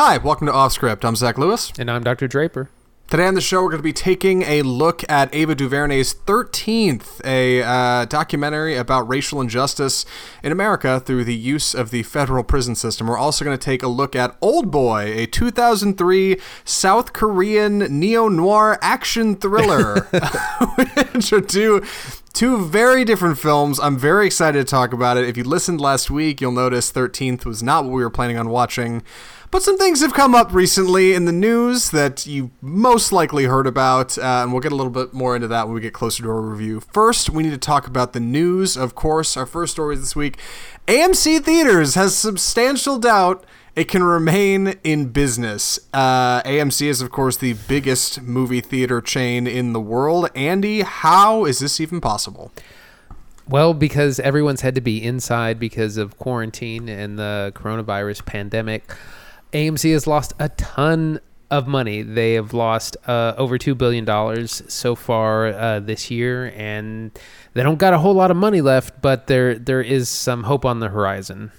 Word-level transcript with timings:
Hi, 0.00 0.16
welcome 0.16 0.46
to 0.46 0.52
Off 0.52 0.70
Script. 0.70 1.04
I'm 1.04 1.16
Zach 1.16 1.38
Lewis. 1.38 1.72
And 1.76 1.90
I'm 1.90 2.04
Dr. 2.04 2.28
Draper. 2.28 2.70
Today 3.08 3.26
on 3.26 3.34
the 3.34 3.40
show, 3.40 3.64
we're 3.64 3.70
going 3.70 3.80
to 3.80 3.82
be 3.82 3.92
taking 3.92 4.42
a 4.42 4.62
look 4.62 5.02
at 5.10 5.34
Ava 5.34 5.56
DuVernay's 5.56 6.14
13th, 6.14 7.20
a 7.24 7.64
uh, 7.64 8.04
documentary 8.04 8.76
about 8.76 9.08
racial 9.08 9.40
injustice 9.40 10.06
in 10.40 10.52
America 10.52 11.00
through 11.00 11.24
the 11.24 11.34
use 11.34 11.74
of 11.74 11.90
the 11.90 12.04
federal 12.04 12.44
prison 12.44 12.76
system. 12.76 13.08
We're 13.08 13.18
also 13.18 13.44
going 13.44 13.58
to 13.58 13.64
take 13.64 13.82
a 13.82 13.88
look 13.88 14.14
at 14.14 14.36
Old 14.40 14.70
Boy, 14.70 15.12
a 15.16 15.26
2003 15.26 16.38
South 16.64 17.12
Korean 17.12 17.78
neo 17.78 18.28
noir 18.28 18.78
action 18.80 19.34
thriller, 19.34 20.02
which 21.12 21.32
are 21.32 21.40
two 21.40 21.82
two 22.34 22.64
very 22.64 23.04
different 23.04 23.36
films. 23.36 23.80
I'm 23.80 23.98
very 23.98 24.26
excited 24.26 24.64
to 24.64 24.70
talk 24.70 24.92
about 24.92 25.16
it. 25.16 25.28
If 25.28 25.36
you 25.36 25.42
listened 25.42 25.80
last 25.80 26.08
week, 26.08 26.40
you'll 26.40 26.52
notice 26.52 26.92
13th 26.92 27.44
was 27.44 27.64
not 27.64 27.82
what 27.82 27.94
we 27.94 28.00
were 28.00 28.10
planning 28.10 28.38
on 28.38 28.48
watching. 28.48 29.02
But 29.50 29.62
some 29.62 29.78
things 29.78 30.00
have 30.02 30.12
come 30.12 30.34
up 30.34 30.52
recently 30.52 31.14
in 31.14 31.24
the 31.24 31.32
news 31.32 31.90
that 31.90 32.26
you 32.26 32.50
most 32.60 33.12
likely 33.12 33.44
heard 33.44 33.66
about, 33.66 34.18
uh, 34.18 34.42
and 34.42 34.52
we'll 34.52 34.60
get 34.60 34.72
a 34.72 34.76
little 34.76 34.92
bit 34.92 35.14
more 35.14 35.34
into 35.34 35.48
that 35.48 35.66
when 35.66 35.74
we 35.74 35.80
get 35.80 35.94
closer 35.94 36.22
to 36.22 36.28
our 36.28 36.40
review. 36.40 36.80
First, 36.80 37.30
we 37.30 37.42
need 37.42 37.50
to 37.50 37.58
talk 37.58 37.86
about 37.86 38.12
the 38.12 38.20
news, 38.20 38.76
of 38.76 38.94
course. 38.94 39.38
Our 39.38 39.46
first 39.46 39.72
story 39.72 39.96
this 39.96 40.14
week 40.14 40.38
AMC 40.86 41.42
Theaters 41.44 41.94
has 41.94 42.14
substantial 42.14 42.98
doubt 42.98 43.44
it 43.74 43.86
can 43.86 44.02
remain 44.02 44.74
in 44.82 45.10
business. 45.10 45.78
Uh, 45.94 46.42
AMC 46.42 46.88
is, 46.88 47.00
of 47.00 47.10
course, 47.10 47.36
the 47.36 47.52
biggest 47.68 48.20
movie 48.20 48.60
theater 48.60 49.00
chain 49.00 49.46
in 49.46 49.72
the 49.72 49.80
world. 49.80 50.28
Andy, 50.34 50.80
how 50.80 51.44
is 51.44 51.60
this 51.60 51.80
even 51.80 52.00
possible? 52.00 52.50
Well, 53.48 53.72
because 53.72 54.18
everyone's 54.18 54.62
had 54.62 54.74
to 54.74 54.80
be 54.80 55.02
inside 55.02 55.60
because 55.60 55.96
of 55.96 56.18
quarantine 56.18 56.88
and 56.88 57.18
the 57.18 57.52
coronavirus 57.54 58.26
pandemic. 58.26 58.94
AMC 59.52 59.92
has 59.92 60.06
lost 60.06 60.34
a 60.38 60.48
ton 60.50 61.20
of 61.50 61.66
money. 61.66 62.02
They 62.02 62.34
have 62.34 62.52
lost 62.52 62.96
uh, 63.06 63.34
over 63.36 63.58
two 63.58 63.74
billion 63.74 64.04
dollars 64.04 64.62
so 64.68 64.94
far 64.94 65.46
uh, 65.48 65.80
this 65.80 66.10
year, 66.10 66.52
and 66.54 67.18
they 67.54 67.62
don't 67.62 67.78
got 67.78 67.94
a 67.94 67.98
whole 67.98 68.14
lot 68.14 68.30
of 68.30 68.36
money 68.36 68.60
left. 68.60 69.00
But 69.00 69.26
there 69.26 69.54
there 69.54 69.80
is 69.80 70.08
some 70.08 70.44
hope 70.44 70.64
on 70.64 70.80
the 70.80 70.88
horizon. 70.88 71.52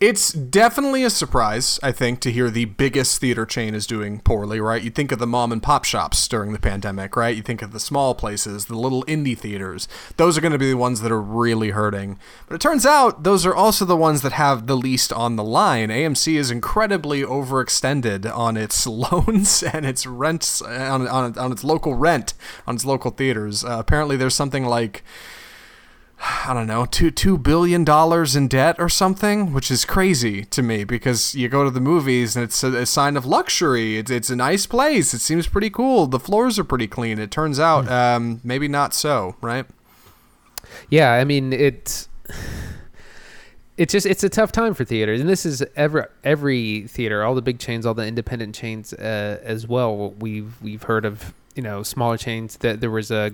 It's 0.00 0.32
definitely 0.32 1.02
a 1.02 1.10
surprise, 1.10 1.80
I 1.82 1.90
think, 1.90 2.20
to 2.20 2.30
hear 2.30 2.50
the 2.50 2.66
biggest 2.66 3.20
theater 3.20 3.44
chain 3.44 3.74
is 3.74 3.84
doing 3.84 4.20
poorly, 4.20 4.60
right? 4.60 4.80
You 4.80 4.90
think 4.90 5.10
of 5.10 5.18
the 5.18 5.26
mom 5.26 5.50
and 5.50 5.60
pop 5.60 5.84
shops 5.84 6.28
during 6.28 6.52
the 6.52 6.60
pandemic, 6.60 7.16
right? 7.16 7.34
You 7.34 7.42
think 7.42 7.62
of 7.62 7.72
the 7.72 7.80
small 7.80 8.14
places, 8.14 8.66
the 8.66 8.78
little 8.78 9.02
indie 9.06 9.36
theaters. 9.36 9.88
Those 10.16 10.38
are 10.38 10.40
going 10.40 10.52
to 10.52 10.58
be 10.58 10.70
the 10.70 10.76
ones 10.76 11.00
that 11.00 11.10
are 11.10 11.20
really 11.20 11.70
hurting. 11.70 12.16
But 12.46 12.54
it 12.54 12.60
turns 12.60 12.86
out 12.86 13.24
those 13.24 13.44
are 13.44 13.54
also 13.54 13.84
the 13.84 13.96
ones 13.96 14.22
that 14.22 14.30
have 14.30 14.68
the 14.68 14.76
least 14.76 15.12
on 15.12 15.34
the 15.34 15.42
line. 15.42 15.88
AMC 15.88 16.36
is 16.36 16.52
incredibly 16.52 17.22
overextended 17.22 18.32
on 18.32 18.56
its 18.56 18.86
loans 18.86 19.64
and 19.64 19.84
its 19.84 20.06
rents, 20.06 20.62
on, 20.62 21.08
on, 21.08 21.36
on 21.36 21.50
its 21.50 21.64
local 21.64 21.94
rent, 21.94 22.34
on 22.68 22.76
its 22.76 22.84
local 22.84 23.10
theaters. 23.10 23.64
Uh, 23.64 23.78
apparently, 23.80 24.16
there's 24.16 24.36
something 24.36 24.64
like 24.64 25.02
I 26.20 26.52
don't 26.52 26.66
know, 26.66 26.84
two 26.84 27.10
two 27.10 27.38
billion 27.38 27.84
dollars 27.84 28.34
in 28.34 28.48
debt 28.48 28.76
or 28.78 28.88
something, 28.88 29.52
which 29.52 29.70
is 29.70 29.84
crazy 29.84 30.44
to 30.46 30.62
me 30.62 30.82
because 30.84 31.34
you 31.34 31.48
go 31.48 31.62
to 31.62 31.70
the 31.70 31.80
movies 31.80 32.34
and 32.34 32.44
it's 32.44 32.64
a, 32.64 32.74
a, 32.78 32.86
sign 32.86 33.16
of 33.16 33.24
luxury. 33.24 33.98
It's 33.98 34.10
it's 34.10 34.30
a 34.30 34.36
nice 34.36 34.66
place. 34.66 35.14
It 35.14 35.20
seems 35.20 35.46
pretty 35.46 35.70
cool. 35.70 36.06
The 36.06 36.18
floors 36.18 36.58
are 36.58 36.64
pretty 36.64 36.88
clean. 36.88 37.18
It 37.18 37.30
turns 37.30 37.60
out, 37.60 37.84
hmm. 37.84 37.92
um, 37.92 38.40
maybe 38.42 38.66
not 38.66 38.94
so, 38.94 39.36
right? 39.40 39.66
Yeah, 40.90 41.12
I 41.12 41.24
mean 41.24 41.52
it's 41.52 42.08
it's 43.76 43.92
just 43.92 44.06
it's 44.06 44.24
a 44.24 44.28
tough 44.28 44.50
time 44.50 44.74
for 44.74 44.84
theaters, 44.84 45.20
and 45.20 45.28
this 45.28 45.46
is 45.46 45.62
every 45.76 46.02
every 46.24 46.88
theater, 46.88 47.22
all 47.22 47.36
the 47.36 47.42
big 47.42 47.60
chains, 47.60 47.86
all 47.86 47.94
the 47.94 48.06
independent 48.06 48.54
chains 48.54 48.92
uh, 48.92 49.38
as 49.42 49.68
well. 49.68 50.10
We've 50.18 50.60
we've 50.60 50.82
heard 50.82 51.04
of 51.04 51.32
you 51.54 51.62
know 51.62 51.84
smaller 51.84 52.16
chains 52.16 52.56
that 52.58 52.80
there 52.80 52.90
was 52.90 53.12
a 53.12 53.32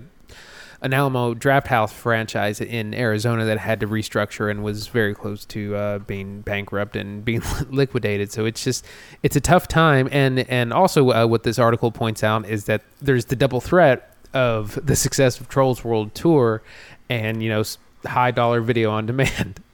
an 0.85 0.93
Alamo 0.93 1.33
Drafthouse 1.33 1.91
franchise 1.91 2.61
in 2.61 2.93
Arizona 2.93 3.43
that 3.45 3.57
had 3.57 3.79
to 3.79 3.87
restructure 3.87 4.51
and 4.51 4.63
was 4.63 4.85
very 4.85 5.15
close 5.15 5.43
to 5.45 5.75
uh, 5.75 5.99
being 5.99 6.41
bankrupt 6.41 6.95
and 6.95 7.25
being 7.25 7.41
liquidated. 7.71 8.31
So 8.31 8.45
it's 8.45 8.63
just 8.63 8.85
it's 9.23 9.35
a 9.35 9.41
tough 9.41 9.67
time. 9.67 10.07
And 10.11 10.39
and 10.49 10.71
also 10.71 11.11
uh, 11.11 11.25
what 11.25 11.41
this 11.41 11.57
article 11.57 11.91
points 11.91 12.23
out 12.23 12.47
is 12.47 12.65
that 12.65 12.83
there's 13.01 13.25
the 13.25 13.35
double 13.35 13.61
threat 13.61 14.15
of 14.31 14.79
the 14.85 14.95
success 15.05 15.39
of 15.39 15.49
Trolls 15.49 15.83
World 15.83 16.13
Tour 16.13 16.61
and 17.09 17.41
you 17.41 17.49
know 17.49 17.63
high 18.05 18.31
dollar 18.31 18.61
video 18.61 18.91
on 18.91 19.07
demand. 19.07 19.61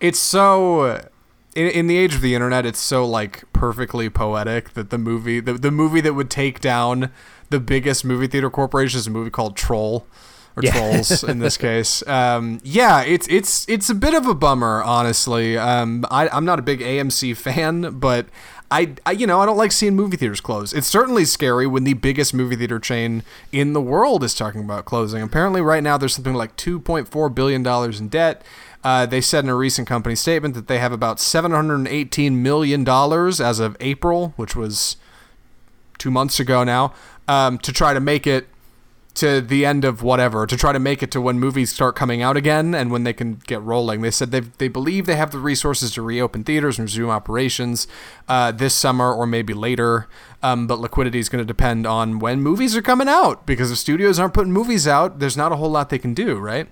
It's 0.00 0.18
so 0.18 0.98
in, 1.54 1.66
in 1.66 1.86
the 1.86 1.98
age 1.98 2.14
of 2.14 2.22
the 2.22 2.34
internet, 2.34 2.64
it's 2.64 2.78
so 2.78 3.06
like 3.06 3.44
perfectly 3.52 4.08
poetic 4.08 4.72
that 4.72 4.88
the 4.88 4.96
movie 4.96 5.40
the, 5.40 5.54
the 5.54 5.70
movie 5.70 6.00
that 6.00 6.14
would 6.14 6.30
take 6.30 6.60
down 6.60 7.10
the 7.50 7.60
biggest 7.60 8.04
movie 8.04 8.26
theater 8.26 8.50
corporation 8.50 8.98
is 8.98 9.06
a 9.06 9.10
movie 9.10 9.30
called 9.30 9.56
Troll 9.56 10.06
or 10.56 10.62
yeah. 10.62 10.72
Trolls 10.72 11.22
in 11.24 11.38
this 11.38 11.56
case. 11.58 12.06
Um, 12.06 12.60
yeah, 12.62 13.02
it's 13.02 13.26
it's 13.28 13.68
it's 13.68 13.90
a 13.90 13.94
bit 13.94 14.14
of 14.14 14.26
a 14.26 14.34
bummer, 14.34 14.82
honestly. 14.82 15.58
Um, 15.58 16.04
I, 16.10 16.28
I'm 16.28 16.44
not 16.44 16.58
a 16.58 16.62
big 16.62 16.80
AMC 16.80 17.36
fan, 17.36 17.98
but 17.98 18.26
I, 18.70 18.94
I, 19.04 19.12
you 19.12 19.26
know 19.26 19.40
I 19.40 19.46
don't 19.46 19.56
like 19.56 19.72
seeing 19.72 19.96
movie 19.96 20.16
theaters 20.16 20.40
close. 20.40 20.72
It's 20.72 20.86
certainly 20.86 21.24
scary 21.24 21.66
when 21.66 21.84
the 21.84 21.94
biggest 21.94 22.32
movie 22.32 22.56
theater 22.56 22.78
chain 22.78 23.24
in 23.52 23.72
the 23.72 23.80
world 23.80 24.22
is 24.22 24.34
talking 24.34 24.62
about 24.62 24.84
closing. 24.84 25.22
Apparently, 25.22 25.60
right 25.60 25.82
now 25.82 25.98
there's 25.98 26.14
something 26.14 26.34
like 26.34 26.56
2.4 26.56 27.34
billion 27.34 27.62
dollars 27.62 28.00
in 28.00 28.08
debt. 28.08 28.42
Uh, 28.82 29.04
they 29.04 29.20
said 29.20 29.44
in 29.44 29.50
a 29.50 29.54
recent 29.54 29.86
company 29.86 30.14
statement 30.14 30.54
that 30.54 30.66
they 30.66 30.78
have 30.78 30.92
about 30.92 31.20
718 31.20 32.42
million 32.42 32.84
dollars 32.84 33.40
as 33.40 33.60
of 33.60 33.76
April, 33.80 34.32
which 34.36 34.56
was 34.56 34.96
two 36.00 36.10
months 36.10 36.40
ago 36.40 36.64
now 36.64 36.92
um, 37.28 37.58
to 37.58 37.72
try 37.72 37.94
to 37.94 38.00
make 38.00 38.26
it 38.26 38.48
to 39.12 39.40
the 39.40 39.66
end 39.66 39.84
of 39.84 40.02
whatever 40.02 40.46
to 40.46 40.56
try 40.56 40.72
to 40.72 40.78
make 40.78 41.02
it 41.02 41.10
to 41.10 41.20
when 41.20 41.38
movies 41.38 41.72
start 41.72 41.96
coming 41.96 42.22
out 42.22 42.36
again 42.36 42.74
and 42.74 42.90
when 42.90 43.04
they 43.04 43.12
can 43.12 43.34
get 43.46 43.60
rolling. 43.60 44.00
They 44.00 44.10
said 44.10 44.30
they 44.30 44.40
they 44.40 44.68
believe 44.68 45.06
they 45.06 45.16
have 45.16 45.32
the 45.32 45.38
resources 45.38 45.92
to 45.94 46.02
reopen 46.02 46.44
theaters 46.44 46.78
and 46.78 46.86
resume 46.86 47.10
operations 47.10 47.86
uh, 48.28 48.52
this 48.52 48.74
summer 48.74 49.12
or 49.12 49.26
maybe 49.26 49.52
later. 49.52 50.08
Um, 50.42 50.66
but 50.66 50.78
liquidity 50.78 51.18
is 51.18 51.28
going 51.28 51.42
to 51.42 51.46
depend 51.46 51.86
on 51.86 52.18
when 52.18 52.40
movies 52.40 52.76
are 52.76 52.82
coming 52.82 53.08
out 53.08 53.46
because 53.46 53.70
if 53.70 53.78
studios 53.78 54.18
aren't 54.18 54.32
putting 54.32 54.52
movies 54.52 54.88
out, 54.88 55.18
there's 55.18 55.36
not 55.36 55.52
a 55.52 55.56
whole 55.56 55.70
lot 55.70 55.90
they 55.90 55.98
can 55.98 56.14
do, 56.14 56.36
right? 56.36 56.68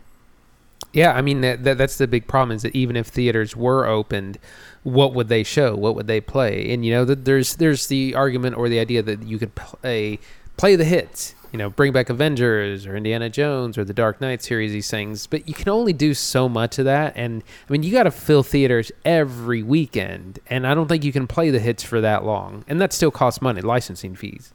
Yeah, 0.92 1.12
I 1.12 1.20
mean 1.20 1.42
that, 1.42 1.64
that 1.64 1.78
that's 1.78 1.98
the 1.98 2.06
big 2.06 2.26
problem 2.26 2.56
is 2.56 2.62
that 2.62 2.74
even 2.74 2.96
if 2.96 3.08
theaters 3.08 3.54
were 3.54 3.86
opened, 3.86 4.38
what 4.82 5.14
would 5.14 5.28
they 5.28 5.42
show? 5.42 5.76
What 5.76 5.94
would 5.94 6.06
they 6.06 6.20
play? 6.20 6.72
And 6.72 6.84
you 6.84 6.92
know, 6.92 7.04
there's 7.04 7.56
there's 7.56 7.88
the 7.88 8.14
argument 8.14 8.56
or 8.56 8.68
the 8.68 8.78
idea 8.80 9.02
that 9.02 9.22
you 9.22 9.38
could 9.38 9.54
play 9.54 10.18
play 10.56 10.76
the 10.76 10.84
hits. 10.84 11.34
You 11.52 11.58
know, 11.58 11.70
bring 11.70 11.92
back 11.92 12.10
Avengers 12.10 12.86
or 12.86 12.94
Indiana 12.94 13.30
Jones 13.30 13.78
or 13.78 13.84
the 13.84 13.94
Dark 13.94 14.20
Knight 14.20 14.42
series, 14.42 14.72
these 14.72 14.90
things. 14.90 15.26
But 15.26 15.48
you 15.48 15.54
can 15.54 15.70
only 15.70 15.94
do 15.94 16.12
so 16.12 16.46
much 16.46 16.78
of 16.78 16.84
that. 16.84 17.14
And 17.16 17.42
I 17.66 17.72
mean, 17.72 17.82
you 17.82 17.90
got 17.90 18.02
to 18.02 18.10
fill 18.10 18.42
theaters 18.42 18.92
every 19.02 19.62
weekend. 19.62 20.40
And 20.48 20.66
I 20.66 20.74
don't 20.74 20.88
think 20.88 21.04
you 21.04 21.12
can 21.12 21.26
play 21.26 21.48
the 21.48 21.58
hits 21.58 21.82
for 21.82 22.02
that 22.02 22.22
long. 22.22 22.66
And 22.68 22.78
that 22.82 22.92
still 22.92 23.10
costs 23.10 23.40
money, 23.40 23.62
licensing 23.62 24.14
fees. 24.14 24.52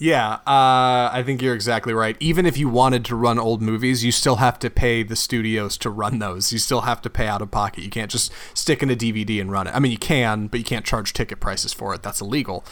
Yeah, 0.00 0.34
uh, 0.46 1.10
I 1.12 1.22
think 1.26 1.42
you're 1.42 1.56
exactly 1.56 1.92
right. 1.92 2.16
Even 2.20 2.46
if 2.46 2.56
you 2.56 2.68
wanted 2.68 3.04
to 3.06 3.16
run 3.16 3.36
old 3.38 3.60
movies, 3.60 4.04
you 4.04 4.12
still 4.12 4.36
have 4.36 4.58
to 4.60 4.70
pay 4.70 5.02
the 5.02 5.16
studios 5.16 5.76
to 5.78 5.90
run 5.90 6.20
those. 6.20 6.52
You 6.52 6.60
still 6.60 6.82
have 6.82 7.02
to 7.02 7.10
pay 7.10 7.26
out 7.26 7.42
of 7.42 7.50
pocket. 7.50 7.82
You 7.82 7.90
can't 7.90 8.10
just 8.10 8.32
stick 8.54 8.80
in 8.80 8.90
a 8.90 8.96
DVD 8.96 9.40
and 9.40 9.50
run 9.50 9.66
it. 9.66 9.74
I 9.74 9.80
mean, 9.80 9.90
you 9.90 9.98
can, 9.98 10.46
but 10.46 10.60
you 10.60 10.64
can't 10.64 10.84
charge 10.84 11.12
ticket 11.12 11.40
prices 11.40 11.72
for 11.72 11.94
it. 11.94 12.02
That's 12.04 12.20
illegal. 12.20 12.64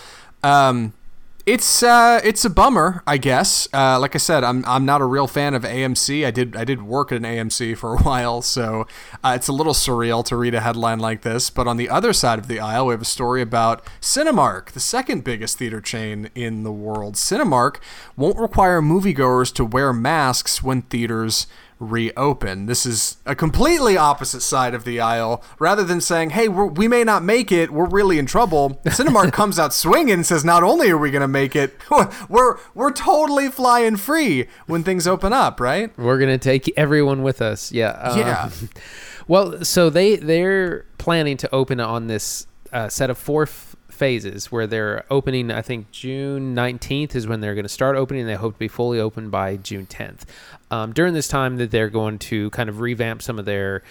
Um, 0.44 0.92
it's 1.46 1.84
uh, 1.84 2.20
it's 2.24 2.44
a 2.44 2.50
bummer, 2.50 3.04
I 3.06 3.18
guess. 3.18 3.68
Uh, 3.72 4.00
like 4.00 4.16
I 4.16 4.18
said, 4.18 4.42
I'm 4.42 4.64
I'm 4.66 4.84
not 4.84 5.00
a 5.00 5.04
real 5.04 5.28
fan 5.28 5.54
of 5.54 5.62
AMC. 5.62 6.26
I 6.26 6.32
did 6.32 6.56
I 6.56 6.64
did 6.64 6.82
work 6.82 7.12
at 7.12 7.18
an 7.18 7.22
AMC 7.22 7.78
for 7.78 7.94
a 7.94 7.98
while, 8.02 8.42
so 8.42 8.88
uh, 9.22 9.34
it's 9.36 9.46
a 9.46 9.52
little 9.52 9.72
surreal 9.72 10.24
to 10.24 10.36
read 10.36 10.56
a 10.56 10.60
headline 10.60 10.98
like 10.98 11.22
this. 11.22 11.48
But 11.48 11.68
on 11.68 11.76
the 11.76 11.88
other 11.88 12.12
side 12.12 12.40
of 12.40 12.48
the 12.48 12.58
aisle, 12.58 12.86
we 12.86 12.94
have 12.94 13.02
a 13.02 13.04
story 13.04 13.42
about 13.42 13.86
Cinemark, 14.00 14.72
the 14.72 14.80
second 14.80 15.22
biggest 15.22 15.58
theater 15.58 15.80
chain 15.80 16.30
in 16.34 16.64
the 16.64 16.72
world. 16.72 17.14
Cinemark 17.14 17.76
won't 18.16 18.38
require 18.38 18.82
moviegoers 18.82 19.54
to 19.54 19.64
wear 19.64 19.92
masks 19.92 20.64
when 20.64 20.82
theaters 20.82 21.46
reopen. 21.78 22.66
This 22.66 22.86
is 22.86 23.18
a 23.26 23.34
completely 23.34 23.96
opposite 23.96 24.40
side 24.40 24.74
of 24.74 24.84
the 24.84 25.00
aisle. 25.00 25.42
Rather 25.58 25.84
than 25.84 26.00
saying, 26.00 26.30
"Hey, 26.30 26.48
we 26.48 26.88
may 26.88 27.04
not 27.04 27.22
make 27.22 27.52
it, 27.52 27.70
we're 27.70 27.88
really 27.88 28.18
in 28.18 28.26
trouble," 28.26 28.80
Cinemark 28.86 29.32
comes 29.32 29.58
out 29.58 29.74
swinging 29.74 30.14
and 30.14 30.26
says, 30.26 30.44
"Not 30.44 30.62
only 30.62 30.90
are 30.90 30.98
we 30.98 31.10
going 31.10 31.22
to 31.22 31.28
make 31.28 31.54
it, 31.54 31.76
we're 32.28 32.56
we're 32.74 32.92
totally 32.92 33.48
flying 33.48 33.96
free 33.96 34.46
when 34.66 34.82
things 34.82 35.06
open 35.06 35.32
up, 35.32 35.60
right? 35.60 35.96
We're 35.98 36.18
going 36.18 36.30
to 36.30 36.38
take 36.38 36.72
everyone 36.76 37.22
with 37.22 37.42
us." 37.42 37.72
Yeah. 37.72 37.90
Um, 37.90 38.18
yeah. 38.18 38.50
well, 39.28 39.64
so 39.64 39.90
they 39.90 40.16
they're 40.16 40.86
planning 40.98 41.36
to 41.38 41.54
open 41.54 41.80
on 41.80 42.06
this 42.06 42.46
uh, 42.72 42.88
set 42.88 43.10
of 43.10 43.18
four 43.18 43.46
phases 43.96 44.52
where 44.52 44.66
they're 44.66 45.04
opening 45.10 45.50
i 45.50 45.62
think 45.62 45.90
june 45.90 46.54
19th 46.54 47.14
is 47.14 47.26
when 47.26 47.40
they're 47.40 47.54
going 47.54 47.64
to 47.64 47.68
start 47.68 47.96
opening 47.96 48.26
they 48.26 48.34
hope 48.34 48.54
to 48.54 48.58
be 48.58 48.68
fully 48.68 49.00
open 49.00 49.30
by 49.30 49.56
june 49.56 49.86
10th 49.86 50.20
um, 50.70 50.92
during 50.92 51.14
this 51.14 51.28
time 51.28 51.56
that 51.56 51.70
they're 51.70 51.90
going 51.90 52.18
to 52.18 52.50
kind 52.50 52.68
of 52.68 52.80
revamp 52.80 53.22
some 53.22 53.38
of 53.38 53.44
their 53.44 53.82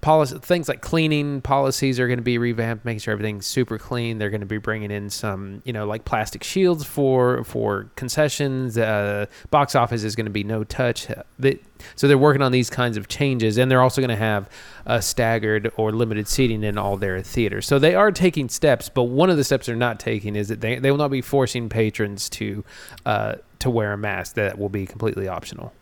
policy 0.00 0.38
things 0.38 0.68
like 0.68 0.80
cleaning 0.80 1.40
policies 1.42 2.00
are 2.00 2.06
going 2.06 2.18
to 2.18 2.22
be 2.22 2.38
revamped, 2.38 2.84
making 2.84 3.00
sure 3.00 3.12
everything's 3.12 3.46
super 3.46 3.78
clean. 3.78 4.18
They're 4.18 4.30
going 4.30 4.40
to 4.40 4.46
be 4.46 4.58
bringing 4.58 4.90
in 4.90 5.10
some, 5.10 5.62
you 5.64 5.72
know, 5.72 5.86
like 5.86 6.04
plastic 6.04 6.42
shields 6.42 6.84
for 6.84 7.44
for 7.44 7.90
concessions. 7.96 8.78
Uh, 8.78 9.26
box 9.50 9.74
office 9.74 10.02
is 10.02 10.16
going 10.16 10.26
to 10.26 10.30
be 10.30 10.44
no 10.44 10.64
touch. 10.64 11.10
Uh, 11.10 11.22
so 11.96 12.08
they're 12.08 12.18
working 12.18 12.42
on 12.42 12.52
these 12.52 12.70
kinds 12.70 12.96
of 12.96 13.08
changes, 13.08 13.58
and 13.58 13.70
they're 13.70 13.82
also 13.82 14.00
going 14.00 14.10
to 14.10 14.16
have 14.16 14.48
a 14.86 15.02
staggered 15.02 15.70
or 15.76 15.92
limited 15.92 16.28
seating 16.28 16.62
in 16.64 16.78
all 16.78 16.96
their 16.96 17.22
theaters. 17.22 17.66
So 17.66 17.78
they 17.78 17.94
are 17.94 18.10
taking 18.10 18.48
steps, 18.48 18.88
but 18.88 19.04
one 19.04 19.30
of 19.30 19.36
the 19.36 19.44
steps 19.44 19.66
they're 19.66 19.76
not 19.76 20.00
taking 20.00 20.36
is 20.36 20.48
that 20.48 20.60
they 20.60 20.78
they 20.78 20.90
will 20.90 20.98
not 20.98 21.10
be 21.10 21.20
forcing 21.20 21.68
patrons 21.68 22.30
to 22.30 22.64
uh, 23.04 23.34
to 23.58 23.70
wear 23.70 23.92
a 23.92 23.98
mask. 23.98 24.34
That 24.34 24.58
will 24.58 24.70
be 24.70 24.86
completely 24.86 25.28
optional. 25.28 25.72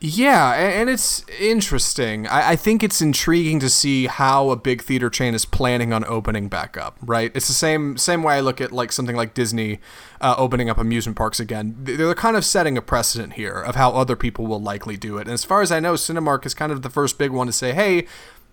Yeah, 0.00 0.54
and 0.54 0.88
it's 0.88 1.24
interesting. 1.40 2.28
I, 2.28 2.54
think 2.54 2.84
it's 2.84 3.02
intriguing 3.02 3.58
to 3.58 3.68
see 3.68 4.06
how 4.06 4.50
a 4.50 4.56
big 4.56 4.82
theater 4.82 5.10
chain 5.10 5.34
is 5.34 5.44
planning 5.44 5.92
on 5.92 6.04
opening 6.04 6.48
back 6.48 6.76
up. 6.76 6.96
Right? 7.02 7.32
It's 7.34 7.48
the 7.48 7.54
same 7.54 7.96
same 7.96 8.22
way 8.22 8.34
I 8.34 8.40
look 8.40 8.60
at 8.60 8.70
like 8.70 8.92
something 8.92 9.16
like 9.16 9.34
Disney 9.34 9.80
uh, 10.20 10.36
opening 10.38 10.70
up 10.70 10.78
amusement 10.78 11.16
parks 11.16 11.40
again. 11.40 11.74
They're 11.80 12.14
kind 12.14 12.36
of 12.36 12.44
setting 12.44 12.78
a 12.78 12.82
precedent 12.82 13.32
here 13.32 13.60
of 13.60 13.74
how 13.74 13.90
other 13.90 14.14
people 14.14 14.46
will 14.46 14.62
likely 14.62 14.96
do 14.96 15.18
it. 15.18 15.22
And 15.22 15.32
as 15.32 15.44
far 15.44 15.62
as 15.62 15.72
I 15.72 15.80
know, 15.80 15.94
Cinemark 15.94 16.46
is 16.46 16.54
kind 16.54 16.70
of 16.70 16.82
the 16.82 16.90
first 16.90 17.18
big 17.18 17.32
one 17.32 17.48
to 17.48 17.52
say, 17.52 17.72
"Hey, 17.72 18.06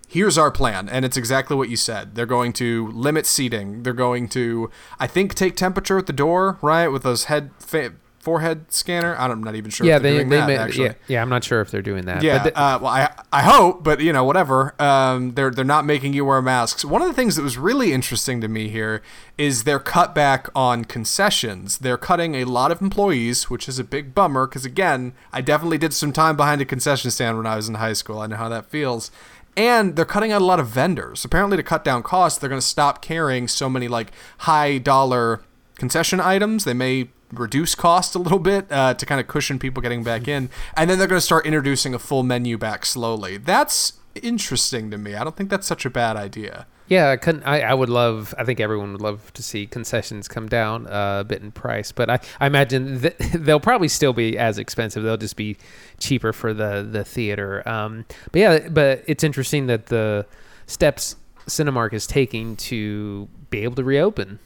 here's 0.08 0.38
our 0.38 0.50
plan 0.50 0.88
and 0.88 1.04
it's 1.04 1.16
exactly 1.16 1.56
what 1.56 1.68
you 1.68 1.76
said 1.76 2.14
they're 2.14 2.26
going 2.26 2.52
to 2.52 2.86
limit 2.92 3.26
seating 3.26 3.82
they're 3.82 3.92
going 3.92 4.28
to 4.28 4.70
i 5.00 5.06
think 5.06 5.34
take 5.34 5.56
temperature 5.56 5.98
at 5.98 6.06
the 6.06 6.12
door 6.12 6.58
right 6.62 6.88
with 6.88 7.02
those 7.02 7.24
head 7.24 7.50
fa- 7.58 7.92
forehead 8.26 8.72
scanner. 8.72 9.14
I'm 9.14 9.40
not 9.44 9.54
even 9.54 9.70
sure. 9.70 9.86
Yeah, 9.86 10.00
they, 10.00 10.24
they 10.24 10.24
that, 10.24 10.46
made, 10.48 10.74
yeah, 10.74 10.94
yeah. 11.06 11.22
I'm 11.22 11.28
not 11.28 11.44
sure 11.44 11.60
if 11.60 11.70
they're 11.70 11.80
doing 11.80 12.06
that. 12.06 12.24
Yeah, 12.24 12.42
uh, 12.56 12.76
well, 12.82 12.86
I 12.88 13.14
I 13.32 13.42
hope, 13.42 13.84
but 13.84 14.00
you 14.00 14.12
know, 14.12 14.24
whatever. 14.24 14.74
Um, 14.82 15.34
they're 15.34 15.52
they're 15.52 15.64
not 15.64 15.84
making 15.84 16.12
you 16.12 16.24
wear 16.24 16.42
masks. 16.42 16.84
One 16.84 17.02
of 17.02 17.06
the 17.06 17.14
things 17.14 17.36
that 17.36 17.42
was 17.42 17.56
really 17.56 17.92
interesting 17.92 18.40
to 18.40 18.48
me 18.48 18.68
here 18.68 19.00
is 19.38 19.62
their 19.62 19.78
cutback 19.78 20.48
on 20.56 20.84
concessions. 20.86 21.78
They're 21.78 21.96
cutting 21.96 22.34
a 22.34 22.46
lot 22.46 22.72
of 22.72 22.82
employees, 22.82 23.48
which 23.48 23.68
is 23.68 23.78
a 23.78 23.84
big 23.84 24.12
bummer 24.12 24.48
because 24.48 24.64
again, 24.64 25.12
I 25.32 25.40
definitely 25.40 25.78
did 25.78 25.94
some 25.94 26.12
time 26.12 26.36
behind 26.36 26.60
a 26.60 26.64
concession 26.64 27.12
stand 27.12 27.36
when 27.36 27.46
I 27.46 27.54
was 27.54 27.68
in 27.68 27.76
high 27.76 27.92
school. 27.92 28.18
I 28.18 28.26
know 28.26 28.36
how 28.36 28.48
that 28.48 28.66
feels 28.66 29.12
and 29.56 29.94
they're 29.94 30.04
cutting 30.04 30.32
out 30.32 30.42
a 30.42 30.44
lot 30.44 30.58
of 30.58 30.66
vendors. 30.66 31.24
Apparently, 31.24 31.56
to 31.56 31.62
cut 31.62 31.84
down 31.84 32.02
costs, 32.02 32.40
they're 32.40 32.50
going 32.50 32.60
to 32.60 32.66
stop 32.66 33.00
carrying 33.00 33.46
so 33.46 33.70
many 33.70 33.86
like 33.86 34.10
high 34.38 34.78
dollar 34.78 35.42
concession 35.76 36.20
items. 36.20 36.64
They 36.64 36.74
may 36.74 37.08
reduce 37.32 37.74
cost 37.74 38.14
a 38.14 38.18
little 38.18 38.38
bit 38.38 38.70
uh, 38.70 38.94
to 38.94 39.06
kind 39.06 39.20
of 39.20 39.26
cushion 39.26 39.58
people 39.58 39.82
getting 39.82 40.02
back 40.02 40.28
in, 40.28 40.50
and 40.76 40.90
then 40.90 40.98
they're 40.98 41.08
going 41.08 41.18
to 41.18 41.24
start 41.24 41.46
introducing 41.46 41.94
a 41.94 41.98
full 41.98 42.22
menu 42.22 42.58
back 42.58 42.86
slowly. 42.86 43.36
That's 43.36 43.94
interesting 44.22 44.90
to 44.90 44.98
me. 44.98 45.14
I 45.14 45.24
don't 45.24 45.36
think 45.36 45.50
that's 45.50 45.66
such 45.66 45.84
a 45.84 45.90
bad 45.90 46.16
idea. 46.16 46.66
Yeah, 46.88 47.10
I 47.10 47.16
couldn't. 47.16 47.42
I, 47.42 47.62
I 47.62 47.74
would 47.74 47.88
love. 47.88 48.32
I 48.38 48.44
think 48.44 48.60
everyone 48.60 48.92
would 48.92 49.00
love 49.00 49.32
to 49.34 49.42
see 49.42 49.66
concessions 49.66 50.28
come 50.28 50.48
down 50.48 50.86
uh, 50.86 51.18
a 51.20 51.24
bit 51.24 51.42
in 51.42 51.50
price, 51.50 51.90
but 51.90 52.08
I, 52.08 52.20
I 52.38 52.46
imagine 52.46 53.00
that 53.00 53.18
they'll 53.34 53.60
probably 53.60 53.88
still 53.88 54.12
be 54.12 54.38
as 54.38 54.58
expensive. 54.58 55.02
They'll 55.02 55.16
just 55.16 55.36
be 55.36 55.56
cheaper 55.98 56.32
for 56.32 56.54
the 56.54 56.86
the 56.88 57.04
theater. 57.04 57.68
Um, 57.68 58.04
but 58.30 58.38
yeah, 58.38 58.68
but 58.68 59.02
it's 59.06 59.24
interesting 59.24 59.66
that 59.66 59.86
the 59.86 60.26
steps 60.66 61.16
Cinemark 61.48 61.92
is 61.92 62.06
taking 62.06 62.56
to 62.56 63.28
be 63.50 63.62
able 63.62 63.76
to 63.76 63.84
reopen. 63.84 64.38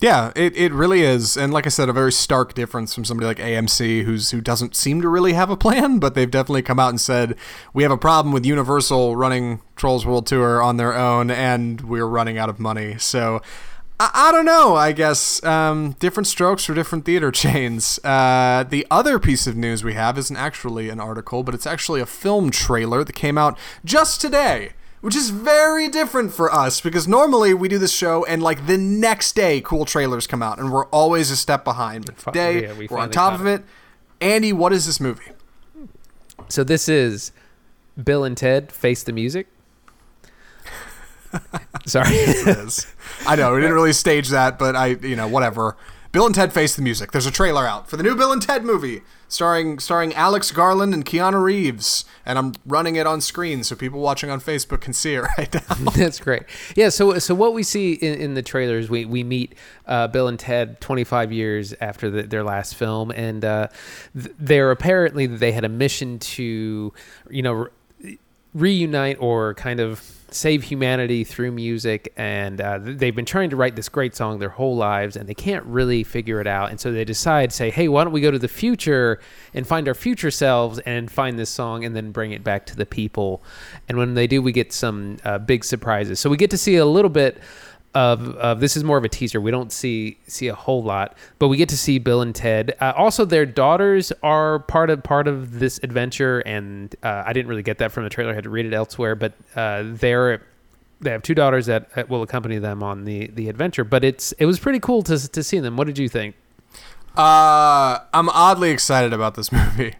Yeah, 0.00 0.30
it, 0.36 0.56
it 0.56 0.72
really 0.72 1.02
is, 1.02 1.36
and 1.36 1.52
like 1.52 1.66
I 1.66 1.70
said, 1.70 1.88
a 1.88 1.92
very 1.92 2.12
stark 2.12 2.54
difference 2.54 2.94
from 2.94 3.04
somebody 3.04 3.26
like 3.26 3.38
AMC, 3.38 4.04
who's 4.04 4.30
who 4.30 4.40
doesn't 4.40 4.76
seem 4.76 5.02
to 5.02 5.08
really 5.08 5.32
have 5.32 5.50
a 5.50 5.56
plan, 5.56 5.98
but 5.98 6.14
they've 6.14 6.30
definitely 6.30 6.62
come 6.62 6.78
out 6.78 6.90
and 6.90 7.00
said 7.00 7.34
we 7.74 7.82
have 7.82 7.90
a 7.90 7.98
problem 7.98 8.32
with 8.32 8.46
Universal 8.46 9.16
running 9.16 9.60
Trolls 9.74 10.06
World 10.06 10.24
Tour 10.28 10.62
on 10.62 10.76
their 10.76 10.94
own, 10.94 11.32
and 11.32 11.80
we're 11.80 12.06
running 12.06 12.38
out 12.38 12.48
of 12.48 12.60
money. 12.60 12.96
So 12.98 13.42
I, 13.98 14.10
I 14.14 14.32
don't 14.32 14.44
know. 14.44 14.76
I 14.76 14.92
guess 14.92 15.42
um, 15.42 15.96
different 15.98 16.28
strokes 16.28 16.64
for 16.64 16.74
different 16.74 17.04
theater 17.04 17.30
chains. 17.32 17.98
Uh, 18.04 18.64
the 18.68 18.86
other 18.92 19.18
piece 19.18 19.48
of 19.48 19.56
news 19.56 19.82
we 19.82 19.94
have 19.94 20.16
isn't 20.16 20.36
actually 20.36 20.90
an 20.90 21.00
article, 21.00 21.42
but 21.42 21.56
it's 21.56 21.66
actually 21.66 22.00
a 22.00 22.06
film 22.06 22.52
trailer 22.52 23.02
that 23.02 23.14
came 23.14 23.36
out 23.36 23.58
just 23.84 24.20
today 24.20 24.74
which 25.00 25.14
is 25.14 25.30
very 25.30 25.88
different 25.88 26.32
for 26.32 26.52
us 26.52 26.80
because 26.80 27.06
normally 27.06 27.54
we 27.54 27.68
do 27.68 27.78
this 27.78 27.92
show 27.92 28.24
and 28.24 28.42
like 28.42 28.66
the 28.66 28.78
next 28.78 29.34
day 29.34 29.60
cool 29.60 29.84
trailers 29.84 30.26
come 30.26 30.42
out 30.42 30.58
and 30.58 30.72
we're 30.72 30.86
always 30.86 31.30
a 31.30 31.36
step 31.36 31.64
behind. 31.64 32.06
But 32.06 32.18
today 32.18 32.62
yeah, 32.62 32.72
we 32.74 32.88
are 32.88 32.98
on 32.98 33.10
top 33.10 33.38
of 33.38 33.46
it. 33.46 33.60
it. 33.60 33.64
Andy, 34.20 34.52
what 34.52 34.72
is 34.72 34.86
this 34.86 35.00
movie? 35.00 35.30
So 36.48 36.64
this 36.64 36.88
is 36.88 37.32
Bill 38.02 38.24
and 38.24 38.36
Ted 38.36 38.72
Face 38.72 39.02
the 39.02 39.12
Music. 39.12 39.46
Sorry. 41.86 42.06
I 43.26 43.36
know 43.36 43.52
we 43.54 43.60
didn't 43.60 43.74
really 43.74 43.92
stage 43.92 44.28
that, 44.28 44.58
but 44.58 44.74
I, 44.74 44.86
you 44.86 45.14
know, 45.14 45.28
whatever. 45.28 45.76
Bill 46.10 46.26
and 46.26 46.34
Ted 46.34 46.52
Face 46.52 46.74
the 46.74 46.82
Music. 46.82 47.12
There's 47.12 47.26
a 47.26 47.30
trailer 47.30 47.66
out 47.66 47.88
for 47.88 47.96
the 47.96 48.02
new 48.02 48.16
Bill 48.16 48.32
and 48.32 48.40
Ted 48.40 48.64
movie 48.64 49.02
starring 49.28 49.78
starring 49.78 50.14
Alex 50.14 50.50
Garland 50.50 50.94
and 50.94 51.04
Keanu 51.04 51.42
Reeves, 51.42 52.04
and 52.26 52.38
I'm 52.38 52.54
running 52.66 52.96
it 52.96 53.06
on 53.06 53.20
screen 53.20 53.62
so 53.62 53.76
people 53.76 54.00
watching 54.00 54.30
on 54.30 54.40
Facebook 54.40 54.80
can 54.80 54.92
see 54.92 55.14
it 55.14 55.20
right 55.38 55.54
now. 55.54 55.90
That's 55.94 56.18
great. 56.18 56.42
Yeah. 56.74 56.88
So 56.88 57.18
so 57.18 57.34
what 57.34 57.54
we 57.54 57.62
see 57.62 57.92
in, 57.94 58.20
in 58.20 58.34
the 58.34 58.42
trailers, 58.42 58.90
we 58.90 59.04
we 59.04 59.22
meet 59.22 59.54
uh, 59.86 60.08
Bill 60.08 60.28
and 60.28 60.38
Ted 60.38 60.80
25 60.80 61.32
years 61.32 61.74
after 61.80 62.10
the, 62.10 62.22
their 62.22 62.42
last 62.42 62.74
film, 62.74 63.10
and 63.10 63.44
uh, 63.44 63.68
they're 64.14 64.70
apparently 64.70 65.26
they 65.26 65.52
had 65.52 65.64
a 65.64 65.68
mission 65.68 66.18
to, 66.18 66.92
you 67.30 67.42
know, 67.42 67.52
re- 67.52 68.18
reunite 68.54 69.18
or 69.20 69.54
kind 69.54 69.80
of 69.80 70.17
save 70.30 70.62
humanity 70.64 71.24
through 71.24 71.50
music 71.50 72.12
and 72.16 72.60
uh, 72.60 72.78
they've 72.80 73.16
been 73.16 73.24
trying 73.24 73.50
to 73.50 73.56
write 73.56 73.76
this 73.76 73.88
great 73.88 74.14
song 74.14 74.38
their 74.38 74.48
whole 74.48 74.76
lives 74.76 75.16
and 75.16 75.28
they 75.28 75.34
can't 75.34 75.64
really 75.64 76.04
figure 76.04 76.40
it 76.40 76.46
out 76.46 76.70
and 76.70 76.78
so 76.78 76.92
they 76.92 77.04
decide 77.04 77.52
say 77.52 77.70
hey 77.70 77.88
why 77.88 78.04
don't 78.04 78.12
we 78.12 78.20
go 78.20 78.30
to 78.30 78.38
the 78.38 78.48
future 78.48 79.20
and 79.54 79.66
find 79.66 79.88
our 79.88 79.94
future 79.94 80.30
selves 80.30 80.78
and 80.80 81.10
find 81.10 81.38
this 81.38 81.50
song 81.50 81.84
and 81.84 81.96
then 81.96 82.12
bring 82.12 82.32
it 82.32 82.44
back 82.44 82.66
to 82.66 82.76
the 82.76 82.86
people? 82.86 83.42
And 83.88 83.98
when 83.98 84.14
they 84.14 84.26
do 84.26 84.42
we 84.42 84.52
get 84.52 84.72
some 84.72 85.16
uh, 85.24 85.38
big 85.38 85.64
surprises. 85.64 86.20
So 86.20 86.30
we 86.30 86.36
get 86.36 86.50
to 86.50 86.58
see 86.58 86.76
a 86.76 86.86
little 86.86 87.10
bit 87.10 87.38
of, 87.94 88.36
of 88.36 88.60
this 88.60 88.76
is 88.76 88.84
more 88.84 88.98
of 88.98 89.04
a 89.04 89.08
teaser. 89.08 89.40
We 89.40 89.50
don't 89.50 89.72
see 89.72 90.18
see 90.26 90.48
a 90.48 90.54
whole 90.54 90.82
lot, 90.82 91.16
but 91.38 91.48
we 91.48 91.56
get 91.56 91.68
to 91.70 91.76
see 91.76 91.98
Bill 91.98 92.20
and 92.20 92.34
Ted. 92.34 92.76
Uh, 92.80 92.92
also, 92.96 93.24
their 93.24 93.46
daughters 93.46 94.12
are 94.22 94.60
part 94.60 94.90
of 94.90 95.02
part 95.02 95.26
of 95.26 95.58
this 95.58 95.80
adventure, 95.82 96.40
and 96.40 96.94
uh, 97.02 97.22
I 97.26 97.32
didn't 97.32 97.48
really 97.48 97.62
get 97.62 97.78
that 97.78 97.92
from 97.92 98.04
the 98.04 98.10
trailer. 98.10 98.32
I 98.32 98.34
had 98.34 98.44
to 98.44 98.50
read 98.50 98.66
it 98.66 98.74
elsewhere, 98.74 99.14
but 99.14 99.32
uh, 99.56 99.84
they're 99.84 100.42
they 101.00 101.10
have 101.10 101.22
two 101.22 101.34
daughters 101.34 101.66
that, 101.66 102.08
will 102.08 102.22
accompany 102.22 102.58
them 102.58 102.82
on 102.82 103.04
the 103.04 103.28
the 103.28 103.48
adventure. 103.48 103.84
But 103.84 104.04
it's 104.04 104.32
it 104.32 104.46
was 104.46 104.58
pretty 104.58 104.80
cool 104.80 105.02
to 105.04 105.28
to 105.28 105.42
see 105.42 105.58
them. 105.58 105.76
What 105.76 105.86
did 105.86 105.98
you 105.98 106.08
think? 106.08 106.34
Uh, 107.16 107.98
I'm 108.14 108.28
oddly 108.28 108.70
excited 108.70 109.12
about 109.12 109.34
this 109.34 109.50
movie. 109.52 109.94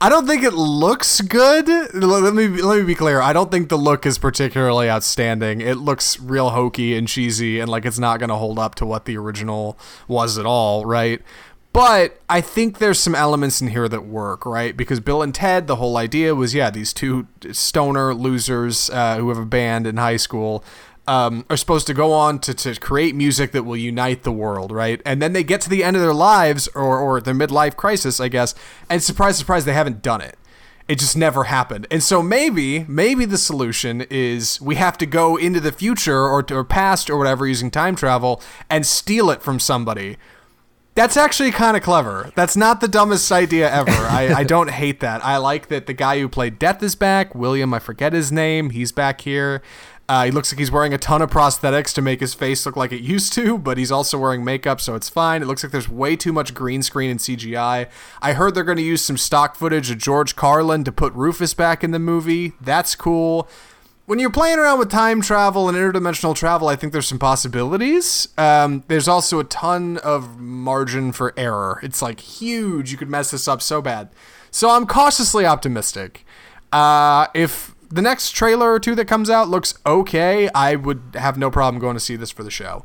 I 0.00 0.08
don't 0.08 0.26
think 0.26 0.42
it 0.42 0.52
looks 0.52 1.20
good. 1.20 1.66
Let 1.94 2.34
me 2.34 2.48
let 2.48 2.78
me 2.78 2.84
be 2.84 2.94
clear. 2.94 3.20
I 3.20 3.32
don't 3.32 3.50
think 3.50 3.68
the 3.68 3.78
look 3.78 4.06
is 4.06 4.18
particularly 4.18 4.88
outstanding. 4.88 5.60
It 5.60 5.78
looks 5.78 6.20
real 6.20 6.50
hokey 6.50 6.96
and 6.96 7.08
cheesy 7.08 7.60
and 7.60 7.70
like 7.70 7.84
it's 7.84 7.98
not 7.98 8.18
going 8.18 8.28
to 8.28 8.36
hold 8.36 8.58
up 8.58 8.74
to 8.76 8.86
what 8.86 9.04
the 9.06 9.16
original 9.16 9.78
was 10.08 10.38
at 10.38 10.46
all, 10.46 10.84
right? 10.84 11.22
But 11.72 12.20
I 12.28 12.42
think 12.42 12.78
there's 12.78 12.98
some 12.98 13.14
elements 13.14 13.62
in 13.62 13.68
here 13.68 13.88
that 13.88 14.04
work, 14.04 14.44
right? 14.44 14.76
Because 14.76 15.00
Bill 15.00 15.22
and 15.22 15.34
Ted, 15.34 15.66
the 15.66 15.76
whole 15.76 15.96
idea 15.96 16.34
was, 16.34 16.54
yeah, 16.54 16.68
these 16.68 16.92
two 16.92 17.28
stoner 17.50 18.12
losers 18.12 18.90
uh, 18.90 19.16
who 19.16 19.30
have 19.30 19.38
a 19.38 19.46
band 19.46 19.86
in 19.86 19.96
high 19.96 20.18
school 20.18 20.62
um, 21.06 21.44
are 21.50 21.56
supposed 21.56 21.86
to 21.88 21.94
go 21.94 22.12
on 22.12 22.38
to, 22.40 22.54
to 22.54 22.74
create 22.78 23.14
music 23.14 23.52
that 23.52 23.64
will 23.64 23.76
unite 23.76 24.22
the 24.22 24.32
world, 24.32 24.70
right? 24.70 25.00
And 25.04 25.20
then 25.20 25.32
they 25.32 25.42
get 25.42 25.60
to 25.62 25.70
the 25.70 25.82
end 25.82 25.96
of 25.96 26.02
their 26.02 26.14
lives 26.14 26.68
or, 26.68 26.98
or 26.98 27.20
their 27.20 27.34
midlife 27.34 27.76
crisis, 27.76 28.20
I 28.20 28.28
guess, 28.28 28.54
and 28.88 29.02
surprise, 29.02 29.36
surprise, 29.36 29.64
they 29.64 29.72
haven't 29.72 30.02
done 30.02 30.20
it. 30.20 30.38
It 30.88 30.98
just 30.98 31.16
never 31.16 31.44
happened. 31.44 31.86
And 31.90 32.02
so 32.02 32.22
maybe, 32.22 32.84
maybe 32.88 33.24
the 33.24 33.38
solution 33.38 34.02
is 34.10 34.60
we 34.60 34.74
have 34.76 34.98
to 34.98 35.06
go 35.06 35.36
into 35.36 35.60
the 35.60 35.72
future 35.72 36.18
or, 36.18 36.44
or 36.50 36.64
past 36.64 37.08
or 37.08 37.16
whatever 37.16 37.46
using 37.46 37.70
time 37.70 37.96
travel 37.96 38.42
and 38.68 38.84
steal 38.84 39.30
it 39.30 39.42
from 39.42 39.58
somebody. 39.58 40.18
That's 40.94 41.16
actually 41.16 41.52
kind 41.52 41.74
of 41.74 41.82
clever. 41.82 42.30
That's 42.34 42.56
not 42.56 42.82
the 42.82 42.88
dumbest 42.88 43.32
idea 43.32 43.72
ever. 43.72 43.90
I, 43.90 44.34
I 44.34 44.44
don't 44.44 44.70
hate 44.70 45.00
that. 45.00 45.24
I 45.24 45.38
like 45.38 45.68
that 45.68 45.86
the 45.86 45.94
guy 45.94 46.20
who 46.20 46.28
played 46.28 46.58
Death 46.58 46.82
is 46.82 46.94
back. 46.94 47.34
William, 47.34 47.72
I 47.72 47.78
forget 47.78 48.12
his 48.12 48.30
name. 48.30 48.70
He's 48.70 48.92
back 48.92 49.22
here. 49.22 49.62
Uh, 50.12 50.26
he 50.26 50.30
looks 50.30 50.52
like 50.52 50.58
he's 50.58 50.70
wearing 50.70 50.92
a 50.92 50.98
ton 50.98 51.22
of 51.22 51.30
prosthetics 51.30 51.90
to 51.94 52.02
make 52.02 52.20
his 52.20 52.34
face 52.34 52.66
look 52.66 52.76
like 52.76 52.92
it 52.92 53.00
used 53.00 53.32
to, 53.32 53.56
but 53.56 53.78
he's 53.78 53.90
also 53.90 54.18
wearing 54.18 54.44
makeup, 54.44 54.78
so 54.78 54.94
it's 54.94 55.08
fine. 55.08 55.40
It 55.40 55.46
looks 55.46 55.62
like 55.62 55.72
there's 55.72 55.88
way 55.88 56.16
too 56.16 56.34
much 56.34 56.52
green 56.52 56.82
screen 56.82 57.10
and 57.10 57.18
CGI. 57.18 57.88
I 58.20 58.32
heard 58.34 58.54
they're 58.54 58.62
going 58.62 58.76
to 58.76 58.82
use 58.82 59.02
some 59.02 59.16
stock 59.16 59.56
footage 59.56 59.90
of 59.90 59.96
George 59.96 60.36
Carlin 60.36 60.84
to 60.84 60.92
put 60.92 61.14
Rufus 61.14 61.54
back 61.54 61.82
in 61.82 61.92
the 61.92 61.98
movie. 61.98 62.52
That's 62.60 62.94
cool. 62.94 63.48
When 64.04 64.18
you're 64.18 64.28
playing 64.28 64.58
around 64.58 64.80
with 64.80 64.90
time 64.90 65.22
travel 65.22 65.66
and 65.66 65.78
interdimensional 65.78 66.36
travel, 66.36 66.68
I 66.68 66.76
think 66.76 66.92
there's 66.92 67.08
some 67.08 67.18
possibilities. 67.18 68.28
Um, 68.36 68.84
there's 68.88 69.08
also 69.08 69.40
a 69.40 69.44
ton 69.44 69.96
of 69.96 70.38
margin 70.38 71.12
for 71.12 71.32
error. 71.38 71.80
It's 71.82 72.02
like 72.02 72.20
huge. 72.20 72.92
You 72.92 72.98
could 72.98 73.08
mess 73.08 73.30
this 73.30 73.48
up 73.48 73.62
so 73.62 73.80
bad. 73.80 74.10
So 74.50 74.68
I'm 74.68 74.86
cautiously 74.86 75.46
optimistic. 75.46 76.26
Uh, 76.70 77.28
if 77.32 77.71
the 77.92 78.02
next 78.02 78.30
trailer 78.30 78.72
or 78.72 78.80
two 78.80 78.94
that 78.94 79.04
comes 79.04 79.28
out 79.28 79.48
looks 79.48 79.74
okay. 79.84 80.48
I 80.54 80.76
would 80.76 81.02
have 81.14 81.36
no 81.36 81.50
problem 81.50 81.78
going 81.80 81.94
to 81.94 82.00
see 82.00 82.16
this 82.16 82.30
for 82.30 82.42
the 82.42 82.50
show. 82.50 82.84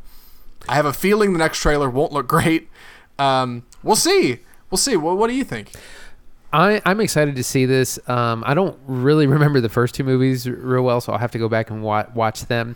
I 0.67 0.75
have 0.75 0.85
a 0.85 0.91
feeling 0.91 1.31
the 1.31 1.39
next 1.39 1.59
trailer 1.59 1.89
won't 1.89 2.11
look 2.11 2.27
great. 2.37 2.69
Um, 3.17 3.63
we'll 3.83 3.95
see. 3.95 4.39
We'll 4.69 4.77
see. 4.77 4.97
What, 4.97 5.17
what 5.17 5.27
do 5.27 5.33
you 5.33 5.45
think? 5.45 5.71
I, 6.51 6.81
I'm 6.85 6.99
excited 6.99 7.35
to 7.37 7.43
see 7.43 7.65
this. 7.65 7.99
Um, 8.09 8.43
I 8.45 8.53
don't 8.53 8.77
really 8.85 9.27
remember 9.37 9.61
the 9.61 9.69
first 9.69 9.95
two 9.95 10.03
movies 10.03 10.47
real 10.49 10.83
well, 10.83 10.99
so 10.99 11.13
I'll 11.13 11.19
have 11.19 11.31
to 11.31 11.39
go 11.39 11.47
back 11.47 11.69
and 11.69 11.81
wa- 11.81 12.07
watch 12.13 12.45
them. 12.45 12.75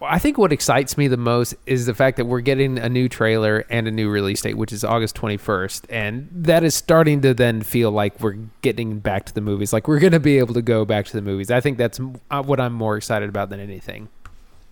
I 0.00 0.18
think 0.20 0.38
what 0.38 0.52
excites 0.52 0.96
me 0.96 1.08
the 1.08 1.16
most 1.16 1.56
is 1.66 1.86
the 1.86 1.94
fact 1.94 2.18
that 2.18 2.26
we're 2.26 2.40
getting 2.40 2.78
a 2.78 2.88
new 2.88 3.08
trailer 3.08 3.64
and 3.68 3.88
a 3.88 3.90
new 3.90 4.08
release 4.08 4.40
date, 4.40 4.56
which 4.56 4.72
is 4.72 4.84
August 4.84 5.16
21st. 5.16 5.86
And 5.88 6.28
that 6.32 6.62
is 6.62 6.74
starting 6.74 7.20
to 7.22 7.34
then 7.34 7.62
feel 7.62 7.90
like 7.90 8.20
we're 8.20 8.38
getting 8.62 9.00
back 9.00 9.26
to 9.26 9.34
the 9.34 9.40
movies. 9.40 9.72
Like 9.72 9.88
we're 9.88 9.98
going 9.98 10.12
to 10.12 10.20
be 10.20 10.38
able 10.38 10.54
to 10.54 10.62
go 10.62 10.84
back 10.84 11.06
to 11.06 11.12
the 11.12 11.22
movies. 11.22 11.50
I 11.50 11.60
think 11.60 11.78
that's 11.78 12.00
uh, 12.30 12.42
what 12.42 12.60
I'm 12.60 12.74
more 12.74 12.96
excited 12.96 13.28
about 13.28 13.50
than 13.50 13.58
anything. 13.58 14.08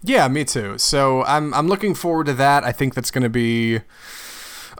Yeah, 0.02 0.28
me 0.28 0.44
too. 0.44 0.78
So 0.78 1.24
I'm 1.24 1.52
I'm 1.54 1.66
looking 1.66 1.94
forward 1.94 2.26
to 2.26 2.34
that. 2.34 2.62
I 2.62 2.70
think 2.70 2.94
that's 2.94 3.10
going 3.10 3.24
to 3.24 3.28
be 3.28 3.80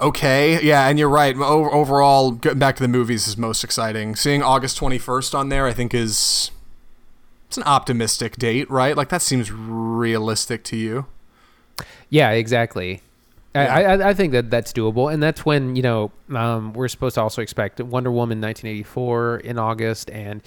okay. 0.00 0.62
Yeah, 0.62 0.86
and 0.86 0.98
you're 0.98 1.08
right. 1.08 1.36
Overall, 1.36 2.30
getting 2.32 2.60
back 2.60 2.76
to 2.76 2.82
the 2.82 2.88
movies 2.88 3.26
is 3.26 3.36
most 3.36 3.64
exciting. 3.64 4.14
Seeing 4.14 4.42
August 4.42 4.78
21st 4.78 5.34
on 5.34 5.48
there, 5.48 5.66
I 5.66 5.72
think 5.72 5.94
is 5.94 6.52
it's 7.46 7.56
an 7.56 7.64
optimistic 7.64 8.36
date, 8.36 8.70
right? 8.70 8.96
Like 8.96 9.08
that 9.10 9.22
seems 9.22 9.52
realistic 9.52 10.64
to 10.64 10.76
you. 10.76 11.06
Yeah, 12.10 12.30
exactly. 12.30 13.02
Yeah. 13.54 13.74
I, 13.74 13.80
I, 13.82 14.08
I 14.10 14.14
think 14.14 14.32
that 14.32 14.50
that's 14.50 14.72
doable, 14.72 15.12
and 15.12 15.22
that's 15.22 15.46
when 15.46 15.76
you 15.76 15.82
know 15.82 16.10
um, 16.34 16.72
we're 16.74 16.88
supposed 16.88 17.14
to 17.14 17.22
also 17.22 17.40
expect 17.40 17.80
Wonder 17.80 18.10
Woman 18.10 18.40
1984 18.40 19.38
in 19.38 19.58
August, 19.58 20.10
and 20.10 20.42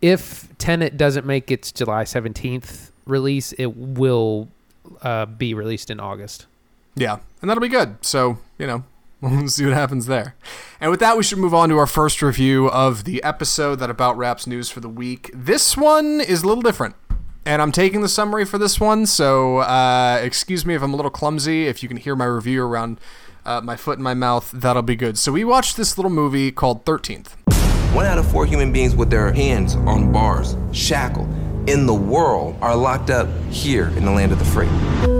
if 0.00 0.48
Tenet 0.58 0.96
doesn't 0.96 1.26
make 1.26 1.50
its 1.50 1.72
July 1.72 2.04
17th 2.04 2.90
release, 3.06 3.52
it 3.54 3.66
will 3.76 4.48
uh, 5.02 5.26
be 5.26 5.54
released 5.54 5.90
in 5.90 5.98
August. 5.98 6.46
Yeah, 6.94 7.18
and 7.40 7.50
that'll 7.50 7.60
be 7.60 7.68
good. 7.68 7.96
So 8.04 8.38
you 8.58 8.66
know, 8.66 8.84
we'll 9.30 9.46
see 9.46 9.64
what 9.64 9.74
happens 9.74 10.06
there. 10.06 10.34
And 10.80 10.90
with 10.90 10.98
that, 10.98 11.16
we 11.16 11.22
should 11.22 11.38
move 11.38 11.54
on 11.54 11.68
to 11.68 11.78
our 11.78 11.86
first 11.86 12.22
review 12.22 12.68
of 12.70 13.04
the 13.04 13.22
episode 13.22 13.76
that 13.76 13.88
about 13.88 14.16
wraps 14.16 14.48
news 14.48 14.68
for 14.68 14.80
the 14.80 14.88
week. 14.88 15.30
This 15.32 15.76
one 15.76 16.20
is 16.20 16.42
a 16.42 16.48
little 16.48 16.62
different. 16.62 16.96
And 17.46 17.62
I'm 17.62 17.70
taking 17.70 18.02
the 18.02 18.08
summary 18.08 18.44
for 18.44 18.58
this 18.58 18.80
one, 18.80 19.06
so 19.06 19.58
uh, 19.58 20.18
excuse 20.22 20.66
me 20.66 20.74
if 20.74 20.82
I'm 20.82 20.92
a 20.92 20.96
little 20.96 21.10
clumsy. 21.10 21.66
If 21.66 21.82
you 21.82 21.88
can 21.88 21.98
hear 21.98 22.16
my 22.16 22.24
review 22.24 22.64
around 22.64 23.00
uh, 23.44 23.60
my 23.60 23.76
foot 23.76 23.98
in 23.98 24.02
my 24.02 24.14
mouth, 24.14 24.50
that'll 24.52 24.82
be 24.82 24.96
good. 24.96 25.18
So 25.18 25.32
we 25.32 25.44
watched 25.44 25.76
this 25.76 25.96
little 25.96 26.10
movie 26.10 26.50
called 26.50 26.84
13th. 26.84 27.34
One 27.94 28.06
out 28.06 28.18
of 28.18 28.30
four 28.30 28.44
human 28.46 28.72
beings 28.72 28.96
with 28.96 29.10
their 29.10 29.32
hands 29.32 29.76
on 29.76 30.10
bars, 30.10 30.56
shackled, 30.72 31.28
in 31.68 31.86
the 31.86 31.94
world 31.94 32.56
are 32.60 32.74
locked 32.74 33.10
up 33.10 33.28
here 33.50 33.88
in 33.88 34.04
the 34.04 34.10
land 34.10 34.32
of 34.32 34.38
the 34.40 34.44
free. 34.44 35.11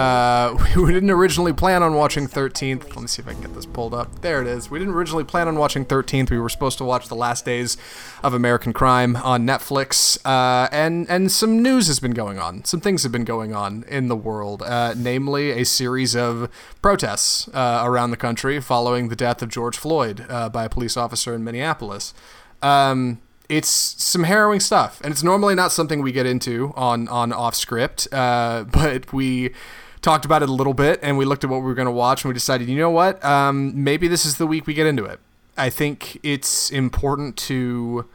Uh, 0.00 0.56
we 0.76 0.92
didn't 0.92 1.10
originally 1.10 1.52
plan 1.52 1.82
on 1.82 1.94
watching 1.94 2.26
13th. 2.26 2.88
Let 2.88 3.00
me 3.00 3.06
see 3.06 3.20
if 3.20 3.28
I 3.28 3.32
can 3.32 3.42
get 3.42 3.54
this 3.54 3.66
pulled 3.66 3.92
up. 3.92 4.22
There 4.22 4.40
it 4.40 4.46
is. 4.46 4.70
We 4.70 4.78
didn't 4.78 4.94
originally 4.94 5.24
plan 5.24 5.46
on 5.46 5.56
watching 5.56 5.84
13th. 5.84 6.30
We 6.30 6.38
were 6.38 6.48
supposed 6.48 6.78
to 6.78 6.84
watch 6.84 7.08
The 7.08 7.14
Last 7.14 7.44
Days 7.44 7.76
of 8.22 8.32
American 8.32 8.72
Crime 8.72 9.16
on 9.16 9.46
Netflix. 9.46 10.18
Uh, 10.24 10.68
and, 10.72 11.08
and 11.10 11.30
some 11.30 11.62
news 11.62 11.86
has 11.88 12.00
been 12.00 12.12
going 12.12 12.38
on. 12.38 12.64
Some 12.64 12.80
things 12.80 13.02
have 13.02 13.12
been 13.12 13.24
going 13.24 13.54
on 13.54 13.84
in 13.88 14.08
the 14.08 14.16
world, 14.16 14.62
uh, 14.62 14.94
namely 14.96 15.50
a 15.50 15.64
series 15.64 16.16
of 16.16 16.48
protests 16.80 17.48
uh, 17.48 17.82
around 17.84 18.10
the 18.10 18.16
country 18.16 18.58
following 18.58 19.08
the 19.08 19.16
death 19.16 19.42
of 19.42 19.50
George 19.50 19.76
Floyd 19.76 20.24
uh, 20.30 20.48
by 20.48 20.64
a 20.64 20.68
police 20.70 20.96
officer 20.96 21.34
in 21.34 21.44
Minneapolis. 21.44 22.14
Um, 22.62 23.20
it's 23.50 23.68
some 23.68 24.22
harrowing 24.22 24.60
stuff, 24.60 25.00
and 25.02 25.12
it's 25.12 25.24
normally 25.24 25.56
not 25.56 25.72
something 25.72 26.00
we 26.00 26.12
get 26.12 26.24
into 26.24 26.72
on 26.76 27.08
on 27.08 27.32
off 27.32 27.56
script, 27.56 28.06
uh, 28.12 28.62
but 28.72 29.12
we 29.12 29.52
talked 30.02 30.24
about 30.24 30.42
it 30.42 30.48
a 30.48 30.52
little 30.52 30.74
bit, 30.74 31.00
and 31.02 31.18
we 31.18 31.24
looked 31.24 31.44
at 31.44 31.50
what 31.50 31.58
we 31.58 31.66
were 31.66 31.74
going 31.74 31.86
to 31.86 31.92
watch, 31.92 32.24
and 32.24 32.30
we 32.30 32.34
decided, 32.34 32.68
you 32.68 32.78
know 32.78 32.90
what, 32.90 33.22
um, 33.24 33.84
maybe 33.84 34.08
this 34.08 34.24
is 34.24 34.36
the 34.36 34.46
week 34.46 34.66
we 34.66 34.74
get 34.74 34.86
into 34.86 35.04
it. 35.04 35.20
I 35.56 35.70
think 35.70 36.18
it's 36.22 36.70
important 36.70 37.36
to 37.38 38.08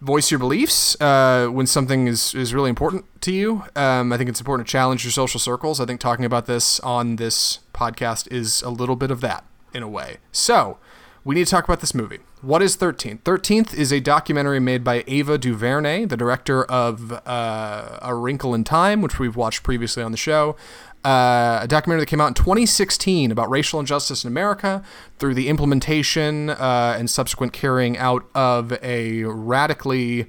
voice 0.00 0.30
your 0.30 0.40
beliefs 0.40 1.00
uh, 1.00 1.48
when 1.48 1.66
something 1.66 2.06
is, 2.06 2.34
is 2.34 2.54
really 2.54 2.70
important 2.70 3.04
to 3.20 3.32
you. 3.32 3.64
Um, 3.76 4.12
I 4.12 4.16
think 4.16 4.30
it's 4.30 4.40
important 4.40 4.66
to 4.66 4.72
challenge 4.72 5.04
your 5.04 5.12
social 5.12 5.38
circles. 5.38 5.78
I 5.78 5.84
think 5.84 6.00
talking 6.00 6.24
about 6.24 6.46
this 6.46 6.80
on 6.80 7.16
this 7.16 7.60
podcast 7.74 8.30
is 8.32 8.62
a 8.62 8.70
little 8.70 8.96
bit 8.96 9.10
of 9.10 9.20
that 9.20 9.44
in 9.74 9.82
a 9.82 9.88
way. 9.88 10.16
So, 10.32 10.78
we 11.24 11.34
need 11.34 11.44
to 11.44 11.50
talk 11.50 11.64
about 11.64 11.80
this 11.80 11.94
movie. 11.94 12.18
What 12.40 12.62
is 12.62 12.76
13th? 12.76 13.20
13th 13.20 13.74
is 13.74 13.92
a 13.92 14.00
documentary 14.00 14.60
made 14.60 14.82
by 14.82 15.04
Ava 15.06 15.36
DuVernay, 15.36 16.06
the 16.06 16.16
director 16.16 16.64
of 16.64 17.12
uh, 17.26 17.98
A 18.00 18.14
Wrinkle 18.14 18.54
in 18.54 18.64
Time, 18.64 19.02
which 19.02 19.18
we've 19.18 19.36
watched 19.36 19.62
previously 19.62 20.02
on 20.02 20.12
the 20.12 20.18
show. 20.18 20.56
Uh, 21.04 21.60
a 21.62 21.66
documentary 21.68 22.02
that 22.02 22.10
came 22.10 22.20
out 22.20 22.28
in 22.28 22.34
2016 22.34 23.30
about 23.30 23.48
racial 23.50 23.80
injustice 23.80 24.24
in 24.24 24.28
America 24.28 24.82
through 25.18 25.34
the 25.34 25.48
implementation 25.48 26.50
uh, 26.50 26.96
and 26.98 27.10
subsequent 27.10 27.52
carrying 27.52 27.96
out 27.98 28.24
of 28.34 28.72
a 28.82 29.24
radically, 29.24 30.22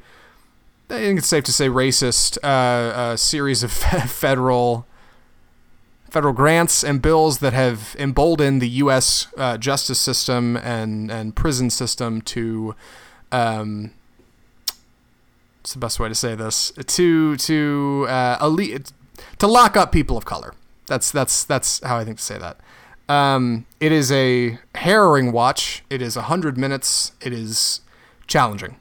I 0.89 0.99
think 0.99 1.19
it's 1.19 1.27
safe 1.27 1.43
to 1.45 1.53
say, 1.53 1.67
racist 1.67 2.37
uh, 2.43 3.15
series 3.17 3.63
of 3.63 3.71
federal 4.09 4.85
federal 6.11 6.33
grants 6.33 6.83
and 6.83 7.01
bills 7.01 7.39
that 7.39 7.53
have 7.53 7.95
emboldened 7.97 8.61
the 8.61 8.67
U.S. 8.69 9.27
Uh, 9.37 9.57
justice 9.57 9.99
system 9.99 10.57
and 10.57 11.09
and 11.09 11.35
prison 11.35 11.69
system 11.69 12.21
to, 12.21 12.75
um, 13.31 13.91
what's 15.61 15.73
the 15.73 15.79
best 15.79 15.99
way 15.99 16.09
to 16.09 16.15
say 16.15 16.35
this? 16.35 16.71
To 16.71 17.37
to 17.37 18.05
uh, 18.09 18.37
elite 18.41 18.91
to 19.39 19.47
lock 19.47 19.77
up 19.77 19.91
people 19.91 20.17
of 20.17 20.25
color. 20.25 20.53
That's 20.85 21.09
that's 21.11 21.45
that's 21.45 21.79
how 21.83 21.97
I 21.97 22.03
think 22.03 22.17
to 22.17 22.23
say 22.23 22.37
that. 22.37 22.59
Um, 23.07 23.65
it 23.79 23.91
is 23.91 24.11
a 24.11 24.59
harrowing 24.75 25.31
watch. 25.31 25.83
It 25.89 26.01
is 26.01 26.15
hundred 26.15 26.57
minutes. 26.57 27.13
It 27.21 27.31
is 27.31 27.81
challenging, 28.27 28.75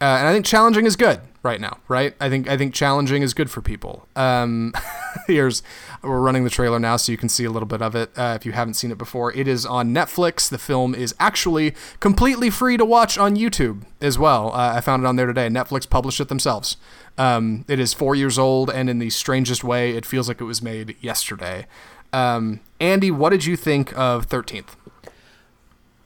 uh, 0.00 0.18
and 0.18 0.28
I 0.28 0.32
think 0.32 0.44
challenging 0.44 0.84
is 0.84 0.96
good 0.96 1.20
right 1.42 1.60
now. 1.60 1.78
Right? 1.86 2.14
I 2.20 2.28
think 2.28 2.48
I 2.48 2.56
think 2.56 2.74
challenging 2.74 3.22
is 3.22 3.34
good 3.34 3.50
for 3.50 3.62
people. 3.62 4.08
Um, 4.16 4.72
here's 5.26 5.62
we're 6.06 6.20
running 6.20 6.44
the 6.44 6.50
trailer 6.50 6.78
now, 6.78 6.96
so 6.96 7.12
you 7.12 7.18
can 7.18 7.28
see 7.28 7.44
a 7.44 7.50
little 7.50 7.66
bit 7.66 7.82
of 7.82 7.94
it 7.94 8.10
uh, 8.16 8.34
if 8.38 8.46
you 8.46 8.52
haven't 8.52 8.74
seen 8.74 8.90
it 8.90 8.98
before. 8.98 9.32
It 9.32 9.48
is 9.48 9.66
on 9.66 9.94
Netflix. 9.94 10.48
The 10.48 10.58
film 10.58 10.94
is 10.94 11.14
actually 11.18 11.74
completely 12.00 12.50
free 12.50 12.76
to 12.76 12.84
watch 12.84 13.18
on 13.18 13.36
YouTube 13.36 13.82
as 14.00 14.18
well. 14.18 14.52
Uh, 14.52 14.74
I 14.76 14.80
found 14.80 15.04
it 15.04 15.06
on 15.06 15.16
there 15.16 15.26
today. 15.26 15.48
Netflix 15.48 15.88
published 15.88 16.20
it 16.20 16.28
themselves. 16.28 16.76
Um, 17.18 17.64
it 17.68 17.80
is 17.80 17.94
four 17.94 18.14
years 18.14 18.38
old, 18.38 18.70
and 18.70 18.90
in 18.90 18.98
the 18.98 19.10
strangest 19.10 19.64
way, 19.64 19.92
it 19.92 20.04
feels 20.04 20.28
like 20.28 20.40
it 20.40 20.44
was 20.44 20.62
made 20.62 20.96
yesterday. 21.00 21.66
Um, 22.12 22.60
Andy, 22.80 23.10
what 23.10 23.30
did 23.30 23.44
you 23.44 23.56
think 23.56 23.96
of 23.98 24.26
Thirteenth? 24.26 24.76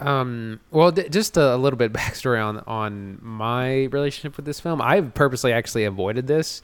Um, 0.00 0.60
well, 0.70 0.90
th- 0.90 1.10
just 1.10 1.36
a, 1.36 1.56
little 1.56 1.76
bit 1.76 1.92
backstory 1.94 2.44
on 2.44 2.62
on 2.66 3.18
my 3.20 3.84
relationship 3.84 4.36
with 4.36 4.46
this 4.46 4.60
film. 4.60 4.80
I've 4.80 5.14
purposely 5.14 5.52
actually 5.52 5.84
avoided 5.84 6.26
this 6.26 6.62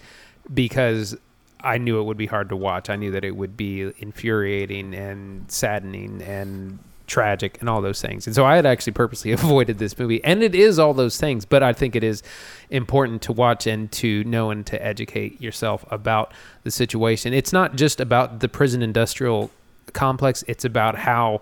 because 0.52 1.16
I 1.60 1.78
knew 1.78 2.00
it 2.00 2.04
would 2.04 2.16
be 2.16 2.26
hard 2.26 2.48
to 2.50 2.56
watch. 2.56 2.90
I 2.90 2.96
knew 2.96 3.10
that 3.12 3.25
it 3.25 3.36
would 3.36 3.56
be 3.56 3.92
infuriating 3.98 4.94
and 4.94 5.50
saddening 5.50 6.22
and 6.22 6.78
tragic 7.06 7.58
and 7.60 7.68
all 7.68 7.80
those 7.80 8.02
things. 8.02 8.26
And 8.26 8.34
so 8.34 8.44
I 8.44 8.56
had 8.56 8.66
actually 8.66 8.92
purposely 8.92 9.32
avoided 9.32 9.78
this 9.78 9.98
movie. 9.98 10.22
And 10.25 10.42
it 10.42 10.54
is 10.54 10.78
all 10.78 10.94
those 10.94 11.18
things, 11.18 11.44
but 11.44 11.62
I 11.62 11.72
think 11.72 11.96
it 11.96 12.04
is 12.04 12.22
important 12.70 13.22
to 13.22 13.32
watch 13.32 13.66
and 13.66 13.90
to 13.92 14.25
know 14.25 14.50
and 14.50 14.66
to 14.66 14.84
educate 14.84 15.40
yourself 15.40 15.84
about 15.90 16.32
the 16.64 16.70
situation. 16.70 17.32
It's 17.32 17.52
not 17.52 17.76
just 17.76 18.00
about 18.00 18.40
the 18.40 18.48
prison 18.48 18.82
industrial 18.82 19.50
complex, 19.92 20.44
it's 20.48 20.64
about 20.64 20.96
how 20.96 21.40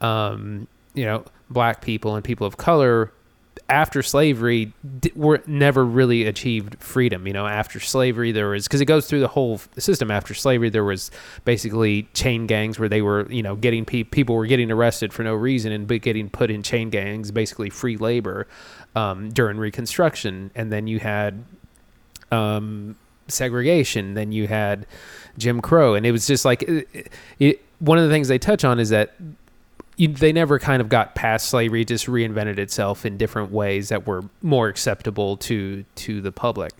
um, 0.00 0.66
you 0.94 1.04
know, 1.04 1.24
black 1.48 1.80
people 1.80 2.14
and 2.14 2.24
people 2.24 2.46
of 2.46 2.56
color 2.56 3.12
after 3.70 4.02
slavery 4.02 4.72
were 5.14 5.42
never 5.46 5.84
really 5.84 6.24
achieved 6.26 6.76
freedom. 6.82 7.26
You 7.26 7.32
know, 7.32 7.46
after 7.46 7.78
slavery, 7.78 8.32
there 8.32 8.48
was 8.48 8.66
because 8.66 8.80
it 8.80 8.86
goes 8.86 9.06
through 9.06 9.20
the 9.20 9.28
whole 9.28 9.60
system. 9.78 10.10
After 10.10 10.34
slavery, 10.34 10.70
there 10.70 10.84
was 10.84 11.10
basically 11.44 12.02
chain 12.12 12.46
gangs 12.46 12.78
where 12.78 12.88
they 12.88 13.00
were, 13.00 13.30
you 13.30 13.42
know, 13.42 13.54
getting 13.54 13.84
pe- 13.84 14.02
people 14.02 14.34
were 14.34 14.46
getting 14.46 14.70
arrested 14.72 15.12
for 15.12 15.22
no 15.22 15.34
reason 15.34 15.70
and 15.70 15.86
but 15.86 16.02
getting 16.02 16.28
put 16.28 16.50
in 16.50 16.62
chain 16.62 16.90
gangs, 16.90 17.30
basically 17.30 17.70
free 17.70 17.96
labor 17.96 18.48
um, 18.96 19.30
during 19.30 19.56
Reconstruction. 19.56 20.50
And 20.56 20.72
then 20.72 20.88
you 20.88 20.98
had 20.98 21.44
um, 22.32 22.96
segregation. 23.28 24.14
Then 24.14 24.32
you 24.32 24.48
had 24.48 24.86
Jim 25.38 25.60
Crow, 25.60 25.94
and 25.94 26.04
it 26.04 26.12
was 26.12 26.26
just 26.26 26.44
like 26.44 26.62
it, 26.64 27.12
it, 27.38 27.62
one 27.78 27.98
of 27.98 28.04
the 28.04 28.10
things 28.10 28.28
they 28.28 28.38
touch 28.38 28.64
on 28.64 28.78
is 28.78 28.90
that 28.90 29.14
they 30.06 30.32
never 30.32 30.58
kind 30.58 30.80
of 30.80 30.88
got 30.88 31.14
past 31.14 31.48
slavery; 31.48 31.84
just 31.84 32.06
reinvented 32.06 32.58
itself 32.58 33.04
in 33.04 33.16
different 33.16 33.52
ways 33.52 33.88
that 33.90 34.06
were 34.06 34.22
more 34.42 34.68
acceptable 34.68 35.36
to 35.38 35.84
to 35.96 36.20
the 36.20 36.32
public. 36.32 36.72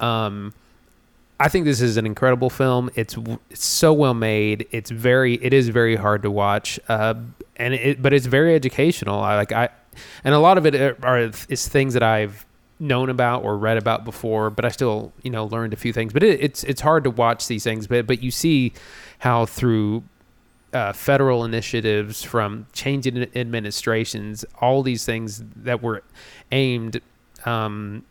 Um, 0.00 0.52
I 1.38 1.48
think 1.48 1.64
this 1.64 1.80
is 1.80 1.96
an 1.96 2.06
incredible 2.06 2.50
film. 2.50 2.90
It's 2.94 3.16
it's 3.50 3.64
so 3.64 3.92
well 3.92 4.14
made. 4.14 4.66
It's 4.70 4.90
very 4.90 5.34
it 5.34 5.52
is 5.52 5.68
very 5.68 5.96
hard 5.96 6.22
to 6.22 6.30
watch, 6.30 6.78
uh, 6.88 7.14
and 7.56 7.74
it 7.74 8.00
but 8.00 8.12
it's 8.12 8.26
very 8.26 8.54
educational. 8.54 9.20
I 9.20 9.36
like 9.36 9.52
I, 9.52 9.68
and 10.22 10.34
a 10.34 10.38
lot 10.38 10.58
of 10.58 10.66
it 10.66 10.74
are, 10.74 10.96
are 11.02 11.18
is 11.18 11.68
things 11.68 11.94
that 11.94 12.02
I've 12.02 12.46
known 12.78 13.08
about 13.08 13.44
or 13.44 13.56
read 13.56 13.76
about 13.76 14.04
before, 14.04 14.50
but 14.50 14.64
I 14.64 14.68
still, 14.68 15.12
you 15.22 15.30
know, 15.30 15.46
learned 15.46 15.72
a 15.72 15.76
few 15.76 15.92
things. 15.92 16.12
But 16.12 16.22
it, 16.22 16.40
it's 16.42 16.64
it's 16.64 16.80
hard 16.80 17.04
to 17.04 17.10
watch 17.10 17.46
these 17.48 17.64
things, 17.64 17.86
but 17.86 18.06
but 18.06 18.22
you 18.22 18.30
see 18.30 18.72
how 19.18 19.46
through 19.46 20.04
uh, 20.74 20.92
federal 20.92 21.44
initiatives, 21.44 22.22
from 22.22 22.66
changing 22.72 23.28
administrations, 23.36 24.44
all 24.60 24.82
these 24.82 25.04
things 25.04 25.42
that 25.56 25.82
were 25.82 26.02
aimed 26.52 27.00
um, 27.46 28.04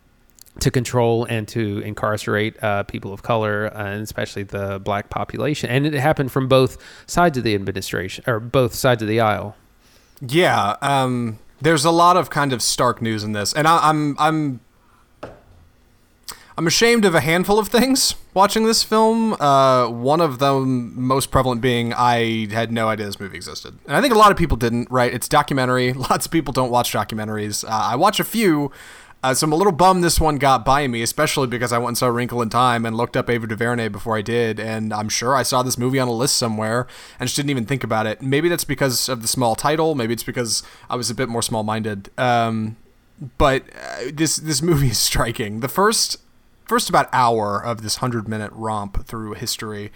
to 0.60 0.72
control 0.72 1.26
and 1.26 1.48
to 1.48 1.80
incarcerate 1.80 2.62
uh, 2.64 2.84
people 2.84 3.12
of 3.12 3.24
color, 3.24 3.72
uh, 3.76 3.86
and 3.86 4.02
especially 4.02 4.44
the 4.44 4.80
black 4.80 5.10
population, 5.10 5.70
and 5.70 5.86
it 5.86 5.94
happened 5.94 6.32
from 6.32 6.48
both 6.48 6.78
sides 7.08 7.38
of 7.38 7.44
the 7.44 7.56
administration 7.56 8.24
or 8.28 8.40
both 8.40 8.74
sides 8.74 9.02
of 9.02 9.08
the 9.08 9.20
aisle. 9.20 9.56
Yeah, 10.22 10.78
um, 10.82 11.40
there's 11.62 11.86
a 11.86 11.92
lot 11.92 12.18
of 12.18 12.30
kind 12.30 12.54
of 12.54 12.62
stark 12.62 13.02
news 13.02 13.24
in 13.24 13.34
this, 13.34 13.54
and 13.54 13.68
I, 13.68 13.90
I'm 13.90 14.16
I'm 14.20 14.60
I'm 16.58 16.68
ashamed 16.68 17.04
of 17.06 17.16
a 17.16 17.22
handful 17.22 17.58
of 17.58 17.68
things 17.68 18.16
watching 18.34 18.66
this 18.66 18.84
film. 18.84 19.34
Uh, 19.34 19.90
one 19.90 20.22
of 20.22 20.40
them, 20.40 20.94
most 21.02 21.32
prevalent, 21.32 21.62
being 21.62 21.94
I 21.94 22.48
had 22.52 22.72
no 22.72 22.90
idea 22.90 23.08
this 23.08 23.20
movie 23.20 23.36
existed, 23.36 23.78
and 23.88 23.96
I 23.96 24.02
think 24.02 24.14
a 24.14 24.18
lot 24.18 24.32
of 24.32 24.38
people 24.38 24.58
didn't. 24.58 24.90
Right? 24.92 25.14
It's 25.14 25.28
documentary. 25.28 25.94
Lots 26.14 26.26
of 26.26 26.32
people 26.32 26.54
don't 26.54 26.72
watch 26.72 26.94
documentaries. 26.94 27.64
Uh, 27.64 27.70
I 27.70 27.96
watch 27.96 28.20
a 28.20 28.24
few. 28.24 28.72
Uh, 29.24 29.34
so 29.34 29.46
I'm 29.46 29.54
a 29.54 29.56
little 29.56 29.72
bummed 29.72 30.04
this 30.04 30.20
one 30.20 30.36
got 30.36 30.66
by 30.66 30.86
me, 30.86 31.02
especially 31.02 31.48
because 31.48 31.72
I 31.72 31.78
went 31.78 31.90
and 31.90 31.98
saw 31.98 32.08
Wrinkle 32.08 32.42
in 32.42 32.50
Time 32.50 32.86
and 32.86 32.98
looked 32.98 33.16
up 33.16 33.30
Ava 33.30 33.48
DuVernay 33.48 33.88
before 33.88 34.18
I 34.18 34.22
did, 34.22 34.60
and 34.60 34.94
I'm 34.94 35.08
sure 35.08 35.34
I 35.34 35.44
saw 35.44 35.64
this 35.64 35.78
movie 35.78 35.98
on 35.98 36.10
a 36.10 36.12
list 36.12 36.38
somewhere 36.38 36.88
and 37.18 37.28
just 37.28 37.38
didn't 37.38 37.50
even 37.50 37.66
think 37.66 37.86
about 37.86 38.06
it. 38.06 38.22
Maybe 38.22 38.50
that's 38.50 38.66
because 38.66 39.08
of 39.08 39.22
the 39.22 39.30
small 39.30 39.56
title. 39.56 39.96
Maybe 39.96 40.12
it's 40.12 40.24
because 40.26 40.62
I 40.90 40.98
was 40.98 41.10
a 41.10 41.16
bit 41.16 41.30
more 41.30 41.42
small-minded. 41.42 42.10
Um, 42.18 42.76
but 43.38 43.64
uh, 43.74 44.12
this 44.14 44.36
this 44.36 44.62
movie 44.62 44.90
is 44.90 45.00
striking. 45.10 45.62
The 45.62 45.70
first 45.70 46.18
first 46.74 46.90
about 46.90 47.08
hour 47.14 47.64
of 47.64 47.84
this 47.84 47.98
hundred 47.98 48.28
minute 48.28 48.52
romp 48.52 49.06
through 49.06 49.34
history 49.34 49.92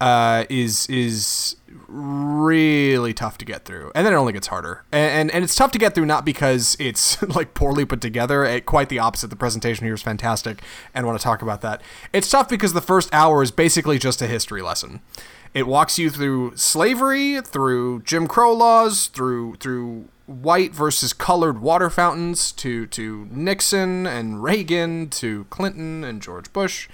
uh, 0.00 0.44
is 0.50 0.88
is 0.88 1.54
really 1.86 3.14
tough 3.14 3.38
to 3.38 3.44
get 3.44 3.64
through, 3.64 3.92
and 3.94 4.04
then 4.04 4.12
it 4.12 4.16
only 4.16 4.32
gets 4.32 4.48
harder. 4.48 4.84
And, 4.90 5.12
and 5.12 5.30
and 5.30 5.44
it's 5.44 5.54
tough 5.54 5.70
to 5.70 5.78
get 5.78 5.94
through 5.94 6.06
not 6.06 6.24
because 6.24 6.76
it's 6.80 7.22
like 7.36 7.54
poorly 7.54 7.84
put 7.84 8.00
together. 8.00 8.44
It, 8.44 8.66
quite 8.66 8.88
the 8.88 8.98
opposite. 8.98 9.28
The 9.28 9.36
presentation 9.36 9.84
here 9.84 9.94
is 9.94 10.02
fantastic, 10.02 10.62
and 10.92 11.04
I 11.04 11.06
want 11.06 11.16
to 11.16 11.22
talk 11.22 11.42
about 11.42 11.60
that. 11.60 11.80
It's 12.12 12.28
tough 12.28 12.48
because 12.48 12.72
the 12.72 12.80
first 12.80 13.08
hour 13.14 13.40
is 13.40 13.52
basically 13.52 13.96
just 13.96 14.20
a 14.20 14.26
history 14.26 14.62
lesson. 14.62 15.02
It 15.54 15.68
walks 15.68 15.96
you 15.96 16.10
through 16.10 16.56
slavery, 16.56 17.40
through 17.40 18.02
Jim 18.02 18.26
Crow 18.26 18.52
laws, 18.52 19.06
through 19.06 19.54
through 19.60 20.08
white 20.26 20.74
versus 20.74 21.12
colored 21.12 21.60
water 21.60 21.90
fountains, 21.90 22.52
to 22.52 22.86
to 22.88 23.28
Nixon 23.30 24.06
and 24.06 24.42
Reagan, 24.42 25.08
to 25.10 25.44
Clinton 25.50 26.04
and 26.04 26.20
George 26.20 26.52
Bush, 26.52 26.88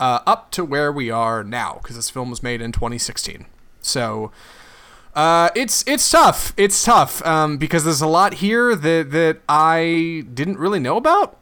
uh, 0.00 0.20
up 0.26 0.50
to 0.52 0.64
where 0.64 0.90
we 0.90 1.10
are 1.10 1.44
now, 1.44 1.78
because 1.82 1.96
this 1.96 2.10
film 2.10 2.30
was 2.30 2.42
made 2.42 2.60
in 2.60 2.72
2016. 2.72 3.46
So. 3.80 4.32
Uh, 5.14 5.48
it's 5.56 5.82
it's 5.88 6.08
tough. 6.08 6.52
It's 6.56 6.84
tough 6.84 7.26
um, 7.26 7.56
because 7.56 7.82
there's 7.82 8.02
a 8.02 8.06
lot 8.06 8.34
here 8.34 8.76
that 8.76 9.10
that 9.10 9.40
I 9.48 10.22
didn't 10.32 10.58
really 10.58 10.78
know 10.78 10.96
about, 10.96 11.37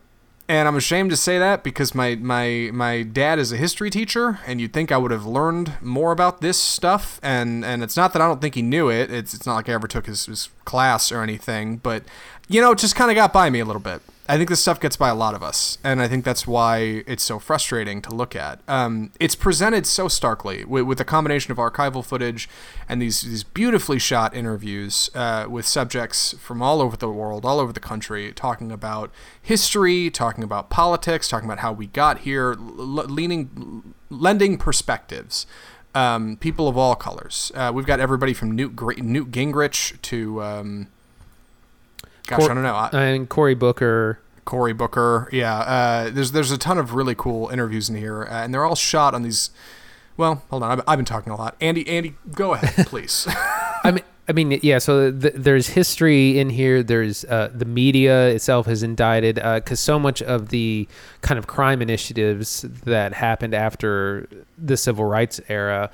and 0.48 0.68
I'm 0.68 0.76
ashamed 0.76 1.10
to 1.10 1.16
say 1.16 1.38
that 1.38 1.64
because 1.64 1.94
my 1.94 2.14
my 2.16 2.70
my 2.72 3.02
dad 3.02 3.38
is 3.38 3.52
a 3.52 3.56
history 3.56 3.90
teacher, 3.90 4.38
and 4.46 4.60
you'd 4.60 4.72
think 4.72 4.92
I 4.92 4.96
would 4.96 5.10
have 5.10 5.26
learned 5.26 5.72
more 5.82 6.12
about 6.12 6.40
this 6.40 6.58
stuff. 6.58 7.18
And 7.22 7.64
and 7.64 7.82
it's 7.82 7.96
not 7.96 8.12
that 8.12 8.22
I 8.22 8.28
don't 8.28 8.40
think 8.40 8.54
he 8.54 8.62
knew 8.62 8.88
it. 8.88 9.10
It's 9.10 9.34
it's 9.34 9.46
not 9.46 9.56
like 9.56 9.68
I 9.68 9.72
ever 9.72 9.88
took 9.88 10.06
his, 10.06 10.26
his 10.26 10.48
class 10.64 11.10
or 11.10 11.22
anything, 11.22 11.78
but 11.78 12.04
you 12.48 12.60
know, 12.60 12.72
it 12.72 12.78
just 12.78 12.94
kind 12.94 13.10
of 13.10 13.16
got 13.16 13.32
by 13.32 13.50
me 13.50 13.60
a 13.60 13.64
little 13.64 13.80
bit. 13.82 14.02
I 14.28 14.36
think 14.36 14.48
this 14.48 14.60
stuff 14.60 14.80
gets 14.80 14.96
by 14.96 15.08
a 15.08 15.14
lot 15.14 15.34
of 15.34 15.42
us, 15.42 15.78
and 15.84 16.02
I 16.02 16.08
think 16.08 16.24
that's 16.24 16.46
why 16.46 17.04
it's 17.06 17.22
so 17.22 17.38
frustrating 17.38 18.02
to 18.02 18.14
look 18.14 18.34
at. 18.34 18.60
Um, 18.66 19.12
it's 19.20 19.36
presented 19.36 19.86
so 19.86 20.08
starkly 20.08 20.64
with, 20.64 20.84
with, 20.84 21.00
a 21.00 21.04
combination 21.04 21.52
of 21.52 21.58
archival 21.58 22.04
footage 22.04 22.48
and 22.88 23.00
these 23.00 23.22
these 23.22 23.44
beautifully 23.44 23.98
shot 23.98 24.34
interviews 24.34 25.10
uh, 25.14 25.46
with 25.48 25.66
subjects 25.66 26.34
from 26.38 26.60
all 26.60 26.80
over 26.82 26.96
the 26.96 27.08
world, 27.08 27.44
all 27.44 27.60
over 27.60 27.72
the 27.72 27.80
country, 27.80 28.32
talking 28.32 28.72
about 28.72 29.12
history, 29.40 30.10
talking 30.10 30.42
about 30.42 30.70
politics, 30.70 31.28
talking 31.28 31.48
about 31.48 31.60
how 31.60 31.72
we 31.72 31.86
got 31.86 32.20
here, 32.20 32.52
l- 32.52 33.06
leaning, 33.06 33.94
lending 34.10 34.58
perspectives. 34.58 35.46
Um, 35.94 36.36
people 36.36 36.68
of 36.68 36.76
all 36.76 36.94
colors. 36.94 37.50
Uh, 37.54 37.72
we've 37.74 37.86
got 37.86 38.00
everybody 38.00 38.34
from 38.34 38.50
Newt, 38.50 38.78
Newt 38.98 39.30
Gingrich 39.30 39.98
to 40.02 40.42
um, 40.42 40.88
Gosh, 42.26 42.40
Cor- 42.40 42.50
I 42.50 42.54
don't 42.54 42.62
know. 42.62 42.74
I, 42.74 43.04
and 43.04 43.28
Cory 43.28 43.54
Booker. 43.54 44.18
Cory 44.44 44.72
Booker, 44.72 45.28
yeah. 45.32 45.58
Uh, 45.58 46.10
there's 46.10 46.32
there's 46.32 46.52
a 46.52 46.58
ton 46.58 46.78
of 46.78 46.94
really 46.94 47.14
cool 47.14 47.48
interviews 47.48 47.88
in 47.88 47.96
here, 47.96 48.24
uh, 48.24 48.44
and 48.44 48.54
they're 48.54 48.64
all 48.64 48.76
shot 48.76 49.14
on 49.14 49.22
these. 49.22 49.50
Well, 50.16 50.42
hold 50.50 50.62
on. 50.62 50.70
I've, 50.78 50.84
I've 50.86 50.98
been 50.98 51.04
talking 51.04 51.32
a 51.32 51.36
lot. 51.36 51.56
Andy, 51.60 51.86
Andy, 51.88 52.14
go 52.32 52.54
ahead, 52.54 52.86
please. 52.88 53.26
I 53.84 53.90
mean, 53.90 54.04
I 54.28 54.32
mean, 54.32 54.58
yeah. 54.62 54.78
So 54.78 55.10
th- 55.12 55.34
there's 55.36 55.68
history 55.68 56.38
in 56.38 56.48
here. 56.50 56.82
There's 56.82 57.24
uh, 57.24 57.50
the 57.52 57.64
media 57.64 58.28
itself 58.28 58.66
has 58.66 58.82
indicted 58.82 59.34
because 59.36 59.80
uh, 59.80 59.84
so 59.92 59.98
much 59.98 60.22
of 60.22 60.48
the 60.48 60.88
kind 61.22 61.38
of 61.38 61.46
crime 61.46 61.82
initiatives 61.82 62.62
that 62.84 63.14
happened 63.14 63.54
after 63.54 64.28
the 64.56 64.76
civil 64.76 65.04
rights 65.04 65.40
era. 65.48 65.90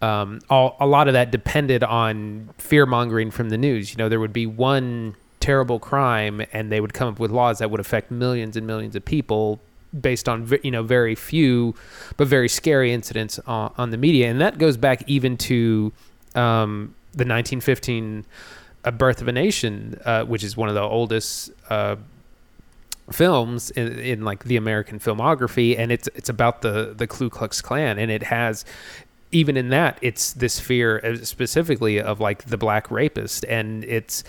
Um, 0.00 0.40
all, 0.48 0.76
a 0.78 0.86
lot 0.86 1.08
of 1.08 1.14
that 1.14 1.30
depended 1.30 1.82
on 1.82 2.50
fear 2.58 2.86
mongering 2.86 3.30
from 3.30 3.48
the 3.48 3.58
news. 3.58 3.90
You 3.90 3.96
know, 3.98 4.08
there 4.08 4.20
would 4.20 4.32
be 4.32 4.46
one 4.46 5.16
terrible 5.46 5.78
crime 5.78 6.44
and 6.52 6.72
they 6.72 6.80
would 6.80 6.92
come 6.92 7.06
up 7.06 7.20
with 7.20 7.30
laws 7.30 7.60
that 7.60 7.70
would 7.70 7.78
affect 7.78 8.10
millions 8.10 8.56
and 8.56 8.66
millions 8.66 8.96
of 8.96 9.04
people 9.04 9.60
based 10.00 10.28
on 10.28 10.50
you 10.64 10.72
know 10.72 10.82
very 10.82 11.14
few 11.14 11.72
but 12.16 12.26
very 12.26 12.48
scary 12.48 12.92
incidents 12.92 13.38
on, 13.46 13.72
on 13.78 13.90
the 13.90 13.96
media. 13.96 14.28
And 14.28 14.40
that 14.40 14.58
goes 14.58 14.76
back 14.76 15.04
even 15.06 15.36
to 15.50 15.92
um, 16.34 16.96
the 17.12 17.24
1915 17.24 18.24
a 18.82 18.90
birth 18.90 19.20
of 19.22 19.28
a 19.28 19.32
nation 19.32 20.00
uh, 20.04 20.24
which 20.24 20.42
is 20.42 20.56
one 20.56 20.68
of 20.68 20.74
the 20.74 20.82
oldest 20.82 21.52
uh, 21.70 21.94
films 23.12 23.70
in, 23.70 24.00
in, 24.00 24.24
like 24.24 24.42
the 24.44 24.56
American 24.56 24.98
filmography, 24.98 25.78
and 25.78 25.92
it's 25.92 26.08
it's 26.16 26.28
about 26.28 26.62
the 26.62 26.92
the 26.96 27.06
Ku 27.06 27.30
Klux 27.30 27.62
Klan, 27.62 28.00
and 28.00 28.10
it 28.10 28.24
has 28.24 28.64
even 29.30 29.56
in 29.56 29.68
that 29.68 29.96
it's 30.02 30.32
this 30.32 30.58
fear 30.58 31.00
uh, 31.04 31.24
specifically 31.24 32.00
of 32.00 32.18
like 32.18 32.46
the 32.46 32.56
black 32.56 32.90
rapist, 32.90 33.44
and 33.44 33.84
it's 33.84 34.24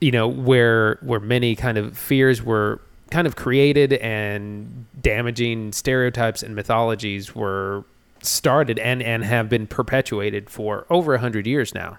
you 0.00 0.10
know 0.10 0.28
where 0.28 0.98
where 1.02 1.20
many 1.20 1.56
kind 1.56 1.78
of 1.78 1.96
fears 1.96 2.42
were 2.42 2.80
kind 3.10 3.26
of 3.26 3.36
created 3.36 3.94
and 3.94 4.86
damaging 5.00 5.72
stereotypes 5.72 6.42
and 6.42 6.54
mythologies 6.54 7.34
were 7.34 7.84
started 8.22 8.78
and 8.78 9.02
and 9.02 9.24
have 9.24 9.48
been 9.48 9.66
perpetuated 9.66 10.50
for 10.50 10.86
over 10.90 11.14
a 11.14 11.18
hundred 11.18 11.46
years 11.46 11.74
now. 11.74 11.98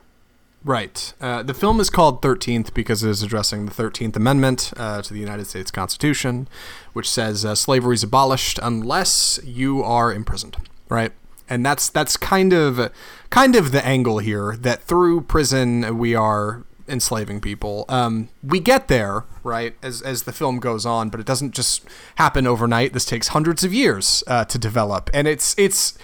Right. 0.63 1.13
Uh, 1.21 1.41
the 1.41 1.53
film 1.53 1.79
is 1.79 1.89
called 1.89 2.21
13th 2.21 2.73
because 2.73 3.01
it 3.01 3.09
is 3.09 3.23
addressing 3.23 3.65
the 3.65 3.71
13th 3.71 4.17
Amendment 4.17 4.73
uh, 4.75 5.01
to 5.01 5.13
the 5.13 5.19
United 5.21 5.47
States 5.47 5.71
Constitution, 5.71 6.49
which 6.91 7.09
says 7.09 7.45
uh, 7.45 7.55
slavery 7.55 7.93
is 7.93 8.03
abolished 8.03 8.59
unless 8.61 9.39
you 9.45 9.81
are 9.81 10.13
imprisoned. 10.13 10.57
Right. 10.89 11.13
And 11.47 11.65
that's 11.65 11.89
that's 11.89 12.17
kind 12.17 12.53
of 12.53 12.91
kind 13.29 13.55
of 13.55 13.71
the 13.71 13.83
angle 13.85 14.19
here 14.19 14.55
that 14.57 14.83
through 14.83 15.21
prison 15.21 15.97
we 15.97 16.13
are 16.13 16.63
enslaving 16.89 17.41
people. 17.41 17.85
Um, 17.87 18.29
we 18.43 18.59
get 18.59 18.87
there, 18.87 19.25
right, 19.43 19.75
as, 19.81 20.01
as 20.01 20.23
the 20.23 20.31
film 20.31 20.59
goes 20.59 20.85
on, 20.85 21.09
but 21.09 21.19
it 21.19 21.25
doesn't 21.25 21.53
just 21.53 21.85
happen 22.15 22.47
overnight. 22.47 22.93
This 22.93 23.05
takes 23.05 23.29
hundreds 23.29 23.63
of 23.63 23.73
years 23.73 24.23
uh, 24.27 24.45
to 24.45 24.57
develop, 24.57 25.09
and 25.13 25.27
it's 25.27 25.57
it's 25.57 25.97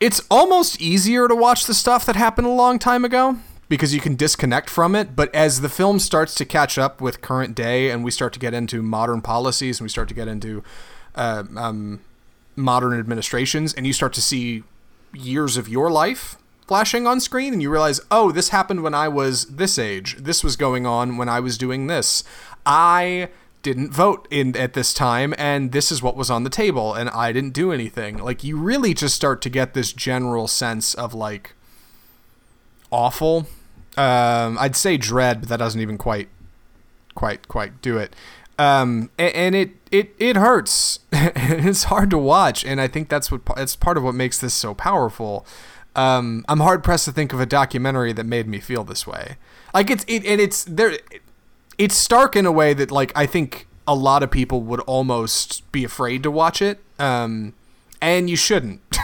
it's 0.00 0.22
almost 0.30 0.80
easier 0.80 1.28
to 1.28 1.34
watch 1.34 1.66
the 1.66 1.74
stuff 1.74 2.04
that 2.06 2.16
happened 2.16 2.46
a 2.46 2.50
long 2.50 2.78
time 2.78 3.04
ago 3.04 3.38
because 3.68 3.94
you 3.94 4.00
can 4.00 4.16
disconnect 4.16 4.68
from 4.68 4.94
it. 4.94 5.16
But 5.16 5.34
as 5.34 5.60
the 5.60 5.68
film 5.68 5.98
starts 5.98 6.34
to 6.34 6.44
catch 6.44 6.76
up 6.76 7.00
with 7.00 7.20
current 7.20 7.54
day, 7.54 7.90
and 7.90 8.04
we 8.04 8.10
start 8.10 8.32
to 8.34 8.38
get 8.40 8.52
into 8.52 8.82
modern 8.82 9.22
policies, 9.22 9.80
and 9.80 9.84
we 9.84 9.88
start 9.88 10.08
to 10.08 10.14
get 10.14 10.28
into 10.28 10.62
uh, 11.14 11.44
um, 11.56 12.00
modern 12.56 12.98
administrations, 12.98 13.72
and 13.72 13.86
you 13.86 13.92
start 13.92 14.12
to 14.14 14.22
see 14.22 14.64
years 15.14 15.56
of 15.56 15.68
your 15.68 15.90
life 15.90 16.36
flashing 16.66 17.06
on 17.06 17.20
screen 17.20 17.52
and 17.52 17.62
you 17.62 17.70
realize, 17.70 18.00
oh, 18.10 18.32
this 18.32 18.50
happened 18.50 18.82
when 18.82 18.94
I 18.94 19.08
was 19.08 19.46
this 19.46 19.78
age. 19.78 20.16
This 20.18 20.42
was 20.42 20.56
going 20.56 20.86
on 20.86 21.16
when 21.16 21.28
I 21.28 21.40
was 21.40 21.58
doing 21.58 21.86
this. 21.86 22.24
I 22.64 23.28
didn't 23.62 23.92
vote 23.92 24.26
in 24.30 24.56
at 24.56 24.74
this 24.74 24.92
time 24.92 25.34
and 25.38 25.70
this 25.72 25.92
is 25.92 26.02
what 26.02 26.16
was 26.16 26.30
on 26.30 26.42
the 26.42 26.50
table 26.50 26.94
and 26.94 27.08
I 27.10 27.32
didn't 27.32 27.52
do 27.52 27.72
anything. 27.72 28.18
Like 28.18 28.42
you 28.42 28.56
really 28.56 28.94
just 28.94 29.14
start 29.14 29.40
to 29.42 29.50
get 29.50 29.74
this 29.74 29.92
general 29.92 30.48
sense 30.48 30.94
of 30.94 31.14
like 31.14 31.54
awful. 32.90 33.46
Um, 33.96 34.56
I'd 34.58 34.76
say 34.76 34.96
dread, 34.96 35.40
but 35.40 35.48
that 35.48 35.58
doesn't 35.58 35.80
even 35.80 35.98
quite 35.98 36.28
quite 37.14 37.48
quite 37.48 37.82
do 37.82 37.98
it. 37.98 38.14
Um, 38.58 39.10
and, 39.18 39.34
and 39.34 39.54
it 39.54 39.70
it 39.90 40.14
it 40.18 40.36
hurts. 40.36 41.00
it's 41.12 41.84
hard 41.84 42.10
to 42.10 42.18
watch, 42.18 42.64
and 42.64 42.80
I 42.80 42.88
think 42.88 43.08
that's 43.08 43.30
what 43.30 43.42
that's 43.56 43.76
part 43.76 43.96
of 43.96 44.04
what 44.04 44.14
makes 44.14 44.38
this 44.38 44.54
so 44.54 44.74
powerful. 44.74 45.46
Um, 45.94 46.44
I'm 46.48 46.60
hard 46.60 46.82
pressed 46.82 47.04
to 47.06 47.12
think 47.12 47.32
of 47.32 47.40
a 47.40 47.46
documentary 47.46 48.12
that 48.12 48.24
made 48.24 48.48
me 48.48 48.60
feel 48.60 48.84
this 48.84 49.06
way. 49.06 49.36
Like 49.74 49.90
it's 49.90 50.04
it 50.08 50.24
and 50.24 50.40
it's 50.40 50.64
there. 50.64 50.96
It's 51.78 51.94
stark 51.94 52.36
in 52.36 52.46
a 52.46 52.52
way 52.52 52.74
that 52.74 52.90
like 52.90 53.12
I 53.16 53.26
think 53.26 53.66
a 53.86 53.94
lot 53.94 54.22
of 54.22 54.30
people 54.30 54.62
would 54.62 54.80
almost 54.80 55.70
be 55.72 55.84
afraid 55.84 56.22
to 56.22 56.30
watch 56.30 56.62
it, 56.62 56.80
um, 56.98 57.54
and 58.00 58.30
you 58.30 58.36
shouldn't. 58.36 58.80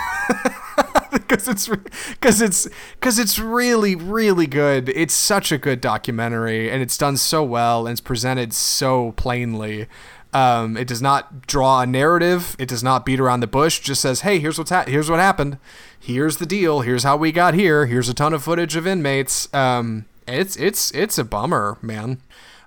because 1.11 1.48
it's 1.48 1.68
because 2.11 2.40
it's 2.40 2.68
because 2.94 3.18
it's 3.18 3.38
really 3.38 3.94
really 3.94 4.46
good. 4.46 4.88
It's 4.90 5.14
such 5.14 5.53
a 5.53 5.59
good 5.59 5.81
documentary, 5.81 6.70
and 6.70 6.83
it's 6.83 6.96
done 6.96 7.16
so 7.16 7.42
well, 7.42 7.87
and 7.87 7.92
it's 7.92 8.01
presented 8.01 8.53
so 8.53 9.12
plainly. 9.12 9.87
Um, 10.32 10.76
it 10.76 10.86
does 10.86 11.00
not 11.00 11.46
draw 11.46 11.80
a 11.80 11.86
narrative. 11.86 12.54
It 12.58 12.68
does 12.68 12.82
not 12.82 13.06
beat 13.06 13.18
around 13.18 13.40
the 13.40 13.46
bush. 13.46 13.80
Just 13.80 14.00
says, 14.00 14.20
"Hey, 14.20 14.38
here's 14.38 14.58
what's 14.58 14.70
ha- 14.70 14.84
here's 14.86 15.10
what 15.10 15.20
happened. 15.20 15.58
Here's 15.98 16.36
the 16.36 16.46
deal. 16.46 16.80
Here's 16.80 17.02
how 17.02 17.16
we 17.16 17.32
got 17.32 17.54
here. 17.54 17.86
Here's 17.86 18.08
a 18.08 18.14
ton 18.14 18.34
of 18.34 18.42
footage 18.42 18.76
of 18.76 18.86
inmates." 18.86 19.52
Um, 19.54 20.04
it's 20.26 20.56
it's 20.56 20.90
it's 20.92 21.18
a 21.18 21.24
bummer, 21.24 21.78
man. 21.80 22.20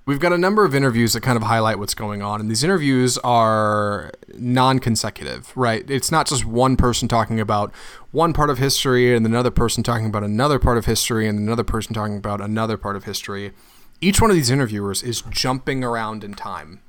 We've 0.04 0.20
got 0.20 0.34
a 0.34 0.38
number 0.38 0.66
of 0.66 0.74
interviews 0.74 1.14
that 1.14 1.22
kind 1.22 1.38
of 1.38 1.44
highlight 1.44 1.78
what's 1.78 1.94
going 1.94 2.24
on, 2.24 2.42
and 2.42 2.50
these 2.50 2.64
interviews 2.64 3.20
are 3.20 4.12
non 4.34 4.80
consecutive, 4.80 5.56
right? 5.56 5.88
It's 5.90 6.12
not 6.12 6.28
just 6.28 6.44
one 6.44 6.76
person 6.76 7.08
talking 7.08 7.40
about 7.40 7.72
one 8.10 8.34
part 8.34 8.50
of 8.50 8.58
history 8.58 9.16
and 9.16 9.26
another 9.26 9.52
person 9.52 9.84
talking 9.84 10.08
about 10.08 10.24
another 10.24 10.58
part 10.58 10.80
of 10.80 10.86
history 10.86 11.28
and 11.28 11.38
another 11.38 11.64
person 11.64 11.94
talking 11.94 12.18
about 12.18 12.42
another 12.42 12.78
part 12.78 12.96
of 12.96 13.04
history. 13.04 13.52
Each 14.02 14.20
one 14.20 14.32
of 14.32 14.36
these 14.36 14.50
interviewers 14.50 15.04
is 15.04 15.22
jumping 15.30 15.84
around 15.84 16.24
in 16.24 16.34
time. 16.34 16.82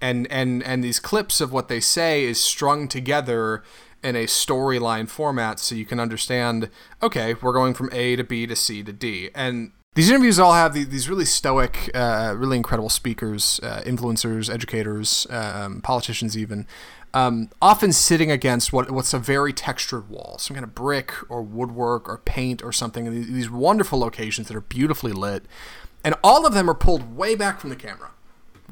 And, 0.00 0.30
and, 0.30 0.62
and 0.62 0.84
these 0.84 1.00
clips 1.00 1.40
of 1.40 1.52
what 1.52 1.68
they 1.68 1.80
say 1.80 2.24
is 2.24 2.40
strung 2.40 2.88
together 2.88 3.62
in 4.02 4.14
a 4.14 4.26
storyline 4.26 5.08
format 5.08 5.58
so 5.58 5.74
you 5.74 5.86
can 5.86 5.98
understand 5.98 6.70
okay 7.02 7.34
we're 7.42 7.54
going 7.54 7.74
from 7.74 7.88
a 7.92 8.14
to 8.14 8.22
b 8.22 8.46
to 8.46 8.54
c 8.54 8.82
to 8.82 8.92
d 8.92 9.30
and 9.34 9.72
these 9.96 10.10
interviews 10.10 10.38
all 10.38 10.52
have 10.52 10.74
these 10.74 11.08
really 11.08 11.24
stoic, 11.24 11.90
uh, 11.94 12.34
really 12.36 12.58
incredible 12.58 12.90
speakers, 12.90 13.58
uh, 13.62 13.80
influencers, 13.86 14.52
educators, 14.52 15.26
um, 15.30 15.80
politicians, 15.80 16.36
even. 16.36 16.66
Um, 17.14 17.48
often 17.62 17.94
sitting 17.94 18.30
against 18.30 18.74
what 18.74 18.90
what's 18.90 19.14
a 19.14 19.18
very 19.18 19.54
textured 19.54 20.10
wall, 20.10 20.36
some 20.38 20.54
kind 20.54 20.64
of 20.64 20.74
brick 20.74 21.14
or 21.30 21.40
woodwork 21.40 22.10
or 22.10 22.18
paint 22.18 22.62
or 22.62 22.72
something. 22.72 23.10
These, 23.10 23.32
these 23.32 23.50
wonderful 23.50 23.98
locations 23.98 24.48
that 24.48 24.56
are 24.56 24.60
beautifully 24.60 25.12
lit, 25.12 25.46
and 26.04 26.14
all 26.22 26.44
of 26.46 26.52
them 26.52 26.68
are 26.68 26.74
pulled 26.74 27.16
way 27.16 27.34
back 27.34 27.58
from 27.58 27.70
the 27.70 27.76
camera, 27.76 28.10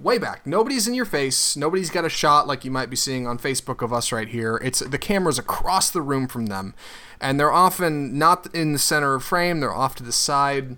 way 0.00 0.18
back. 0.18 0.46
Nobody's 0.46 0.88
in 0.88 0.94
your 0.94 1.04
face. 1.04 1.57
Nobody's 1.57 1.90
got 1.90 2.04
a 2.04 2.09
shot 2.09 2.46
like 2.46 2.64
you 2.64 2.70
might 2.70 2.90
be 2.90 2.96
seeing 2.96 3.26
on 3.26 3.38
Facebook 3.38 3.83
of 3.83 3.92
us 3.92 4.12
right 4.12 4.28
here. 4.28 4.61
It's 4.62 4.80
the 4.80 4.98
camera's 4.98 5.38
across 5.38 5.90
the 5.90 6.02
room 6.02 6.28
from 6.28 6.46
them, 6.46 6.74
and 7.20 7.38
they're 7.38 7.52
often 7.52 8.18
not 8.18 8.52
in 8.54 8.72
the 8.72 8.78
center 8.78 9.14
of 9.14 9.24
frame. 9.24 9.61
They're 9.61 9.74
off 9.74 9.94
to 9.96 10.02
the 10.02 10.12
side 10.12 10.76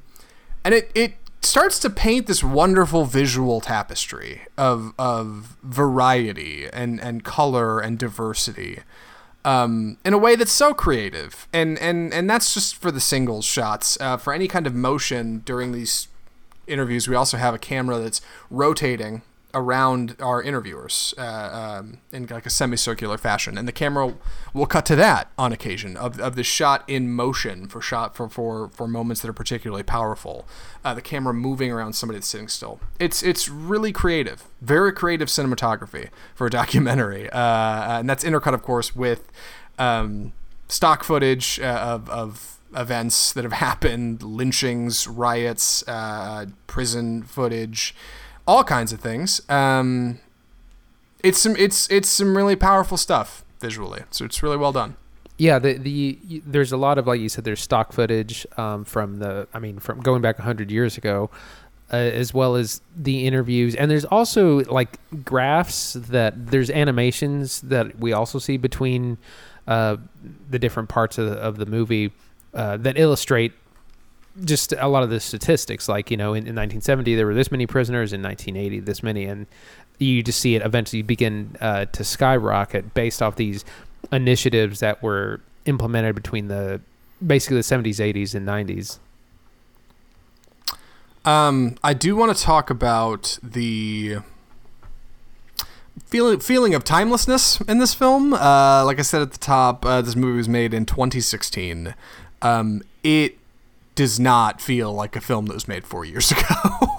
and 0.66 0.74
it 0.74 0.90
it 0.94 1.14
starts 1.40 1.78
to 1.78 1.88
paint 1.88 2.26
this 2.26 2.42
wonderful 2.42 3.04
visual 3.04 3.60
tapestry 3.60 4.42
of 4.58 4.92
of 4.98 5.56
variety 5.62 6.66
and 6.72 7.00
and 7.00 7.22
color 7.22 7.78
and 7.78 7.98
diversity 7.98 8.80
um, 9.44 9.96
in 10.04 10.12
a 10.12 10.18
way 10.18 10.34
that's 10.34 10.50
so 10.50 10.74
creative 10.74 11.46
and 11.52 11.78
and 11.78 12.12
and 12.12 12.28
that's 12.28 12.52
just 12.52 12.74
for 12.74 12.90
the 12.90 13.00
singles 13.00 13.44
shots 13.44 13.96
uh, 14.00 14.16
for 14.16 14.32
any 14.32 14.48
kind 14.48 14.66
of 14.66 14.74
motion 14.74 15.38
during 15.46 15.70
these 15.70 16.08
interviews 16.66 17.08
we 17.08 17.14
also 17.14 17.36
have 17.36 17.54
a 17.54 17.58
camera 17.58 17.98
that's 17.98 18.20
rotating 18.50 19.22
around 19.56 20.16
our 20.20 20.42
interviewers 20.42 21.14
uh, 21.16 21.78
um, 21.80 21.98
in 22.12 22.26
like 22.26 22.44
a 22.44 22.50
semicircular 22.50 23.16
fashion, 23.16 23.56
and 23.56 23.66
the 23.66 23.72
camera 23.72 24.14
will 24.52 24.66
cut 24.66 24.84
to 24.84 24.94
that 24.94 25.30
on 25.38 25.50
occasion 25.50 25.96
of, 25.96 26.20
of 26.20 26.36
the 26.36 26.44
shot 26.44 26.84
in 26.86 27.10
motion 27.10 27.66
for 27.66 27.80
shot 27.80 28.14
for, 28.14 28.28
for, 28.28 28.68
for 28.68 28.86
moments 28.86 29.22
that 29.22 29.28
are 29.28 29.32
particularly 29.32 29.82
powerful. 29.82 30.46
Uh, 30.84 30.92
the 30.92 31.00
camera 31.00 31.32
moving 31.32 31.72
around 31.72 31.94
somebody 31.94 32.18
that's 32.18 32.28
sitting 32.28 32.48
still. 32.48 32.78
It's 33.00 33.22
it's 33.22 33.48
really 33.48 33.92
creative, 33.92 34.44
very 34.60 34.92
creative 34.92 35.28
cinematography 35.28 36.10
for 36.34 36.46
a 36.46 36.50
documentary, 36.60 37.30
uh, 37.30 37.98
and 37.98 38.10
that's 38.10 38.24
intercut, 38.24 38.52
of 38.52 38.62
course, 38.62 38.94
with 38.94 39.32
um, 39.78 40.34
stock 40.68 41.02
footage 41.02 41.58
uh, 41.60 41.64
of, 41.64 42.10
of 42.10 42.55
events 42.76 43.32
that 43.32 43.44
have 43.44 43.54
happened, 43.54 44.22
lynchings, 44.22 45.06
riots, 45.08 45.86
uh, 45.88 46.46
prison 46.66 47.22
footage 47.22 47.94
all 48.46 48.64
kinds 48.64 48.92
of 48.92 49.00
things. 49.00 49.40
Um, 49.50 50.20
it's 51.22 51.38
some 51.38 51.56
it's 51.56 51.90
it's 51.90 52.08
some 52.08 52.36
really 52.36 52.56
powerful 52.56 52.96
stuff 52.96 53.44
visually. 53.60 54.02
So 54.10 54.24
it's 54.24 54.42
really 54.42 54.56
well 54.56 54.72
done. 54.72 54.96
Yeah, 55.38 55.58
the 55.58 55.74
the 55.74 56.42
there's 56.46 56.72
a 56.72 56.76
lot 56.76 56.98
of 56.98 57.06
like 57.06 57.20
you 57.20 57.28
said. 57.28 57.44
There's 57.44 57.60
stock 57.60 57.92
footage 57.92 58.46
um, 58.56 58.84
from 58.84 59.18
the 59.18 59.48
I 59.52 59.58
mean 59.58 59.78
from 59.78 60.00
going 60.00 60.22
back 60.22 60.38
hundred 60.38 60.70
years 60.70 60.96
ago, 60.96 61.30
uh, 61.92 61.96
as 61.96 62.32
well 62.32 62.54
as 62.54 62.80
the 62.96 63.26
interviews, 63.26 63.74
and 63.74 63.90
there's 63.90 64.04
also 64.04 64.60
like 64.64 64.98
graphs 65.24 65.94
that 65.94 66.50
there's 66.50 66.70
animations 66.70 67.60
that 67.62 67.98
we 67.98 68.12
also 68.12 68.38
see 68.38 68.56
between 68.56 69.18
uh, 69.66 69.96
the 70.48 70.58
different 70.58 70.88
parts 70.88 71.18
of 71.18 71.28
the, 71.28 71.36
of 71.36 71.56
the 71.56 71.66
movie 71.66 72.12
uh, 72.56 72.76
that 72.78 72.98
illustrate 72.98 73.52
just 74.44 74.72
a 74.72 74.88
lot 74.88 75.04
of 75.04 75.10
the 75.10 75.20
statistics. 75.20 75.88
Like 75.88 76.10
you 76.10 76.16
know 76.16 76.32
in, 76.32 76.38
in 76.38 76.56
1970 76.56 77.14
there 77.14 77.26
were 77.26 77.34
this 77.34 77.52
many 77.52 77.66
prisoners. 77.66 78.12
In 78.12 78.22
1980 78.22 78.80
this 78.80 79.02
many. 79.02 79.24
And 79.26 79.46
you 79.98 80.22
just 80.22 80.40
see 80.40 80.54
it 80.54 80.62
eventually 80.62 81.02
begin 81.02 81.56
uh, 81.60 81.86
to 81.86 82.04
skyrocket 82.04 82.94
based 82.94 83.22
off 83.22 83.36
these 83.36 83.64
initiatives 84.12 84.80
that 84.80 85.02
were 85.02 85.40
implemented 85.64 86.14
between 86.14 86.48
the 86.48 86.80
basically 87.24 87.56
the 87.56 87.62
70s 87.62 87.96
80s 87.96 88.34
and 88.34 88.46
90s 88.46 88.98
um, 91.24 91.76
i 91.82 91.94
do 91.94 92.14
want 92.14 92.36
to 92.36 92.40
talk 92.40 92.70
about 92.70 93.38
the 93.42 94.18
feeling 96.04 96.38
feeling 96.40 96.74
of 96.74 96.84
timelessness 96.84 97.60
in 97.62 97.78
this 97.78 97.94
film. 97.94 98.34
Uh, 98.34 98.84
like 98.84 98.98
i 98.98 99.02
said 99.02 99.22
at 99.22 99.32
the 99.32 99.38
top 99.38 99.84
uh, 99.84 100.02
this 100.02 100.14
movie 100.14 100.36
was 100.36 100.48
made 100.48 100.74
in 100.74 100.84
2016 100.84 101.94
um, 102.46 102.82
it 103.02 103.38
does 103.94 104.20
not 104.20 104.60
feel 104.60 104.92
like 104.92 105.16
a 105.16 105.20
film 105.20 105.46
that 105.46 105.54
was 105.54 105.66
made 105.66 105.84
four 105.86 106.04
years 106.04 106.30
ago. 106.32 106.96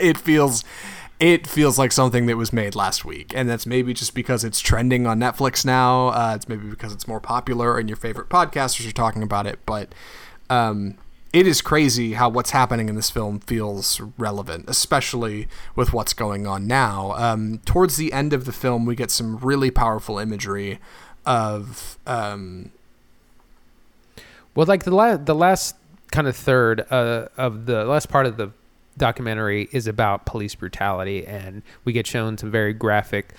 it 0.00 0.18
feels 0.18 0.62
it 1.20 1.46
feels 1.46 1.78
like 1.78 1.92
something 1.92 2.26
that 2.26 2.36
was 2.36 2.52
made 2.52 2.74
last 2.74 3.04
week, 3.04 3.32
and 3.34 3.48
that's 3.48 3.66
maybe 3.66 3.94
just 3.94 4.14
because 4.14 4.44
it's 4.44 4.60
trending 4.60 5.06
on 5.06 5.20
Netflix 5.20 5.64
now. 5.64 6.08
Uh, 6.08 6.32
it's 6.34 6.48
maybe 6.48 6.68
because 6.68 6.92
it's 6.92 7.06
more 7.06 7.20
popular 7.20 7.78
and 7.78 7.88
your 7.88 7.96
favorite 7.96 8.28
podcasters 8.28 8.88
are 8.88 8.92
talking 8.92 9.22
about 9.22 9.46
it. 9.46 9.60
But 9.64 9.94
um, 10.50 10.98
it 11.32 11.46
is 11.46 11.62
crazy 11.62 12.14
how 12.14 12.28
what's 12.28 12.50
happening 12.50 12.88
in 12.88 12.96
this 12.96 13.10
film 13.10 13.40
feels 13.40 14.00
relevant, 14.18 14.68
especially 14.68 15.48
with 15.76 15.92
what's 15.92 16.12
going 16.12 16.46
on 16.46 16.66
now. 16.66 17.12
Um, 17.12 17.60
towards 17.64 17.96
the 17.96 18.12
end 18.12 18.32
of 18.32 18.44
the 18.44 18.52
film, 18.52 18.84
we 18.84 18.96
get 18.96 19.10
some 19.10 19.38
really 19.38 19.70
powerful 19.70 20.18
imagery 20.18 20.78
of. 21.24 21.96
Um, 22.06 22.72
well, 24.54 24.66
like 24.66 24.84
the 24.84 24.94
last 24.94 25.26
the 25.26 25.34
last 25.34 25.76
kind 26.10 26.26
of 26.26 26.36
third 26.36 26.86
uh, 26.90 27.28
of 27.36 27.66
the 27.66 27.84
last 27.84 28.08
part 28.08 28.26
of 28.26 28.36
the 28.36 28.50
documentary 28.96 29.68
is 29.72 29.86
about 29.86 30.26
police 30.26 30.54
brutality, 30.54 31.26
and 31.26 31.62
we 31.84 31.92
get 31.92 32.06
shown 32.06 32.38
some 32.38 32.50
very 32.50 32.72
graphic 32.72 33.34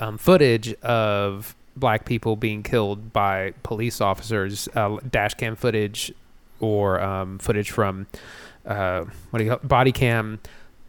um, 0.00 0.18
footage 0.18 0.74
of 0.82 1.54
black 1.76 2.04
people 2.04 2.36
being 2.36 2.62
killed 2.62 3.12
by 3.12 3.52
police 3.62 4.00
officers, 4.00 4.68
uh, 4.74 4.98
dash 5.10 5.34
cam 5.34 5.56
footage 5.56 6.12
or 6.60 7.00
um, 7.00 7.38
footage 7.38 7.70
from 7.70 8.06
uh, 8.66 9.04
what 9.30 9.38
do 9.38 9.44
you 9.44 9.50
call 9.50 9.58
it? 9.58 9.68
body 9.68 9.92
cam. 9.92 10.40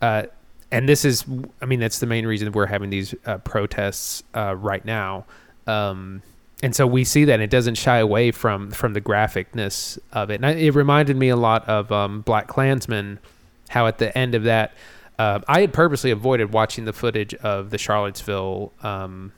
Uh, 0.02 0.24
and 0.72 0.90
this 0.90 1.06
is, 1.06 1.24
I 1.62 1.66
mean, 1.66 1.80
that's 1.80 2.00
the 2.00 2.08
main 2.08 2.26
reason 2.26 2.52
we're 2.52 2.66
having 2.66 2.90
these 2.90 3.14
uh, 3.26 3.38
protests 3.40 4.24
uh, 4.36 4.56
right 4.56 4.84
now. 4.84 5.26
Um, 5.68 6.22
and 6.64 6.74
so 6.74 6.88
we 6.88 7.04
see 7.04 7.26
that 7.26 7.42
it 7.42 7.50
doesn't 7.50 7.76
shy 7.76 7.98
away 7.98 8.32
from 8.32 8.72
from 8.72 8.94
the 8.94 9.02
graphicness 9.02 10.00
of 10.14 10.30
it. 10.32 10.36
And 10.36 10.46
I, 10.46 10.52
it 10.52 10.74
reminded 10.74 11.18
me 11.18 11.28
a 11.28 11.36
lot 11.36 11.68
of 11.68 11.92
um, 11.92 12.22
Black 12.22 12.48
Klansman, 12.48 13.20
how 13.68 13.86
at 13.86 13.98
the 13.98 14.18
end 14.18 14.34
of 14.34 14.44
that, 14.44 14.74
uh, 15.20 15.42
I 15.46 15.60
had 15.60 15.74
purposely 15.74 16.10
avoided 16.10 16.54
watching 16.54 16.86
the 16.86 16.94
footage 16.94 17.34
of 17.36 17.70
the 17.70 17.78
Charlottesville 17.78 18.72
um, 18.82 19.34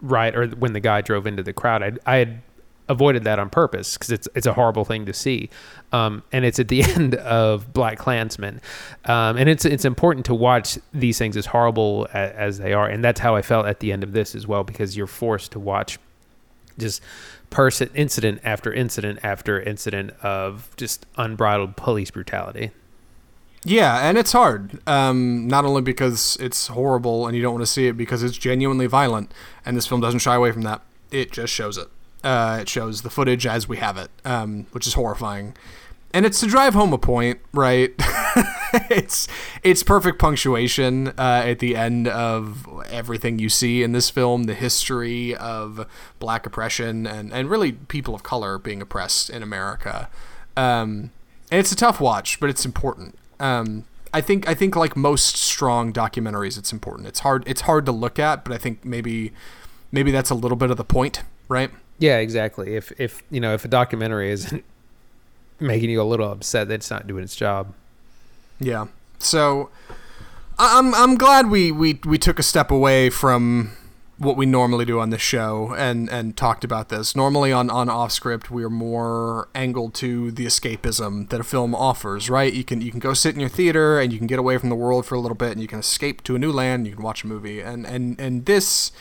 riot 0.00 0.34
or 0.34 0.46
when 0.48 0.72
the 0.72 0.80
guy 0.80 1.02
drove 1.02 1.26
into 1.26 1.42
the 1.42 1.52
crowd. 1.52 1.82
I, 1.82 2.14
I 2.14 2.16
had 2.16 2.40
avoided 2.88 3.24
that 3.24 3.38
on 3.38 3.50
purpose 3.50 3.98
because 3.98 4.10
it's 4.10 4.26
it's 4.34 4.46
a 4.46 4.54
horrible 4.54 4.86
thing 4.86 5.04
to 5.04 5.12
see, 5.12 5.50
um, 5.92 6.22
and 6.32 6.46
it's 6.46 6.58
at 6.58 6.68
the 6.68 6.82
end 6.94 7.14
of 7.16 7.74
Black 7.74 7.98
Klansman, 7.98 8.62
um, 9.04 9.36
and 9.36 9.50
it's 9.50 9.66
it's 9.66 9.84
important 9.84 10.24
to 10.26 10.34
watch 10.34 10.78
these 10.94 11.18
things 11.18 11.36
as 11.36 11.44
horrible 11.44 12.08
as, 12.14 12.32
as 12.32 12.58
they 12.58 12.72
are, 12.72 12.88
and 12.88 13.04
that's 13.04 13.20
how 13.20 13.36
I 13.36 13.42
felt 13.42 13.66
at 13.66 13.80
the 13.80 13.92
end 13.92 14.02
of 14.02 14.12
this 14.12 14.34
as 14.34 14.46
well 14.46 14.64
because 14.64 14.96
you're 14.96 15.06
forced 15.06 15.52
to 15.52 15.60
watch 15.60 15.98
just 16.78 17.02
person 17.50 17.90
incident 17.94 18.40
after 18.44 18.72
incident 18.72 19.20
after 19.22 19.60
incident 19.60 20.10
of 20.22 20.74
just 20.76 21.06
unbridled 21.16 21.76
police 21.76 22.10
brutality. 22.10 22.70
Yeah, 23.64 24.08
and 24.08 24.18
it's 24.18 24.32
hard. 24.32 24.80
Um, 24.88 25.46
not 25.46 25.64
only 25.64 25.82
because 25.82 26.36
it's 26.40 26.66
horrible 26.66 27.26
and 27.26 27.36
you 27.36 27.42
don't 27.42 27.54
want 27.54 27.62
to 27.62 27.70
see 27.70 27.86
it, 27.86 27.96
because 27.96 28.22
it's 28.22 28.36
genuinely 28.36 28.86
violent, 28.86 29.32
and 29.64 29.76
this 29.76 29.86
film 29.86 30.00
doesn't 30.00 30.20
shy 30.20 30.34
away 30.34 30.50
from 30.50 30.62
that. 30.62 30.82
It 31.10 31.30
just 31.30 31.52
shows 31.52 31.78
it. 31.78 31.88
Uh, 32.24 32.58
it 32.62 32.68
shows 32.68 33.02
the 33.02 33.10
footage 33.10 33.46
as 33.46 33.68
we 33.68 33.76
have 33.76 33.96
it, 33.96 34.10
um, 34.24 34.66
which 34.72 34.86
is 34.86 34.94
horrifying. 34.94 35.54
And 36.12 36.26
it's 36.26 36.40
to 36.40 36.46
drive 36.46 36.74
home 36.74 36.92
a 36.92 36.98
point, 36.98 37.40
right? 37.52 37.92
it's 38.90 39.28
it's 39.62 39.82
perfect 39.82 40.18
punctuation 40.18 41.08
uh, 41.08 41.42
at 41.44 41.58
the 41.58 41.76
end 41.76 42.08
of 42.08 42.66
everything 42.90 43.38
you 43.38 43.48
see 43.48 43.82
in 43.82 43.92
this 43.92 44.10
film, 44.10 44.44
the 44.44 44.54
history 44.54 45.34
of 45.36 45.86
black 46.18 46.46
oppression 46.46 47.06
and, 47.06 47.32
and 47.32 47.50
really 47.50 47.72
people 47.72 48.14
of 48.14 48.22
color 48.22 48.58
being 48.58 48.80
oppressed 48.80 49.30
in 49.30 49.42
America. 49.42 50.08
Um, 50.56 51.10
and 51.50 51.60
it's 51.60 51.72
a 51.72 51.76
tough 51.76 52.00
watch, 52.00 52.40
but 52.40 52.48
it's 52.48 52.64
important. 52.64 53.18
Um, 53.38 53.84
I 54.14 54.20
think 54.20 54.48
I 54.48 54.54
think 54.54 54.76
like 54.76 54.96
most 54.96 55.36
strong 55.36 55.92
documentaries, 55.92 56.58
it's 56.58 56.72
important. 56.72 57.08
It's 57.08 57.20
hard 57.20 57.44
it's 57.46 57.62
hard 57.62 57.86
to 57.86 57.92
look 57.92 58.18
at, 58.18 58.44
but 58.44 58.52
I 58.52 58.58
think 58.58 58.84
maybe 58.84 59.32
maybe 59.90 60.10
that's 60.10 60.30
a 60.30 60.34
little 60.34 60.56
bit 60.56 60.70
of 60.70 60.76
the 60.76 60.84
point, 60.84 61.22
right? 61.48 61.70
Yeah, 61.98 62.18
exactly. 62.18 62.74
If 62.74 62.92
if 62.98 63.22
you 63.30 63.40
know 63.40 63.54
if 63.54 63.64
a 63.64 63.68
documentary 63.68 64.30
isn't 64.30 64.64
making 65.60 65.90
you 65.90 66.00
a 66.00 66.04
little 66.04 66.30
upset 66.30 66.68
that 66.68 66.74
it's 66.74 66.90
not 66.90 67.06
doing 67.06 67.24
its 67.24 67.36
job. 67.36 67.72
Yeah. 68.62 68.86
So 69.18 69.70
I'm 70.58 70.94
I'm 70.94 71.16
glad 71.16 71.50
we 71.50 71.72
we 71.72 72.00
we 72.04 72.18
took 72.18 72.38
a 72.38 72.42
step 72.42 72.70
away 72.70 73.10
from 73.10 73.72
what 74.18 74.36
we 74.36 74.46
normally 74.46 74.84
do 74.84 75.00
on 75.00 75.10
the 75.10 75.18
show 75.18 75.74
and 75.76 76.08
and 76.08 76.36
talked 76.36 76.64
about 76.64 76.88
this. 76.88 77.16
Normally 77.16 77.52
on 77.52 77.70
on 77.70 77.88
off 77.88 78.12
script 78.12 78.50
we 78.50 78.62
are 78.62 78.70
more 78.70 79.48
angled 79.54 79.94
to 79.94 80.30
the 80.30 80.46
escapism 80.46 81.28
that 81.30 81.40
a 81.40 81.44
film 81.44 81.74
offers, 81.74 82.30
right? 82.30 82.52
You 82.52 82.64
can 82.64 82.80
you 82.80 82.90
can 82.90 83.00
go 83.00 83.14
sit 83.14 83.34
in 83.34 83.40
your 83.40 83.48
theater 83.48 84.00
and 84.00 84.12
you 84.12 84.18
can 84.18 84.26
get 84.26 84.38
away 84.38 84.58
from 84.58 84.68
the 84.68 84.76
world 84.76 85.06
for 85.06 85.14
a 85.14 85.20
little 85.20 85.36
bit 85.36 85.52
and 85.52 85.60
you 85.60 85.68
can 85.68 85.80
escape 85.80 86.22
to 86.24 86.36
a 86.36 86.38
new 86.38 86.52
land, 86.52 86.80
and 86.80 86.86
you 86.86 86.94
can 86.94 87.04
watch 87.04 87.24
a 87.24 87.26
movie. 87.26 87.60
And 87.60 87.86
and 87.86 88.18
and 88.20 88.46
this 88.46 88.92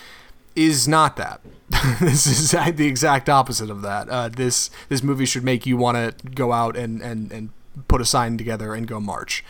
is 0.56 0.88
not 0.88 1.16
that. 1.18 1.42
this 2.02 2.28
is 2.28 2.52
the 2.76 2.88
exact 2.88 3.30
opposite 3.30 3.70
of 3.70 3.82
that. 3.84 4.10
Uh, 4.10 4.30
this 4.30 4.70
this 4.90 5.04
movie 5.04 5.26
should 5.26 5.44
make 5.44 5.66
you 5.66 5.78
want 5.78 5.98
to 5.98 6.28
go 6.30 6.52
out 6.52 6.76
and, 6.76 7.02
and, 7.02 7.32
and 7.32 7.50
put 7.88 8.02
a 8.02 8.06
sign 8.06 8.38
together 8.38 8.74
and 8.74 8.88
go 8.88 9.00
march. 9.00 9.44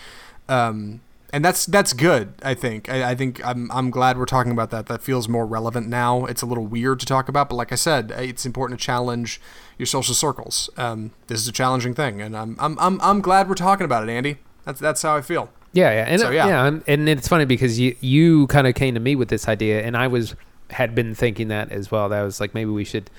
Um, 0.47 1.01
and 1.33 1.45
that's 1.45 1.65
that's 1.65 1.93
good. 1.93 2.33
I 2.43 2.53
think. 2.53 2.89
I, 2.89 3.11
I 3.11 3.15
think 3.15 3.45
I'm 3.45 3.71
I'm 3.71 3.89
glad 3.89 4.17
we're 4.17 4.25
talking 4.25 4.51
about 4.51 4.69
that. 4.71 4.87
That 4.87 5.01
feels 5.01 5.29
more 5.29 5.45
relevant 5.45 5.87
now. 5.87 6.25
It's 6.25 6.41
a 6.41 6.45
little 6.45 6.65
weird 6.65 6.99
to 6.99 7.05
talk 7.05 7.29
about, 7.29 7.49
but 7.49 7.55
like 7.55 7.71
I 7.71 7.75
said, 7.75 8.11
it's 8.11 8.45
important 8.45 8.79
to 8.79 8.85
challenge 8.85 9.39
your 9.77 9.85
social 9.85 10.13
circles. 10.13 10.69
Um, 10.77 11.11
this 11.27 11.39
is 11.39 11.47
a 11.47 11.51
challenging 11.51 11.93
thing, 11.93 12.21
and 12.21 12.35
I'm 12.35 12.57
I'm 12.59 12.77
I'm, 12.79 12.99
I'm 13.01 13.21
glad 13.21 13.47
we're 13.47 13.55
talking 13.55 13.85
about 13.85 14.07
it, 14.07 14.11
Andy. 14.11 14.39
That's 14.65 14.79
that's 14.79 15.01
how 15.01 15.15
I 15.15 15.21
feel. 15.21 15.49
Yeah, 15.73 15.91
yeah, 15.91 16.05
and 16.05 16.19
So, 16.19 16.31
yeah. 16.31 16.47
yeah, 16.47 16.65
and, 16.65 16.83
and 16.85 17.07
it's 17.07 17.29
funny 17.29 17.45
because 17.45 17.79
you 17.79 17.95
you 18.01 18.47
kind 18.47 18.67
of 18.67 18.75
came 18.75 18.93
to 18.95 18.99
me 18.99 19.15
with 19.15 19.29
this 19.29 19.47
idea, 19.47 19.83
and 19.83 19.95
I 19.95 20.07
was 20.07 20.35
had 20.69 20.93
been 20.95 21.15
thinking 21.15 21.47
that 21.47 21.71
as 21.71 21.91
well. 21.91 22.09
That 22.09 22.23
was 22.23 22.41
like 22.41 22.53
maybe 22.53 22.71
we 22.71 22.83
should 22.83 23.09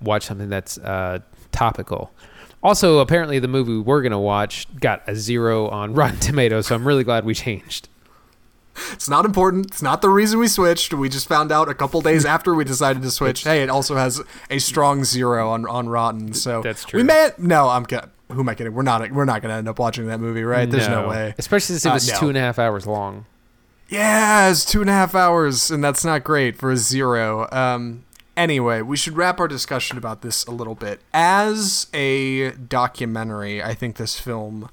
watch 0.00 0.24
something 0.24 0.48
that's 0.48 0.78
uh, 0.78 1.18
topical. 1.52 2.10
Also, 2.62 2.98
apparently, 2.98 3.38
the 3.38 3.48
movie 3.48 3.78
we're 3.78 4.02
gonna 4.02 4.20
watch 4.20 4.66
got 4.80 5.02
a 5.08 5.14
zero 5.16 5.68
on 5.68 5.94
Rotten 5.94 6.18
Tomatoes, 6.20 6.66
so 6.66 6.74
I'm 6.74 6.86
really 6.86 7.04
glad 7.04 7.24
we 7.24 7.34
changed. 7.34 7.88
It's 8.92 9.08
not 9.08 9.24
important. 9.24 9.66
It's 9.66 9.82
not 9.82 10.00
the 10.00 10.08
reason 10.08 10.38
we 10.38 10.46
switched. 10.48 10.94
We 10.94 11.08
just 11.08 11.28
found 11.28 11.50
out 11.52 11.68
a 11.68 11.74
couple 11.74 12.00
days 12.00 12.24
after 12.36 12.54
we 12.54 12.64
decided 12.64 13.02
to 13.02 13.10
switch. 13.10 13.44
Hey, 13.44 13.62
it 13.62 13.68
also 13.70 13.96
has 13.96 14.22
a 14.48 14.58
strong 14.58 15.04
zero 15.04 15.50
on, 15.50 15.66
on 15.66 15.88
Rotten. 15.88 16.32
So 16.34 16.62
That's 16.62 16.84
true. 16.84 16.98
We 17.00 17.04
may 17.04 17.30
no, 17.38 17.68
I'm 17.68 17.84
kidding. 17.84 18.10
Who 18.30 18.40
am 18.40 18.48
I 18.48 18.54
kidding? 18.54 18.72
We're 18.72 18.82
not. 18.82 19.10
We're 19.10 19.24
not 19.24 19.42
going 19.42 19.50
to 19.50 19.56
end 19.56 19.68
up 19.68 19.78
watching 19.78 20.06
that 20.06 20.20
movie, 20.20 20.44
right? 20.44 20.70
There's 20.70 20.88
no, 20.88 21.08
way. 21.08 21.34
especially 21.36 21.74
since 21.76 21.84
it 21.84 21.88
Uh, 21.90 21.94
was 21.94 22.08
no. 22.12 22.18
two 22.20 22.28
and 22.28 22.38
a 22.38 22.40
half 22.40 22.58
hours 22.60 22.86
long. 22.86 23.26
Yeah, 23.88 24.48
it's 24.50 24.64
two 24.64 24.80
and 24.82 24.88
a 24.88 24.92
half 24.92 25.16
hours, 25.16 25.70
and 25.72 25.82
that's 25.82 26.04
not 26.04 26.22
great 26.22 26.56
for 26.56 26.70
a 26.70 26.76
zero. 26.76 27.48
Um, 27.50 28.04
anyway, 28.40 28.82
we 28.82 28.96
should 28.96 29.16
wrap 29.16 29.38
our 29.38 29.48
discussion 29.48 29.98
about 29.98 30.22
this 30.22 30.44
a 30.46 30.50
little 30.50 30.74
bit. 30.74 31.00
As 31.12 31.86
a 31.92 32.52
documentary, 32.52 33.62
I 33.62 33.74
think 33.74 33.96
this 33.96 34.18
film 34.18 34.70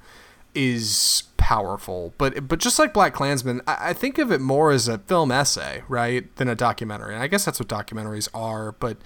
is 0.56 1.24
powerful, 1.38 2.14
but 2.18 2.48
but 2.48 2.60
just 2.60 2.80
like 2.80 2.94
Black 2.94 3.14
Klansman, 3.14 3.62
I, 3.68 3.90
I 3.90 3.94
think 3.94 4.18
of 4.18 4.32
it 4.32 4.42
more 4.42 4.72
as 4.72 4.88
a 4.88 4.98
film 5.00 5.32
essay, 5.32 5.84
right, 5.88 6.34
than 6.38 6.48
a 6.48 6.56
documentary. 6.56 7.14
And 7.14 7.22
I 7.22 7.28
guess 7.28 7.46
that's 7.46 7.60
what 7.60 7.68
documentaries 7.68 8.30
are. 8.34 8.72
But 8.72 8.98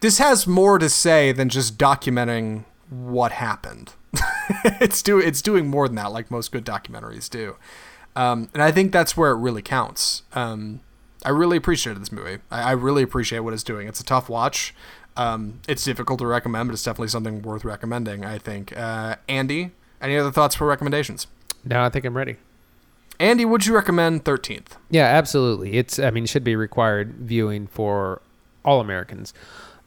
this 0.00 0.18
has 0.18 0.46
more 0.46 0.78
to 0.78 0.88
say 0.88 1.30
than 1.32 1.48
just 1.48 1.78
documenting 1.78 2.64
what 2.88 3.32
happened. 3.32 3.94
it's 4.64 5.02
do 5.02 5.18
it's 5.18 5.42
doing 5.42 5.68
more 5.68 5.86
than 5.86 5.96
that, 5.96 6.12
like 6.12 6.30
most 6.30 6.50
good 6.50 6.64
documentaries 6.64 7.30
do. 7.30 7.56
Um, 8.14 8.50
and 8.52 8.62
I 8.62 8.72
think 8.72 8.92
that's 8.92 9.16
where 9.16 9.30
it 9.30 9.36
really 9.36 9.62
counts. 9.62 10.22
Um, 10.34 10.80
I 11.24 11.30
really 11.30 11.56
appreciated 11.56 12.00
this 12.02 12.12
movie. 12.12 12.38
I, 12.50 12.62
I 12.62 12.72
really 12.72 13.02
appreciate 13.02 13.40
what 13.40 13.54
it's 13.54 13.62
doing. 13.62 13.88
It's 13.88 14.00
a 14.00 14.04
tough 14.04 14.28
watch. 14.28 14.74
Um, 15.16 15.60
it's 15.68 15.84
difficult 15.84 16.18
to 16.20 16.26
recommend, 16.26 16.68
but 16.68 16.74
it's 16.74 16.82
definitely 16.82 17.08
something 17.08 17.42
worth 17.42 17.64
recommending. 17.64 18.24
I 18.24 18.38
think. 18.38 18.76
Uh, 18.76 19.16
Andy, 19.28 19.72
any 20.00 20.16
other 20.16 20.30
thoughts 20.30 20.54
for 20.54 20.66
recommendations? 20.66 21.26
No, 21.64 21.82
I 21.82 21.88
think 21.88 22.04
I'm 22.04 22.16
ready. 22.16 22.36
Andy, 23.20 23.44
would 23.44 23.66
you 23.66 23.74
recommend 23.74 24.24
Thirteenth? 24.24 24.76
Yeah, 24.90 25.04
absolutely. 25.04 25.74
It's 25.74 25.98
I 25.98 26.10
mean, 26.10 26.24
it 26.24 26.28
should 26.28 26.44
be 26.44 26.56
required 26.56 27.14
viewing 27.18 27.66
for 27.66 28.20
all 28.64 28.80
Americans, 28.80 29.34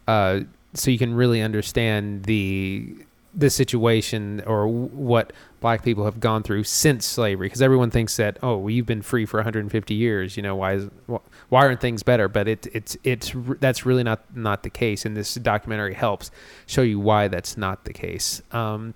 uh, 0.07 0.41
so 0.73 0.91
you 0.91 0.97
can 0.97 1.13
really 1.13 1.41
understand 1.41 2.25
the 2.25 2.95
the 3.33 3.49
situation 3.49 4.41
or 4.47 4.67
what 4.67 5.33
black 5.65 5.84
people 5.84 6.06
have 6.06 6.19
gone 6.19 6.43
through 6.43 6.63
since 6.63 7.08
slavery. 7.08 7.47
Because 7.47 7.60
everyone 7.60 7.89
thinks 7.89 8.17
that 8.17 8.38
oh, 8.43 8.58
well, 8.58 8.69
you've 8.69 8.86
been 8.86 9.01
free 9.01 9.25
for 9.25 9.38
150 9.38 9.95
years. 9.95 10.38
You 10.38 10.43
know 10.43 10.56
why 10.56 10.73
is 10.73 10.89
why 11.08 11.65
aren't 11.65 11.82
things 11.82 12.04
better? 12.04 12.28
But 12.28 12.47
it, 12.47 12.67
it's 12.71 12.95
it's 13.04 13.32
that's 13.60 13.84
really 13.84 14.04
not 14.04 14.23
not 14.36 14.62
the 14.62 14.69
case. 14.69 15.06
And 15.06 15.17
this 15.17 15.34
documentary 15.34 15.95
helps 15.95 16.30
show 16.67 16.84
you 16.84 16.99
why 16.99 17.30
that's 17.30 17.58
not 17.58 17.86
the 17.86 17.93
case. 17.93 18.43
Um, 18.51 18.93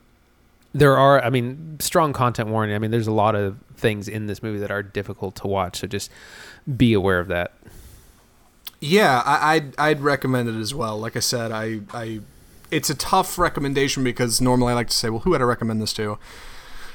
there 0.72 0.96
are 0.96 1.20
i 1.24 1.32
mean 1.32 1.78
strong 1.80 2.14
content 2.14 2.48
warning 2.48 2.76
i 2.76 2.78
mean 2.78 2.92
there's 2.92 3.08
a 3.08 3.12
lot 3.12 3.34
of 3.34 3.58
things 3.76 4.08
in 4.08 4.28
this 4.28 4.44
movie 4.44 4.60
that 4.60 4.70
are 4.70 4.84
difficult 4.84 5.36
to 5.36 5.48
watch 5.48 5.80
so 5.80 5.88
just 5.88 6.12
be 6.78 6.94
aware 6.94 7.20
of 7.20 7.28
that 7.28 7.54
Yeah, 8.80 9.24
I, 9.26 9.56
I'd 9.56 9.80
I'd 9.80 10.02
recommend 10.02 10.48
it 10.48 10.56
as 10.56 10.74
well. 10.74 10.98
Like 11.00 11.16
I 11.18 11.20
said, 11.22 11.52
I 11.52 11.82
I 11.92 12.22
it's 12.72 12.90
a 12.90 12.96
tough 12.96 13.38
recommendation 13.38 14.04
because 14.04 14.40
normally 14.40 14.72
I 14.72 14.76
like 14.76 14.88
to 14.90 14.96
say, 14.96 15.10
well, 15.10 15.22
who 15.22 15.32
would 15.32 15.42
I 15.42 15.46
recommend 15.46 15.82
this 15.82 15.94
to? 15.94 16.18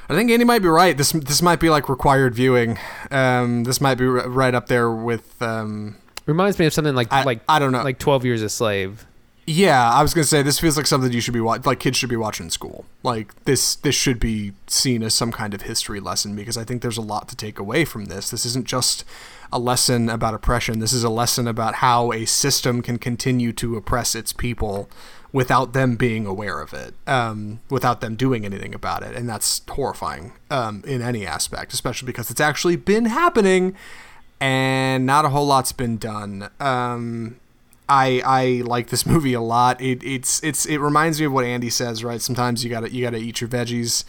I 0.09 0.15
think 0.15 0.31
Andy 0.31 0.45
might 0.45 0.61
be 0.63 0.69
right. 0.69 0.97
This 0.97 1.13
this 1.13 1.41
might 1.43 1.61
be 1.61 1.71
like 1.71 1.89
required 1.89 2.35
viewing. 2.35 2.79
Um, 3.11 3.65
this 3.65 3.81
might 3.81 3.95
be 3.97 4.05
r- 4.07 4.29
right 4.29 4.55
up 4.55 4.67
there 4.69 4.91
with. 4.91 5.41
Um, 5.43 5.97
reminds 6.27 6.59
me 6.59 6.67
of 6.67 6.73
something 6.73 6.95
like 6.95 7.13
I- 7.13 7.25
like 7.25 7.41
I 7.49 7.59
don't 7.59 7.73
know. 7.73 7.83
like 7.83 7.99
12 7.99 8.25
years 8.25 8.43
a 8.43 8.49
slave 8.49 9.07
yeah, 9.47 9.93
I 9.93 10.01
was 10.01 10.15
gonna 10.15 10.25
say 10.25 10.41
this 10.41 10.59
feels 10.59 10.79
like 10.79 10.87
something 10.87 11.13
you 11.13 11.21
should 11.21 11.35
be 11.35 11.41
wa- 11.41 11.59
like 11.67 11.79
kids 11.79 11.99
should 11.99 12.09
be 12.09 12.17
watching 12.17 12.47
in 12.47 12.51
school. 12.51 12.87
Like 13.03 13.45
this 13.45 13.75
this 13.77 13.95
should 13.95 14.19
be 14.19 14.53
seen 14.69 15.03
as 15.03 15.13
some 15.13 15.33
kind 15.33 15.53
of 15.53 15.61
history 15.63 16.01
lesson 16.01 16.35
because 16.35 16.57
I 16.57 16.65
think 16.65 16.81
there's 16.81 16.97
a 16.97 17.03
lot 17.03 17.29
to 17.29 17.37
take 17.37 17.59
away 17.59 17.85
from 17.85 18.07
this. 18.07 18.31
This 18.31 18.47
isn't 18.47 18.67
just 18.67 19.05
a 19.53 19.59
lesson 19.59 20.09
about 20.09 20.33
oppression. 20.33 20.79
This 20.79 20.95
is 20.95 21.05
a 21.05 21.11
lesson 21.11 21.47
about 21.47 21.75
how 21.77 22.11
a 22.11 22.25
system 22.25 22.81
can 22.81 22.97
continue 22.97 23.53
to 23.53 23.77
oppress 23.77 24.15
its 24.15 24.33
people 24.33 24.89
without 25.35 25.73
them 25.73 25.97
being 25.97 26.27
aware 26.27 26.61
of 26.61 26.73
it, 26.73 26.95
um, 27.09 27.59
without 27.69 28.01
them 28.01 28.15
doing 28.15 28.45
anything 28.45 28.73
about 28.73 29.03
it, 29.03 29.17
and 29.17 29.29
that's 29.29 29.61
horrifying 29.69 30.33
um, 30.49 30.81
in 30.87 31.03
any 31.03 31.27
aspect, 31.27 31.73
especially 31.73 32.07
because 32.07 32.31
it's 32.31 32.41
actually 32.41 32.77
been 32.77 33.07
happening 33.07 33.75
and 34.41 35.05
not 35.05 35.25
a 35.25 35.31
whole 35.31 35.47
lot's 35.47 35.73
been 35.73 35.99
done. 35.99 36.49
Um, 36.61 37.41
I 37.89 38.23
I 38.25 38.63
like 38.65 38.91
this 38.91 39.05
movie 39.13 39.35
a 39.35 39.41
lot. 39.41 39.81
It 39.81 40.05
it's 40.05 40.43
it's 40.45 40.67
it 40.67 40.79
reminds 40.79 41.19
me 41.19 41.27
of 41.27 41.33
what 41.33 41.45
Andy 41.45 41.69
says, 41.69 42.05
right? 42.05 42.23
Sometimes 42.23 42.63
you 42.63 42.71
gotta 42.71 42.95
you 42.95 43.03
gotta 43.03 43.19
eat 43.19 43.41
your 43.41 43.51
veggies 43.51 44.05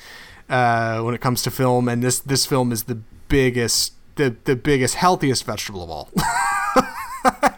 uh, 0.47 1.01
when 1.01 1.15
it 1.15 1.21
comes 1.21 1.41
to 1.41 1.51
film, 1.51 1.89
and 1.89 2.03
this 2.03 2.19
this 2.19 2.45
film 2.45 2.71
is 2.71 2.83
the 2.83 2.99
biggest 3.29 3.93
the 4.13 4.35
the 4.43 4.55
biggest 4.55 4.93
healthiest 4.93 5.43
vegetable 5.43 5.83
of 5.83 5.89
all. 5.89 6.09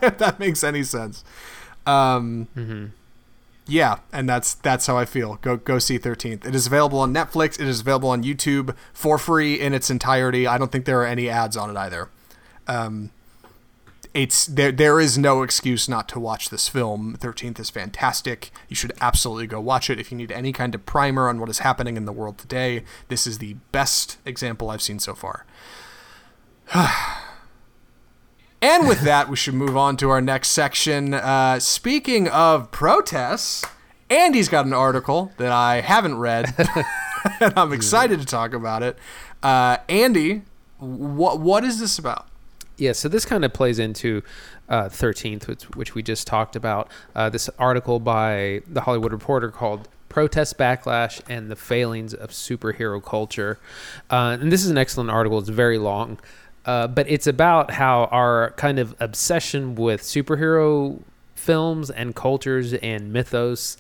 if 0.02 0.18
that 0.20 0.40
makes 0.40 0.64
any 0.64 0.84
sense. 0.84 1.26
Um, 1.86 2.94
Yeah, 3.68 4.00
and 4.14 4.30
that's 4.30 4.54
that's 4.54 4.88
how 4.88 4.98
I 4.98 5.06
feel. 5.06 5.36
Go 5.42 5.58
go 5.58 5.78
see 5.78 5.98
Thirteenth. 5.98 6.46
It 6.46 6.56
is 6.56 6.68
available 6.68 7.00
on 7.00 7.14
Netflix. 7.14 7.60
It 7.60 7.68
is 7.68 7.82
available 7.82 8.10
on 8.10 8.24
YouTube 8.24 8.76
for 8.94 9.18
free 9.18 9.60
in 9.60 9.74
its 9.74 9.90
entirety. 9.90 10.48
I 10.48 10.58
don't 10.58 10.72
think 10.72 10.86
there 10.86 11.02
are 11.02 11.06
any 11.06 11.30
ads 11.30 11.58
on 11.58 11.70
it 11.70 11.78
either. 11.78 12.10
Um, 12.68 13.12
it's 14.14 14.46
there. 14.46 14.72
There 14.72 15.02
is 15.02 15.18
no 15.18 15.44
excuse 15.44 15.90
not 15.90 16.08
to 16.10 16.20
watch 16.20 16.50
this 16.50 16.70
film. 16.70 17.18
Thirteenth 17.20 17.60
is 17.60 17.70
fantastic. 17.70 18.52
You 18.70 18.76
should 18.76 18.94
absolutely 19.02 19.48
go 19.48 19.60
watch 19.60 19.90
it 19.90 20.00
if 20.00 20.12
you 20.12 20.18
need 20.18 20.32
any 20.32 20.54
kind 20.54 20.74
of 20.74 20.86
primer 20.86 21.28
on 21.28 21.40
what 21.40 21.50
is 21.50 21.60
happening 21.60 21.98
in 21.98 22.06
the 22.06 22.14
world 22.14 22.38
today. 22.38 22.86
This 23.10 23.28
is 23.28 23.40
the 23.40 23.56
best 23.74 24.18
example 24.26 24.70
I've 24.70 24.82
seen 24.82 25.00
so 25.00 25.14
far. 25.14 25.46
and 28.62 28.88
with 28.88 29.02
that, 29.02 29.30
we 29.30 29.36
should 29.36 29.54
move 29.54 29.78
on 29.78 29.98
to 29.98 30.10
our 30.10 30.22
next 30.22 30.50
section. 30.50 31.14
Uh, 31.14 31.60
speaking 31.60 32.28
of 32.28 32.72
protests, 32.72 33.66
Andy's 34.10 34.50
got 34.50 34.66
an 34.66 34.74
article 34.74 35.32
that 35.38 35.52
I 35.52 35.82
haven't 35.82 36.18
read, 36.18 36.54
and 37.40 37.54
I'm 37.58 37.74
excited 37.74 38.20
to 38.20 38.26
talk 38.26 38.54
about 38.54 38.84
it. 38.84 38.98
Uh, 39.44 39.78
Andy, 39.90 40.44
what 40.80 41.40
what 41.40 41.64
is 41.64 41.80
this 41.80 42.00
about? 42.00 42.28
Yeah, 42.78 42.92
so 42.92 43.10
this 43.10 43.26
kind 43.26 43.44
of 43.44 43.54
plays 43.54 43.80
into 43.80 44.22
uh, 44.70 44.84
13th, 44.84 45.48
which, 45.48 45.64
which 45.72 45.96
we 45.96 46.04
just 46.04 46.28
talked 46.28 46.56
about. 46.56 46.92
Uh, 47.16 47.28
this 47.30 47.50
article 47.58 48.00
by 48.00 48.62
the 48.68 48.82
Hollywood 48.82 49.12
Reporter 49.12 49.50
called 49.50 49.88
protest 50.10 50.58
backlash 50.58 51.22
and 51.28 51.50
the 51.50 51.56
failings 51.56 52.14
of 52.14 52.30
superhero 52.30 53.04
culture. 53.04 53.60
Uh, 54.10 54.38
and 54.40 54.52
this 54.52 54.64
is 54.64 54.70
an 54.70 54.78
excellent 54.78 55.10
article. 55.10 55.40
It's 55.40 55.50
very 55.50 55.78
long, 55.78 56.20
uh, 56.68 56.86
but 56.86 57.10
it's 57.10 57.26
about 57.26 57.72
how 57.72 58.06
our 58.12 58.52
kind 58.58 58.78
of 58.78 58.94
obsession 59.00 59.74
with 59.74 60.02
superhero 60.02 61.00
films 61.34 61.90
and 61.90 62.14
cultures 62.14 62.74
and 62.74 63.14
mythos 63.14 63.78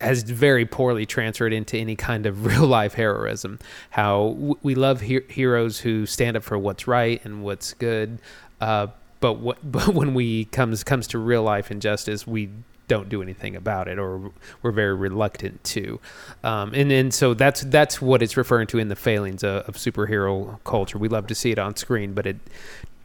has 0.00 0.24
very 0.24 0.66
poorly 0.66 1.06
transferred 1.06 1.52
into 1.52 1.78
any 1.78 1.94
kind 1.94 2.26
of 2.26 2.44
real 2.46 2.66
life 2.66 2.94
heroism. 2.94 3.60
How 3.90 4.56
we 4.62 4.74
love 4.74 5.00
he- 5.02 5.20
heroes 5.28 5.78
who 5.78 6.04
stand 6.04 6.36
up 6.36 6.42
for 6.42 6.58
what's 6.58 6.88
right 6.88 7.24
and 7.24 7.44
what's 7.44 7.72
good, 7.74 8.18
uh, 8.60 8.88
but 9.20 9.34
what, 9.34 9.58
but 9.72 9.88
when 9.94 10.12
we 10.12 10.46
comes 10.46 10.82
comes 10.82 11.06
to 11.08 11.18
real 11.18 11.44
life 11.44 11.70
injustice, 11.70 12.26
we 12.26 12.50
don't 12.92 13.08
do 13.08 13.22
anything 13.22 13.56
about 13.56 13.88
it, 13.88 13.98
or 13.98 14.30
we're 14.60 14.70
very 14.70 14.94
reluctant 14.94 15.64
to. 15.64 15.98
Um, 16.44 16.74
and 16.74 16.92
and 16.92 17.14
so 17.14 17.32
that's 17.32 17.62
that's 17.62 18.02
what 18.02 18.20
it's 18.20 18.36
referring 18.36 18.66
to 18.68 18.78
in 18.78 18.88
the 18.88 18.96
failings 18.96 19.42
of, 19.42 19.66
of 19.66 19.76
superhero 19.76 20.62
culture. 20.64 20.98
We 20.98 21.08
love 21.08 21.26
to 21.28 21.34
see 21.34 21.52
it 21.52 21.58
on 21.58 21.74
screen, 21.74 22.12
but 22.12 22.26
it 22.26 22.36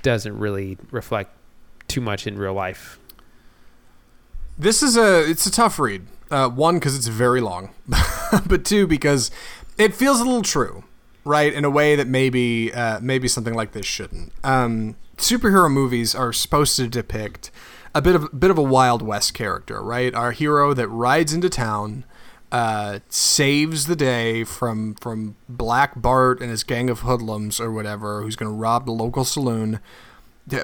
doesn't 0.01 0.37
really 0.37 0.77
reflect 0.91 1.31
too 1.87 2.01
much 2.01 2.27
in 2.27 2.37
real 2.37 2.53
life. 2.53 2.99
This 4.57 4.83
is 4.83 4.97
a 4.97 5.29
it's 5.29 5.45
a 5.45 5.51
tough 5.51 5.79
read. 5.79 6.05
Uh, 6.29 6.49
one 6.49 6.75
because 6.75 6.97
it's 6.97 7.07
very 7.07 7.39
long, 7.39 7.69
but 8.45 8.65
two 8.65 8.85
because 8.85 9.31
it 9.77 9.95
feels 9.95 10.19
a 10.19 10.25
little 10.25 10.41
true, 10.41 10.83
right? 11.23 11.53
In 11.53 11.63
a 11.63 11.69
way 11.69 11.95
that 11.95 12.07
maybe 12.07 12.73
uh, 12.73 12.99
maybe 13.01 13.29
something 13.29 13.53
like 13.53 13.71
this 13.71 13.85
shouldn't. 13.85 14.33
Um, 14.43 14.97
superhero 15.15 15.71
movies 15.71 16.13
are 16.13 16.33
supposed 16.33 16.75
to 16.75 16.89
depict 16.89 17.51
a 17.97 18.01
bit 18.01 18.15
of 18.15 18.25
a 18.25 18.35
bit 18.35 18.51
of 18.51 18.57
a 18.57 18.63
wild 18.63 19.01
west 19.01 19.33
character, 19.33 19.81
right? 19.81 20.13
Our 20.13 20.31
hero 20.31 20.73
that 20.73 20.87
rides 20.87 21.33
into 21.33 21.49
town, 21.49 22.05
uh, 22.51 22.99
saves 23.09 23.87
the 23.87 23.95
day 23.95 24.43
from 24.43 24.93
from 24.95 25.35
Black 25.49 25.99
Bart 25.99 26.39
and 26.39 26.49
his 26.51 26.63
gang 26.63 26.89
of 26.89 26.99
hoodlums 26.99 27.59
or 27.59 27.71
whatever, 27.71 28.21
who's 28.21 28.35
going 28.35 28.51
to 28.51 28.55
rob 28.55 28.85
the 28.85 28.91
local 28.91 29.25
saloon 29.25 29.79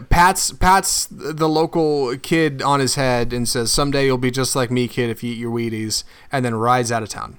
pats 0.10 0.52
pats 0.52 1.08
the 1.12 1.50
local 1.50 2.15
kid 2.17 2.62
on 2.62 2.80
his 2.80 2.96
head 2.96 3.34
and 3.34 3.50
says, 3.50 3.72
"Someday 3.72 4.06
you'll 4.06 4.17
be 4.17 4.32
just 4.32 4.56
like 4.56 4.72
me, 4.72 4.88
kid, 4.88 5.10
if 5.10 5.24
you 5.24 5.34
eat 5.34 5.38
your 5.38 5.52
Wheaties," 5.52 6.04
and 6.32 6.46
then 6.46 6.56
rides 6.56 6.91
out 6.91 7.04
of 7.04 7.10
town. 7.10 7.38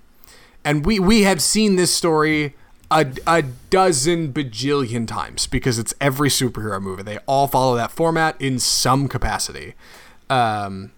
And 0.65 0.85
we 0.85 0.99
we 0.99 1.23
have 1.23 1.41
seen 1.41 1.77
this 1.77 1.95
story 1.95 2.55
a, 2.95 3.07
a 3.27 3.43
dozen 3.71 4.33
bajillion 4.33 5.07
times 5.07 5.47
because 5.49 5.79
it's 5.79 5.93
every 6.01 6.29
superhero 6.29 6.81
movie. 6.81 7.03
They 7.03 7.19
all 7.27 7.49
follow 7.49 7.75
that 7.77 7.91
format 7.91 8.41
in 8.41 8.59
some 8.61 9.09
capacity. 9.09 9.75
Um, 10.31 10.93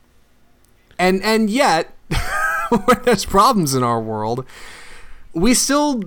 and 0.98 1.22
and 1.22 1.48
yet, 1.48 1.94
when 2.84 3.02
there's 3.04 3.24
problems 3.24 3.74
in 3.74 3.82
our 3.82 4.00
world, 4.00 4.44
we 5.32 5.54
still 5.54 6.02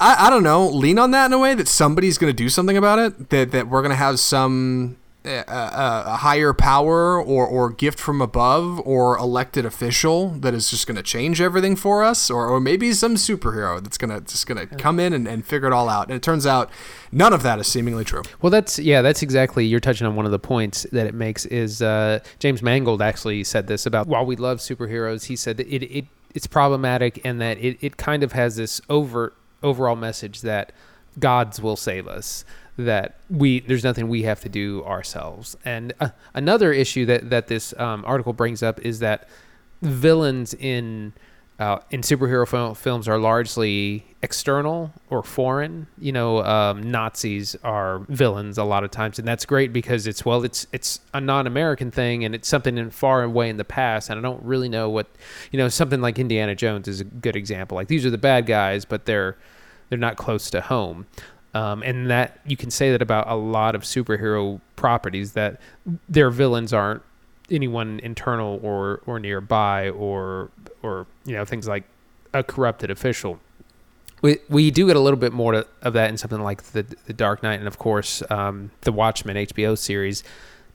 I, 0.00 0.26
I 0.26 0.30
don't 0.30 0.42
know, 0.42 0.66
lean 0.68 0.98
on 0.98 1.10
that 1.12 1.26
in 1.26 1.32
a 1.34 1.38
way 1.38 1.54
that 1.54 1.68
somebody's 1.68 2.18
going 2.18 2.30
to 2.30 2.36
do 2.36 2.48
something 2.48 2.76
about 2.76 2.98
it, 2.98 3.30
that, 3.30 3.50
that 3.52 3.68
we're 3.68 3.82
going 3.82 3.90
to 3.90 3.96
have 3.96 4.18
some 4.18 4.96
uh, 5.26 6.02
a 6.06 6.16
higher 6.16 6.52
power 6.52 7.20
or, 7.20 7.46
or 7.46 7.70
gift 7.70 7.98
from 7.98 8.20
above 8.20 8.80
or 8.80 9.16
elected 9.18 9.64
official 9.64 10.30
that 10.30 10.54
is 10.54 10.70
just 10.70 10.86
going 10.86 10.96
to 10.96 11.02
change 11.02 11.40
everything 11.40 11.76
for 11.76 12.02
us 12.02 12.30
or, 12.30 12.46
or 12.46 12.60
maybe 12.60 12.92
some 12.92 13.16
superhero 13.16 13.82
that's 13.82 13.98
going 13.98 14.10
to 14.10 14.20
just 14.20 14.46
going 14.46 14.68
to 14.68 14.76
come 14.76 15.00
in 15.00 15.12
and, 15.12 15.26
and 15.26 15.44
figure 15.44 15.66
it 15.66 15.72
all 15.72 15.88
out. 15.88 16.08
And 16.08 16.16
it 16.16 16.22
turns 16.22 16.46
out 16.46 16.70
none 17.10 17.32
of 17.32 17.42
that 17.42 17.58
is 17.58 17.66
seemingly 17.66 18.04
true. 18.04 18.22
Well, 18.40 18.50
that's 18.50 18.78
yeah, 18.78 19.02
that's 19.02 19.22
exactly 19.22 19.66
you're 19.66 19.80
touching 19.80 20.06
on 20.06 20.16
one 20.16 20.26
of 20.26 20.32
the 20.32 20.38
points 20.38 20.86
that 20.92 21.06
it 21.06 21.14
makes 21.14 21.46
is 21.46 21.82
uh, 21.82 22.20
James 22.38 22.62
Mangold 22.62 23.02
actually 23.02 23.44
said 23.44 23.66
this 23.66 23.86
about 23.86 24.06
while 24.06 24.24
we 24.24 24.36
love 24.36 24.58
superheroes, 24.58 25.26
he 25.26 25.36
said 25.36 25.56
that 25.56 25.66
it, 25.68 25.82
it 25.84 26.04
it's 26.34 26.46
problematic 26.46 27.24
and 27.24 27.40
that 27.40 27.58
it, 27.58 27.78
it 27.80 27.96
kind 27.96 28.22
of 28.22 28.32
has 28.32 28.56
this 28.56 28.80
overt 28.90 29.34
overall 29.62 29.96
message 29.96 30.42
that 30.42 30.72
gods 31.18 31.60
will 31.60 31.76
save 31.76 32.06
us 32.06 32.44
that 32.76 33.16
we 33.30 33.60
there's 33.60 33.84
nothing 33.84 34.08
we 34.08 34.22
have 34.22 34.40
to 34.40 34.48
do 34.48 34.84
ourselves 34.84 35.56
and 35.64 35.92
uh, 36.00 36.08
another 36.34 36.72
issue 36.72 37.06
that 37.06 37.30
that 37.30 37.46
this 37.46 37.72
um, 37.78 38.04
article 38.06 38.32
brings 38.32 38.62
up 38.62 38.78
is 38.80 38.98
that 38.98 39.28
villains 39.82 40.54
in 40.54 41.12
uh, 41.58 41.78
in 41.90 42.02
superhero 42.02 42.46
fil- 42.46 42.74
films 42.74 43.08
are 43.08 43.18
largely 43.18 44.04
external 44.22 44.92
or 45.08 45.22
foreign. 45.22 45.86
You 45.98 46.12
know, 46.12 46.44
um, 46.44 46.90
Nazis 46.90 47.56
are 47.62 48.00
villains 48.08 48.58
a 48.58 48.64
lot 48.64 48.84
of 48.84 48.90
times, 48.90 49.18
and 49.18 49.26
that's 49.26 49.46
great 49.46 49.72
because 49.72 50.06
it's 50.06 50.24
well, 50.24 50.44
it's 50.44 50.66
it's 50.72 51.00
a 51.14 51.20
non-American 51.20 51.90
thing, 51.90 52.24
and 52.24 52.34
it's 52.34 52.46
something 52.46 52.76
in 52.76 52.90
far 52.90 53.22
away 53.22 53.48
in 53.48 53.56
the 53.56 53.64
past. 53.64 54.10
And 54.10 54.18
I 54.18 54.22
don't 54.22 54.42
really 54.42 54.68
know 54.68 54.90
what, 54.90 55.06
you 55.50 55.58
know, 55.58 55.68
something 55.68 56.02
like 56.02 56.18
Indiana 56.18 56.54
Jones 56.54 56.88
is 56.88 57.00
a 57.00 57.04
good 57.04 57.36
example. 57.36 57.76
Like 57.76 57.88
these 57.88 58.04
are 58.04 58.10
the 58.10 58.18
bad 58.18 58.44
guys, 58.44 58.84
but 58.84 59.06
they're 59.06 59.36
they're 59.88 59.98
not 59.98 60.16
close 60.16 60.50
to 60.50 60.60
home. 60.60 61.06
Um, 61.56 61.82
and 61.82 62.10
that 62.10 62.40
you 62.46 62.54
can 62.54 62.70
say 62.70 62.90
that 62.92 63.00
about 63.00 63.28
a 63.28 63.34
lot 63.34 63.74
of 63.74 63.82
superhero 63.82 64.60
properties 64.76 65.32
that 65.32 65.58
their 66.06 66.28
villains 66.28 66.74
aren't 66.74 67.00
anyone 67.50 67.98
internal 68.00 68.60
or 68.62 69.00
or 69.06 69.18
nearby 69.18 69.88
or 69.88 70.50
or 70.82 71.06
you 71.24 71.32
know 71.32 71.46
things 71.46 71.66
like 71.66 71.84
a 72.34 72.42
corrupted 72.42 72.90
official. 72.90 73.40
We 74.20 74.36
we 74.50 74.70
do 74.70 74.86
get 74.86 74.96
a 74.96 75.00
little 75.00 75.18
bit 75.18 75.32
more 75.32 75.52
to, 75.52 75.66
of 75.80 75.94
that 75.94 76.10
in 76.10 76.18
something 76.18 76.42
like 76.42 76.62
the 76.62 76.82
the 77.06 77.14
Dark 77.14 77.42
Knight 77.42 77.58
and 77.58 77.68
of 77.68 77.78
course 77.78 78.22
um, 78.28 78.70
the 78.82 78.92
Watchmen 78.92 79.36
HBO 79.36 79.78
series 79.78 80.24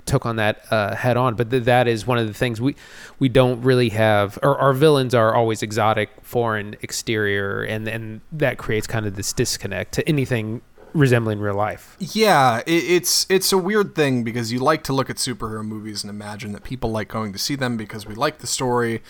took 0.06 0.26
on 0.26 0.38
that 0.38 0.66
uh, 0.72 0.96
head 0.96 1.16
on. 1.16 1.36
But 1.36 1.52
th- 1.52 1.64
that 1.66 1.88
is 1.88 2.08
one 2.08 2.18
of 2.18 2.26
the 2.26 2.34
things 2.34 2.60
we 2.60 2.76
we 3.20 3.30
don't 3.30 3.62
really 3.62 3.90
have. 3.90 4.40
Or 4.42 4.58
our 4.58 4.74
villains 4.74 5.14
are 5.14 5.36
always 5.36 5.62
exotic, 5.62 6.10
foreign, 6.24 6.76
exterior, 6.82 7.62
and 7.62 7.88
and 7.88 8.22
that 8.32 8.58
creates 8.58 8.88
kind 8.88 9.06
of 9.06 9.16
this 9.16 9.32
disconnect 9.34 9.94
to 9.94 10.10
anything 10.10 10.62
resembling 10.94 11.40
real 11.40 11.56
life. 11.56 11.96
Yeah, 12.00 12.60
it, 12.66 12.72
it's 12.72 13.26
it's 13.30 13.52
a 13.52 13.58
weird 13.58 13.96
thing 13.96 14.24
because 14.24 14.52
you 14.52 14.60
like 14.60 14.84
to 14.84 14.94
look 14.94 15.10
at 15.10 15.18
superhero 15.18 15.66
movies 15.66 16.04
and 16.04 16.10
imagine 16.10 16.52
that 16.54 16.64
people 16.64 16.92
like 16.92 17.08
going 17.08 17.34
to 17.34 17.40
see 17.40 17.56
them 17.56 17.78
because 17.78 18.06
we 18.06 18.16
like 18.16 18.40
the 18.40 18.48
story 18.48 19.02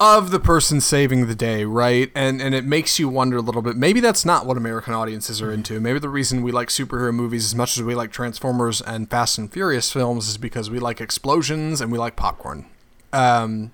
of 0.00 0.30
the 0.30 0.38
person 0.38 0.80
saving 0.80 1.26
the 1.26 1.34
day, 1.34 1.64
right? 1.64 2.10
And 2.14 2.40
and 2.40 2.54
it 2.54 2.64
makes 2.64 2.98
you 2.98 3.08
wonder 3.08 3.38
a 3.38 3.40
little 3.42 3.62
bit. 3.62 3.76
Maybe 3.76 4.00
that's 4.00 4.24
not 4.24 4.46
what 4.46 4.56
American 4.56 4.94
audiences 4.94 5.42
are 5.42 5.52
into. 5.52 5.80
Maybe 5.80 5.98
the 5.98 6.08
reason 6.08 6.42
we 6.42 6.52
like 6.52 6.68
superhero 6.68 7.12
movies 7.12 7.44
as 7.44 7.54
much 7.54 7.76
as 7.76 7.82
we 7.82 7.94
like 7.94 8.12
Transformers 8.12 8.80
and 8.80 9.10
Fast 9.10 9.38
and 9.38 9.52
Furious 9.52 9.92
films 9.92 10.28
is 10.28 10.38
because 10.38 10.70
we 10.70 10.78
like 10.78 11.00
explosions 11.00 11.80
and 11.80 11.90
we 11.90 11.98
like 11.98 12.16
popcorn. 12.16 12.66
Um, 13.12 13.72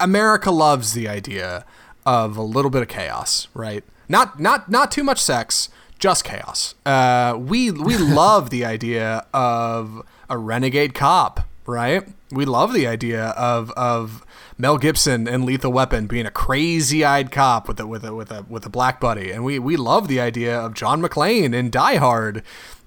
America 0.00 0.50
loves 0.50 0.94
the 0.94 1.06
idea 1.08 1.64
of 2.06 2.36
a 2.36 2.42
little 2.42 2.70
bit 2.70 2.82
of 2.82 2.88
chaos, 2.88 3.48
right? 3.54 3.84
Not 4.08 4.40
not 4.40 4.70
not 4.70 4.90
too 4.90 5.04
much 5.04 5.20
sex, 5.20 5.68
just 6.00 6.24
chaos. 6.24 6.74
Uh, 6.84 7.36
we 7.38 7.70
we 7.70 7.96
love 7.98 8.50
the 8.50 8.64
idea 8.64 9.26
of 9.32 10.04
a 10.28 10.36
renegade 10.36 10.94
cop, 10.94 11.48
right? 11.66 12.08
We 12.32 12.44
love 12.44 12.72
the 12.72 12.86
idea 12.86 13.26
of 13.30 13.70
of 13.72 14.24
Mel 14.58 14.78
Gibson 14.78 15.28
and 15.28 15.44
Lethal 15.44 15.72
Weapon 15.72 16.06
being 16.06 16.26
a 16.26 16.30
crazy-eyed 16.30 17.30
cop 17.30 17.68
with 17.68 17.78
a 17.78 17.86
with 17.86 18.04
a 18.04 18.14
with 18.14 18.32
a 18.32 18.44
with 18.48 18.66
a 18.66 18.70
black 18.70 18.98
buddy, 18.98 19.30
and 19.30 19.44
we 19.44 19.58
we 19.58 19.76
love 19.76 20.08
the 20.08 20.20
idea 20.20 20.58
of 20.58 20.74
John 20.74 21.00
McClane 21.00 21.54
in 21.54 21.70
Die 21.70 21.96
Hard, 21.96 22.42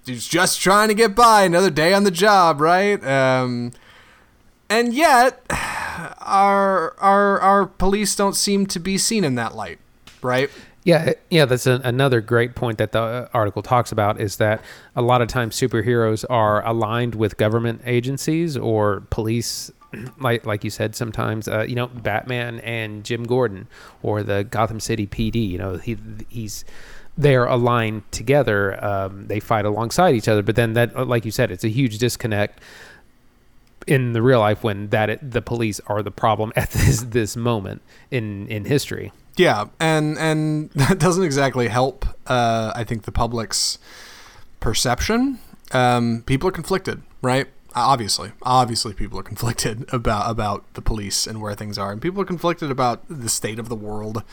who's 0.06 0.28
just 0.28 0.60
trying 0.60 0.90
to 0.90 0.94
get 0.94 1.16
by 1.16 1.44
another 1.44 1.70
day 1.70 1.94
on 1.94 2.04
the 2.04 2.12
job, 2.12 2.60
right? 2.60 3.04
Um, 3.06 3.72
and 4.70 4.94
yet, 4.94 5.46
our 5.50 6.96
our 7.00 7.40
our 7.40 7.66
police 7.68 8.16
don't 8.16 8.36
seem 8.36 8.66
to 8.68 8.80
be 8.80 8.98
seen 8.98 9.24
in 9.24 9.36
that 9.36 9.56
light, 9.56 9.80
right? 10.22 10.50
Yeah, 10.86 11.14
yeah, 11.30 11.46
that's 11.46 11.66
another 11.66 12.20
great 12.20 12.56
point 12.56 12.78
that 12.78 12.92
the 12.92 13.02
uh, 13.02 13.28
article 13.34 13.62
talks 13.62 13.94
about 13.94 14.20
is 14.20 14.36
that 14.38 14.62
a 14.96 15.02
lot 15.02 15.22
of 15.22 15.30
times 15.30 15.56
superheroes 15.56 16.26
are 16.30 16.66
aligned 16.68 17.16
with 17.16 17.38
government 17.38 17.82
agencies 17.86 18.58
or 18.58 19.02
police 19.10 19.72
like 20.20 20.46
like 20.46 20.64
you 20.64 20.70
said 20.70 20.96
sometimes 20.96 21.48
uh, 21.48 21.62
you 21.62 21.76
know 21.76 21.88
Batman 21.88 22.60
and 22.62 23.04
Jim 23.04 23.24
Gordon 23.24 23.68
or 24.02 24.24
the 24.24 24.44
Gotham 24.44 24.80
City 24.80 25.08
PD 25.08 25.48
you 25.50 25.58
know 25.58 25.78
he 25.78 25.98
he's 26.30 26.66
they're 27.18 27.46
aligned 27.46 28.12
together 28.12 28.84
um, 28.84 29.28
they 29.28 29.40
fight 29.40 29.66
alongside 29.66 30.16
each 30.16 30.28
other 30.28 30.42
but 30.42 30.56
then 30.56 30.74
that 30.74 30.96
uh, 30.96 31.06
like 31.06 31.26
you 31.26 31.32
said 31.32 31.52
it's 31.52 31.64
a 31.64 31.70
huge 31.70 31.98
disconnect 31.98 32.60
in 33.88 34.14
the 34.14 34.22
real 34.22 34.40
life 34.40 34.64
when 34.64 34.90
that 34.90 35.10
it, 35.10 35.32
the 35.32 35.42
police 35.42 35.80
are 35.88 36.02
the 36.02 36.12
problem 36.12 36.52
at 36.58 36.72
this 36.72 37.04
this 37.04 37.38
moment 37.38 37.82
in 38.12 38.48
in 38.48 38.66
history 38.66 39.12
yeah 39.38 39.66
and 39.80 40.18
and 40.18 40.70
that 40.76 41.00
doesn't 41.00 41.24
exactly 41.24 41.68
help 41.68 42.06
uh, 42.28 42.72
I 42.76 42.84
think 42.84 43.04
the 43.04 43.12
public's 43.12 43.78
perception. 44.60 45.40
Um, 45.72 46.24
people 46.26 46.48
are 46.50 46.52
conflicted 46.54 47.02
right? 47.22 47.48
Obviously 47.76 48.32
obviously 48.44 48.94
people 48.94 49.18
are 49.20 49.24
conflicted 49.32 49.92
about 49.94 50.30
about 50.30 50.72
the 50.76 50.82
police 50.82 51.26
and 51.28 51.42
where 51.42 51.56
things 51.56 51.78
are 51.78 51.92
and 51.92 52.02
people 52.02 52.22
are 52.22 52.26
conflicted 52.26 52.70
about 52.72 53.04
the 53.10 53.30
state 53.30 53.60
of 53.60 53.70
the 53.70 53.76
world. 53.76 54.24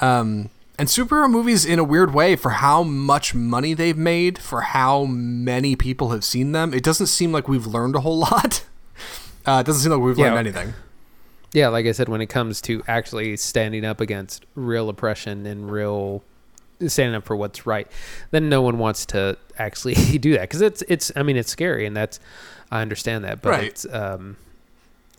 Um, 0.00 0.48
and 0.78 0.88
superhero 0.88 1.30
movies 1.30 1.66
in 1.66 1.78
a 1.78 1.84
weird 1.84 2.14
way 2.14 2.36
for 2.36 2.52
how 2.52 2.82
much 2.82 3.34
money 3.34 3.74
they've 3.74 3.98
made 3.98 4.38
for 4.38 4.62
how 4.62 5.04
many 5.04 5.76
people 5.76 6.10
have 6.10 6.24
seen 6.24 6.52
them 6.52 6.72
it 6.72 6.82
doesn't 6.82 7.08
seem 7.08 7.32
like 7.32 7.48
we've 7.48 7.66
learned 7.66 7.94
a 7.96 8.00
whole 8.00 8.18
lot. 8.30 8.64
Uh, 9.46 9.58
it 9.60 9.66
doesn't 9.66 9.82
seem 9.82 9.92
like 9.92 10.00
we've 10.00 10.16
learned 10.18 10.34
Yeah. 10.34 10.40
anything 10.40 10.74
Yeah, 11.52 11.68
like 11.68 11.86
I 11.86 11.92
said, 11.92 12.08
when 12.08 12.20
it 12.20 12.26
comes 12.26 12.60
to 12.62 12.82
actually 12.86 13.36
standing 13.36 13.84
up 13.84 14.00
against 14.00 14.46
real 14.54 14.88
oppression 14.88 15.46
and 15.46 15.70
real 15.70 16.22
standing 16.86 17.14
up 17.14 17.24
for 17.24 17.34
what's 17.36 17.66
right, 17.66 17.86
then 18.30 18.48
no 18.48 18.62
one 18.62 18.78
wants 18.78 19.04
to 19.06 19.36
actually 19.58 19.94
do 20.18 20.32
that 20.34 20.42
because 20.42 20.60
it's 20.62 20.82
it's. 20.88 21.10
I 21.16 21.22
mean, 21.22 21.36
it's 21.36 21.50
scary, 21.50 21.86
and 21.86 21.96
that's 21.96 22.20
I 22.70 22.82
understand 22.82 23.24
that, 23.24 23.42
but 23.42 23.50
Right. 23.50 23.64
it's 23.64 23.84
um, 23.92 24.36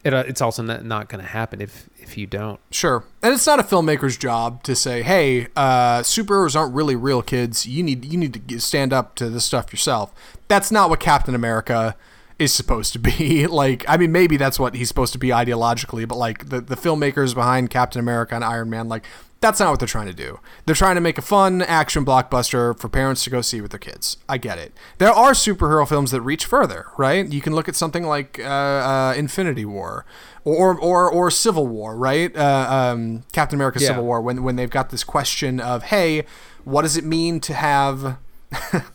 it, 0.03 0.13
uh, 0.13 0.23
it's 0.25 0.41
also 0.41 0.63
not, 0.63 0.83
not 0.85 1.09
going 1.09 1.21
to 1.23 1.29
happen 1.29 1.59
if 1.61 1.89
if 1.99 2.17
you 2.17 2.25
don't. 2.27 2.59
Sure. 2.71 3.03
And 3.21 3.33
it's 3.33 3.45
not 3.45 3.59
a 3.59 3.63
filmmaker's 3.63 4.15
job 4.17 4.63
to 4.63 4.73
say, 4.75 5.03
"Hey, 5.03 5.47
uh, 5.55 5.99
superheroes 5.99 6.55
aren't 6.55 6.73
really 6.73 6.95
real 6.95 7.21
kids. 7.21 7.67
You 7.67 7.83
need 7.83 8.05
you 8.05 8.17
need 8.17 8.47
to 8.47 8.59
stand 8.61 8.93
up 8.93 9.15
to 9.15 9.29
this 9.29 9.43
stuff 9.45 9.71
yourself." 9.73 10.13
That's 10.47 10.71
not 10.71 10.89
what 10.89 10.99
Captain 11.01 11.35
America 11.35 11.95
is 12.41 12.53
supposed 12.53 12.93
to 12.93 12.99
be. 12.99 13.47
like, 13.61 13.85
I 13.87 13.97
mean, 13.97 14.11
maybe 14.11 14.37
that's 14.37 14.59
what 14.59 14.75
he's 14.75 14.87
supposed 14.87 15.13
to 15.13 15.19
be 15.19 15.29
ideologically, 15.29 16.07
but 16.07 16.17
like 16.17 16.49
the 16.49 16.61
the 16.61 16.75
filmmakers 16.75 17.33
behind 17.33 17.69
Captain 17.69 17.99
America 17.99 18.35
and 18.35 18.43
Iron 18.43 18.69
Man, 18.69 18.89
like 18.89 19.05
that's 19.41 19.59
not 19.59 19.71
what 19.71 19.79
they're 19.79 19.87
trying 19.87 20.07
to 20.07 20.13
do. 20.13 20.39
They're 20.65 20.75
trying 20.75 20.95
to 20.95 21.01
make 21.01 21.17
a 21.17 21.21
fun 21.21 21.63
action 21.63 22.05
blockbuster 22.05 22.79
for 22.79 22.87
parents 22.87 23.23
to 23.23 23.31
go 23.31 23.41
see 23.41 23.59
with 23.59 23.71
their 23.71 23.79
kids. 23.79 24.17
I 24.29 24.37
get 24.37 24.59
it. 24.59 24.71
There 24.99 25.11
are 25.11 25.31
superhero 25.31 25.87
films 25.87 26.11
that 26.11 26.21
reach 26.21 26.45
further, 26.45 26.85
right? 26.95 27.27
You 27.27 27.41
can 27.41 27.53
look 27.53 27.67
at 27.67 27.75
something 27.75 28.03
like 28.03 28.39
uh, 28.39 28.43
uh, 28.43 29.13
Infinity 29.17 29.65
War 29.65 30.05
or 30.43 30.77
or 30.77 31.09
or 31.11 31.31
Civil 31.31 31.67
War, 31.67 31.95
right? 31.95 32.35
Uh, 32.35 32.67
um, 32.69 33.23
Captain 33.31 33.57
America: 33.57 33.79
Yeah. 33.79 33.87
Civil 33.87 34.05
War, 34.05 34.21
when 34.21 34.43
when 34.43 34.55
they've 34.55 34.69
got 34.69 34.89
this 34.91 35.03
question 35.03 35.59
of, 35.59 35.83
hey, 35.83 36.23
what 36.63 36.83
does 36.83 36.95
it 36.97 37.03
mean 37.03 37.39
to 37.41 37.53
have 37.53 38.17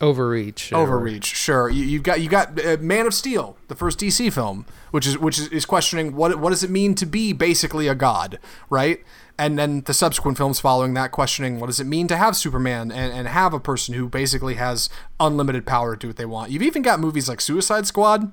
Overreach. 0.00 0.72
or- 0.72 0.76
overreach? 0.76 1.24
Sure, 1.24 1.68
you, 1.68 1.84
you've 1.84 2.02
got 2.02 2.20
you 2.20 2.28
got 2.28 2.64
uh, 2.64 2.76
Man 2.80 3.06
of 3.06 3.14
Steel, 3.14 3.56
the 3.68 3.74
first 3.74 3.98
DC 3.98 4.32
film, 4.32 4.66
which 4.90 5.06
is 5.06 5.18
which 5.18 5.38
is, 5.38 5.48
is 5.48 5.64
questioning 5.64 6.14
what 6.14 6.38
what 6.38 6.50
does 6.50 6.62
it 6.62 6.70
mean 6.70 6.94
to 6.96 7.06
be 7.06 7.32
basically 7.32 7.88
a 7.88 7.94
god, 7.94 8.38
right? 8.68 9.02
And 9.38 9.58
then 9.58 9.82
the 9.82 9.92
subsequent 9.92 10.38
films 10.38 10.60
following 10.60 10.94
that 10.94 11.12
questioning 11.12 11.60
what 11.60 11.66
does 11.66 11.80
it 11.80 11.86
mean 11.86 12.08
to 12.08 12.16
have 12.16 12.36
Superman 12.36 12.90
and, 12.90 13.12
and 13.12 13.28
have 13.28 13.52
a 13.52 13.60
person 13.60 13.94
who 13.94 14.08
basically 14.08 14.54
has 14.54 14.88
unlimited 15.20 15.66
power 15.66 15.94
to 15.94 16.00
do 16.00 16.06
what 16.08 16.16
they 16.16 16.24
want. 16.24 16.50
You've 16.50 16.62
even 16.62 16.82
got 16.82 17.00
movies 17.00 17.28
like 17.28 17.42
Suicide 17.42 17.86
Squad, 17.86 18.32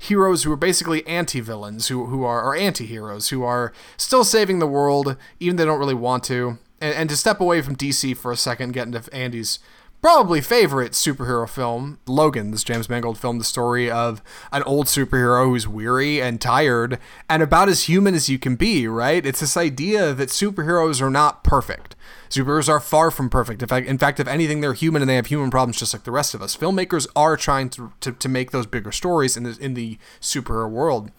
heroes 0.00 0.44
who 0.44 0.52
are 0.52 0.56
basically 0.56 1.06
anti-villains 1.06 1.88
who, 1.88 2.06
who 2.06 2.24
are 2.24 2.42
or 2.42 2.56
anti-heroes 2.56 3.28
who 3.28 3.42
are 3.42 3.72
still 3.98 4.24
saving 4.24 4.58
the 4.58 4.66
world 4.66 5.14
even 5.38 5.56
they 5.56 5.64
don't 5.64 5.78
really 5.78 5.94
want 5.94 6.24
to 6.24 6.58
and, 6.80 6.94
and 6.94 7.10
to 7.10 7.16
step 7.16 7.38
away 7.38 7.60
from 7.60 7.76
dc 7.76 8.16
for 8.16 8.32
a 8.32 8.36
second 8.36 8.72
get 8.72 8.86
into 8.86 9.14
andy's 9.14 9.58
probably 10.02 10.40
favorite 10.40 10.92
superhero 10.92 11.48
film 11.48 11.98
logan 12.06 12.50
this 12.50 12.64
james 12.64 12.88
mangold 12.88 13.18
film 13.18 13.38
the 13.38 13.44
story 13.44 13.90
of 13.90 14.22
an 14.52 14.62
old 14.64 14.86
superhero 14.86 15.44
who's 15.46 15.68
weary 15.68 16.20
and 16.20 16.40
tired 16.40 16.98
and 17.28 17.42
about 17.42 17.68
as 17.68 17.84
human 17.84 18.14
as 18.14 18.28
you 18.28 18.38
can 18.38 18.56
be 18.56 18.86
right 18.88 19.26
it's 19.26 19.40
this 19.40 19.56
idea 19.56 20.14
that 20.14 20.28
superheroes 20.28 21.00
are 21.00 21.10
not 21.10 21.44
perfect 21.44 21.96
Superheroes 22.30 22.68
are 22.68 22.78
far 22.78 23.10
from 23.10 23.28
perfect. 23.28 23.60
In 23.60 23.66
fact, 23.66 23.88
in 23.88 23.98
fact, 23.98 24.20
if 24.20 24.28
anything, 24.28 24.60
they're 24.60 24.72
human 24.72 25.02
and 25.02 25.08
they 25.08 25.16
have 25.16 25.26
human 25.26 25.50
problems 25.50 25.80
just 25.80 25.92
like 25.92 26.04
the 26.04 26.12
rest 26.12 26.32
of 26.32 26.40
us. 26.40 26.56
Filmmakers 26.56 27.08
are 27.16 27.36
trying 27.36 27.68
to, 27.70 27.92
to, 28.00 28.12
to 28.12 28.28
make 28.28 28.52
those 28.52 28.66
bigger 28.66 28.92
stories 28.92 29.36
in 29.36 29.42
the, 29.42 29.58
in 29.60 29.74
the 29.74 29.98
superhero 30.20 30.70
world. 30.70 31.10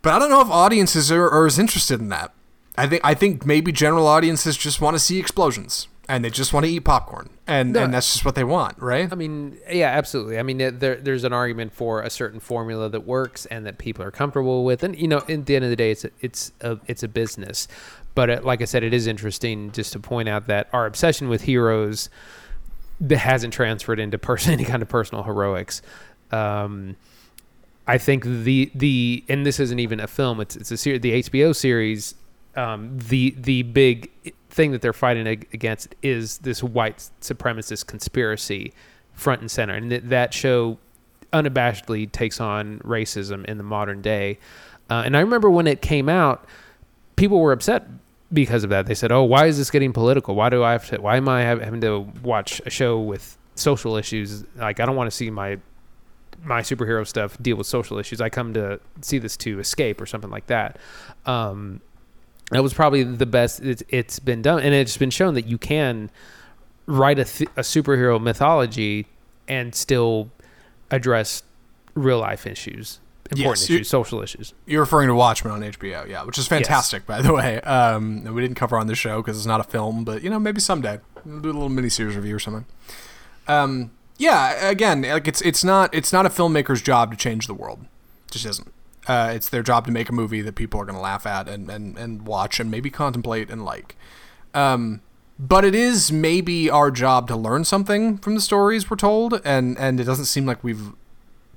But 0.00 0.14
I 0.14 0.20
don't 0.20 0.30
know 0.30 0.40
if 0.40 0.48
audiences 0.48 1.10
are, 1.10 1.28
are 1.28 1.46
as 1.46 1.58
interested 1.58 2.00
in 2.00 2.08
that. 2.10 2.32
I 2.78 2.86
think 2.86 3.02
I 3.04 3.14
think 3.14 3.44
maybe 3.44 3.72
general 3.72 4.06
audiences 4.06 4.56
just 4.56 4.80
want 4.80 4.94
to 4.94 5.00
see 5.00 5.18
explosions 5.18 5.88
and 6.08 6.24
they 6.24 6.30
just 6.30 6.52
want 6.52 6.66
to 6.66 6.72
eat 6.72 6.80
popcorn 6.80 7.30
and, 7.46 7.72
No. 7.72 7.84
and 7.84 7.94
that's 7.94 8.12
just 8.12 8.24
what 8.24 8.34
they 8.34 8.42
want, 8.44 8.76
right? 8.80 9.10
I 9.10 9.14
mean, 9.14 9.58
yeah, 9.70 9.86
absolutely. 9.88 10.38
I 10.38 10.42
mean, 10.42 10.58
there, 10.58 10.96
there's 10.96 11.24
an 11.24 11.32
argument 11.32 11.72
for 11.72 12.02
a 12.02 12.10
certain 12.10 12.40
formula 12.40 12.88
that 12.88 13.06
works 13.06 13.46
and 13.46 13.64
that 13.66 13.78
people 13.78 14.04
are 14.04 14.10
comfortable 14.10 14.64
with, 14.64 14.82
and 14.82 14.98
you 14.98 15.06
know, 15.08 15.18
at 15.28 15.46
the 15.46 15.54
end 15.56 15.64
of 15.64 15.70
the 15.70 15.76
day, 15.76 15.92
it's 15.92 16.04
a, 16.04 16.10
it's 16.20 16.52
a 16.60 16.78
it's 16.86 17.02
a 17.02 17.08
business. 17.08 17.68
But 18.14 18.28
it, 18.30 18.44
like 18.44 18.60
I 18.60 18.64
said, 18.66 18.82
it 18.82 18.92
is 18.92 19.06
interesting 19.06 19.70
just 19.72 19.92
to 19.94 20.00
point 20.00 20.28
out 20.28 20.46
that 20.48 20.68
our 20.72 20.86
obsession 20.86 21.28
with 21.30 21.42
heroes 21.42 22.10
that 23.00 23.18
hasn't 23.18 23.54
transferred 23.54 23.98
into 23.98 24.18
person 24.18 24.52
any 24.54 24.64
kind 24.64 24.82
of 24.82 24.88
personal 24.88 25.22
heroics. 25.22 25.82
Um, 26.30 26.96
I 27.86 27.98
think 27.98 28.24
the 28.24 28.70
the 28.74 29.24
and 29.28 29.46
this 29.46 29.58
isn't 29.60 29.78
even 29.78 29.98
a 30.00 30.06
film; 30.06 30.40
it's 30.40 30.56
it's 30.56 30.70
a 30.70 30.76
series, 30.76 31.00
the 31.00 31.22
HBO 31.22 31.54
series. 31.54 32.14
Um, 32.54 32.98
the 32.98 33.34
the 33.38 33.62
big 33.62 34.10
thing 34.52 34.70
that 34.72 34.82
they're 34.82 34.92
fighting 34.92 35.26
against 35.26 35.94
is 36.02 36.38
this 36.38 36.62
white 36.62 37.08
supremacist 37.20 37.86
conspiracy, 37.86 38.72
front 39.14 39.40
and 39.40 39.50
center, 39.50 39.74
and 39.74 39.90
th- 39.90 40.02
that 40.04 40.34
show 40.34 40.78
unabashedly 41.32 42.12
takes 42.12 42.38
on 42.38 42.78
racism 42.80 43.44
in 43.46 43.56
the 43.56 43.64
modern 43.64 44.02
day. 44.02 44.38
Uh, 44.90 45.02
and 45.06 45.16
I 45.16 45.20
remember 45.20 45.50
when 45.50 45.66
it 45.66 45.80
came 45.80 46.08
out, 46.08 46.44
people 47.16 47.40
were 47.40 47.52
upset 47.52 47.88
because 48.30 48.62
of 48.62 48.70
that. 48.70 48.86
They 48.86 48.94
said, 48.94 49.10
"Oh, 49.10 49.22
why 49.22 49.46
is 49.46 49.56
this 49.56 49.70
getting 49.70 49.92
political? 49.92 50.34
Why 50.34 50.50
do 50.50 50.62
I 50.62 50.72
have 50.72 50.86
to? 50.90 51.00
Why 51.00 51.16
am 51.16 51.28
I 51.28 51.40
having 51.42 51.80
to 51.80 52.00
watch 52.22 52.60
a 52.66 52.70
show 52.70 53.00
with 53.00 53.38
social 53.54 53.96
issues? 53.96 54.44
Like, 54.56 54.80
I 54.80 54.86
don't 54.86 54.96
want 54.96 55.10
to 55.10 55.16
see 55.16 55.30
my 55.30 55.58
my 56.44 56.60
superhero 56.60 57.06
stuff 57.06 57.38
deal 57.40 57.56
with 57.56 57.66
social 57.66 57.98
issues. 57.98 58.20
I 58.20 58.28
come 58.28 58.52
to 58.54 58.80
see 59.00 59.18
this 59.18 59.36
to 59.38 59.60
escape 59.60 59.98
or 59.98 60.06
something 60.06 60.30
like 60.30 60.48
that." 60.48 60.78
Um, 61.24 61.80
that 62.52 62.62
was 62.62 62.72
probably 62.74 63.02
the 63.02 63.26
best 63.26 63.60
it's, 63.60 63.82
it's 63.88 64.18
been 64.18 64.42
done, 64.42 64.60
and 64.60 64.74
it's 64.74 64.96
been 64.96 65.10
shown 65.10 65.34
that 65.34 65.46
you 65.46 65.58
can 65.58 66.10
write 66.86 67.18
a, 67.18 67.24
th- 67.24 67.50
a 67.56 67.62
superhero 67.62 68.20
mythology 68.20 69.06
and 69.48 69.74
still 69.74 70.30
address 70.90 71.42
real 71.94 72.18
life 72.18 72.46
issues, 72.46 73.00
important 73.30 73.60
Yes, 73.60 73.70
issues, 73.70 73.88
social 73.88 74.22
issues. 74.22 74.54
You're 74.66 74.80
referring 74.80 75.08
to 75.08 75.14
Watchmen 75.14 75.52
on 75.52 75.62
HBO, 75.62 76.08
yeah, 76.08 76.24
which 76.24 76.38
is 76.38 76.46
fantastic, 76.46 77.06
by 77.06 77.22
the 77.22 77.32
way. 77.32 77.60
Um, 77.62 78.24
we 78.24 78.42
didn't 78.42 78.56
cover 78.56 78.76
on 78.76 78.86
the 78.86 78.94
show 78.94 79.22
because 79.22 79.36
it's 79.36 79.46
not 79.46 79.60
a 79.60 79.64
film, 79.64 80.04
but 80.04 80.22
you 80.22 80.30
know, 80.30 80.38
maybe 80.38 80.60
someday 80.60 81.00
we'll 81.24 81.40
do 81.40 81.50
a 81.50 81.52
little 81.52 81.70
miniseries 81.70 82.16
review 82.16 82.36
or 82.36 82.38
something. 82.38 82.66
Um, 83.48 83.90
yeah, 84.18 84.68
again, 84.68 85.02
like 85.02 85.26
it's 85.26 85.40
it's 85.42 85.64
not 85.64 85.94
it's 85.94 86.12
not 86.12 86.26
a 86.26 86.28
filmmaker's 86.28 86.82
job 86.82 87.10
to 87.10 87.16
change 87.16 87.46
the 87.46 87.54
world, 87.54 87.86
it 88.28 88.32
just 88.32 88.46
isn't. 88.46 88.72
Uh, 89.06 89.32
it's 89.34 89.48
their 89.48 89.62
job 89.62 89.84
to 89.86 89.92
make 89.92 90.08
a 90.08 90.12
movie 90.12 90.40
that 90.42 90.54
people 90.54 90.80
are 90.80 90.84
going 90.84 90.94
to 90.94 91.00
laugh 91.00 91.26
at 91.26 91.48
and, 91.48 91.68
and, 91.68 91.98
and 91.98 92.22
watch 92.26 92.60
and 92.60 92.70
maybe 92.70 92.88
contemplate 92.90 93.50
and 93.50 93.64
like. 93.64 93.96
Um, 94.54 95.00
but 95.38 95.64
it 95.64 95.74
is 95.74 96.12
maybe 96.12 96.70
our 96.70 96.90
job 96.90 97.26
to 97.28 97.36
learn 97.36 97.64
something 97.64 98.18
from 98.18 98.34
the 98.36 98.40
stories 98.40 98.88
we're 98.88 98.96
told, 98.96 99.40
and, 99.44 99.76
and 99.76 99.98
it 99.98 100.04
doesn't 100.04 100.26
seem 100.26 100.46
like 100.46 100.62
we've 100.62 100.92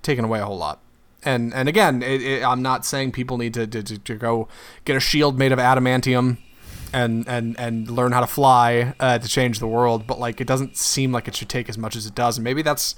taken 0.01 0.25
away 0.25 0.39
a 0.39 0.45
whole 0.45 0.57
lot. 0.57 0.79
And 1.25 1.53
and 1.53 1.67
again, 1.67 2.03
it, 2.03 2.21
it, 2.21 2.43
I'm 2.43 2.61
not 2.61 2.85
saying 2.85 3.11
people 3.11 3.37
need 3.37 3.55
to, 3.55 3.65
to, 3.65 3.83
to, 3.83 4.15
go 4.15 4.47
get 4.85 4.95
a 4.95 4.99
shield 4.99 5.39
made 5.39 5.51
of 5.51 5.57
adamantium 5.57 6.37
and 6.93 7.27
and 7.27 7.59
and 7.59 7.89
learn 7.89 8.11
how 8.11 8.19
to 8.19 8.27
fly 8.27 8.93
uh, 8.99 9.17
to 9.17 9.27
change 9.27 9.57
the 9.57 9.67
world, 9.67 10.05
but 10.05 10.19
like 10.19 10.39
it 10.39 10.45
doesn't 10.45 10.77
seem 10.77 11.11
like 11.11 11.27
it 11.27 11.35
should 11.35 11.49
take 11.49 11.67
as 11.67 11.79
much 11.79 11.95
as 11.95 12.05
it 12.05 12.13
does. 12.13 12.37
And 12.37 12.43
maybe 12.43 12.61
that's 12.61 12.95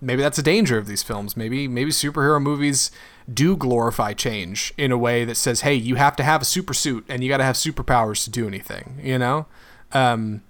maybe 0.00 0.20
that's 0.20 0.38
a 0.38 0.42
danger 0.42 0.76
of 0.76 0.86
these 0.86 1.02
films. 1.02 1.38
Maybe 1.38 1.66
maybe 1.66 1.90
superhero 1.90 2.40
movies 2.40 2.90
do 3.32 3.56
glorify 3.56 4.12
change 4.12 4.72
in 4.76 4.92
a 4.92 4.98
way 4.98 5.24
that 5.24 5.36
says, 5.36 5.62
"Hey, 5.62 5.74
you 5.74 5.96
have 5.96 6.16
to 6.16 6.22
have 6.22 6.42
a 6.42 6.44
super 6.44 6.74
suit 6.74 7.04
and 7.08 7.22
you 7.22 7.28
got 7.28 7.38
to 7.38 7.44
have 7.44 7.56
superpowers 7.56 8.24
to 8.24 8.30
do 8.30 8.46
anything." 8.46 8.98
You 9.02 9.18
know, 9.18 9.46
um, 9.92 10.42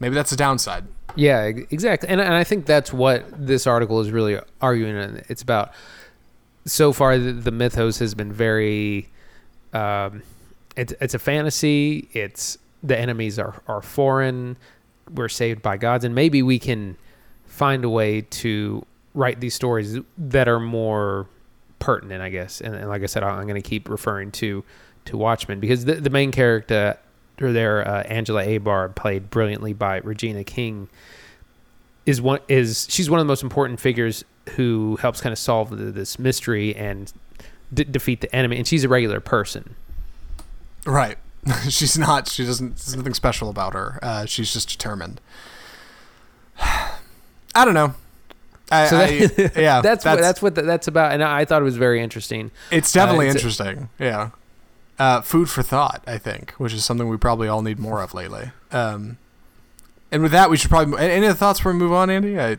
maybe 0.00 0.14
that's 0.14 0.32
a 0.32 0.36
downside. 0.36 0.84
Yeah, 1.14 1.44
exactly. 1.44 2.08
And, 2.08 2.20
and 2.20 2.34
I 2.34 2.44
think 2.44 2.66
that's 2.66 2.92
what 2.92 3.24
this 3.34 3.66
article 3.66 4.00
is 4.00 4.10
really 4.10 4.38
arguing. 4.60 4.96
And 4.96 5.22
it's 5.28 5.42
about 5.42 5.72
so 6.64 6.92
far 6.92 7.18
the, 7.18 7.32
the 7.32 7.50
mythos 7.50 7.98
has 7.98 8.14
been 8.14 8.32
very. 8.32 9.08
Um, 9.72 10.22
it's 10.76 10.94
it's 11.00 11.14
a 11.14 11.18
fantasy. 11.18 12.08
It's 12.12 12.58
the 12.82 12.98
enemies 12.98 13.38
are 13.38 13.62
are 13.68 13.82
foreign. 13.82 14.56
We're 15.12 15.28
saved 15.28 15.62
by 15.62 15.76
gods, 15.76 16.04
and 16.04 16.14
maybe 16.14 16.42
we 16.42 16.58
can 16.58 16.96
find 17.46 17.84
a 17.84 17.90
way 17.90 18.22
to 18.22 18.86
write 19.14 19.40
these 19.40 19.54
stories 19.54 19.98
that 20.16 20.48
are 20.48 20.60
more 20.60 21.28
pertinent, 21.82 22.22
I 22.22 22.28
guess. 22.30 22.60
And, 22.60 22.74
and 22.76 22.88
like 22.88 23.02
I 23.02 23.06
said, 23.06 23.24
I'm 23.24 23.46
going 23.46 23.60
to 23.60 23.68
keep 23.68 23.88
referring 23.88 24.30
to 24.32 24.64
to 25.04 25.16
Watchmen 25.16 25.58
because 25.58 25.84
the 25.84 25.94
the 25.94 26.10
main 26.10 26.30
character 26.30 26.96
there, 27.36 27.86
uh, 27.86 28.04
Angela 28.04 28.44
Abar, 28.44 28.94
played 28.94 29.30
brilliantly 29.30 29.72
by 29.72 29.98
Regina 29.98 30.44
King, 30.44 30.88
is 32.06 32.22
one 32.22 32.38
is 32.48 32.86
she's 32.88 33.10
one 33.10 33.18
of 33.18 33.26
the 33.26 33.28
most 33.28 33.42
important 33.42 33.80
figures 33.80 34.24
who 34.50 34.96
helps 35.02 35.20
kind 35.20 35.32
of 35.32 35.38
solve 35.38 35.70
the, 35.70 35.76
this 35.76 36.18
mystery 36.20 36.74
and 36.76 37.12
d- 37.74 37.84
defeat 37.84 38.20
the 38.20 38.34
enemy, 38.34 38.56
and 38.56 38.66
she's 38.66 38.84
a 38.84 38.88
regular 38.88 39.18
person. 39.18 39.74
Right. 40.86 41.18
she's 41.68 41.98
not. 41.98 42.28
She 42.28 42.44
doesn't. 42.44 42.76
There's 42.76 42.96
nothing 42.96 43.14
special 43.14 43.50
about 43.50 43.74
her. 43.74 43.98
Uh, 44.02 44.26
she's 44.26 44.52
just 44.52 44.68
determined. 44.68 45.20
I 46.60 47.64
don't 47.64 47.74
know. 47.74 47.94
I, 48.72 48.86
So 48.88 48.96
that- 48.98 49.56
I- 49.56 49.60
yeah, 49.60 49.80
that's 49.82 50.04
what 50.04 50.18
that's 50.20 50.42
what 50.42 50.54
th- 50.54 50.66
that's 50.66 50.88
about, 50.88 51.12
and 51.12 51.22
I 51.22 51.44
thought 51.44 51.60
it 51.62 51.64
was 51.64 51.76
very 51.76 52.02
interesting. 52.02 52.50
It's 52.70 52.92
definitely 52.92 53.28
uh, 53.28 53.32
it's 53.32 53.36
a- 53.36 53.46
interesting. 53.48 53.88
yeah. 53.98 54.30
Uh, 54.98 55.20
food 55.20 55.48
for 55.50 55.62
thought, 55.62 56.02
I 56.06 56.18
think, 56.18 56.52
which 56.58 56.72
is 56.72 56.84
something 56.84 57.08
we 57.08 57.16
probably 57.16 57.48
all 57.48 57.62
need 57.62 57.78
more 57.78 58.00
of 58.02 58.14
lately. 58.14 58.52
Um, 58.70 59.18
and 60.12 60.22
with 60.22 60.30
that, 60.32 60.48
we 60.50 60.56
should 60.56 60.70
probably. 60.70 60.98
Any 61.00 61.26
other 61.26 61.34
thoughts 61.34 61.58
before 61.58 61.72
we 61.72 61.78
move 61.78 61.92
on, 61.92 62.08
Andy? 62.10 62.38
I, 62.38 62.58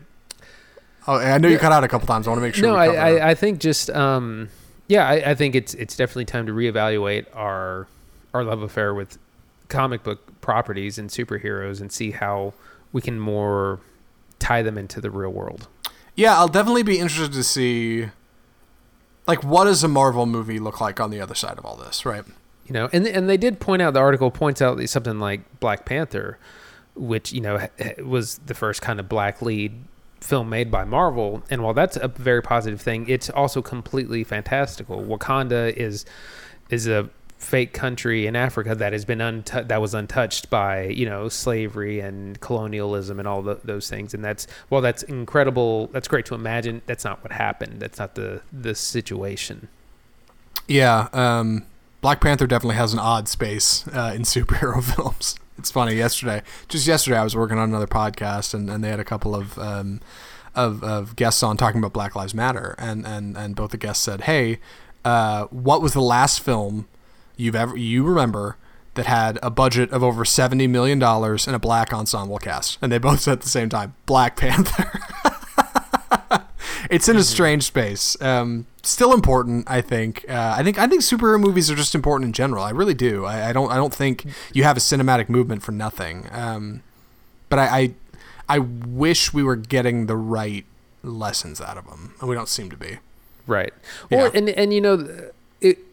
oh, 1.06 1.16
I 1.18 1.38
know 1.38 1.48
you 1.48 1.54
Yeah. 1.54 1.60
cut 1.60 1.72
out 1.72 1.84
a 1.84 1.88
couple 1.88 2.06
times. 2.06 2.26
I 2.26 2.30
want 2.30 2.40
to 2.40 2.42
make 2.46 2.54
sure. 2.54 2.68
no, 2.68 2.74
I, 2.76 2.86
I 3.12 3.30
I 3.30 3.34
think 3.34 3.60
just 3.60 3.88
um, 3.90 4.48
yeah, 4.88 5.08
I, 5.08 5.30
I 5.30 5.34
think 5.34 5.54
it's 5.54 5.74
it's 5.74 5.96
definitely 5.96 6.26
time 6.26 6.46
to 6.46 6.52
reevaluate 6.52 7.26
our 7.34 7.86
our 8.34 8.42
love 8.44 8.62
affair 8.62 8.92
with 8.92 9.16
comic 9.68 10.02
book 10.02 10.40
properties 10.40 10.98
and 10.98 11.08
superheroes 11.08 11.80
and 11.80 11.90
see 11.90 12.10
how 12.10 12.52
we 12.92 13.00
can 13.00 13.18
more 13.18 13.80
tie 14.38 14.60
them 14.62 14.76
into 14.76 15.00
the 15.00 15.10
real 15.10 15.30
world. 15.32 15.68
Yeah, 16.14 16.38
I'll 16.38 16.48
definitely 16.48 16.82
be 16.84 16.98
interested 16.98 17.32
to 17.32 17.42
see 17.42 18.08
like 19.26 19.42
what 19.42 19.64
does 19.64 19.82
a 19.82 19.88
Marvel 19.88 20.26
movie 20.26 20.58
look 20.58 20.80
like 20.80 21.00
on 21.00 21.10
the 21.10 21.20
other 21.20 21.34
side 21.34 21.58
of 21.58 21.64
all 21.64 21.76
this, 21.76 22.04
right? 22.04 22.24
You 22.66 22.72
know, 22.72 22.88
and 22.92 23.06
and 23.06 23.28
they 23.28 23.36
did 23.36 23.60
point 23.60 23.82
out 23.82 23.94
the 23.94 24.00
article 24.00 24.30
points 24.30 24.62
out 24.62 24.80
something 24.88 25.18
like 25.18 25.60
Black 25.60 25.84
Panther, 25.84 26.38
which 26.94 27.32
you 27.32 27.40
know 27.40 27.66
was 28.04 28.38
the 28.38 28.54
first 28.54 28.82
kind 28.82 29.00
of 29.00 29.08
black 29.08 29.42
lead 29.42 29.72
film 30.20 30.48
made 30.48 30.70
by 30.70 30.84
Marvel, 30.84 31.42
and 31.50 31.62
while 31.62 31.74
that's 31.74 31.96
a 31.96 32.08
very 32.08 32.42
positive 32.42 32.80
thing, 32.80 33.08
it's 33.08 33.28
also 33.30 33.60
completely 33.60 34.24
fantastical. 34.24 35.02
Wakanda 35.02 35.74
is 35.74 36.06
is 36.70 36.86
a 36.86 37.10
fake 37.44 37.72
country 37.72 38.26
in 38.26 38.34
Africa 38.34 38.74
that 38.74 38.92
has 38.92 39.04
been 39.04 39.18
untu- 39.18 39.68
that 39.68 39.80
was 39.80 39.94
untouched 39.94 40.50
by 40.50 40.84
you 40.84 41.06
know 41.06 41.28
slavery 41.28 42.00
and 42.00 42.40
colonialism 42.40 43.18
and 43.18 43.28
all 43.28 43.42
the, 43.42 43.60
those 43.62 43.88
things, 43.88 44.14
and 44.14 44.24
that's 44.24 44.46
well, 44.70 44.80
that's 44.80 45.02
incredible. 45.04 45.88
That's 45.88 46.08
great 46.08 46.26
to 46.26 46.34
imagine. 46.34 46.82
That's 46.86 47.04
not 47.04 47.22
what 47.22 47.32
happened. 47.32 47.80
That's 47.80 47.98
not 47.98 48.14
the 48.14 48.42
the 48.52 48.74
situation. 48.74 49.68
Yeah, 50.66 51.08
um, 51.12 51.66
Black 52.00 52.20
Panther 52.20 52.46
definitely 52.46 52.76
has 52.76 52.92
an 52.92 52.98
odd 52.98 53.28
space 53.28 53.86
uh, 53.88 54.12
in 54.14 54.22
superhero 54.34 54.82
films. 54.82 55.36
It's 55.58 55.70
funny. 55.70 55.94
Yesterday, 55.94 56.42
just 56.68 56.86
yesterday, 56.86 57.18
I 57.18 57.24
was 57.24 57.36
working 57.36 57.58
on 57.58 57.68
another 57.68 57.86
podcast, 57.86 58.54
and, 58.54 58.68
and 58.68 58.82
they 58.82 58.88
had 58.88 59.00
a 59.00 59.04
couple 59.04 59.36
of, 59.36 59.58
um, 59.58 60.00
of 60.54 60.82
of 60.82 61.14
guests 61.14 61.42
on 61.42 61.56
talking 61.56 61.78
about 61.78 61.92
Black 61.92 62.16
Lives 62.16 62.34
Matter, 62.34 62.74
and 62.78 63.06
and 63.06 63.36
and 63.36 63.54
both 63.54 63.70
the 63.70 63.76
guests 63.76 64.02
said, 64.02 64.22
"Hey, 64.22 64.58
uh, 65.04 65.44
what 65.46 65.82
was 65.82 65.92
the 65.92 66.00
last 66.00 66.40
film 66.40 66.88
you've 67.36 67.54
ever 67.56 67.76
you 67.76 68.04
remember 68.04 68.56
that 68.94 69.06
had 69.06 69.38
a 69.42 69.50
budget 69.50 69.90
of 69.90 70.02
over 70.04 70.24
seventy 70.24 70.66
million 70.66 70.98
dollars 70.98 71.46
and 71.46 71.54
a 71.56 71.58
black 71.58 71.92
ensemble 71.92 72.38
cast?" 72.38 72.78
And 72.82 72.90
they 72.92 72.98
both 72.98 73.20
said 73.20 73.32
at 73.32 73.40
the 73.42 73.48
same 73.48 73.68
time, 73.68 73.94
"Black 74.06 74.36
Panther." 74.36 74.90
it's 76.90 77.08
in 77.08 77.16
a 77.16 77.22
strange 77.24 77.64
space. 77.64 78.20
Um, 78.20 78.66
still 78.82 79.12
important, 79.12 79.68
I 79.70 79.80
think. 79.80 80.24
Uh, 80.28 80.54
I 80.56 80.62
think 80.62 80.78
I 80.78 80.86
think 80.86 81.02
superhero 81.02 81.40
movies 81.40 81.70
are 81.70 81.74
just 81.74 81.94
important 81.94 82.26
in 82.28 82.32
general. 82.32 82.62
I 82.64 82.70
really 82.70 82.94
do. 82.94 83.24
I, 83.24 83.50
I 83.50 83.52
don't 83.52 83.70
I 83.70 83.76
don't 83.76 83.94
think 83.94 84.26
you 84.52 84.64
have 84.64 84.76
a 84.76 84.80
cinematic 84.80 85.28
movement 85.28 85.62
for 85.62 85.72
nothing. 85.72 86.28
Um, 86.32 86.82
but 87.48 87.58
I, 87.58 87.66
I 87.66 87.94
I 88.48 88.58
wish 88.58 89.32
we 89.32 89.42
were 89.42 89.56
getting 89.56 90.06
the 90.06 90.16
right 90.16 90.64
lessons 91.02 91.60
out 91.60 91.76
of 91.76 91.86
them, 91.86 92.14
and 92.20 92.28
we 92.28 92.34
don't 92.34 92.48
seem 92.48 92.70
to 92.70 92.76
be. 92.76 92.98
Right. 93.46 93.72
Well, 94.10 94.26
Yeah. 94.26 94.38
and 94.38 94.48
and 94.50 94.72
you 94.72 94.80
know, 94.80 95.30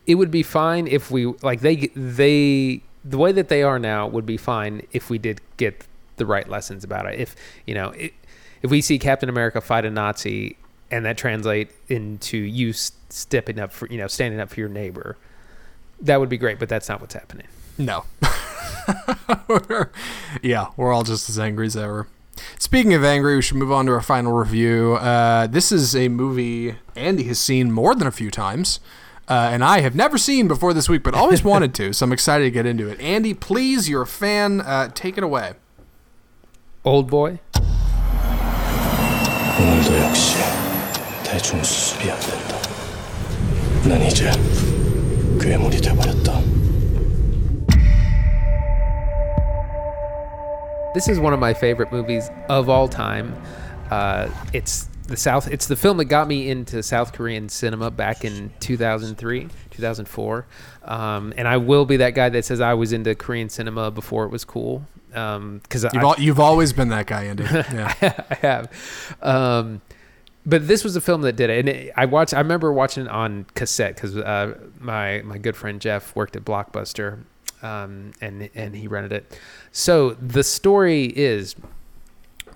it 0.08 0.16
would 0.16 0.32
be 0.32 0.44
fine 0.44 0.88
if 0.88 1.12
we 1.12 1.26
like 1.26 1.62
they 1.62 1.88
they 1.96 2.82
the 3.04 3.18
way 3.18 3.32
that 3.32 3.50
they 3.50 3.64
are 3.64 3.80
now 3.80 4.08
would 4.08 4.26
be 4.26 4.38
fine 4.38 4.86
if 4.92 5.10
we 5.10 5.18
did 5.18 5.42
get 5.58 5.86
the 6.18 6.26
right 6.26 6.48
lessons 6.50 6.84
about 6.84 7.06
it. 7.08 7.20
If 7.20 7.36
you 7.66 7.74
know, 7.74 7.90
it, 7.92 8.14
if 8.62 8.70
we 8.70 8.82
see 8.82 9.00
Captain 9.00 9.30
America 9.30 9.60
fight 9.62 9.86
a 9.86 9.90
Nazi 9.90 10.58
and 10.90 11.06
that 11.06 11.18
translate 11.18 11.72
into 11.88 12.38
you 12.38 12.74
stepping 12.74 13.60
up 13.60 13.72
for 13.72 13.88
you 13.88 13.98
know 13.98 14.08
standing 14.08 14.40
up 14.40 14.50
for 14.50 14.60
your 14.60 14.70
neighbor, 14.70 15.18
that 16.02 16.20
would 16.20 16.30
be 16.30 16.38
great. 16.38 16.60
But 16.60 16.70
that's 16.70 16.90
not 16.90 17.02
what's 17.02 17.14
happening. 17.14 17.48
No. 17.78 18.06
yeah, 20.42 20.68
we're 20.78 20.94
all 20.94 21.04
just 21.04 21.30
as 21.30 21.40
angry 21.40 21.68
as 21.68 21.78
ever. 21.78 22.08
Speaking 22.60 22.94
of 22.94 23.04
angry, 23.04 23.36
we 23.36 23.42
should 23.42 23.58
move 23.58 23.72
on 23.72 23.86
to 23.88 23.92
our 23.94 24.02
final 24.02 24.34
review. 24.34 24.94
Uh, 24.96 25.48
this 25.48 25.72
is 25.72 25.96
a 25.96 26.08
movie 26.08 26.76
Andy 26.96 27.24
has 27.24 27.40
seen 27.40 27.72
more 27.72 27.96
than 27.96 28.08
a 28.08 28.12
few 28.12 28.32
times, 28.32 28.80
uh, 29.31 29.51
and 29.53 29.65
I 29.65 29.81
have 29.81 29.95
never 29.95 30.19
seen 30.19 30.47
before 30.47 30.73
this 30.73 30.89
week, 30.89 31.03
but 31.03 31.15
always 31.15 31.43
wanted 31.43 31.75
to, 31.75 31.93
so 31.93 32.07
I'm 32.07 32.13
excited 32.13 32.45
to 32.45 32.51
get 32.51 32.65
into 32.67 32.89
it. 32.89 33.01
Andy, 33.01 33.35
please, 33.35 33.89
you're 33.89 34.03
a 34.03 34.07
fan. 34.07 34.61
Uh, 34.61 34.89
take 34.95 35.19
it 35.19 35.25
away. 35.25 35.55
Old 36.85 37.11
boy. 37.11 37.41
오늘도 39.59 39.99
역시 40.05 40.37
대충 41.25 41.63
수습이 41.65 42.11
안 42.11 42.21
된다. 42.21 42.57
난 43.89 44.03
이제 44.03 44.31
괴물이 45.41 45.81
돼버렸다. 45.81 46.41
This 50.95 51.09
is 51.09 51.19
one 51.19 51.33
of 51.33 51.41
my 51.41 51.53
favorite 51.53 51.93
movies 51.93 52.31
of 52.49 52.69
all 52.69 52.89
time. 52.89 53.35
Uh, 53.91 54.29
it's 54.53 54.89
the 55.12 55.18
South. 55.18 55.48
It's 55.48 55.68
the 55.68 55.76
film 55.76 55.98
that 55.98 56.06
got 56.06 56.28
me 56.28 56.50
into 56.50 56.82
South 56.82 57.14
Korean 57.14 57.50
cinema 57.50 57.92
back 57.92 58.26
in 58.26 58.52
2003, 58.60 59.48
2004. 59.70 60.46
Um, 60.84 61.34
and 61.38 61.48
I 61.48 61.58
will 61.58 61.86
be 61.86 61.98
that 61.98 62.16
guy 62.16 62.30
that 62.30 62.46
says 62.46 62.60
I 62.60 62.74
was 62.74 62.92
into 62.94 63.14
Korean 63.14 63.50
cinema 63.50 63.92
before 63.92 64.26
it 64.26 64.30
was 64.30 64.44
cool. 64.44 64.88
Because 65.10 65.84
You've, 65.94 66.04
al- 66.04 66.20
you've 66.20 66.40
always 66.40 66.74
been 66.74 66.90
that 66.90 67.06
guy, 67.06 67.26
Andy. 67.26 67.44
Yeah. 67.50 67.94
I 68.02 68.36
have. 68.36 69.18
Um, 69.22 69.82
but 70.46 70.68
this 70.68 70.84
was 70.84 70.96
a 70.96 71.02
film 71.02 71.22
that 71.22 71.36
did 71.36 71.50
it, 71.50 71.60
and 71.60 71.70
it, 71.70 71.94
I 71.96 72.06
watched. 72.06 72.34
I 72.34 72.40
remember 72.40 72.74
watching 72.74 73.06
it 73.06 73.10
on 73.10 73.46
cassette 73.54 73.96
because 73.96 74.18
uh, 74.18 74.58
my 74.80 75.22
my 75.24 75.38
good 75.38 75.56
friend 75.56 75.80
Jeff 75.80 76.16
worked 76.16 76.36
at 76.36 76.44
Blockbuster, 76.44 77.20
um, 77.62 78.12
and 78.22 78.50
and 78.56 78.76
he 78.76 78.88
rented 78.88 79.12
it. 79.12 79.40
So 79.72 80.12
the 80.14 80.44
story 80.44 81.06
is, 81.06 81.56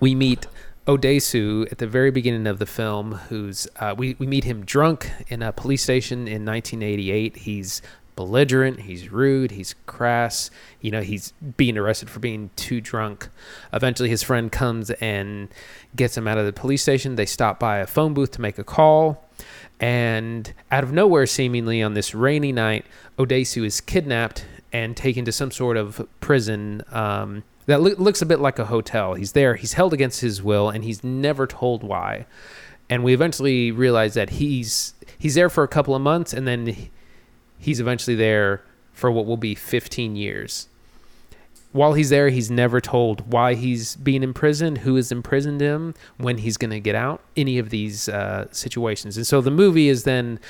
we 0.00 0.14
meet 0.16 0.46
Odesu 0.86 1.70
at 1.70 1.78
the 1.78 1.86
very 1.86 2.10
beginning 2.10 2.46
of 2.46 2.58
the 2.58 2.66
film, 2.66 3.12
who's 3.28 3.66
uh, 3.76 3.94
we 3.96 4.14
we 4.18 4.26
meet 4.26 4.44
him 4.44 4.64
drunk 4.64 5.10
in 5.28 5.42
a 5.42 5.52
police 5.52 5.82
station 5.82 6.28
in 6.28 6.44
1988. 6.44 7.38
He's 7.38 7.82
belligerent, 8.14 8.80
he's 8.80 9.10
rude, 9.10 9.50
he's 9.50 9.74
crass. 9.86 10.50
You 10.80 10.92
know, 10.92 11.02
he's 11.02 11.32
being 11.56 11.76
arrested 11.76 12.08
for 12.08 12.20
being 12.20 12.50
too 12.56 12.80
drunk. 12.80 13.28
Eventually, 13.72 14.08
his 14.08 14.22
friend 14.22 14.50
comes 14.50 14.90
and 14.92 15.48
gets 15.96 16.16
him 16.16 16.28
out 16.28 16.38
of 16.38 16.46
the 16.46 16.52
police 16.52 16.82
station. 16.82 17.16
They 17.16 17.26
stop 17.26 17.58
by 17.58 17.78
a 17.78 17.86
phone 17.86 18.14
booth 18.14 18.30
to 18.32 18.40
make 18.40 18.58
a 18.58 18.64
call. 18.64 19.24
And 19.80 20.54
out 20.70 20.84
of 20.84 20.92
nowhere, 20.92 21.26
seemingly 21.26 21.82
on 21.82 21.94
this 21.94 22.14
rainy 22.14 22.52
night, 22.52 22.86
Odesu 23.18 23.66
is 23.66 23.80
kidnapped 23.80 24.46
and 24.72 24.96
taken 24.96 25.24
to 25.26 25.32
some 25.32 25.50
sort 25.50 25.76
of 25.76 26.06
prison 26.20 26.82
um, 26.90 27.42
that 27.66 27.80
loo- 27.80 27.96
looks 27.96 28.22
a 28.22 28.26
bit 28.26 28.40
like 28.40 28.58
a 28.58 28.66
hotel. 28.66 29.14
He's 29.14 29.32
there, 29.32 29.54
he's 29.54 29.74
held 29.74 29.92
against 29.92 30.20
his 30.20 30.42
will, 30.42 30.70
and 30.70 30.84
he's 30.84 31.04
never 31.04 31.46
told 31.46 31.82
why. 31.82 32.26
And 32.88 33.02
we 33.02 33.12
eventually 33.12 33.72
realize 33.72 34.14
that 34.14 34.30
he's 34.30 34.94
he's 35.18 35.34
there 35.34 35.50
for 35.50 35.64
a 35.64 35.68
couple 35.68 35.94
of 35.94 36.02
months, 36.02 36.32
and 36.32 36.46
then 36.46 36.88
he's 37.58 37.80
eventually 37.80 38.16
there 38.16 38.62
for 38.92 39.10
what 39.10 39.26
will 39.26 39.36
be 39.36 39.54
15 39.54 40.16
years. 40.16 40.68
While 41.72 41.92
he's 41.92 42.08
there, 42.08 42.30
he's 42.30 42.50
never 42.50 42.80
told 42.80 43.30
why 43.30 43.52
he's 43.52 43.96
being 43.96 44.22
imprisoned, 44.22 44.78
who 44.78 44.94
has 44.96 45.12
imprisoned 45.12 45.60
him, 45.60 45.92
when 46.16 46.38
he's 46.38 46.56
going 46.56 46.70
to 46.70 46.80
get 46.80 46.94
out, 46.94 47.20
any 47.36 47.58
of 47.58 47.68
these 47.68 48.08
uh, 48.08 48.46
situations. 48.50 49.18
And 49.18 49.26
so 49.26 49.42
the 49.42 49.50
movie 49.50 49.90
is 49.90 50.04
then, 50.04 50.40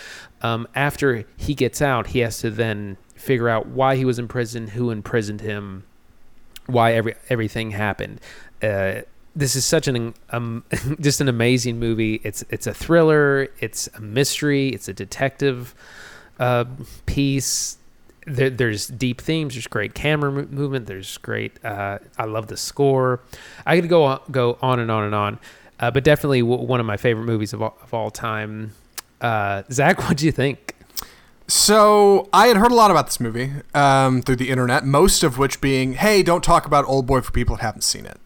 um, 0.43 0.69
after 0.77 1.25
he 1.37 1.55
gets 1.55 1.83
out, 1.83 2.09
he 2.09 2.21
has 2.21 2.39
to 2.39 2.51
then 2.51 2.97
figure 3.17 3.49
out 3.49 3.67
why 3.67 3.97
he 3.97 4.05
was 4.05 4.21
in 4.21 4.29
prison, 4.29 4.69
who 4.69 4.91
imprisoned 4.91 5.41
him, 5.41 5.83
why 6.67 6.93
every 6.95 7.15
everything 7.29 7.71
happened. 7.73 8.21
Uh, 8.63 9.03
this 9.35 9.55
is 9.55 9.65
such 9.65 9.87
an 9.89 10.15
um, 10.31 10.65
just 11.01 11.21
an 11.21 11.29
amazing 11.29 11.79
movie. 11.79 12.21
It's 12.25 12.45
it's 12.51 12.67
a 12.67 12.75
thriller. 12.75 13.49
It's 13.61 13.89
a 13.95 14.01
mystery. 14.01 14.71
It's 14.71 14.89
a 14.89 14.95
detective 14.95 15.75
uh, 16.39 16.65
piece. 17.07 17.79
There, 18.29 18.51
there's 18.51 18.89
deep 18.89 19.21
themes. 19.21 19.55
There's 19.55 19.69
great 19.69 19.95
camera 19.95 20.33
mo- 20.33 20.49
movement. 20.51 20.87
There's 20.87 21.17
great. 21.19 21.65
Uh, 21.65 21.99
I 22.19 22.25
love 22.25 22.49
the 22.49 22.57
score. 22.57 23.21
I 23.65 23.81
could 23.81 23.89
go 23.89 24.05
on, 24.05 24.21
go 24.31 24.59
on 24.61 24.81
and 24.81 24.91
on 24.91 25.05
and 25.05 25.15
on, 25.15 25.39
uh, 25.79 25.91
but 25.93 26.03
definitely 26.03 26.41
w- 26.41 26.63
one 26.63 26.81
of 26.81 26.87
my 26.87 26.97
favorite 26.97 27.25
movies 27.25 27.53
of 27.53 27.63
all, 27.63 27.77
of 27.83 27.95
all 27.95 28.11
time. 28.11 28.73
Uh, 29.21 29.63
Zach, 29.71 29.99
what 30.09 30.17
do 30.17 30.27
you 30.27 30.33
think? 30.33 30.75
So 31.49 32.29
I 32.33 32.49
had 32.49 32.57
heard 32.57 32.73
a 32.73 32.75
lot 32.75 32.91
about 32.91 33.07
this 33.07 33.21
movie 33.21 33.53
um, 33.73 34.21
through 34.23 34.37
the 34.37 34.51
internet, 34.51 34.85
most 34.85 35.23
of 35.23 35.39
which 35.39 35.61
being, 35.61 35.95
"Hey, 35.95 36.23
don't 36.23 36.43
talk 36.43 36.67
about 36.67 36.85
Old 36.87 37.07
Boy 37.07 37.21
for 37.21 37.31
people 37.31 37.57
that 37.57 37.63
haven't 37.63 37.83
seen 37.83 38.05
it." 38.05 38.19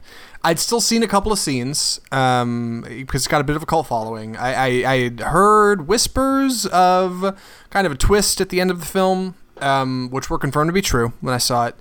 I'd 0.43 0.59
still 0.59 0.81
seen 0.81 1.03
a 1.03 1.07
couple 1.07 1.31
of 1.33 1.39
scenes 1.39 2.01
um, 2.13 2.83
because 2.89 3.23
it's 3.23 3.29
got 3.29 3.43
a 3.43 3.45
bit 3.45 3.57
of 3.57 3.63
a 3.63 3.67
cult 3.67 3.89
following. 3.89 4.39
I, 4.39 4.55
I, 4.55 4.95
I 4.95 5.23
heard 5.23 5.87
whispers 5.87 6.65
of 6.67 7.39
kind 7.69 7.87
of 7.87 7.93
a 7.93 7.97
twist 7.97 8.41
at 8.41 8.49
the 8.49 8.59
end 8.59 8.71
of 8.71 8.81
the 8.81 8.87
film, 8.87 9.35
um, 9.59 10.09
which 10.11 10.31
were 10.31 10.39
confirmed 10.39 10.71
to 10.71 10.73
be 10.73 10.81
true 10.81 11.13
when 11.21 11.35
I 11.35 11.39
saw 11.39 11.67
it, 11.67 11.77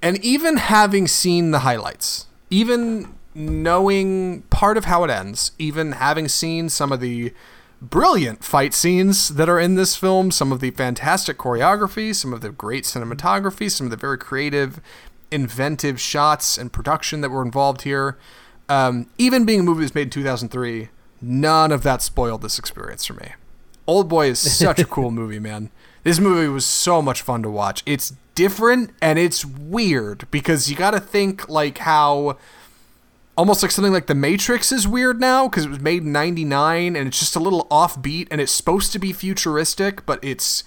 and 0.00 0.24
even 0.24 0.56
having 0.56 1.08
seen 1.08 1.50
the 1.50 1.60
highlights, 1.60 2.26
even 2.48 3.12
knowing 3.34 4.42
part 4.50 4.76
of 4.76 4.84
how 4.84 5.02
it 5.02 5.10
ends, 5.10 5.50
even 5.58 5.92
having 5.92 6.28
seen 6.28 6.68
some 6.68 6.92
of 6.92 7.00
the 7.00 7.32
brilliant 7.80 8.44
fight 8.44 8.74
scenes 8.74 9.30
that 9.30 9.48
are 9.48 9.60
in 9.60 9.74
this 9.74 9.96
film, 9.96 10.30
some 10.30 10.52
of 10.52 10.60
the 10.60 10.70
fantastic 10.70 11.38
choreography, 11.38 12.14
some 12.14 12.32
of 12.32 12.40
the 12.40 12.50
great 12.50 12.84
cinematography, 12.84 13.70
some 13.70 13.86
of 13.86 13.90
the 13.90 13.96
very 13.96 14.18
creative, 14.18 14.80
inventive 15.30 16.00
shots 16.00 16.56
and 16.56 16.72
production 16.72 17.20
that 17.20 17.30
were 17.30 17.42
involved 17.42 17.82
here. 17.82 18.16
Um, 18.68 19.08
even 19.18 19.44
being 19.44 19.60
a 19.60 19.62
movie 19.62 19.80
that 19.80 19.84
was 19.84 19.94
made 19.94 20.02
in 20.02 20.10
2003, 20.10 20.88
none 21.20 21.72
of 21.72 21.82
that 21.82 22.02
spoiled 22.02 22.42
this 22.42 22.58
experience 22.58 23.04
for 23.04 23.14
me. 23.14 23.32
Old 23.86 24.08
Boy 24.08 24.28
is 24.28 24.38
such 24.38 24.80
a 24.80 24.84
cool 24.84 25.10
movie, 25.12 25.38
man. 25.38 25.70
This 26.02 26.18
movie 26.18 26.48
was 26.48 26.66
so 26.66 27.00
much 27.02 27.22
fun 27.22 27.42
to 27.42 27.50
watch. 27.50 27.82
It's 27.86 28.14
different 28.34 28.92
and 29.00 29.18
it's 29.18 29.44
weird 29.44 30.30
because 30.30 30.70
you 30.70 30.76
got 30.76 30.92
to 30.92 31.00
think 31.00 31.48
like 31.48 31.78
how 31.78 32.36
almost 33.36 33.62
like 33.62 33.70
something 33.70 33.92
like 33.92 34.06
The 34.06 34.14
Matrix 34.14 34.72
is 34.72 34.88
weird 34.88 35.20
now 35.20 35.48
because 35.48 35.66
it 35.66 35.70
was 35.70 35.80
made 35.80 36.02
in 36.02 36.12
99 36.12 36.96
and 36.96 37.08
it's 37.08 37.18
just 37.18 37.36
a 37.36 37.40
little 37.40 37.66
offbeat 37.70 38.28
and 38.30 38.40
it's 38.40 38.52
supposed 38.52 38.92
to 38.92 38.98
be 38.98 39.12
futuristic, 39.12 40.06
but 40.06 40.18
it's 40.22 40.64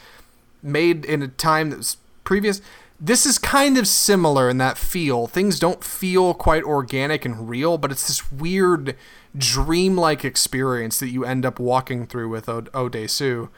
made 0.61 1.05
in 1.05 1.21
a 1.21 1.27
time 1.27 1.69
that 1.71 1.77
was 1.77 1.97
previous. 2.23 2.61
This 2.99 3.25
is 3.25 3.37
kind 3.37 3.77
of 3.77 3.87
similar 3.87 4.49
in 4.49 4.57
that 4.57 4.77
feel. 4.77 5.25
Things 5.25 5.57
don't 5.57 5.83
feel 5.83 6.33
quite 6.33 6.63
organic 6.63 7.25
and 7.25 7.49
real, 7.49 7.77
but 7.77 7.91
it's 7.91 8.07
this 8.07 8.31
weird 8.31 8.95
dreamlike 9.37 10.25
experience 10.25 10.99
that 10.99 11.09
you 11.09 11.23
end 11.23 11.45
up 11.45 11.59
walking 11.59 12.05
through 12.05 12.29
with 12.29 12.49
o- 12.49 12.63
Odesu 12.63 13.49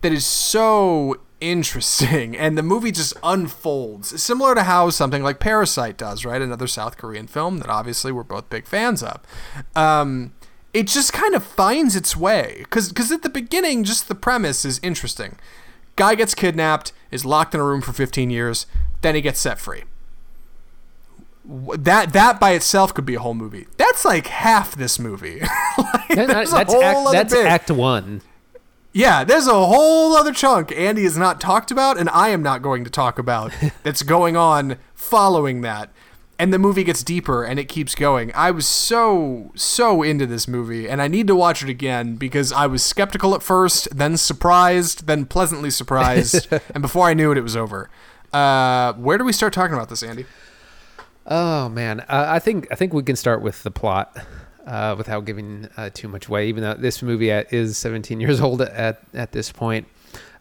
that 0.00 0.12
is 0.12 0.24
so 0.24 1.20
interesting. 1.40 2.36
And 2.36 2.56
the 2.58 2.62
movie 2.62 2.92
just 2.92 3.14
unfolds. 3.22 4.20
Similar 4.22 4.54
to 4.54 4.62
how 4.64 4.90
something 4.90 5.22
like 5.22 5.38
parasite 5.40 5.96
does 5.96 6.24
right? 6.24 6.40
Another 6.42 6.66
south 6.66 6.96
korean 6.96 7.26
film 7.26 7.58
that 7.58 7.68
obviously 7.68 8.12
we're 8.12 8.22
both 8.24 8.48
big 8.50 8.66
fans 8.66 9.02
of. 9.02 9.20
Um, 9.76 10.32
it 10.74 10.86
just 10.86 11.12
kind 11.12 11.34
of 11.34 11.42
finds 11.44 11.96
its 11.96 12.16
way. 12.16 12.56
Because 12.60 12.88
because 12.88 13.10
at 13.12 13.22
the 13.22 13.28
beginning 13.28 13.84
just 13.84 14.08
the 14.08 14.14
premise 14.14 14.64
is 14.64 14.80
interesting. 14.82 15.38
Guy 15.96 16.14
gets 16.14 16.34
kidnapped 16.34 16.92
is 17.10 17.24
locked 17.24 17.54
in 17.54 17.60
a 17.60 17.64
room 17.64 17.80
for 17.80 17.92
15 17.92 18.30
years 18.30 18.66
then 19.00 19.14
he 19.14 19.20
gets 19.20 19.38
set 19.40 19.58
free. 19.58 19.84
That 21.44 22.12
that 22.12 22.38
by 22.38 22.50
itself 22.50 22.92
could 22.92 23.06
be 23.06 23.14
a 23.14 23.20
whole 23.20 23.34
movie. 23.34 23.66
That's 23.78 24.04
like 24.04 24.26
half 24.26 24.74
this 24.74 24.98
movie. 24.98 25.40
like, 25.78 26.08
That- 26.10 26.26
that's 26.28 26.52
act, 26.52 27.12
that's 27.12 27.34
act 27.34 27.70
one. 27.70 28.20
Yeah, 28.92 29.22
there's 29.22 29.46
a 29.46 29.66
whole 29.66 30.14
other 30.14 30.32
chunk 30.32 30.72
Andy 30.72 31.02
has 31.02 31.16
not 31.16 31.40
talked 31.40 31.70
about, 31.70 31.98
and 31.98 32.08
I 32.08 32.30
am 32.30 32.42
not 32.42 32.62
going 32.62 32.84
to 32.84 32.90
talk 32.90 33.18
about 33.18 33.52
that's 33.82 34.02
going 34.02 34.36
on 34.36 34.78
following 34.94 35.60
that. 35.60 35.90
And 36.40 36.52
the 36.52 36.58
movie 36.58 36.84
gets 36.84 37.02
deeper 37.02 37.42
and 37.42 37.58
it 37.58 37.68
keeps 37.68 37.96
going. 37.96 38.30
I 38.32 38.52
was 38.52 38.64
so, 38.64 39.50
so 39.56 40.04
into 40.04 40.24
this 40.24 40.46
movie, 40.46 40.88
and 40.88 41.02
I 41.02 41.08
need 41.08 41.26
to 41.26 41.34
watch 41.34 41.62
it 41.64 41.68
again 41.68 42.14
because 42.14 42.52
I 42.52 42.66
was 42.66 42.82
skeptical 42.84 43.34
at 43.34 43.42
first, 43.42 43.88
then 43.96 44.16
surprised, 44.16 45.08
then 45.08 45.26
pleasantly 45.26 45.70
surprised, 45.70 46.46
and 46.74 46.80
before 46.80 47.08
I 47.08 47.14
knew 47.14 47.32
it, 47.32 47.38
it 47.38 47.42
was 47.42 47.56
over. 47.56 47.90
Uh, 48.32 48.92
where 48.94 49.18
do 49.18 49.24
we 49.24 49.32
start 49.32 49.52
talking 49.52 49.74
about 49.74 49.88
this, 49.88 50.02
Andy? 50.02 50.26
Oh 51.26 51.68
man, 51.68 52.00
uh, 52.00 52.26
I 52.28 52.38
think 52.38 52.68
I 52.70 52.74
think 52.74 52.94
we 52.94 53.02
can 53.02 53.16
start 53.16 53.42
with 53.42 53.62
the 53.62 53.70
plot 53.70 54.16
uh, 54.68 54.94
without 54.96 55.24
giving 55.24 55.68
uh, 55.76 55.90
too 55.92 56.08
much 56.08 56.28
away. 56.28 56.48
Even 56.48 56.62
though 56.62 56.74
this 56.74 57.02
movie 57.02 57.30
is 57.30 57.76
17 57.76 58.20
years 58.24 58.40
old 58.40 58.62
at 58.62 59.00
at 59.14 59.32
this 59.32 59.50
point, 59.50 59.88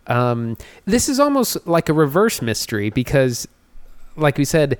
um, 0.08 0.58
this 0.86 1.10
is 1.10 1.20
almost 1.20 1.66
like 1.66 1.90
a 1.90 1.94
reverse 1.94 2.42
mystery 2.42 2.90
because, 2.90 3.48
like 4.16 4.38
we 4.38 4.46
said, 4.46 4.78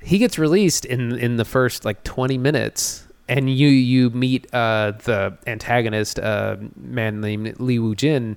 he 0.00 0.18
gets 0.18 0.38
released 0.38 0.84
in 0.84 1.16
in 1.18 1.36
the 1.36 1.44
first 1.44 1.84
like 1.84 2.02
20 2.04 2.36
minutes, 2.38 3.06
and 3.28 3.48
you 3.48 3.68
you 3.68 4.10
meet 4.10 4.52
uh, 4.52 4.92
the 5.04 5.36
antagonist, 5.46 6.18
uh, 6.18 6.56
man 6.76 7.20
named 7.20 7.58
Lee 7.60 7.78
Woo 7.78 7.94
Jin, 7.94 8.36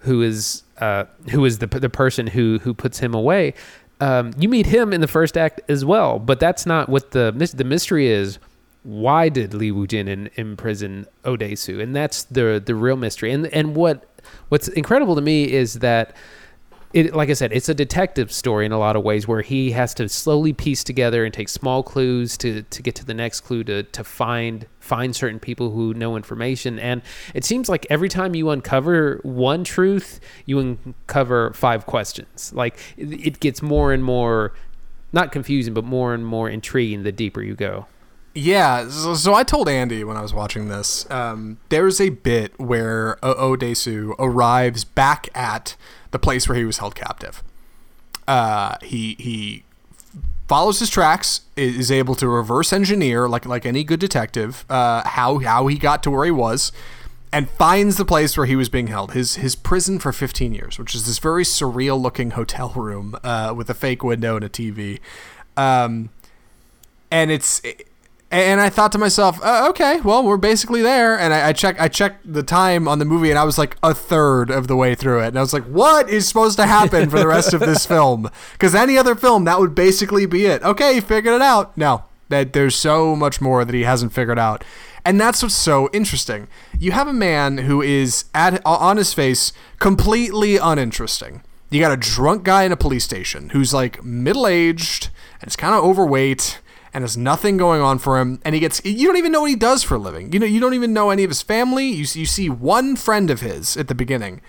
who 0.00 0.22
is 0.22 0.62
uh, 0.78 1.04
who 1.30 1.44
is 1.44 1.58
the 1.58 1.66
the 1.66 1.90
person 1.90 2.28
who 2.28 2.58
who 2.60 2.72
puts 2.72 2.98
him 3.00 3.14
away. 3.14 3.54
Um, 4.00 4.32
you 4.38 4.48
meet 4.48 4.66
him 4.66 4.92
in 4.92 5.00
the 5.00 5.08
first 5.08 5.36
act 5.36 5.60
as 5.68 5.84
well, 5.84 6.20
but 6.20 6.38
that's 6.38 6.66
not 6.66 6.88
what 6.88 7.10
the 7.10 7.32
the 7.54 7.64
mystery 7.64 8.06
is. 8.08 8.38
Why 8.88 9.28
did 9.28 9.52
Lee 9.52 9.70
Woo 9.70 9.86
Jin 9.86 10.08
in, 10.08 10.30
imprison 10.36 11.06
Odesu? 11.22 11.78
And 11.82 11.94
that's 11.94 12.22
the 12.22 12.62
the 12.64 12.74
real 12.74 12.96
mystery. 12.96 13.30
And 13.30 13.46
and 13.48 13.76
what 13.76 14.06
what's 14.48 14.66
incredible 14.68 15.14
to 15.14 15.20
me 15.20 15.52
is 15.52 15.80
that 15.80 16.16
it 16.94 17.14
like 17.14 17.28
I 17.28 17.34
said, 17.34 17.52
it's 17.52 17.68
a 17.68 17.74
detective 17.74 18.32
story 18.32 18.64
in 18.64 18.72
a 18.72 18.78
lot 18.78 18.96
of 18.96 19.02
ways 19.02 19.28
where 19.28 19.42
he 19.42 19.72
has 19.72 19.92
to 19.94 20.08
slowly 20.08 20.54
piece 20.54 20.82
together 20.82 21.26
and 21.26 21.34
take 21.34 21.50
small 21.50 21.82
clues 21.82 22.38
to 22.38 22.62
to 22.62 22.82
get 22.82 22.94
to 22.94 23.04
the 23.04 23.12
next 23.12 23.40
clue 23.40 23.62
to 23.64 23.82
to 23.82 24.02
find 24.02 24.64
find 24.80 25.14
certain 25.14 25.38
people 25.38 25.70
who 25.70 25.92
know 25.92 26.16
information 26.16 26.78
and 26.78 27.02
it 27.34 27.44
seems 27.44 27.68
like 27.68 27.86
every 27.90 28.08
time 28.08 28.34
you 28.34 28.48
uncover 28.48 29.20
one 29.22 29.64
truth, 29.64 30.18
you 30.46 30.58
uncover 30.60 31.52
five 31.52 31.84
questions. 31.84 32.54
Like 32.54 32.78
it, 32.96 33.26
it 33.26 33.40
gets 33.40 33.60
more 33.60 33.92
and 33.92 34.02
more 34.02 34.54
not 35.12 35.30
confusing 35.30 35.74
but 35.74 35.84
more 35.84 36.14
and 36.14 36.24
more 36.24 36.48
intriguing 36.48 37.02
the 37.02 37.12
deeper 37.12 37.42
you 37.42 37.54
go. 37.54 37.84
Yeah, 38.38 38.88
so, 38.88 39.14
so 39.14 39.34
I 39.34 39.42
told 39.42 39.68
Andy 39.68 40.04
when 40.04 40.16
I 40.16 40.22
was 40.22 40.32
watching 40.32 40.68
this, 40.68 41.10
um, 41.10 41.58
there's 41.70 42.00
a 42.00 42.10
bit 42.10 42.56
where 42.56 43.18
Odesu 43.20 44.14
arrives 44.16 44.84
back 44.84 45.28
at 45.34 45.74
the 46.12 46.20
place 46.20 46.48
where 46.48 46.56
he 46.56 46.64
was 46.64 46.78
held 46.78 46.94
captive. 46.94 47.42
Uh, 48.28 48.76
he 48.80 49.16
he 49.18 49.64
follows 50.46 50.78
his 50.78 50.88
tracks, 50.88 51.40
is 51.56 51.90
able 51.90 52.14
to 52.14 52.28
reverse 52.28 52.72
engineer 52.72 53.28
like 53.28 53.44
like 53.44 53.66
any 53.66 53.82
good 53.82 53.98
detective, 53.98 54.64
uh, 54.70 55.02
how 55.08 55.38
how 55.38 55.66
he 55.66 55.76
got 55.76 56.04
to 56.04 56.10
where 56.10 56.24
he 56.24 56.30
was, 56.30 56.70
and 57.32 57.50
finds 57.50 57.96
the 57.96 58.04
place 58.04 58.36
where 58.36 58.46
he 58.46 58.54
was 58.54 58.68
being 58.68 58.86
held, 58.86 59.14
his 59.14 59.34
his 59.34 59.56
prison 59.56 59.98
for 59.98 60.12
15 60.12 60.54
years, 60.54 60.78
which 60.78 60.94
is 60.94 61.06
this 61.06 61.18
very 61.18 61.42
surreal 61.42 62.00
looking 62.00 62.30
hotel 62.30 62.68
room 62.76 63.16
uh, 63.24 63.52
with 63.56 63.68
a 63.68 63.74
fake 63.74 64.04
window 64.04 64.36
and 64.36 64.44
a 64.44 64.48
TV. 64.48 65.00
Um, 65.56 66.10
and 67.10 67.30
it's 67.32 67.60
and 68.30 68.60
I 68.60 68.68
thought 68.68 68.92
to 68.92 68.98
myself, 68.98 69.42
uh, 69.42 69.66
okay, 69.70 70.00
well, 70.02 70.22
we're 70.22 70.36
basically 70.36 70.82
there. 70.82 71.18
And 71.18 71.32
I, 71.32 71.48
I 71.48 71.52
check 71.52 71.80
I 71.80 71.88
checked 71.88 72.30
the 72.30 72.42
time 72.42 72.86
on 72.86 72.98
the 72.98 73.04
movie, 73.04 73.30
and 73.30 73.38
I 73.38 73.44
was 73.44 73.56
like 73.56 73.76
a 73.82 73.94
third 73.94 74.50
of 74.50 74.68
the 74.68 74.76
way 74.76 74.94
through 74.94 75.20
it, 75.20 75.28
and 75.28 75.38
I 75.38 75.40
was 75.40 75.52
like, 75.52 75.64
what 75.64 76.10
is 76.10 76.28
supposed 76.28 76.58
to 76.58 76.66
happen 76.66 77.08
for 77.08 77.18
the 77.18 77.26
rest 77.26 77.54
of 77.54 77.60
this 77.60 77.86
film? 77.86 78.30
Because 78.52 78.74
any 78.74 78.98
other 78.98 79.14
film, 79.14 79.44
that 79.44 79.60
would 79.60 79.74
basically 79.74 80.26
be 80.26 80.46
it. 80.46 80.62
Okay, 80.62 80.96
you 80.96 81.00
figured 81.00 81.34
it 81.34 81.42
out. 81.42 81.76
No, 81.76 82.04
that 82.28 82.52
there's 82.52 82.74
so 82.74 83.14
much 83.14 83.40
more 83.40 83.64
that 83.64 83.74
he 83.74 83.82
hasn't 83.82 84.12
figured 84.12 84.38
out. 84.38 84.64
And 85.04 85.20
that's 85.20 85.42
what's 85.42 85.54
so 85.54 85.88
interesting. 85.92 86.48
You 86.78 86.92
have 86.92 87.06
a 87.06 87.12
man 87.12 87.58
who 87.58 87.80
is 87.80 88.24
at 88.34 88.60
on 88.64 88.96
his 88.96 89.14
face 89.14 89.52
completely 89.78 90.56
uninteresting. 90.56 91.42
You 91.70 91.80
got 91.80 91.92
a 91.92 91.96
drunk 91.96 92.44
guy 92.44 92.64
in 92.64 92.72
a 92.72 92.76
police 92.76 93.04
station 93.04 93.50
who's 93.50 93.72
like 93.72 94.02
middle 94.02 94.46
aged 94.46 95.10
and 95.40 95.48
is 95.48 95.56
kind 95.56 95.74
of 95.74 95.84
overweight 95.84 96.60
and 96.92 97.02
has 97.02 97.16
nothing 97.16 97.56
going 97.56 97.80
on 97.80 97.98
for 97.98 98.18
him. 98.18 98.40
And 98.44 98.54
he 98.54 98.60
gets 98.60 98.84
you 98.84 99.06
don't 99.06 99.16
even 99.16 99.32
know 99.32 99.42
what 99.42 99.50
he 99.50 99.56
does 99.56 99.82
for 99.82 99.96
a 99.96 99.98
living. 99.98 100.32
You 100.32 100.38
know 100.38 100.46
you 100.46 100.60
don't 100.60 100.74
even 100.74 100.92
know 100.92 101.10
any 101.10 101.24
of 101.24 101.30
his 101.30 101.42
family. 101.42 101.86
You 101.86 102.06
you 102.12 102.26
see 102.26 102.48
one 102.48 102.96
friend 102.96 103.30
of 103.30 103.40
his 103.40 103.76
at 103.76 103.88
the 103.88 103.94
beginning, 103.94 104.40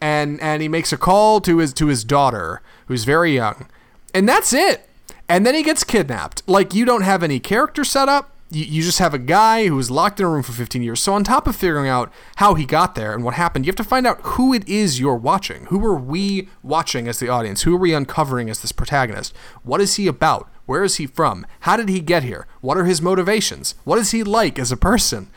and 0.00 0.40
and 0.40 0.62
he 0.62 0.68
makes 0.68 0.92
a 0.92 0.96
call 0.96 1.40
to 1.42 1.58
his 1.58 1.72
to 1.74 1.86
his 1.86 2.04
daughter 2.04 2.62
who's 2.86 3.04
very 3.04 3.34
young, 3.34 3.68
and 4.14 4.28
that's 4.28 4.52
it. 4.52 4.88
And 5.28 5.44
then 5.44 5.54
he 5.54 5.62
gets 5.62 5.84
kidnapped. 5.84 6.42
Like 6.46 6.74
you 6.74 6.84
don't 6.84 7.02
have 7.02 7.22
any 7.22 7.40
character 7.40 7.84
set 7.84 8.08
up. 8.08 8.32
You, 8.48 8.64
you 8.64 8.82
just 8.82 9.00
have 9.00 9.12
a 9.12 9.18
guy 9.18 9.66
who 9.66 9.74
was 9.74 9.90
locked 9.90 10.20
in 10.20 10.26
a 10.26 10.28
room 10.28 10.44
for 10.44 10.52
15 10.52 10.80
years. 10.80 11.00
So 11.00 11.12
on 11.12 11.24
top 11.24 11.48
of 11.48 11.56
figuring 11.56 11.88
out 11.88 12.12
how 12.36 12.54
he 12.54 12.64
got 12.64 12.94
there 12.94 13.12
and 13.12 13.24
what 13.24 13.34
happened, 13.34 13.66
you 13.66 13.70
have 13.70 13.76
to 13.76 13.84
find 13.84 14.06
out 14.06 14.20
who 14.22 14.54
it 14.54 14.68
is 14.68 15.00
you're 15.00 15.16
watching. 15.16 15.66
Who 15.66 15.84
are 15.84 15.96
we 15.96 16.48
watching 16.62 17.08
as 17.08 17.18
the 17.18 17.28
audience? 17.28 17.62
Who 17.62 17.74
are 17.74 17.78
we 17.78 17.92
uncovering 17.92 18.48
as 18.48 18.60
this 18.60 18.70
protagonist? 18.70 19.34
What 19.64 19.80
is 19.80 19.96
he 19.96 20.06
about? 20.06 20.48
Where 20.66 20.84
is 20.84 20.96
he 20.96 21.06
from? 21.06 21.46
How 21.60 21.76
did 21.76 21.88
he 21.88 22.00
get 22.00 22.22
here? 22.22 22.46
What 22.60 22.76
are 22.76 22.84
his 22.84 23.00
motivations? 23.00 23.74
What 23.84 23.98
is 23.98 24.10
he 24.10 24.22
like 24.22 24.58
as 24.58 24.70
a 24.70 24.76
person? 24.76 25.30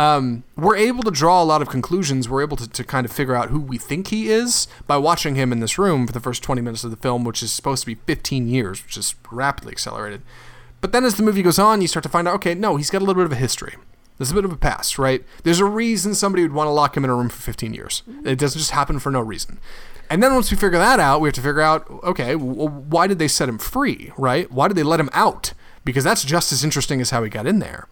um, 0.00 0.44
we're 0.56 0.76
able 0.76 1.02
to 1.02 1.10
draw 1.10 1.42
a 1.42 1.44
lot 1.44 1.60
of 1.60 1.68
conclusions. 1.68 2.26
We're 2.26 2.40
able 2.40 2.56
to, 2.56 2.66
to 2.66 2.84
kind 2.84 3.04
of 3.04 3.12
figure 3.12 3.34
out 3.34 3.50
who 3.50 3.60
we 3.60 3.76
think 3.76 4.08
he 4.08 4.30
is 4.30 4.66
by 4.86 4.96
watching 4.96 5.34
him 5.34 5.52
in 5.52 5.60
this 5.60 5.76
room 5.78 6.06
for 6.06 6.12
the 6.14 6.20
first 6.20 6.42
20 6.42 6.62
minutes 6.62 6.84
of 6.84 6.90
the 6.90 6.96
film, 6.96 7.22
which 7.22 7.42
is 7.42 7.52
supposed 7.52 7.82
to 7.82 7.86
be 7.86 7.96
15 8.06 8.48
years, 8.48 8.82
which 8.82 8.96
is 8.96 9.14
rapidly 9.30 9.72
accelerated. 9.72 10.22
But 10.80 10.92
then 10.92 11.04
as 11.04 11.16
the 11.16 11.22
movie 11.22 11.42
goes 11.42 11.58
on, 11.58 11.82
you 11.82 11.86
start 11.86 12.02
to 12.04 12.08
find 12.08 12.26
out, 12.26 12.34
okay, 12.36 12.54
no, 12.54 12.76
he's 12.76 12.88
got 12.88 13.02
a 13.02 13.04
little 13.04 13.22
bit 13.22 13.26
of 13.26 13.32
a 13.32 13.36
history. 13.36 13.74
There's 14.16 14.32
a 14.32 14.34
bit 14.34 14.46
of 14.46 14.52
a 14.52 14.56
past, 14.56 14.98
right? 14.98 15.22
There's 15.44 15.60
a 15.60 15.66
reason 15.66 16.14
somebody 16.14 16.42
would 16.42 16.52
want 16.52 16.68
to 16.68 16.72
lock 16.72 16.96
him 16.96 17.04
in 17.04 17.10
a 17.10 17.14
room 17.14 17.28
for 17.28 17.40
15 17.42 17.74
years. 17.74 18.02
It 18.24 18.38
doesn't 18.38 18.58
just 18.58 18.70
happen 18.70 19.00
for 19.00 19.10
no 19.10 19.20
reason. 19.20 19.58
And 20.10 20.22
then 20.22 20.34
once 20.34 20.50
we 20.50 20.56
figure 20.56 20.78
that 20.78 20.98
out, 21.00 21.20
we 21.20 21.28
have 21.28 21.34
to 21.36 21.40
figure 21.40 21.60
out, 21.60 21.88
okay, 22.02 22.34
well, 22.34 22.68
why 22.68 23.06
did 23.06 23.18
they 23.20 23.28
set 23.28 23.48
him 23.48 23.58
free, 23.58 24.12
right? 24.18 24.50
Why 24.50 24.66
did 24.68 24.76
they 24.76 24.82
let 24.82 24.98
him 25.00 25.08
out? 25.12 25.52
Because 25.84 26.02
that's 26.04 26.24
just 26.24 26.50
as 26.52 26.64
interesting 26.64 27.00
as 27.00 27.10
how 27.10 27.22
he 27.22 27.30
got 27.30 27.46
in 27.46 27.60
there 27.60 27.86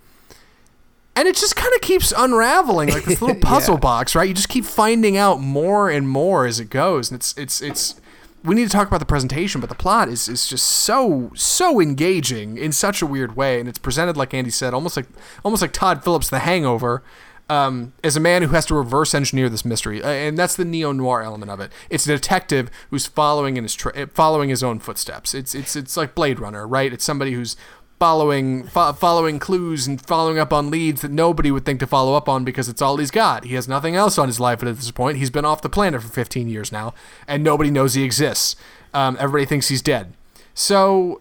and 1.16 1.26
it 1.26 1.34
just 1.34 1.56
kind 1.56 1.74
of 1.74 1.80
keeps 1.80 2.12
unraveling 2.16 2.90
like 2.90 3.04
this 3.04 3.20
little 3.22 3.34
puzzle 3.40 3.74
Yeah. 3.74 3.80
box 3.80 4.14
right 4.14 4.28
you 4.28 4.34
just 4.34 4.48
keep 4.48 4.64
finding 4.64 5.16
out 5.16 5.40
more 5.40 5.90
and 5.90 6.08
more 6.08 6.46
as 6.46 6.60
it 6.60 6.70
goes 6.70 7.10
and 7.10 7.18
it's 7.18 7.36
it's 7.36 7.60
it's 7.60 8.00
we 8.44 8.54
need 8.54 8.66
to 8.66 8.70
talk 8.70 8.86
about 8.86 9.00
the 9.00 9.06
presentation 9.06 9.60
but 9.60 9.68
the 9.68 9.74
plot 9.74 10.08
is 10.08 10.28
is 10.28 10.46
just 10.46 10.64
so 10.64 11.32
so 11.34 11.80
engaging 11.80 12.56
in 12.56 12.70
such 12.70 13.02
a 13.02 13.06
weird 13.06 13.34
way 13.34 13.58
and 13.58 13.68
it's 13.68 13.78
presented 13.80 14.16
like 14.16 14.32
andy 14.32 14.50
said 14.50 14.72
almost 14.72 14.96
like 14.96 15.06
almost 15.44 15.60
like 15.60 15.72
todd 15.72 16.04
phillips 16.04 16.28
the 16.30 16.38
hangover 16.40 17.02
um, 17.50 17.92
as 18.04 18.16
a 18.16 18.20
man 18.20 18.42
who 18.42 18.48
has 18.48 18.66
to 18.66 18.74
reverse 18.74 19.14
engineer 19.14 19.48
this 19.48 19.64
mystery, 19.64 20.02
uh, 20.02 20.08
and 20.08 20.36
that's 20.38 20.56
the 20.56 20.64
neo 20.64 20.92
noir 20.92 21.22
element 21.22 21.50
of 21.50 21.60
it. 21.60 21.72
It's 21.88 22.06
a 22.06 22.14
detective 22.14 22.70
who's 22.90 23.06
following 23.06 23.56
in 23.56 23.64
his 23.64 23.74
tra- 23.74 24.06
following 24.08 24.50
his 24.50 24.62
own 24.62 24.78
footsteps. 24.78 25.34
It's 25.34 25.54
it's 25.54 25.74
it's 25.74 25.96
like 25.96 26.14
Blade 26.14 26.40
Runner, 26.40 26.66
right? 26.66 26.92
It's 26.92 27.04
somebody 27.04 27.32
who's 27.32 27.56
following 27.98 28.64
fo- 28.64 28.92
following 28.92 29.38
clues 29.38 29.86
and 29.86 30.00
following 30.00 30.38
up 30.38 30.52
on 30.52 30.70
leads 30.70 31.00
that 31.02 31.10
nobody 31.10 31.50
would 31.50 31.64
think 31.64 31.80
to 31.80 31.86
follow 31.86 32.14
up 32.14 32.28
on 32.28 32.44
because 32.44 32.68
it's 32.68 32.82
all 32.82 32.96
he's 32.96 33.10
got. 33.10 33.44
He 33.44 33.54
has 33.54 33.66
nothing 33.66 33.96
else 33.96 34.18
on 34.18 34.28
his 34.28 34.38
life 34.38 34.62
at 34.62 34.76
this 34.76 34.90
point. 34.90 35.18
He's 35.18 35.30
been 35.30 35.44
off 35.44 35.62
the 35.62 35.68
planet 35.68 36.02
for 36.02 36.08
15 36.08 36.48
years 36.48 36.70
now, 36.70 36.94
and 37.26 37.42
nobody 37.42 37.70
knows 37.70 37.94
he 37.94 38.04
exists. 38.04 38.56
Um, 38.94 39.16
everybody 39.18 39.46
thinks 39.46 39.68
he's 39.68 39.82
dead. 39.82 40.12
So 40.54 41.20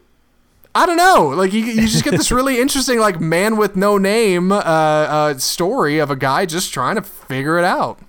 I 0.78 0.86
don't 0.86 0.98
know. 0.98 1.30
Like 1.30 1.54
you, 1.54 1.64
you 1.64 1.88
just 1.88 2.04
get 2.04 2.12
this 2.12 2.32
really 2.32 2.62
interesting 2.62 3.00
like 3.00 3.20
man 3.20 3.58
with 3.58 3.76
no 3.76 3.98
name 3.98 4.52
uh, 4.52 4.58
uh, 4.58 5.38
story 5.40 5.98
of 5.98 6.12
a 6.12 6.16
guy 6.16 6.46
just 6.46 6.72
trying 6.72 6.96
to 6.98 7.02
figure 7.02 7.58
it 7.58 7.66
out. 7.66 8.00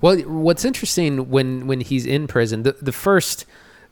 Well, 0.00 0.16
what's 0.20 0.64
interesting 0.64 1.28
when 1.28 1.66
when 1.66 1.80
he's 1.80 2.06
in 2.06 2.28
prison, 2.28 2.62
the 2.62 2.76
the 2.80 2.92
first, 2.92 3.46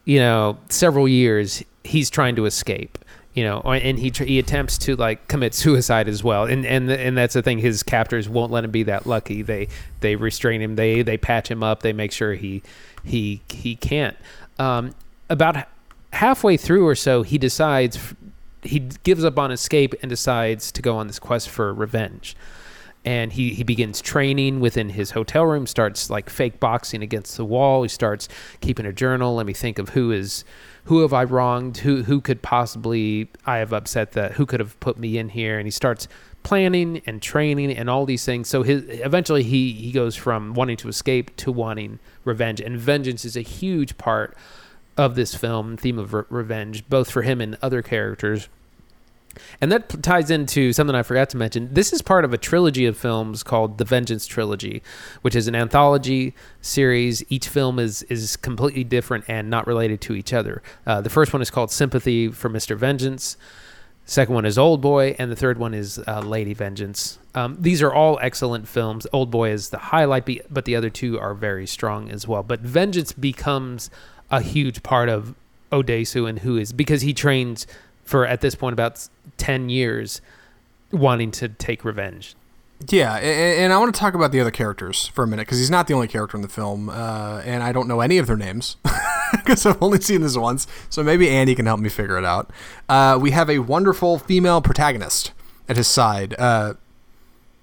you 0.05 0.21
know, 0.21 0.59
several 0.69 1.09
years, 1.09 1.65
he's 1.83 2.11
trying 2.11 2.37
to 2.37 2.47
escape. 2.47 2.97
You 3.35 3.45
know, 3.45 3.61
and 3.61 3.99
he 3.99 4.13
he 4.25 4.39
attempts 4.39 4.79
to 4.79 4.95
like 4.95 5.27
commit 5.27 5.53
suicide 5.55 6.09
as 6.09 6.23
well, 6.23 6.45
and 6.45 6.65
and 6.65 6.89
and 6.91 7.17
that's 7.17 7.35
the 7.35 7.43
thing. 7.43 7.59
His 7.59 7.83
captors 7.83 8.29
won't 8.29 8.53
let 8.53 8.63
him 8.63 8.71
be 8.71 8.85
that 8.85 9.07
lucky. 9.07 9.43
They 9.43 9.67
they 9.99 10.15
restrain 10.15 10.61
him. 10.61 10.77
They 10.77 11.03
they 11.03 11.17
patch 11.17 11.51
him 11.51 11.65
up. 11.65 11.83
They 11.83 11.93
make 11.93 12.13
sure 12.13 12.35
he 12.35 12.63
he 13.05 13.41
he 13.49 13.75
can't. 13.75 14.17
Um, 14.59 14.95
about 15.29 15.67
halfway 16.13 16.57
through 16.57 16.87
or 16.87 16.95
so, 16.95 17.23
he 17.23 17.39
decides 17.39 18.15
he 18.63 18.81
gives 19.05 19.25
up 19.25 19.39
on 19.39 19.51
escape 19.51 19.95
and 20.03 20.11
decides 20.11 20.71
to 20.73 20.83
go 20.83 20.97
on 20.97 21.07
this 21.07 21.19
quest 21.19 21.49
for 21.49 21.73
revenge. 21.73 22.37
And 23.03 23.33
he, 23.33 23.55
he 23.55 23.65
begins 23.65 24.03
training 24.03 24.61
within 24.61 24.91
his 24.91 25.13
hotel 25.13 25.47
room 25.47 25.67
starts 25.67 26.11
like 26.11 26.29
fake 26.29 26.61
boxing 26.61 27.03
against 27.03 27.39
the 27.39 27.47
wall. 27.47 27.83
He 27.83 27.89
starts 27.89 28.29
keeping 28.61 28.85
a 28.85 28.93
journal. 28.93 29.35
Let 29.35 29.47
me 29.47 29.55
think 29.55 29.79
of 29.79 29.91
who 29.91 30.13
is 30.13 30.45
who 30.85 31.01
have 31.01 31.15
i 31.15 31.25
wronged? 31.25 31.79
Who 31.79 32.03
who 32.03 32.21
could 32.21 32.43
possibly 32.43 33.31
i 33.47 33.57
have 33.57 33.73
upset 33.73 34.13
that? 34.13 34.33
Who 34.33 34.45
could 34.45 34.61
have 34.61 34.79
put 34.81 34.99
me 34.99 35.17
in 35.17 35.31
here? 35.31 35.59
And 35.59 35.67
he 35.67 35.71
starts 35.71 36.09
planning 36.43 37.01
and 37.07 37.23
training 37.23 37.73
and 37.73 37.89
all 37.89 38.05
these 38.05 38.27
things. 38.27 38.49
So 38.49 38.63
his 38.63 38.85
eventually 38.87 39.45
he 39.45 39.73
he 39.73 39.93
goes 39.93 40.15
from 40.15 40.53
wanting 40.53 40.77
to 40.79 40.89
escape 40.89 41.35
to 41.37 41.51
wanting 41.51 42.01
revenge. 42.27 42.61
And 42.61 42.79
vengeance 42.79 43.25
is 43.25 43.35
a 43.35 43.43
huge 43.43 43.97
part 43.97 44.37
of 45.01 45.15
this 45.15 45.35
film 45.35 45.77
theme 45.77 45.99
of 45.99 46.13
re- 46.13 46.25
revenge 46.29 46.89
both 46.89 47.11
for 47.11 47.23
him 47.23 47.41
and 47.41 47.57
other 47.63 47.81
characters 47.81 48.49
and 49.61 49.71
that 49.71 49.89
p- 49.89 49.99
ties 49.99 50.31
into 50.31 50.73
something 50.73 50.95
I 50.95 51.03
forgot 51.03 51.31
to 51.31 51.37
mention. 51.37 51.73
This 51.73 51.93
is 51.93 52.03
part 52.03 52.25
of 52.25 52.33
a 52.33 52.39
trilogy 52.39 52.87
of 52.87 52.97
films 52.97 53.43
called 53.43 53.79
the 53.79 53.85
Vengeance 53.85 54.27
Trilogy, 54.27 54.83
which 55.23 55.35
is 55.35 55.49
an 55.49 55.55
anthology 55.55 56.35
series. 56.61 57.23
Each 57.31 57.49
film 57.49 57.79
is 57.79 58.03
is 58.05 58.37
completely 58.37 58.85
different 58.85 59.25
and 59.29 59.49
not 59.49 59.67
related 59.67 60.01
to 60.03 60.15
each 60.15 60.33
other. 60.33 60.63
Uh, 60.87 61.01
the 61.01 61.11
first 61.11 61.33
one 61.33 61.41
is 61.41 61.51
called 61.51 61.71
Sympathy 61.71 62.29
for 62.29 62.51
Mr. 62.51 62.77
Vengeance. 62.77 63.37
Second 64.05 64.35
one 64.35 64.45
is 64.45 64.59
Old 64.59 64.81
Boy, 64.81 65.15
and 65.21 65.31
the 65.31 65.37
third 65.37 65.59
one 65.59 65.73
is 65.73 66.01
uh, 66.09 66.21
Lady 66.21 66.53
Vengeance. 66.53 67.21
Um, 67.33 67.57
these 67.61 67.81
are 67.81 67.95
all 67.95 68.19
excellent 68.21 68.67
films. 68.67 69.07
Old 69.13 69.31
Boy 69.31 69.51
is 69.51 69.71
the 69.71 69.79
highlight, 69.79 70.53
but 70.53 70.65
the 70.65 70.75
other 70.75 70.91
two 70.91 71.21
are 71.21 71.33
very 71.33 71.67
strong 71.67 72.11
as 72.11 72.27
well. 72.27 72.43
But 72.43 72.59
Vengeance 72.59 73.13
becomes 73.13 73.89
a 74.31 74.41
huge 74.41 74.83
part 74.83 75.09
of 75.09 75.35
Odesu 75.73 76.29
and 76.29 76.41
who 76.41 76.57
is 76.57 76.73
because 76.73 77.03
he 77.03 77.15
trains 77.15 77.67
for 78.05 78.27
at 78.27 78.41
this 78.41 78.55
point 78.55 78.73
about 78.73 79.09
10 79.37 79.69
years 79.69 80.21
wanting 80.93 81.31
to 81.31 81.49
take 81.49 81.85
revenge. 81.85 82.35
Yeah, 82.89 83.17
and, 83.17 83.75
I 83.75 83.79
want 83.79 83.95
to 83.95 84.01
talk 84.01 84.15
about 84.15 84.33
the 84.33 84.41
other 84.41 84.51
characters 84.51 85.07
for 85.09 85.23
a 85.23 85.27
minute 85.27 85.47
because 85.47 85.59
he's 85.59 85.71
not 85.71 85.87
the 85.87 85.93
only 85.93 86.09
character 86.09 86.37
in 86.39 86.43
the 86.43 86.49
film, 86.49 86.89
uh, 86.89 87.43
and 87.45 87.63
I 87.63 87.73
don't 87.73 87.87
know 87.87 88.01
any 88.01 88.17
of 88.17 88.27
their 88.27 88.39
names 88.39 88.79
because 89.33 89.67
I've 89.67 89.83
only 89.83 90.01
seen 90.01 90.23
this 90.23 90.35
once. 90.37 90.67
So 90.89 91.03
maybe 91.03 91.29
Andy 91.29 91.55
can 91.55 91.67
help 91.67 91.79
me 91.79 91.91
figure 91.91 92.17
it 92.17 92.25
out. 92.25 92.51
Uh, 92.89 93.19
we 93.21 93.33
have 93.33 93.51
a 93.51 93.59
wonderful 93.59 94.19
female 94.19 94.63
protagonist 94.63 95.33
at 95.69 95.77
his 95.77 95.89
side. 95.89 96.35
Uh, 96.39 96.75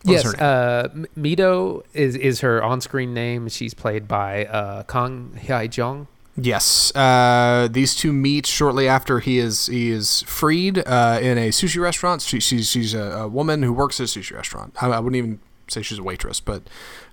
what's 0.03 0.23
yes, 0.23 0.33
her 0.33 0.93
name? 0.93 1.05
uh, 1.07 1.19
Mido 1.19 1.83
is 1.95 2.15
is 2.15 2.41
her 2.41 2.63
on-screen 2.63 3.15
name. 3.15 3.49
She's 3.49 3.73
played 3.73 4.07
by 4.07 4.45
uh, 4.45 4.83
Kang 4.83 5.39
Hye 5.47 5.67
Jung. 5.71 6.07
Yes, 6.39 6.95
uh, 6.95 7.67
these 7.71 7.95
two 7.95 8.13
meet 8.13 8.45
shortly 8.45 8.87
after 8.87 9.19
he 9.19 9.39
is 9.39 9.65
he 9.65 9.89
is 9.89 10.21
freed 10.23 10.77
uh, 10.85 11.17
in 11.19 11.37
a 11.39 11.49
sushi 11.49 11.81
restaurant. 11.81 12.21
She, 12.21 12.39
she's 12.39 12.69
she's 12.69 12.93
a, 12.93 13.01
a 13.01 13.27
woman 13.27 13.63
who 13.63 13.73
works 13.73 13.99
at 13.99 14.03
a 14.03 14.19
sushi 14.19 14.35
restaurant. 14.35 14.75
I, 14.81 14.87
I 14.87 14.99
wouldn't 14.99 15.17
even 15.17 15.39
say 15.67 15.81
she's 15.81 15.97
a 15.97 16.03
waitress, 16.03 16.39
but 16.39 16.63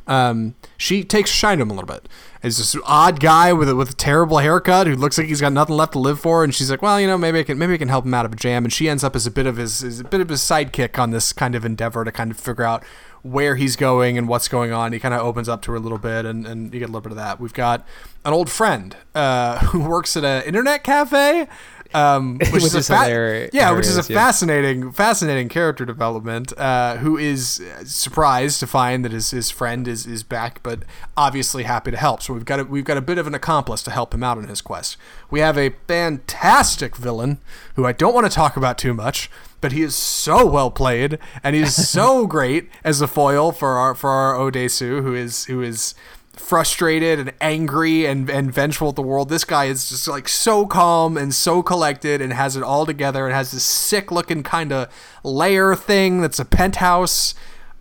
um, 0.06 0.54
she 0.76 1.02
takes 1.02 1.30
shine 1.30 1.56
to 1.58 1.62
him 1.62 1.70
a 1.70 1.74
little 1.74 1.88
bit. 1.88 2.06
Is 2.42 2.58
this 2.58 2.76
odd 2.84 3.18
guy 3.18 3.54
with 3.54 3.70
a, 3.70 3.74
with 3.74 3.90
a 3.90 3.94
terrible 3.94 4.38
haircut 4.38 4.86
who 4.86 4.94
looks 4.94 5.16
like 5.16 5.28
he's 5.28 5.40
got 5.40 5.54
nothing 5.54 5.76
left 5.76 5.92
to 5.92 5.98
live 5.98 6.20
for, 6.20 6.44
and 6.44 6.54
she's 6.54 6.70
like, 6.70 6.82
well, 6.82 7.00
you 7.00 7.06
know, 7.06 7.16
maybe 7.16 7.38
I 7.38 7.44
can 7.44 7.56
maybe 7.56 7.72
I 7.72 7.78
can 7.78 7.88
help 7.88 8.04
him 8.04 8.12
out 8.12 8.26
of 8.26 8.34
a 8.34 8.36
jam, 8.36 8.64
and 8.64 8.72
she 8.72 8.90
ends 8.90 9.02
up 9.02 9.16
as 9.16 9.26
a 9.26 9.30
bit 9.30 9.46
of 9.46 9.56
his, 9.56 9.82
as 9.82 10.00
a 10.00 10.04
bit 10.04 10.20
of 10.20 10.28
his 10.28 10.40
sidekick 10.40 10.98
on 10.98 11.12
this 11.12 11.32
kind 11.32 11.54
of 11.54 11.64
endeavor 11.64 12.04
to 12.04 12.12
kind 12.12 12.30
of 12.30 12.38
figure 12.38 12.64
out 12.64 12.84
where 13.24 13.56
he's 13.56 13.74
going 13.74 14.18
and 14.18 14.28
what's 14.28 14.48
going 14.48 14.70
on. 14.70 14.92
He 14.92 15.00
kind 15.00 15.14
of 15.14 15.20
opens 15.22 15.48
up 15.48 15.62
to 15.62 15.70
her 15.72 15.78
a 15.78 15.80
little 15.80 15.98
bit, 15.98 16.26
and, 16.26 16.46
and 16.46 16.72
you 16.72 16.78
get 16.78 16.84
a 16.84 16.92
little 16.92 17.00
bit 17.00 17.12
of 17.12 17.16
that. 17.16 17.40
We've 17.40 17.54
got 17.54 17.84
an 18.24 18.34
old 18.34 18.50
friend 18.50 18.94
uh, 19.14 19.58
who 19.66 19.80
works 19.80 20.14
at 20.16 20.24
an 20.24 20.42
internet 20.42 20.84
cafe, 20.84 21.48
um, 21.94 22.36
which, 22.38 22.50
Which 22.52 22.64
is, 22.64 22.74
a 22.74 22.78
is 22.78 22.88
fa- 22.88 22.94
hilari- 22.94 23.50
yeah, 23.52 23.70
which 23.70 23.86
is 23.86 23.96
a 23.96 24.02
hilarious, 24.02 24.10
yeah. 24.10 24.18
fascinating, 24.18 24.92
fascinating 24.92 25.48
character 25.48 25.86
development. 25.86 26.52
Uh, 26.58 26.96
who 26.96 27.16
is 27.16 27.62
surprised 27.84 28.60
to 28.60 28.66
find 28.66 29.04
that 29.06 29.12
his, 29.12 29.30
his 29.30 29.50
friend 29.50 29.88
is, 29.88 30.06
is 30.06 30.22
back, 30.22 30.62
but 30.62 30.80
obviously 31.16 31.62
happy 31.62 31.92
to 31.92 31.96
help. 31.96 32.20
So 32.20 32.34
we've 32.34 32.44
got 32.44 32.60
a, 32.60 32.64
we've 32.64 32.84
got 32.84 32.98
a 32.98 33.02
bit 33.02 33.16
of 33.16 33.26
an 33.26 33.34
accomplice 33.34 33.82
to 33.84 33.90
help 33.90 34.12
him 34.12 34.22
out 34.22 34.36
on 34.36 34.48
his 34.48 34.60
quest. 34.60 34.98
We 35.30 35.40
have 35.40 35.56
a 35.56 35.70
fantastic 35.88 36.94
villain 36.96 37.38
who 37.76 37.86
I 37.86 37.92
don't 37.92 38.12
want 38.14 38.26
to 38.26 38.32
talk 38.32 38.56
about 38.56 38.76
too 38.76 38.92
much, 38.92 39.30
but 39.64 39.72
he 39.72 39.80
is 39.80 39.96
so 39.96 40.44
well 40.44 40.70
played 40.70 41.18
and 41.42 41.56
he's 41.56 41.74
so 41.74 42.26
great 42.36 42.68
as 42.84 43.00
a 43.00 43.08
foil 43.08 43.50
for 43.50 43.78
our 43.78 43.94
for 43.94 44.10
our 44.10 44.34
Odesu, 44.34 45.00
who 45.02 45.14
is 45.14 45.46
who 45.46 45.62
is 45.62 45.94
frustrated 46.34 47.18
and 47.18 47.32
angry 47.40 48.04
and, 48.04 48.28
and 48.28 48.52
vengeful 48.52 48.90
at 48.90 48.94
the 48.94 49.00
world. 49.00 49.30
This 49.30 49.46
guy 49.46 49.64
is 49.64 49.88
just 49.88 50.06
like 50.06 50.28
so 50.28 50.66
calm 50.66 51.16
and 51.16 51.34
so 51.34 51.62
collected 51.62 52.20
and 52.20 52.34
has 52.34 52.58
it 52.58 52.62
all 52.62 52.84
together 52.84 53.24
and 53.24 53.34
has 53.34 53.52
this 53.52 53.64
sick 53.64 54.12
looking 54.12 54.42
kind 54.42 54.70
of 54.70 54.92
layer 55.22 55.74
thing 55.74 56.20
that's 56.20 56.38
a 56.38 56.44
penthouse 56.44 57.34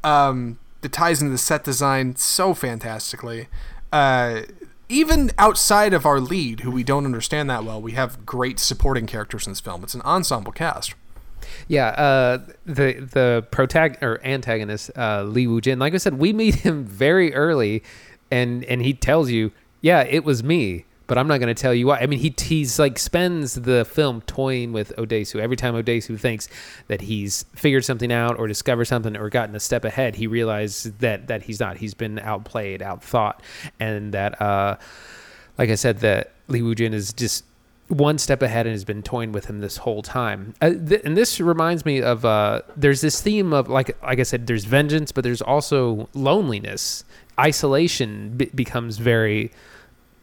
um, 0.06 0.60
that 0.80 0.94
ties 0.94 1.22
into 1.22 1.34
the 1.34 1.38
set 1.38 1.66
design 1.66 2.16
so 2.16 2.54
fantastically. 2.54 3.50
Uh, 3.92 4.44
even 4.88 5.32
outside 5.38 5.94
of 5.94 6.06
our 6.06 6.22
lead, 6.22 6.62
who 6.62 6.72
we 6.72 6.86
don't 6.86 7.04
understand 7.04 7.50
that 7.50 7.66
well, 7.66 7.82
we 7.82 7.92
have 7.92 8.26
great 8.26 8.58
supporting 8.58 9.06
characters 9.06 9.46
in 9.46 9.52
this 9.52 9.60
film. 9.60 9.84
It's 9.84 9.96
an 9.96 10.02
ensemble 10.04 10.54
cast. 10.54 10.94
Yeah, 11.68 11.88
uh, 11.88 12.40
the 12.66 12.94
the 12.94 13.48
protag 13.52 14.02
or 14.02 14.20
antagonist 14.26 14.92
uh, 14.98 15.24
Lee 15.24 15.48
Woo 15.48 15.62
Jin. 15.62 15.80
Like 15.80 15.94
I 15.94 15.98
said, 15.98 16.16
we 16.16 16.34
meet 16.34 16.56
him 16.56 16.86
very 16.86 17.34
early, 17.34 17.84
and 18.32 18.64
and 18.66 18.82
he 18.82 18.94
tells 18.94 19.30
you, 19.30 19.52
yeah, 19.82 20.02
it 20.04 20.24
was 20.24 20.44
me, 20.44 20.86
but 21.08 21.18
I'm 21.18 21.28
not 21.28 21.40
going 21.40 21.54
to 21.54 21.62
tell 21.62 21.74
you 21.74 21.88
why. 21.88 22.00
I 22.00 22.08
mean, 22.08 22.20
he 22.20 22.34
he's 22.38 22.80
like 22.80 22.98
spends 22.98 23.56
the 23.56 23.86
film 23.86 24.22
toying 24.22 24.72
with 24.72 24.94
Odesu. 24.98 25.40
Every 25.40 25.56
time 25.56 25.74
Odesu 25.74 26.20
thinks 26.20 26.48
that 26.88 27.02
he's 27.02 27.44
figured 27.56 27.86
something 27.86 28.12
out 28.12 28.38
or 28.40 28.48
discovered 28.48 28.86
something 28.86 29.16
or 29.16 29.30
gotten 29.30 29.56
a 29.56 29.60
step 29.60 29.86
ahead, 29.86 30.16
he 30.16 30.28
realizes 30.28 30.94
that 31.00 31.28
that 31.28 31.44
he's 31.44 31.60
not. 31.60 31.78
He's 31.78 31.94
been 31.94 32.20
outplayed, 32.20 32.82
outthought, 32.82 33.40
and 33.80 34.14
that, 34.14 34.42
uh, 34.42 34.78
like 35.58 35.70
I 35.70 35.76
said, 35.76 36.00
that 36.00 36.32
Lee 36.48 36.62
Woo 36.62 36.76
Jin 36.76 36.94
is 36.94 37.14
just 37.14 37.44
one 37.94 38.18
step 38.18 38.42
ahead 38.42 38.66
and 38.66 38.74
has 38.74 38.84
been 38.84 39.02
toying 39.04 39.32
with 39.32 39.46
him 39.46 39.60
this 39.60 39.78
whole 39.78 40.02
time. 40.02 40.54
Uh, 40.62 40.72
th- 40.72 41.02
and 41.06 41.16
this 41.16 41.40
reminds 41.40 41.86
me 41.86 42.02
of 42.02 42.26
uh, 42.26 42.62
there's 42.76 43.02
this 43.02 43.22
theme 43.22 43.54
of 43.54 43.70
like 43.70 43.98
like 44.04 44.20
I 44.20 44.24
said, 44.24 44.48
there's 44.48 44.66
vengeance, 44.66 45.12
but 45.12 45.24
there's 45.24 45.42
also 45.42 46.10
loneliness. 46.14 47.06
Isolation 47.40 48.38
be- 48.38 48.52
becomes 48.54 48.98
very. 48.98 49.52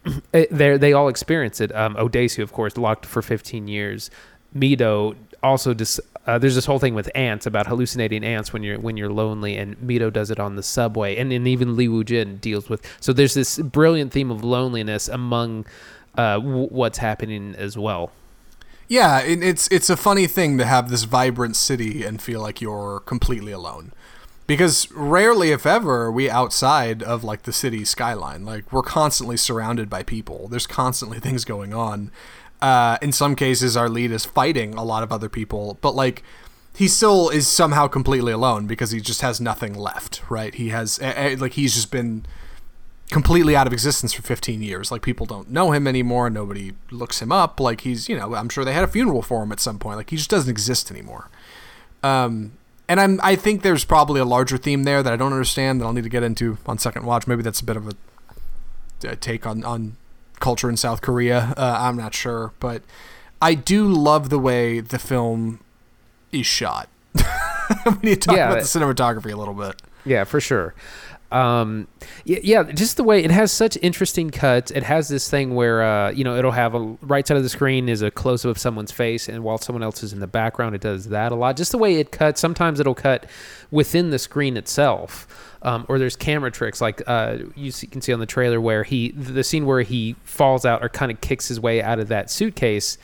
They 0.32 0.76
they 0.78 0.92
all 0.92 1.08
experience 1.08 1.60
it. 1.60 1.74
Um, 1.74 1.94
Odesu, 1.96 2.42
of 2.42 2.52
course, 2.52 2.76
locked 2.76 3.04
for 3.04 3.20
15 3.22 3.68
years. 3.68 4.10
Mido 4.54 5.14
also 5.42 5.74
dis- 5.74 6.00
uh, 6.26 6.38
there's 6.38 6.54
this 6.54 6.66
whole 6.66 6.78
thing 6.78 6.94
with 6.94 7.10
ants 7.14 7.46
about 7.46 7.66
hallucinating 7.66 8.24
ants 8.24 8.52
when 8.52 8.62
you're 8.62 8.78
when 8.78 8.96
you're 8.96 9.10
lonely, 9.10 9.56
and 9.56 9.76
Mido 9.78 10.12
does 10.12 10.30
it 10.30 10.38
on 10.38 10.56
the 10.56 10.62
subway, 10.62 11.16
and, 11.16 11.32
and 11.32 11.48
even 11.48 11.76
Li 11.76 12.04
Jin 12.04 12.36
deals 12.38 12.68
with. 12.68 12.82
So 13.00 13.12
there's 13.12 13.34
this 13.34 13.58
brilliant 13.58 14.12
theme 14.12 14.30
of 14.30 14.44
loneliness 14.44 15.08
among 15.08 15.66
uh, 16.16 16.34
w- 16.38 16.68
what's 16.68 16.98
happening 16.98 17.54
as 17.56 17.76
well. 17.76 18.12
Yeah, 18.88 19.20
it, 19.20 19.42
it's 19.42 19.68
it's 19.68 19.88
a 19.88 19.96
funny 19.96 20.26
thing 20.26 20.58
to 20.58 20.64
have 20.64 20.90
this 20.90 21.04
vibrant 21.04 21.56
city 21.56 22.04
and 22.04 22.20
feel 22.20 22.40
like 22.40 22.60
you're 22.60 23.00
completely 23.00 23.52
alone. 23.52 23.92
Because 24.48 24.90
rarely, 24.90 25.52
if 25.52 25.64
ever, 25.64 26.06
are 26.06 26.12
we 26.12 26.28
outside 26.28 27.04
of 27.04 27.22
like 27.22 27.42
the 27.42 27.52
city 27.52 27.84
skyline. 27.84 28.44
Like 28.44 28.72
we're 28.72 28.82
constantly 28.82 29.36
surrounded 29.36 29.88
by 29.88 30.02
people. 30.02 30.48
There's 30.48 30.66
constantly 30.66 31.20
things 31.26 31.44
going 31.44 31.72
on. 31.72 32.10
Uh, 32.60 32.98
in 33.00 33.12
some 33.12 33.36
cases, 33.36 33.76
our 33.76 33.88
lead 33.88 34.10
is 34.10 34.24
fighting 34.24 34.74
a 34.74 34.82
lot 34.82 35.04
of 35.04 35.12
other 35.12 35.28
people, 35.28 35.78
but 35.80 35.94
like 35.94 36.24
he 36.74 36.88
still 36.88 37.28
is 37.28 37.46
somehow 37.46 37.86
completely 37.86 38.32
alone 38.32 38.66
because 38.66 38.90
he 38.90 39.00
just 39.00 39.20
has 39.20 39.40
nothing 39.40 39.72
left. 39.72 40.20
Right? 40.28 40.52
He 40.52 40.70
has 40.70 40.98
eh, 41.00 41.12
eh, 41.14 41.36
like 41.38 41.52
he's 41.52 41.74
just 41.76 41.92
been 41.92 42.26
completely 43.10 43.56
out 43.56 43.66
of 43.66 43.72
existence 43.72 44.12
for 44.12 44.22
15 44.22 44.62
years. 44.62 44.90
Like 44.92 45.02
people 45.02 45.26
don't 45.26 45.50
know 45.50 45.72
him 45.72 45.86
anymore. 45.86 46.30
Nobody 46.30 46.72
looks 46.90 47.20
him 47.20 47.32
up. 47.32 47.58
Like 47.60 47.82
he's, 47.82 48.08
you 48.08 48.16
know, 48.16 48.34
I'm 48.34 48.48
sure 48.48 48.64
they 48.64 48.72
had 48.72 48.84
a 48.84 48.88
funeral 48.88 49.22
for 49.22 49.42
him 49.42 49.52
at 49.52 49.60
some 49.60 49.78
point. 49.78 49.96
Like 49.96 50.10
he 50.10 50.16
just 50.16 50.30
doesn't 50.30 50.50
exist 50.50 50.90
anymore. 50.90 51.28
Um, 52.02 52.52
and 52.88 53.00
I'm, 53.00 53.20
I 53.22 53.36
think 53.36 53.62
there's 53.62 53.84
probably 53.84 54.20
a 54.20 54.24
larger 54.24 54.56
theme 54.56 54.84
there 54.84 55.02
that 55.02 55.12
I 55.12 55.16
don't 55.16 55.32
understand 55.32 55.80
that 55.80 55.84
I'll 55.84 55.92
need 55.92 56.04
to 56.04 56.08
get 56.10 56.22
into 56.22 56.58
on 56.66 56.78
second 56.78 57.04
watch. 57.06 57.26
Maybe 57.26 57.42
that's 57.42 57.60
a 57.60 57.64
bit 57.64 57.76
of 57.76 57.88
a, 57.88 57.94
a 59.04 59.16
take 59.16 59.46
on, 59.46 59.62
on 59.64 59.96
culture 60.40 60.68
in 60.68 60.76
South 60.76 61.00
Korea. 61.00 61.54
Uh, 61.56 61.76
I'm 61.80 61.96
not 61.96 62.14
sure, 62.14 62.52
but 62.60 62.82
I 63.40 63.54
do 63.54 63.86
love 63.86 64.28
the 64.30 64.38
way 64.38 64.80
the 64.80 64.98
film 64.98 65.60
is 66.32 66.46
shot. 66.46 66.88
we 67.14 67.92
need 68.02 68.22
to 68.22 68.28
talk 68.28 68.36
Yeah, 68.36 68.50
about 68.52 68.62
the 68.62 68.66
cinematography 68.78 69.32
a 69.32 69.36
little 69.36 69.54
bit. 69.54 69.80
Yeah, 70.04 70.24
for 70.24 70.40
sure. 70.40 70.74
Um, 71.32 71.86
yeah, 72.24 72.64
just 72.64 72.96
the 72.96 73.04
way 73.04 73.22
it 73.22 73.30
has 73.30 73.52
such 73.52 73.78
interesting 73.82 74.30
cuts. 74.30 74.70
It 74.72 74.82
has 74.82 75.08
this 75.08 75.30
thing 75.30 75.54
where 75.54 75.82
uh, 75.82 76.10
you 76.10 76.24
know 76.24 76.36
it'll 76.36 76.50
have 76.50 76.74
a 76.74 76.80
right 77.02 77.26
side 77.26 77.36
of 77.36 77.42
the 77.42 77.48
screen 77.48 77.88
is 77.88 78.02
a 78.02 78.10
close 78.10 78.44
up 78.44 78.50
of 78.50 78.58
someone's 78.58 78.90
face, 78.90 79.28
and 79.28 79.44
while 79.44 79.58
someone 79.58 79.82
else 79.82 80.02
is 80.02 80.12
in 80.12 80.20
the 80.20 80.26
background, 80.26 80.74
it 80.74 80.80
does 80.80 81.08
that 81.08 81.30
a 81.30 81.34
lot. 81.36 81.56
Just 81.56 81.72
the 81.72 81.78
way 81.78 81.96
it 81.96 82.10
cuts. 82.10 82.40
Sometimes 82.40 82.80
it'll 82.80 82.94
cut 82.94 83.26
within 83.70 84.10
the 84.10 84.18
screen 84.18 84.56
itself. 84.56 85.28
Um, 85.62 85.84
or 85.88 85.98
there's 85.98 86.16
camera 86.16 86.50
tricks 86.50 86.80
like 86.80 87.02
uh, 87.06 87.36
you 87.54 87.70
see, 87.70 87.86
can 87.86 88.00
see 88.00 88.14
on 88.14 88.18
the 88.18 88.26
trailer 88.26 88.60
where 88.60 88.82
he 88.82 89.10
the 89.10 89.44
scene 89.44 89.66
where 89.66 89.82
he 89.82 90.16
falls 90.24 90.64
out 90.64 90.82
or 90.82 90.88
kind 90.88 91.12
of 91.12 91.20
kicks 91.20 91.48
his 91.48 91.60
way 91.60 91.82
out 91.82 91.98
of 91.98 92.08
that 92.08 92.30
suitcase 92.30 92.96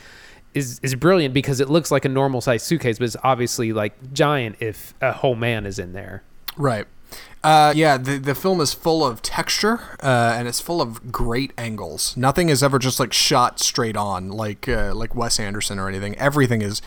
is 0.55 0.79
is 0.81 0.95
brilliant 0.95 1.33
because 1.33 1.59
it 1.59 1.69
looks 1.69 1.91
like 1.91 2.03
a 2.03 2.09
normal 2.09 2.41
sized 2.41 2.65
suitcase, 2.65 2.97
but 2.97 3.05
it's 3.05 3.17
obviously 3.23 3.73
like 3.73 4.11
giant 4.11 4.57
if 4.59 4.93
a 5.01 5.11
whole 5.11 5.35
man 5.35 5.65
is 5.65 5.79
in 5.79 5.93
there. 5.93 6.23
Right. 6.57 6.87
Uh, 7.47 7.71
yeah, 7.73 7.95
the 7.95 8.17
the 8.17 8.35
film 8.35 8.59
is 8.59 8.73
full 8.73 9.05
of 9.05 9.21
texture, 9.21 9.79
uh, 10.03 10.35
and 10.37 10.49
it's 10.49 10.59
full 10.59 10.81
of 10.81 11.13
great 11.13 11.53
angles. 11.57 12.17
Nothing 12.17 12.49
is 12.49 12.61
ever 12.61 12.77
just 12.77 12.99
like 12.99 13.13
shot 13.13 13.61
straight 13.61 13.95
on, 13.95 14.29
like 14.31 14.67
uh, 14.67 14.93
like 14.93 15.15
Wes 15.15 15.39
Anderson 15.39 15.79
or 15.79 15.87
anything. 15.87 16.13
Everything 16.17 16.61
is 16.61 16.81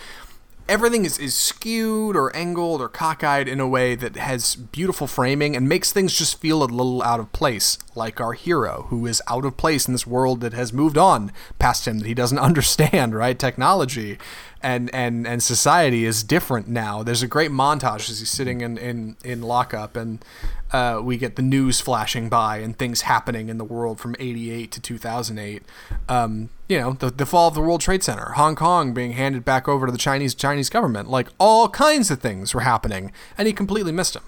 everything 0.68 1.06
is, 1.06 1.18
is 1.18 1.34
skewed 1.34 2.14
or 2.14 2.34
angled 2.36 2.82
or 2.82 2.90
cockeyed 2.90 3.48
in 3.48 3.58
a 3.58 3.66
way 3.66 3.94
that 3.94 4.16
has 4.16 4.54
beautiful 4.54 5.06
framing 5.06 5.56
and 5.56 5.68
makes 5.68 5.92
things 5.92 6.16
just 6.16 6.40
feel 6.40 6.62
a 6.62 6.64
little 6.64 7.02
out 7.02 7.18
of 7.18 7.32
place, 7.32 7.76
like 7.94 8.20
our 8.20 8.34
hero, 8.34 8.86
who 8.88 9.06
is 9.06 9.20
out 9.26 9.46
of 9.46 9.56
place 9.56 9.88
in 9.88 9.94
this 9.94 10.06
world 10.06 10.42
that 10.42 10.52
has 10.52 10.74
moved 10.74 10.96
on 10.96 11.32
past 11.58 11.88
him 11.88 11.98
that 11.98 12.06
he 12.06 12.14
doesn't 12.14 12.38
understand, 12.50 13.14
right? 13.14 13.38
Technology 13.38 14.18
and, 14.62 14.92
and, 14.94 15.26
and 15.26 15.42
society 15.42 16.04
is 16.04 16.22
different 16.22 16.68
now. 16.68 17.02
There's 17.02 17.22
a 17.22 17.28
great 17.28 17.50
montage 17.50 18.10
as 18.10 18.18
he's 18.20 18.30
sitting 18.30 18.60
in, 18.60 18.78
in, 18.78 19.16
in 19.24 19.42
lockup 19.42 19.96
and 19.96 20.24
uh, 20.72 21.00
we 21.02 21.16
get 21.16 21.36
the 21.36 21.42
news 21.42 21.80
flashing 21.80 22.28
by 22.28 22.58
and 22.58 22.76
things 22.76 23.02
happening 23.02 23.48
in 23.48 23.58
the 23.58 23.64
world 23.64 23.98
from 23.98 24.14
88 24.18 24.70
to 24.72 24.80
2008. 24.80 25.62
Um, 26.08 26.50
you 26.68 26.78
know, 26.78 26.92
the, 26.92 27.10
the 27.10 27.26
fall 27.26 27.48
of 27.48 27.54
the 27.54 27.60
World 27.60 27.80
Trade 27.80 28.02
Center, 28.02 28.32
Hong 28.32 28.54
Kong 28.54 28.94
being 28.94 29.12
handed 29.12 29.44
back 29.44 29.66
over 29.68 29.86
to 29.86 29.92
the 29.92 29.98
Chinese 29.98 30.34
Chinese 30.34 30.70
government, 30.70 31.08
like 31.10 31.28
all 31.38 31.68
kinds 31.68 32.10
of 32.10 32.20
things 32.20 32.54
were 32.54 32.60
happening, 32.60 33.10
and 33.36 33.48
he 33.48 33.52
completely 33.52 33.92
missed 33.92 34.14
them. 34.14 34.22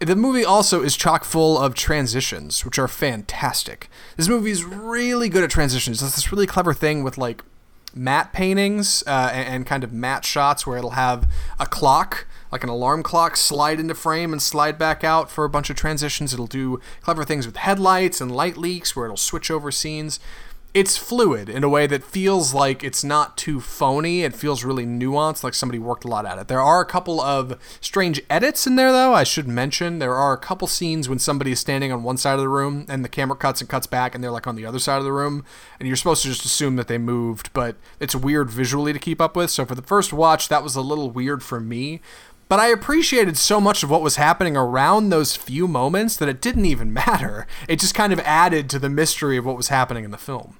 The 0.00 0.16
movie 0.16 0.44
also 0.44 0.82
is 0.82 0.96
chock 0.96 1.24
full 1.24 1.58
of 1.58 1.74
transitions, 1.74 2.64
which 2.64 2.78
are 2.78 2.88
fantastic. 2.88 3.90
This 4.16 4.28
movie 4.28 4.50
is 4.50 4.64
really 4.64 5.28
good 5.28 5.44
at 5.44 5.50
transitions. 5.50 6.02
It's 6.02 6.14
this 6.14 6.32
really 6.32 6.46
clever 6.46 6.72
thing 6.72 7.02
with 7.02 7.18
like 7.18 7.42
matte 7.94 8.32
paintings 8.32 9.02
uh, 9.06 9.30
and, 9.32 9.48
and 9.48 9.66
kind 9.66 9.84
of 9.84 9.92
matte 9.92 10.24
shots 10.24 10.66
where 10.66 10.78
it'll 10.78 10.90
have 10.90 11.30
a 11.58 11.66
clock 11.66 12.26
like 12.52 12.64
an 12.64 12.70
alarm 12.70 13.02
clock 13.02 13.36
slide 13.36 13.78
into 13.78 13.94
frame 13.94 14.32
and 14.32 14.42
slide 14.42 14.76
back 14.78 15.04
out 15.04 15.30
for 15.30 15.44
a 15.44 15.48
bunch 15.48 15.70
of 15.70 15.76
transitions. 15.76 16.32
It'll 16.32 16.46
do 16.46 16.80
clever 17.00 17.24
things 17.24 17.46
with 17.46 17.56
headlights 17.56 18.20
and 18.20 18.34
light 18.34 18.56
leaks 18.56 18.96
where 18.96 19.06
it'll 19.06 19.16
switch 19.16 19.50
over 19.50 19.70
scenes 19.70 20.18
it's 20.72 20.96
fluid 20.96 21.48
in 21.48 21.64
a 21.64 21.68
way 21.68 21.88
that 21.88 22.04
feels 22.04 22.54
like 22.54 22.84
it's 22.84 23.02
not 23.02 23.36
too 23.36 23.60
phony. 23.60 24.22
It 24.22 24.36
feels 24.36 24.62
really 24.62 24.86
nuanced, 24.86 25.42
like 25.42 25.54
somebody 25.54 25.80
worked 25.80 26.04
a 26.04 26.08
lot 26.08 26.26
at 26.26 26.38
it. 26.38 26.46
There 26.46 26.60
are 26.60 26.80
a 26.80 26.86
couple 26.86 27.20
of 27.20 27.58
strange 27.80 28.20
edits 28.30 28.68
in 28.68 28.76
there, 28.76 28.92
though. 28.92 29.12
I 29.12 29.24
should 29.24 29.48
mention 29.48 29.98
there 29.98 30.14
are 30.14 30.32
a 30.32 30.38
couple 30.38 30.68
scenes 30.68 31.08
when 31.08 31.18
somebody 31.18 31.52
is 31.52 31.60
standing 31.60 31.90
on 31.90 32.04
one 32.04 32.16
side 32.16 32.34
of 32.34 32.40
the 32.40 32.48
room 32.48 32.86
and 32.88 33.04
the 33.04 33.08
camera 33.08 33.36
cuts 33.36 33.60
and 33.60 33.68
cuts 33.68 33.88
back, 33.88 34.14
and 34.14 34.22
they're 34.22 34.30
like 34.30 34.46
on 34.46 34.54
the 34.54 34.66
other 34.66 34.78
side 34.78 34.98
of 34.98 35.04
the 35.04 35.12
room, 35.12 35.44
and 35.80 35.88
you're 35.88 35.96
supposed 35.96 36.22
to 36.22 36.28
just 36.28 36.44
assume 36.44 36.76
that 36.76 36.86
they 36.86 36.98
moved, 36.98 37.52
but 37.52 37.76
it's 37.98 38.14
weird 38.14 38.48
visually 38.48 38.92
to 38.92 38.98
keep 39.00 39.20
up 39.20 39.34
with. 39.34 39.50
So 39.50 39.66
for 39.66 39.74
the 39.74 39.82
first 39.82 40.12
watch, 40.12 40.48
that 40.48 40.62
was 40.62 40.76
a 40.76 40.82
little 40.82 41.10
weird 41.10 41.42
for 41.42 41.58
me. 41.58 42.00
But 42.50 42.58
I 42.58 42.66
appreciated 42.68 43.36
so 43.36 43.60
much 43.60 43.84
of 43.84 43.90
what 43.90 44.02
was 44.02 44.16
happening 44.16 44.56
around 44.56 45.08
those 45.08 45.36
few 45.36 45.68
moments 45.68 46.16
that 46.16 46.28
it 46.28 46.40
didn't 46.40 46.66
even 46.66 46.92
matter. 46.92 47.46
It 47.68 47.78
just 47.78 47.94
kind 47.94 48.12
of 48.12 48.18
added 48.20 48.70
to 48.70 48.78
the 48.78 48.88
mystery 48.88 49.36
of 49.36 49.44
what 49.44 49.56
was 49.56 49.68
happening 49.68 50.04
in 50.04 50.10
the 50.10 50.18
film. 50.18 50.56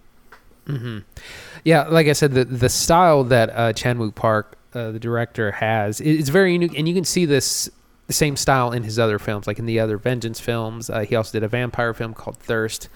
Yeah, 1.64 1.84
like 1.88 2.06
I 2.06 2.12
said, 2.12 2.32
the 2.32 2.44
the 2.44 2.68
style 2.68 3.24
that 3.24 3.50
uh, 3.50 3.72
Chan 3.72 3.98
Wook 3.98 4.14
Park, 4.14 4.56
uh, 4.74 4.92
the 4.92 4.98
director, 4.98 5.50
has 5.52 6.00
is 6.00 6.28
very 6.28 6.52
unique, 6.52 6.78
and 6.78 6.88
you 6.88 6.94
can 6.94 7.04
see 7.04 7.24
this 7.24 7.70
same 8.08 8.36
style 8.36 8.72
in 8.72 8.82
his 8.82 8.98
other 8.98 9.18
films, 9.18 9.46
like 9.46 9.58
in 9.58 9.66
the 9.66 9.78
other 9.78 9.96
Vengeance 9.96 10.40
films. 10.40 10.90
Uh, 10.90 11.00
he 11.00 11.14
also 11.14 11.32
did 11.32 11.44
a 11.44 11.48
vampire 11.48 11.94
film 11.94 12.14
called 12.14 12.36
Thirst. 12.38 12.88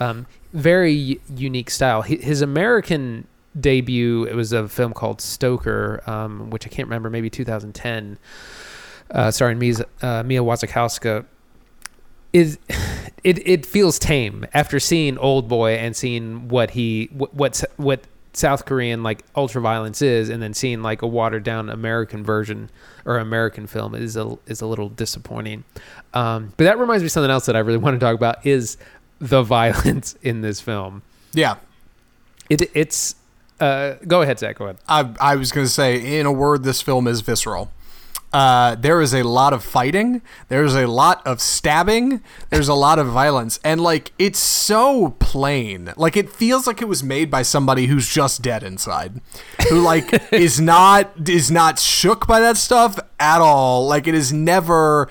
Um, 0.00 0.26
very 0.52 1.20
unique 1.34 1.70
style. 1.70 2.02
His 2.02 2.40
American 2.40 3.26
debut 3.58 4.24
it 4.24 4.34
was 4.34 4.52
a 4.52 4.68
film 4.68 4.92
called 4.92 5.20
Stoker, 5.20 6.02
um, 6.06 6.50
which 6.50 6.66
I 6.66 6.70
can't 6.70 6.86
remember, 6.88 7.10
maybe 7.10 7.30
2010, 7.30 8.18
uh, 9.10 9.30
starring 9.30 9.58
Mia, 9.58 9.74
uh, 10.02 10.22
Mia 10.22 10.42
Wasikowska. 10.42 11.24
Is 12.32 12.58
it? 13.24 13.46
It 13.46 13.66
feels 13.66 13.98
tame 13.98 14.46
after 14.54 14.80
seeing 14.80 15.18
Old 15.18 15.48
Boy 15.48 15.74
and 15.74 15.96
seeing 15.96 16.48
what 16.48 16.70
he 16.70 17.08
what 17.12 17.34
what, 17.34 17.64
what 17.76 18.00
South 18.32 18.66
Korean 18.66 19.02
like 19.02 19.24
ultra 19.34 19.60
violence 19.60 20.02
is, 20.02 20.28
and 20.28 20.42
then 20.42 20.54
seeing 20.54 20.82
like 20.82 21.02
a 21.02 21.06
watered 21.06 21.42
down 21.44 21.68
American 21.68 22.24
version 22.24 22.70
or 23.04 23.18
American 23.18 23.66
film 23.66 23.94
is 23.94 24.16
a 24.16 24.38
is 24.46 24.60
a 24.60 24.66
little 24.66 24.88
disappointing. 24.88 25.64
Um, 26.14 26.52
but 26.56 26.64
that 26.64 26.78
reminds 26.78 27.02
me 27.02 27.06
of 27.06 27.12
something 27.12 27.30
else 27.30 27.46
that 27.46 27.56
I 27.56 27.60
really 27.60 27.78
want 27.78 27.94
to 27.94 28.00
talk 28.00 28.14
about 28.14 28.46
is 28.46 28.76
the 29.18 29.42
violence 29.44 30.16
in 30.22 30.40
this 30.42 30.60
film. 30.60 31.02
Yeah, 31.32 31.56
It 32.48 32.70
it's 32.74 33.16
uh, 33.60 33.94
go 34.06 34.22
ahead, 34.22 34.38
Zach. 34.38 34.56
Go 34.56 34.66
ahead. 34.66 34.78
I, 34.88 35.10
I 35.20 35.36
was 35.36 35.50
going 35.50 35.66
to 35.66 35.72
say, 35.72 36.18
in 36.18 36.26
a 36.26 36.32
word, 36.32 36.62
this 36.62 36.80
film 36.80 37.06
is 37.08 37.20
visceral. 37.22 37.70
Uh, 38.32 38.74
there 38.74 39.00
is 39.00 39.14
a 39.14 39.22
lot 39.22 39.52
of 39.52 39.64
fighting. 39.64 40.20
There's 40.48 40.74
a 40.74 40.86
lot 40.86 41.26
of 41.26 41.40
stabbing. 41.40 42.22
There's 42.50 42.68
a 42.68 42.74
lot 42.74 42.98
of 42.98 43.06
violence, 43.06 43.58
and 43.64 43.80
like 43.80 44.12
it's 44.18 44.38
so 44.38 45.16
plain. 45.18 45.92
Like 45.96 46.16
it 46.16 46.28
feels 46.28 46.66
like 46.66 46.82
it 46.82 46.88
was 46.88 47.02
made 47.02 47.30
by 47.30 47.42
somebody 47.42 47.86
who's 47.86 48.08
just 48.08 48.42
dead 48.42 48.62
inside, 48.62 49.20
who 49.70 49.80
like 49.80 50.32
is 50.32 50.60
not 50.60 51.28
is 51.28 51.50
not 51.50 51.78
shook 51.78 52.26
by 52.26 52.40
that 52.40 52.58
stuff 52.58 52.98
at 53.18 53.40
all. 53.40 53.86
Like 53.86 54.06
it 54.06 54.14
is 54.14 54.32
never 54.32 55.08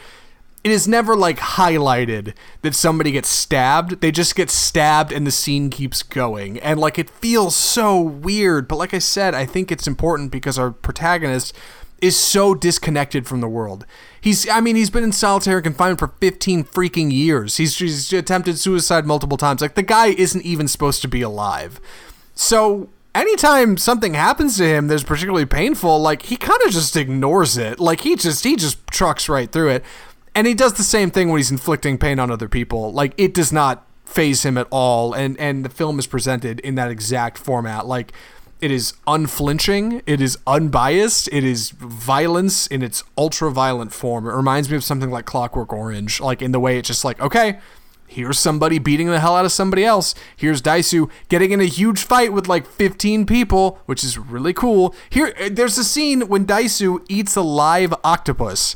it 0.64 0.72
is 0.72 0.88
never 0.88 1.16
like 1.16 1.38
highlighted 1.38 2.34
that 2.62 2.76
somebody 2.76 3.12
gets 3.12 3.30
stabbed. 3.30 4.02
They 4.02 4.12
just 4.12 4.36
get 4.36 4.50
stabbed 4.50 5.14
and 5.14 5.26
the 5.26 5.32
scene 5.32 5.70
keeps 5.70 6.04
going. 6.04 6.60
And 6.60 6.78
like 6.78 7.00
it 7.00 7.10
feels 7.10 7.56
so 7.56 8.02
weird. 8.02 8.68
But 8.68 8.76
like 8.76 8.94
I 8.94 9.00
said, 9.00 9.34
I 9.34 9.46
think 9.46 9.72
it's 9.72 9.88
important 9.88 10.30
because 10.30 10.60
our 10.60 10.72
protagonist 10.72 11.56
is 12.02 12.18
so 12.18 12.54
disconnected 12.54 13.28
from 13.28 13.42
the 13.42 13.48
world. 13.48 13.86
He's 14.22 14.48
I 14.50 14.62
mean, 14.62 14.76
he's 14.76 14.90
been 14.90 15.04
in 15.04 15.12
solitary 15.12 15.62
confinement 15.62 16.00
for 16.00 16.10
15 16.20 16.64
freaking 16.64 17.12
years. 17.12 17.58
He's, 17.58 17.78
he's 17.78 18.14
attempted 18.14 18.60
suicide 18.60 19.06
multiple 19.06 19.38
times. 19.38 19.62
Like 19.62 19.76
the 19.76 19.84
guy 19.84 20.08
isn't 20.08 20.44
even 20.44 20.68
supposed 20.68 21.02
to 21.02 21.08
be 21.08 21.22
alive. 21.22 21.80
So 22.34 22.90
anytime 23.16 23.78
something 23.78 24.14
happens 24.14 24.58
to 24.58 24.66
him 24.66 24.88
that's 24.88 25.04
particularly 25.04 25.46
painful, 25.46 26.00
like 26.00 26.24
he 26.24 26.38
kind 26.38 26.62
of 26.66 26.72
just 26.72 26.96
ignores 26.96 27.58
it. 27.58 27.80
Like 27.80 28.02
he 28.02 28.16
just 28.16 28.44
he 28.44 28.56
just 28.56 28.86
trucks 28.88 29.28
right 29.28 29.52
through 29.52 29.70
it. 29.70 29.84
And 30.36 30.46
he 30.46 30.54
does 30.54 30.74
the 30.74 30.84
same 30.84 31.10
thing 31.10 31.30
when 31.30 31.38
he's 31.38 31.50
inflicting 31.50 31.98
pain 31.98 32.20
on 32.20 32.30
other 32.30 32.48
people. 32.48 32.94
Like 32.94 33.14
it 33.18 33.34
does 33.34 33.52
not 33.52 33.88
phase 34.06 34.44
him 34.44 34.58
at 34.58 34.68
all. 34.70 35.14
And 35.14 35.38
and 35.40 35.66
the 35.66 35.70
film 35.70 35.98
is 36.00 36.06
presented 36.06 36.60
in 36.60 36.76
that 36.76 36.92
exact 36.92 37.38
format. 37.38 37.88
Like 37.88 38.14
it 38.60 38.72
is 38.72 38.94
unflinching. 39.06 40.02
It 40.06 40.20
is 40.20 40.38
unbiased. 40.48 41.30
It 41.32 41.44
is 41.44 41.72
violence 41.72 42.68
in 42.68 42.82
its 42.82 43.04
ultra 43.18 43.52
violent 43.52 43.94
form. 43.94 44.28
It 44.28 44.34
reminds 44.34 44.70
me 44.70 44.76
of 44.76 44.84
something 44.84 45.12
like 45.12 45.26
Clockwork 45.26 45.72
Orange, 45.72 46.20
like 46.20 46.42
in 46.42 46.52
the 46.52 46.60
way 46.60 46.78
it's 46.78 46.88
just 46.88 47.06
like, 47.06 47.20
okay, 47.20 47.60
here's 48.08 48.40
somebody 48.40 48.80
beating 48.80 49.08
the 49.08 49.20
hell 49.20 49.36
out 49.36 49.46
of 49.46 49.52
somebody 49.52 49.86
else. 49.86 50.16
Here's 50.36 50.62
Daisu 50.62 51.10
getting 51.30 51.52
in 51.52 51.62
a 51.62 51.66
huge 51.66 52.04
fight 52.04 52.34
with 52.34 52.48
like 52.48 52.66
15 52.66 53.26
people, 53.26 53.80
which 53.86 54.04
is 54.04 54.18
really 54.18 54.54
cool. 54.54 54.96
Here, 55.10 55.34
there's 55.52 55.78
a 55.78 55.84
scene 55.84 56.22
when 56.22 56.46
Daisu 56.46 57.06
eats 57.08 57.36
a 57.36 57.42
live 57.42 57.94
octopus. 58.04 58.76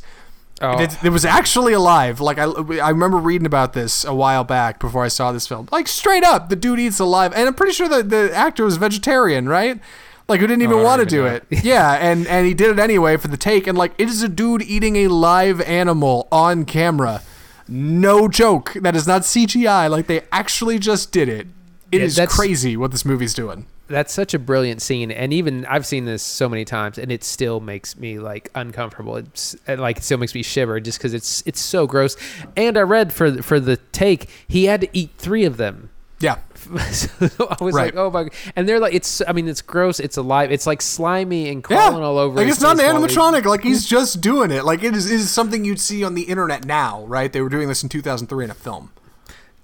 Oh. 0.62 0.78
It, 0.80 0.96
it 1.04 1.10
was 1.10 1.24
actually 1.24 1.72
alive. 1.72 2.20
Like 2.20 2.38
I, 2.38 2.44
I 2.44 2.90
remember 2.90 3.16
reading 3.18 3.46
about 3.46 3.72
this 3.72 4.04
a 4.04 4.14
while 4.14 4.44
back 4.44 4.78
before 4.78 5.02
I 5.04 5.08
saw 5.08 5.32
this 5.32 5.46
film. 5.46 5.68
Like 5.72 5.88
straight 5.88 6.22
up, 6.24 6.48
the 6.48 6.56
dude 6.56 6.78
eats 6.78 7.00
alive, 7.00 7.32
and 7.34 7.48
I'm 7.48 7.54
pretty 7.54 7.72
sure 7.72 7.88
that 7.88 8.10
the 8.10 8.32
actor 8.34 8.64
was 8.64 8.76
vegetarian, 8.76 9.48
right? 9.48 9.80
Like 10.28 10.38
who 10.40 10.46
didn't 10.46 10.62
even 10.62 10.78
Oh, 10.78 10.82
want 10.84 11.00
to 11.00 11.06
do 11.06 11.26
it. 11.26 11.44
yeah, 11.64 11.94
and 11.94 12.26
and 12.28 12.46
he 12.46 12.54
did 12.54 12.70
it 12.70 12.78
anyway 12.78 13.16
for 13.16 13.26
the 13.28 13.36
take, 13.36 13.66
and 13.66 13.76
like 13.76 13.92
it 13.98 14.08
is 14.08 14.22
a 14.22 14.28
dude 14.28 14.62
eating 14.62 14.96
a 14.96 15.08
live 15.08 15.60
animal 15.62 16.28
on 16.30 16.64
camera. 16.64 17.22
no 17.68 18.28
joke. 18.28 18.72
That 18.74 18.94
is 18.94 19.06
not 19.06 19.22
CGI. 19.22 19.90
Like 19.90 20.06
they 20.06 20.22
actually 20.30 20.78
just 20.78 21.10
did 21.10 21.28
it. 21.28 21.48
It 21.90 21.98
Yeah, 22.00 22.04
is 22.06 22.20
crazy 22.28 22.76
what 22.76 22.90
this 22.92 23.04
movie's 23.04 23.34
doing. 23.34 23.66
That's 23.88 24.12
such 24.12 24.32
a 24.32 24.38
brilliant 24.38 24.80
scene, 24.80 25.10
and 25.10 25.32
even 25.34 25.66
I've 25.66 25.84
seen 25.84 26.06
this 26.06 26.22
so 26.22 26.48
many 26.48 26.64
times, 26.64 26.96
and 26.98 27.12
it 27.12 27.22
still 27.24 27.60
makes 27.60 27.96
me 27.96 28.18
like 28.18 28.50
uncomfortable. 28.54 29.16
It's 29.16 29.54
it, 29.66 29.78
like 29.78 29.98
it 29.98 30.02
still 30.04 30.18
makes 30.18 30.34
me 30.34 30.42
shiver 30.42 30.80
just 30.80 30.98
because 30.98 31.12
it's 31.12 31.42
it's 31.46 31.60
so 31.60 31.86
gross. 31.86 32.16
And 32.56 32.78
I 32.78 32.82
read 32.82 33.12
for 33.12 33.42
for 33.42 33.60
the 33.60 33.76
take, 33.76 34.30
he 34.48 34.64
had 34.64 34.80
to 34.82 34.88
eat 34.92 35.10
three 35.18 35.44
of 35.44 35.56
them. 35.58 35.90
Yeah. 36.20 36.38
so 36.92 37.08
I 37.50 37.62
was 37.64 37.74
Right. 37.74 37.86
like, 37.92 37.96
oh 37.96 38.08
my! 38.10 38.22
God. 38.24 38.32
and 38.54 38.68
they're 38.68 38.78
like, 38.78 38.94
it's. 38.94 39.20
I 39.26 39.32
mean, 39.32 39.48
it's 39.48 39.60
gross. 39.60 39.98
It's 40.00 40.16
alive. 40.16 40.52
It's 40.52 40.66
like 40.66 40.80
slimy 40.80 41.48
and 41.50 41.56
Yeah, 41.68 41.76
crawling 41.88 42.04
all 42.04 42.16
over. 42.18 42.36
like 42.36 42.46
it's 42.48 42.60
not 42.60 42.78
an 42.78 42.78
face 42.78 42.92
while 43.16 43.32
he- 43.32 43.40
animatronic. 43.42 43.44
Like 43.44 43.62
he's 43.64 43.84
just 43.96 44.20
doing 44.20 44.52
it. 44.52 44.64
Like 44.64 44.84
it 44.84 44.94
is, 44.94 45.10
it 45.10 45.16
is 45.16 45.30
something 45.30 45.64
you'd 45.64 45.80
see 45.80 46.04
on 46.04 46.14
the 46.14 46.22
internet 46.22 46.64
now, 46.64 47.04
right? 47.06 47.30
They 47.32 47.40
were 47.42 47.48
doing 47.50 47.66
this 47.68 47.82
in 47.82 47.88
2003 47.88 48.44
in 48.44 48.50
a 48.50 48.54
film. 48.54 48.92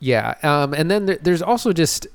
Yeah, 0.01 0.35
um, 0.45 0.75
and 0.75 0.89
then 0.91 1.07
there, 1.07 1.17
there's 1.21 1.43
also 1.43 1.73
just 1.73 2.07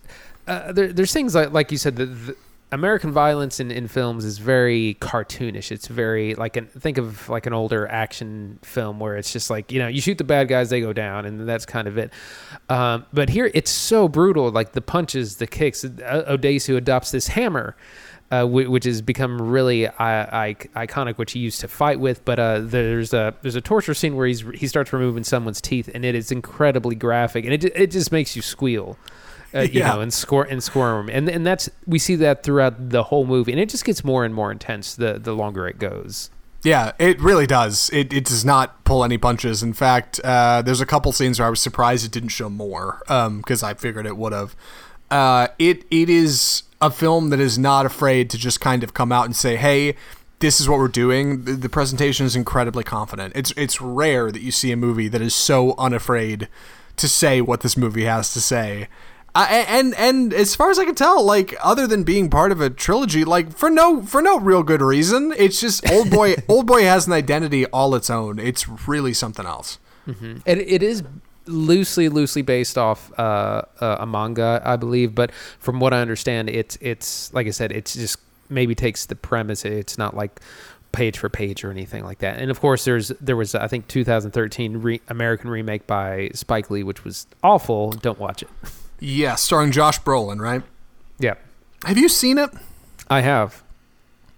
uh, 0.47 0.71
there, 0.71 0.91
there's 0.93 1.13
things 1.13 1.35
like 1.35 1.51
like 1.51 1.71
you 1.71 1.77
said 1.77 1.95
the, 1.95 2.05
the 2.05 2.35
American 2.71 3.11
violence 3.11 3.59
in, 3.59 3.69
in 3.69 3.87
films 3.87 4.25
is 4.25 4.39
very 4.39 4.97
cartoonish. 4.99 5.71
It's 5.71 5.87
very 5.87 6.33
like 6.35 6.57
an 6.57 6.67
think 6.67 6.97
of 6.97 7.29
like 7.29 7.45
an 7.45 7.53
older 7.53 7.87
action 7.87 8.57
film 8.63 8.99
where 8.99 9.15
it's 9.15 9.31
just 9.31 9.49
like 9.49 9.71
you 9.71 9.79
know 9.79 9.87
you 9.87 10.01
shoot 10.01 10.17
the 10.17 10.23
bad 10.23 10.47
guys 10.47 10.69
they 10.69 10.81
go 10.81 10.91
down 10.91 11.25
and 11.25 11.47
that's 11.47 11.65
kind 11.65 11.87
of 11.87 11.97
it. 11.97 12.11
Um, 12.69 13.05
but 13.13 13.29
here 13.29 13.51
it's 13.53 13.69
so 13.71 14.07
brutal, 14.07 14.49
like 14.49 14.71
the 14.71 14.81
punches, 14.81 15.37
the 15.37 15.47
kicks. 15.47 15.83
Uh, 15.85 16.23
Odesu 16.27 16.75
adopts 16.75 17.11
this 17.11 17.27
hammer. 17.27 17.75
Uh, 18.31 18.45
which 18.47 18.85
has 18.85 18.99
become 18.99 19.39
really 19.39 19.87
I- 19.87 20.47
I- 20.47 20.55
iconic, 20.87 21.17
which 21.19 21.33
he 21.33 21.39
used 21.39 21.59
to 21.59 21.67
fight 21.67 21.99
with. 21.99 22.25
But 22.25 22.39
uh, 22.39 22.61
there's 22.63 23.13
a 23.13 23.35
there's 23.43 23.53
a 23.53 23.61
torture 23.61 23.93
scene 23.93 24.15
where 24.15 24.25
he's 24.25 24.43
he 24.55 24.65
starts 24.65 24.91
removing 24.91 25.23
someone's 25.23 25.61
teeth, 25.61 25.87
and 25.93 26.03
it 26.03 26.15
is 26.15 26.31
incredibly 26.31 26.95
graphic, 26.95 27.45
and 27.45 27.53
it 27.53 27.63
it 27.75 27.91
just 27.91 28.11
makes 28.11 28.35
you 28.35 28.41
squeal, 28.41 28.97
uh, 29.55 29.61
you 29.61 29.79
Yeah. 29.79 29.93
know, 29.93 30.01
and 30.01 30.13
squir 30.13 30.43
and 30.43 30.61
squirm, 30.63 31.09
and 31.09 31.29
and 31.29 31.45
that's 31.45 31.69
we 31.85 31.99
see 31.99 32.15
that 32.17 32.43
throughout 32.43 32.89
the 32.89 33.03
whole 33.03 33.25
movie, 33.25 33.51
and 33.51 33.61
it 33.61 33.69
just 33.69 33.85
gets 33.85 34.03
more 34.03 34.25
and 34.25 34.33
more 34.33 34.51
intense 34.51 34.95
the 34.95 35.19
the 35.19 35.33
longer 35.33 35.67
it 35.67 35.79
goes. 35.79 36.29
Yeah, 36.63 36.93
it 36.97 37.19
really 37.19 37.45
does. 37.45 37.89
It, 37.91 38.13
it 38.13 38.23
does 38.23 38.45
not 38.45 38.85
pull 38.85 39.03
any 39.03 39.17
punches. 39.17 39.61
In 39.61 39.73
fact, 39.73 40.21
uh, 40.23 40.61
there's 40.61 40.79
a 40.79 40.85
couple 40.85 41.11
scenes 41.11 41.37
where 41.37 41.45
I 41.47 41.49
was 41.49 41.59
surprised 41.59 42.05
it 42.05 42.11
didn't 42.13 42.29
show 42.29 42.49
more 42.49 43.01
because 43.07 43.63
I 43.63 43.73
figured 43.73 44.05
it 44.05 44.15
would 44.15 44.31
have. 44.31 44.55
Uh, 45.11 45.47
it 45.59 45.83
it 45.91 46.09
is 46.09 46.63
a 46.81 46.89
film 46.89 47.29
that 47.31 47.39
is 47.41 47.57
not 47.57 47.85
afraid 47.85 48.29
to 48.29 48.37
just 48.37 48.61
kind 48.61 48.81
of 48.83 48.93
come 48.93 49.11
out 49.11 49.25
and 49.25 49.35
say, 49.35 49.57
"Hey, 49.57 49.95
this 50.39 50.61
is 50.61 50.69
what 50.69 50.79
we're 50.79 50.87
doing." 50.87 51.43
The, 51.43 51.51
the 51.53 51.69
presentation 51.69 52.25
is 52.25 52.33
incredibly 52.35 52.85
confident. 52.85 53.33
It's 53.35 53.51
it's 53.57 53.81
rare 53.81 54.31
that 54.31 54.41
you 54.41 54.51
see 54.51 54.71
a 54.71 54.77
movie 54.77 55.09
that 55.09 55.21
is 55.21 55.35
so 55.35 55.75
unafraid 55.77 56.47
to 56.95 57.09
say 57.09 57.41
what 57.41 57.59
this 57.59 57.75
movie 57.75 58.05
has 58.05 58.31
to 58.33 58.39
say. 58.39 58.87
I, 59.35 59.65
and 59.67 59.95
and 59.95 60.31
as 60.31 60.53
far 60.53 60.69
as 60.69 60.77
I 60.77 60.85
can 60.85 60.93
tell, 60.93 61.23
like 61.23 61.55
other 61.63 61.87
than 61.87 62.03
being 62.03 62.29
part 62.29 62.51
of 62.51 62.61
a 62.61 62.69
trilogy, 62.69 63.25
like 63.25 63.51
for 63.57 63.69
no 63.69 64.03
for 64.03 64.21
no 64.21 64.39
real 64.39 64.61
good 64.61 64.81
reason, 64.81 65.33
it's 65.35 65.59
just 65.59 65.89
Old 65.89 66.11
Boy. 66.11 66.35
Old 66.47 66.67
Boy 66.67 66.83
has 66.83 67.07
an 67.07 67.13
identity 67.13 67.65
all 67.67 67.95
its 67.95 68.11
own. 68.11 68.37
It's 68.37 68.67
really 68.87 69.13
something 69.13 69.45
else. 69.45 69.79
It, 70.45 70.57
it 70.59 70.83
is 70.83 71.01
loosely 71.47 72.09
loosely 72.09 72.41
based 72.43 72.77
off 72.77 73.11
uh, 73.17 73.63
uh, 73.81 73.97
a 74.01 74.05
manga, 74.05 74.61
I 74.63 74.75
believe, 74.75 75.15
but 75.15 75.31
from 75.59 75.79
what 75.79 75.93
I 75.93 76.01
understand, 76.01 76.49
it's 76.49 76.77
it's 76.79 77.33
like 77.33 77.47
I 77.47 77.51
said, 77.51 77.71
it's 77.71 77.95
just 77.95 78.19
maybe 78.49 78.75
takes 78.75 79.07
the 79.07 79.15
premise. 79.15 79.65
It's 79.65 79.97
not 79.97 80.15
like 80.15 80.41
page 80.91 81.17
for 81.17 81.27
page 81.27 81.63
or 81.63 81.71
anything 81.71 82.03
like 82.03 82.19
that. 82.19 82.37
And 82.37 82.51
of 82.51 82.59
course, 82.59 82.85
there's 82.85 83.07
there 83.19 83.35
was 83.35 83.55
I 83.55 83.67
think 83.67 83.87
2013 83.87 84.77
re- 84.77 85.01
American 85.07 85.49
remake 85.49 85.87
by 85.87 86.29
Spike 86.35 86.69
Lee, 86.69 86.83
which 86.83 87.03
was 87.03 87.25
awful. 87.43 87.91
Don't 87.91 88.19
watch 88.19 88.43
it. 88.43 88.49
Yeah, 89.05 89.35
starring 89.35 89.71
Josh 89.73 89.99
Brolin, 90.01 90.39
right? 90.39 90.63
Yeah, 91.19 91.33
Have 91.85 91.97
you 91.97 92.07
seen 92.07 92.37
it? 92.37 92.49
I 93.09 93.19
have. 93.21 93.61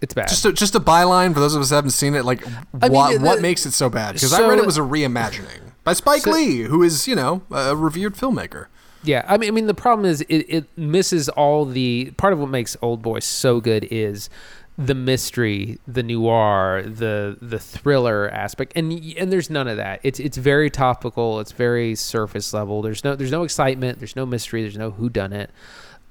It's 0.01 0.13
bad. 0.13 0.28
Just 0.28 0.43
a, 0.45 0.51
just 0.51 0.74
a 0.76 0.80
byline 0.80 1.34
for 1.34 1.39
those 1.39 1.53
of 1.55 1.61
us 1.61 1.70
who 1.70 1.76
haven't 1.76 1.91
seen 1.91 2.16
it. 2.16 2.26
Like, 2.26 2.45
I 2.47 2.49
mean, 2.89 2.91
what 2.91 3.13
the- 3.13 3.20
what 3.26 3.41
makes 3.41 3.66
it 3.66 3.72
so 3.74 3.89
bad? 3.89 4.13
Because 4.13 4.34
I 4.34 4.47
read 4.47 4.57
it 4.59 4.66
was 4.66 4.78
a 4.78 4.82
reimagining 4.82 5.61
by 5.84 5.93
Spike 5.93 6.22
So- 6.24 6.32
Lee, 6.32 6.63
who 6.63 6.82
is 6.84 7.07
you 7.07 7.16
know 7.16 7.43
a 7.51 7.76
revered 7.76 8.16
filmmaker. 8.16 8.66
Yeah, 9.03 9.24
I 9.28 9.38
mean, 9.38 9.49
I 9.49 9.51
mean, 9.51 9.68
the 9.68 9.76
problem 9.76 10.05
is 10.09 10.22
it, 10.22 10.45
it 10.49 10.66
misses 10.78 11.30
all 11.30 11.63
the 11.66 12.11
part 12.18 12.34
of 12.34 12.39
what 12.39 12.49
makes 12.49 12.76
Old 12.82 13.03
Boy 13.03 13.20
so 13.20 13.61
good 13.61 13.88
is 13.91 14.30
the 14.78 14.95
mystery, 14.95 15.80
the 15.88 16.03
noir, 16.03 16.84
the 16.86 17.38
the 17.41 17.59
thriller 17.59 18.30
aspect, 18.30 18.73
and 18.76 18.91
and 19.17 19.32
there's 19.32 19.49
none 19.49 19.67
of 19.67 19.78
that. 19.78 20.01
It's 20.03 20.19
it's 20.19 20.38
very 20.38 20.69
topical. 20.69 21.39
It's 21.39 21.53
very 21.53 21.95
surface 21.95 22.53
level. 22.53 22.82
There's 22.82 23.03
no 23.03 23.15
there's 23.15 23.32
no 23.32 23.43
excitement. 23.43 23.99
There's 23.99 24.15
no 24.15 24.26
mystery. 24.26 24.61
There's 24.63 24.78
no 24.78 24.91
who 24.91 25.09
done 25.09 25.32
it. 25.34 25.49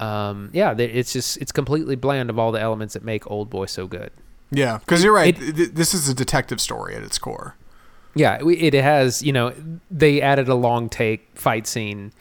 Um, 0.01 0.51
yeah, 0.53 0.75
it's 0.77 1.13
just 1.13 1.37
it's 1.39 1.53
completely 1.53 1.95
bland 1.95 2.31
of 2.31 2.39
all 2.39 2.53
the 2.53 2.61
elements 2.61 2.95
that 2.95 3.05
make 3.05 3.31
Old 3.31 3.51
Boy 3.51 3.67
so 3.67 3.87
good. 3.87 4.11
Yeah, 4.51 4.79
because 4.79 5.05
you're 5.05 5.13
right. 5.13 5.37
It- 5.41 5.75
this 5.75 5.95
is 5.95 6.09
a 6.09 6.15
detective 6.15 6.61
story 6.61 6.95
at 6.95 7.03
its 7.03 7.19
core. 7.19 7.57
Yeah, 8.17 8.39
it 8.49 8.75
has, 8.75 9.23
you 9.23 9.33
know, 9.33 9.53
they 9.91 10.21
added 10.23 10.49
a 10.49 10.55
long 10.55 10.89
take 10.89 11.29
fight 11.35 11.67
scene 11.67 12.13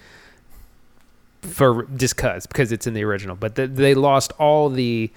for 1.42 1.84
just 1.96 2.18
cuz 2.18 2.48
because 2.48 2.72
it's 2.72 2.88
in 2.88 2.94
the 2.94 3.04
original, 3.04 3.36
but 3.36 3.56
th 3.56 3.70
they 3.74 3.94
lost 3.94 4.32
all 4.40 4.70
the 4.70 5.12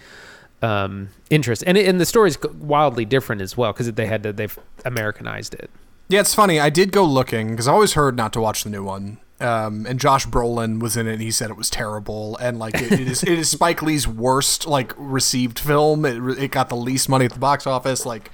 um, 0.63 1.11
interest, 1.31 1.63
and 1.67 1.77
and 1.77 2.01
the 2.01 2.07
story's 2.07 2.39
wildly 2.43 3.05
different 3.05 3.43
as 3.43 3.57
well 3.57 3.73
because 3.73 3.91
they 3.93 4.07
had 4.07 4.23
to 4.23 4.33
they've 4.33 4.59
Americanized 4.85 5.55
it. 5.55 5.71
Yeah, 6.09 6.21
it's 6.21 6.35
funny. 6.35 6.61
I 6.61 6.71
did 6.71 6.93
go 6.93 7.05
looking 7.05 7.51
because 7.51 7.67
I 7.67 7.73
always 7.73 7.95
heard 7.95 8.17
not 8.17 8.33
to 8.35 8.41
watch 8.41 8.65
the 8.65 8.71
new 8.71 8.85
one. 8.85 9.19
Um, 9.39 9.85
and 9.87 10.01
Josh 10.01 10.27
Brolin 10.27 10.81
was 10.81 10.97
in 10.97 11.07
it. 11.07 11.15
and 11.15 11.23
He 11.23 11.31
said 11.31 11.51
it 11.51 11.57
was 11.59 11.69
terrible, 11.69 12.37
and 12.39 12.59
like 12.59 12.75
it, 12.77 12.93
it 12.93 13.09
is, 13.09 13.23
it 13.23 13.39
is 13.39 13.51
Spike 13.51 13.83
Lee's 13.83 14.09
worst 14.09 14.67
like 14.67 14.95
received 14.97 15.59
film. 15.59 16.07
It, 16.07 16.39
it 16.39 16.51
got 16.51 16.71
the 16.71 16.77
least 16.77 17.09
money 17.09 17.27
at 17.27 17.33
the 17.33 17.39
box 17.39 17.67
office. 17.67 18.07
Like, 18.07 18.31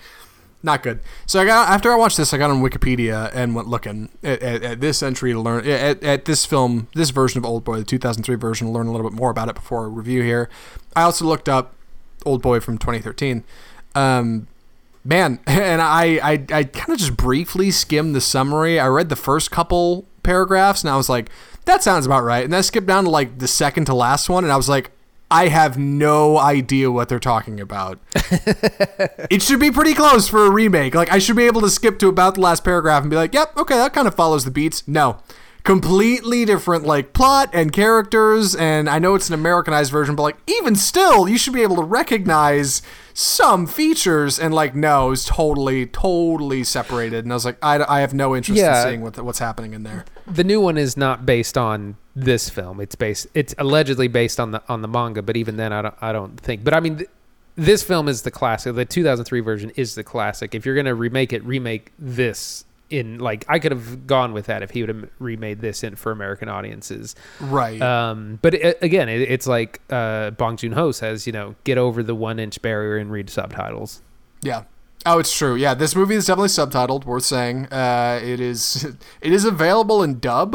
not 0.62 0.84
good. 0.84 1.00
So 1.26 1.40
I 1.40 1.44
got 1.44 1.68
after 1.70 1.90
I 1.90 1.96
watched 1.96 2.18
this, 2.18 2.32
I 2.32 2.38
got 2.38 2.50
on 2.50 2.62
Wikipedia 2.62 3.30
and 3.34 3.54
went 3.54 3.66
looking 3.66 4.10
at, 4.22 4.40
at, 4.42 4.62
at 4.62 4.80
this 4.80 5.02
entry 5.02 5.32
to 5.32 5.40
learn 5.40 5.66
at, 5.66 6.04
at 6.04 6.24
this 6.24 6.46
film, 6.46 6.86
this 6.94 7.10
version 7.10 7.38
of 7.38 7.44
Old 7.44 7.64
Boy, 7.64 7.78
the 7.78 7.84
2003 7.84 8.36
version, 8.36 8.68
to 8.68 8.72
learn 8.72 8.86
a 8.86 8.92
little 8.92 9.08
bit 9.08 9.16
more 9.16 9.30
about 9.30 9.48
it 9.48 9.56
before 9.56 9.84
I 9.84 9.88
review 9.88 10.22
here. 10.22 10.48
I 10.94 11.02
also 11.02 11.24
looked 11.24 11.48
up 11.48 11.74
Old 12.24 12.42
Boy 12.42 12.60
from 12.60 12.78
2013. 12.78 13.44
Um, 13.94 14.46
man 15.04 15.40
and 15.46 15.82
i 15.82 16.18
i, 16.22 16.32
I 16.52 16.64
kind 16.64 16.90
of 16.90 16.98
just 16.98 17.16
briefly 17.16 17.70
skimmed 17.70 18.14
the 18.14 18.20
summary. 18.20 18.78
I 18.78 18.86
read 18.86 19.08
the 19.08 19.16
first 19.16 19.50
couple 19.50 20.06
paragraphs 20.22 20.82
and 20.82 20.90
i 20.90 20.96
was 20.96 21.08
like 21.08 21.30
that 21.64 21.82
sounds 21.82 22.06
about 22.06 22.24
right. 22.24 22.44
And 22.44 22.52
then 22.52 22.58
i 22.58 22.62
skipped 22.62 22.86
down 22.86 23.04
to 23.04 23.10
like 23.10 23.38
the 23.38 23.48
second 23.48 23.86
to 23.86 23.94
last 23.94 24.28
one 24.28 24.44
and 24.44 24.52
i 24.52 24.56
was 24.56 24.68
like 24.68 24.90
i 25.30 25.48
have 25.48 25.78
no 25.78 26.38
idea 26.38 26.90
what 26.90 27.08
they're 27.08 27.18
talking 27.18 27.60
about. 27.60 27.98
It 29.30 29.40
should 29.40 29.60
be 29.60 29.70
pretty 29.70 29.94
close 29.94 30.28
for 30.28 30.44
a 30.46 30.50
remake. 30.50 30.94
Like 30.94 31.10
i 31.12 31.18
should 31.18 31.36
be 31.36 31.46
able 31.46 31.60
to 31.62 31.70
skip 31.70 31.98
to 32.00 32.08
about 32.08 32.34
the 32.34 32.40
last 32.40 32.64
paragraph 32.64 33.02
and 33.02 33.10
be 33.10 33.16
like 33.16 33.34
yep 33.34 33.56
okay 33.56 33.76
that 33.76 33.92
kind 33.92 34.06
of 34.06 34.14
follows 34.14 34.44
the 34.44 34.50
beats. 34.50 34.86
No 34.86 35.18
completely 35.64 36.44
different 36.44 36.84
like 36.84 37.12
plot 37.12 37.48
and 37.52 37.72
characters 37.72 38.54
and 38.56 38.88
i 38.90 38.98
know 38.98 39.14
it's 39.14 39.28
an 39.28 39.34
americanized 39.34 39.92
version 39.92 40.16
but 40.16 40.22
like 40.22 40.36
even 40.48 40.74
still 40.74 41.28
you 41.28 41.38
should 41.38 41.52
be 41.52 41.62
able 41.62 41.76
to 41.76 41.82
recognize 41.82 42.82
some 43.14 43.66
features 43.66 44.38
and 44.40 44.52
like 44.52 44.74
no 44.74 45.12
it's 45.12 45.24
totally 45.24 45.86
totally 45.86 46.64
separated 46.64 47.24
and 47.24 47.32
i 47.32 47.36
was 47.36 47.44
like 47.44 47.56
i, 47.62 47.82
I 47.96 48.00
have 48.00 48.12
no 48.12 48.34
interest 48.34 48.58
Yeah. 48.60 48.82
in 48.82 48.88
seeing 48.88 49.00
what, 49.02 49.16
what's 49.22 49.38
happening 49.38 49.72
in 49.72 49.82
there 49.84 50.04
The 50.26 50.44
new 50.44 50.60
one 50.60 50.76
is 50.78 50.96
not 50.96 51.24
based 51.26 51.56
on 51.58 51.96
this 52.14 52.48
film. 52.50 52.78
It's 52.80 52.94
based. 52.94 53.26
It's 53.34 53.54
allegedly 53.58 54.06
based 54.06 54.38
on 54.38 54.50
the 54.50 54.62
on 54.68 54.82
the 54.82 54.88
manga, 54.88 55.22
but 55.22 55.36
even 55.36 55.56
then, 55.56 55.72
I 55.72 55.80
don't. 55.82 55.94
I 56.00 56.12
don't 56.12 56.38
think. 56.38 56.62
But 56.62 56.74
I 56.74 56.80
mean. 56.80 56.96
Th- 56.98 57.10
this 57.56 57.82
film 57.82 58.06
is 58.08 58.22
the 58.22 58.30
classic. 58.30 58.74
The 58.76 58.84
2003 58.84 59.40
version 59.40 59.72
is 59.76 59.94
the 59.94 60.04
classic. 60.04 60.54
If 60.54 60.64
you're 60.64 60.74
gonna 60.76 60.94
remake 60.94 61.32
it, 61.32 61.44
remake 61.44 61.92
this 61.98 62.64
in 62.92 63.18
like 63.18 63.44
I 63.48 63.58
could 63.58 63.72
have 63.72 64.06
gone 64.06 64.32
with 64.32 64.46
that 64.46 64.62
if 64.62 64.70
he 64.70 64.82
would 64.82 64.88
have 64.90 65.08
remade 65.18 65.60
this 65.60 65.82
in 65.82 65.96
for 65.96 66.12
American 66.12 66.48
audiences. 66.48 67.14
right 67.40 67.80
Um, 67.80 68.38
but 68.42 68.54
it, 68.54 68.78
again, 68.82 69.08
it, 69.08 69.22
it's 69.22 69.46
like 69.46 69.80
uh, 69.90 70.30
Bong 70.32 70.56
Joon 70.56 70.72
Ho 70.72 70.92
says, 70.92 71.26
you 71.26 71.32
know, 71.32 71.54
get 71.64 71.78
over 71.78 72.02
the 72.02 72.14
one 72.14 72.38
inch 72.38 72.60
barrier 72.62 72.96
and 72.98 73.10
read 73.10 73.30
subtitles. 73.30 74.02
Yeah. 74.42 74.64
Oh, 75.04 75.18
it's 75.18 75.36
true. 75.36 75.56
Yeah, 75.56 75.74
this 75.74 75.96
movie 75.96 76.14
is 76.14 76.26
definitely 76.26 76.48
subtitled. 76.48 77.04
Worth 77.06 77.24
saying. 77.24 77.66
Uh, 77.72 78.20
it 78.22 78.38
is. 78.40 78.86
It 79.20 79.32
is 79.32 79.44
available 79.44 80.02
in 80.02 80.20
dub, 80.20 80.54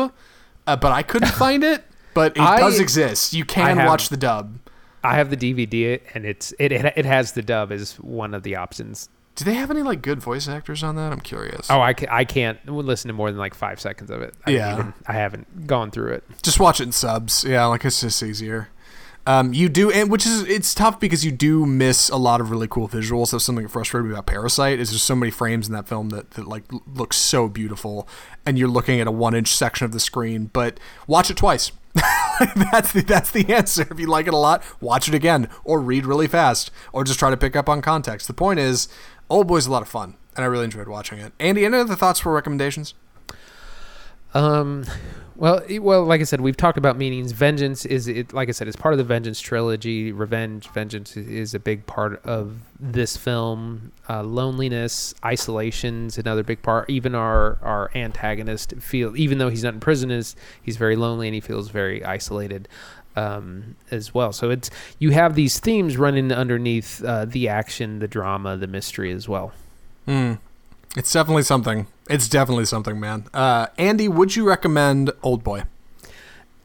uh, 0.65 0.75
but 0.77 0.91
I 0.93 1.03
couldn't 1.03 1.31
find 1.33 1.63
it. 1.63 1.83
But 2.13 2.37
it 2.37 2.41
I- 2.41 2.59
does 2.59 2.79
exist. 2.79 3.33
You 3.33 3.43
can 3.45 3.77
have- 3.77 3.87
watch 3.87 4.09
the 4.09 4.17
dub. 4.17 4.59
I 5.03 5.15
have 5.15 5.29
the 5.29 5.37
DVD 5.37 6.01
and 6.13 6.25
it's 6.25 6.53
it 6.59 6.71
it, 6.71 6.93
it 6.97 7.05
has 7.05 7.31
the 7.33 7.41
dub 7.41 7.71
as 7.71 7.93
one 7.99 8.33
of 8.33 8.43
the 8.43 8.55
options. 8.57 9.09
Do 9.37 9.45
they 9.45 9.53
have 9.53 9.69
any 9.69 9.83
like 9.83 10.01
good 10.01 10.19
voice 10.19 10.47
actors 10.47 10.81
on 10.81 10.95
that? 10.95 11.13
I'm 11.13 11.19
curious. 11.21 11.69
Oh, 11.69 11.79
I, 11.79 11.93
ca- 11.93 12.07
I 12.09 12.25
can't 12.25 12.65
listen 12.65 13.07
to 13.09 13.13
more 13.13 13.29
than 13.29 13.37
like 13.37 13.53
five 13.53 13.79
seconds 13.79 14.09
of 14.09 14.19
it. 14.21 14.33
I 14.47 14.49
Yeah. 14.51 14.73
Even, 14.73 14.93
I 15.05 15.13
haven't 15.13 15.67
gone 15.67 15.91
through 15.91 16.13
it. 16.13 16.23
Just 16.41 16.59
watch 16.59 16.81
it 16.81 16.85
in 16.85 16.91
subs. 16.91 17.43
Yeah, 17.43 17.65
like 17.65 17.85
it's 17.85 18.01
just 18.01 18.21
easier. 18.23 18.69
Um, 19.27 19.53
you 19.53 19.69
do, 19.69 19.91
and 19.91 20.09
which 20.09 20.25
is 20.25 20.41
it's 20.43 20.73
tough 20.73 20.99
because 20.99 21.23
you 21.23 21.31
do 21.31 21.65
miss 21.67 22.09
a 22.09 22.15
lot 22.15 22.41
of 22.41 22.49
really 22.49 22.67
cool 22.67 22.87
visuals. 22.87 23.31
That's 23.31 23.43
something 23.43 23.63
that 23.65 23.69
frustrated 23.69 24.07
me 24.07 24.13
about 24.13 24.25
Parasite. 24.25 24.79
Is 24.79 24.89
there's 24.89 25.03
so 25.03 25.15
many 25.17 25.31
frames 25.31 25.67
in 25.67 25.73
that 25.73 25.87
film 25.87 26.09
that, 26.09 26.31
that 26.31 26.47
like 26.47 26.63
l- 26.73 26.81
look 26.91 27.13
so 27.13 27.47
beautiful, 27.47 28.07
and 28.45 28.57
you're 28.57 28.69
looking 28.69 28.99
at 29.01 29.05
a 29.05 29.11
one 29.11 29.35
inch 29.35 29.49
section 29.49 29.85
of 29.85 29.91
the 29.91 29.99
screen. 29.99 30.45
But 30.45 30.79
watch 31.05 31.29
it 31.29 31.37
twice. 31.37 31.73
that's 32.71 32.93
the 32.93 33.03
that's 33.05 33.31
the 33.31 33.53
answer. 33.53 33.85
If 33.91 33.99
you 33.99 34.07
like 34.07 34.27
it 34.27 34.33
a 34.33 34.37
lot, 34.37 34.63
watch 34.79 35.07
it 35.09 35.13
again, 35.13 35.49
or 35.65 35.81
read 35.81 36.05
really 36.05 36.27
fast, 36.27 36.71
or 36.93 37.03
just 37.03 37.19
try 37.19 37.29
to 37.29 37.37
pick 37.37 37.55
up 37.55 37.67
on 37.67 37.81
context. 37.81 38.27
The 38.27 38.33
point 38.33 38.59
is, 38.59 38.87
Old 39.29 39.47
Boy's 39.47 39.67
a 39.67 39.71
lot 39.71 39.81
of 39.81 39.89
fun, 39.89 40.15
and 40.35 40.43
I 40.43 40.47
really 40.47 40.65
enjoyed 40.65 40.87
watching 40.87 41.19
it. 41.19 41.33
Andy, 41.39 41.65
any 41.65 41.77
other 41.77 41.95
thoughts 41.95 42.19
for 42.19 42.33
recommendations? 42.33 42.93
Um, 44.33 44.85
well, 45.35 45.61
well, 45.81 46.03
like 46.03 46.19
I 46.19 46.23
said, 46.23 46.41
we've 46.41 46.57
talked 46.57 46.77
about 46.77 46.97
meanings. 46.97 47.31
Vengeance 47.31 47.85
is 47.85 48.07
it. 48.07 48.33
Like 48.33 48.49
I 48.49 48.51
said, 48.51 48.67
it's 48.67 48.75
part 48.75 48.93
of 48.93 48.97
the 48.97 49.03
Vengeance 49.03 49.39
trilogy. 49.39 50.11
Revenge, 50.11 50.67
vengeance 50.69 51.15
is 51.15 51.53
a 51.53 51.59
big 51.59 51.85
part 51.85 52.23
of 52.25 52.57
this 52.79 53.15
film. 53.15 53.91
Uh, 54.09 54.23
loneliness, 54.23 55.13
isolation's 55.23 56.17
another 56.17 56.43
big 56.43 56.61
part. 56.61 56.89
Even 56.89 57.13
our 57.13 57.59
our 57.61 57.91
antagonist 57.95 58.73
feel, 58.79 59.15
even 59.15 59.37
though 59.37 59.49
he's 59.49 59.63
not 59.63 59.75
in 59.75 59.79
prison, 59.79 60.09
is 60.09 60.35
he's 60.61 60.77
very 60.77 60.95
lonely 60.95 61.27
and 61.27 61.35
he 61.35 61.41
feels 61.41 61.69
very 61.69 62.03
isolated. 62.03 62.67
Um, 63.17 63.75
as 63.89 64.13
well, 64.13 64.31
so 64.31 64.51
it's 64.51 64.69
you 64.99 65.09
have 65.09 65.33
these 65.33 65.59
themes 65.59 65.97
running 65.97 66.31
underneath 66.31 67.03
uh, 67.03 67.25
the 67.25 67.49
action, 67.49 67.97
the 67.97 68.07
drama, 68.07 68.57
the 68.57 68.67
mystery 68.67 69.11
as 69.11 69.27
well. 69.27 69.53
It's 70.95 71.11
definitely 71.11 71.41
something. 71.43 71.87
It's 72.09 72.29
definitely 72.29 72.65
something, 72.65 72.99
man. 72.99 73.25
Uh, 73.33 73.67
Andy, 73.79 74.07
would 74.07 74.35
you 74.35 74.47
recommend 74.47 75.11
Old 75.23 75.43
Boy? 75.43 75.63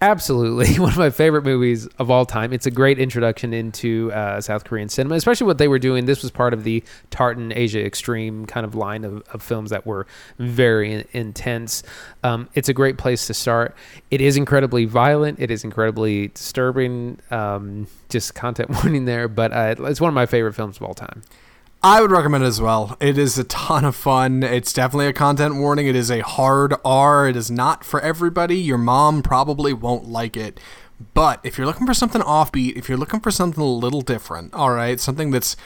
Absolutely, 0.03 0.75
one 0.81 0.91
of 0.91 0.99
my 0.99 1.11
favorite 1.11 1.45
movies 1.45 1.87
of 2.01 2.11
all 2.11 2.27
time. 2.27 2.53
It's 2.53 2.67
a 2.67 2.73
great 2.73 2.99
introduction 2.99 3.55
into 3.55 4.11
uh, 4.13 4.41
South 4.41 4.65
Korean 4.65 4.89
cinema, 4.89 5.15
especially 5.15 5.47
what 5.47 5.59
they 5.59 5.69
were 5.69 5.79
doing. 5.79 6.07
This 6.07 6.23
was 6.23 6.33
part 6.33 6.53
of 6.53 6.65
the 6.65 6.83
Tartan 7.11 7.53
Asia 7.53 7.87
Extreme 7.87 8.47
kind 8.47 8.67
of 8.67 8.75
line 8.75 9.05
of, 9.05 9.23
of 9.33 9.45
films 9.45 9.71
that 9.71 9.87
were 9.87 10.09
very 10.41 10.93
in- 10.93 11.05
intense. 11.13 11.85
Um, 12.25 12.49
it's 12.55 12.69
a 12.69 12.75
great 12.75 12.99
place 12.99 13.29
to 13.29 13.35
start. 13.35 13.77
It 14.11 14.21
is 14.21 14.37
incredibly 14.37 14.87
violent. 14.87 15.39
It 15.39 15.53
is 15.53 15.63
incredibly 15.63 16.29
disturbing. 16.29 17.21
Um, 17.31 17.87
just 18.09 18.35
content 18.35 18.71
warning 18.83 19.05
there, 19.05 19.29
but 19.29 19.53
uh, 19.53 19.77
it's 19.87 20.01
one 20.01 20.09
of 20.09 20.15
my 20.15 20.27
favorite 20.27 20.55
films 20.55 20.79
of 20.79 20.83
all 20.83 20.95
time. 20.95 21.23
I 21.85 22.01
would 22.01 22.13
recommend 22.13 22.45
it 22.45 22.47
as 22.47 22.61
well. 22.61 22.97
It 23.01 23.19
is 23.19 23.37
a 23.39 23.45
ton 23.45 23.85
of 23.85 23.97
fun. 23.97 24.45
It's 24.45 24.73
definitely 24.73 25.09
a 25.09 25.13
content 25.13 25.57
warning. 25.57 25.89
It 25.89 25.97
is 25.97 26.13
a 26.13 26.21
hard 26.21 26.75
R. 26.85 27.29
It 27.29 27.35
is 27.35 27.51
not 27.51 27.83
for 27.83 28.01
everybody. 28.01 28.57
Your 28.57 28.79
mom 28.79 29.21
probably 29.21 29.73
won't 29.73 30.07
like 30.07 30.37
it. 30.37 30.61
But 31.13 31.41
if 31.43 31.59
you're 31.59 31.67
looking 31.67 31.89
for 31.89 31.95
something 31.95 32.23
offbeat, 32.23 32.77
if 32.77 32.89
you're 32.89 32.99
looking 32.99 33.19
for 33.19 33.33
something 33.33 33.61
a 33.61 33.67
little 33.67 34.01
different, 34.01 34.55
all 34.55 34.71
right, 34.71 35.01
something 35.01 35.33
that's 35.33 35.57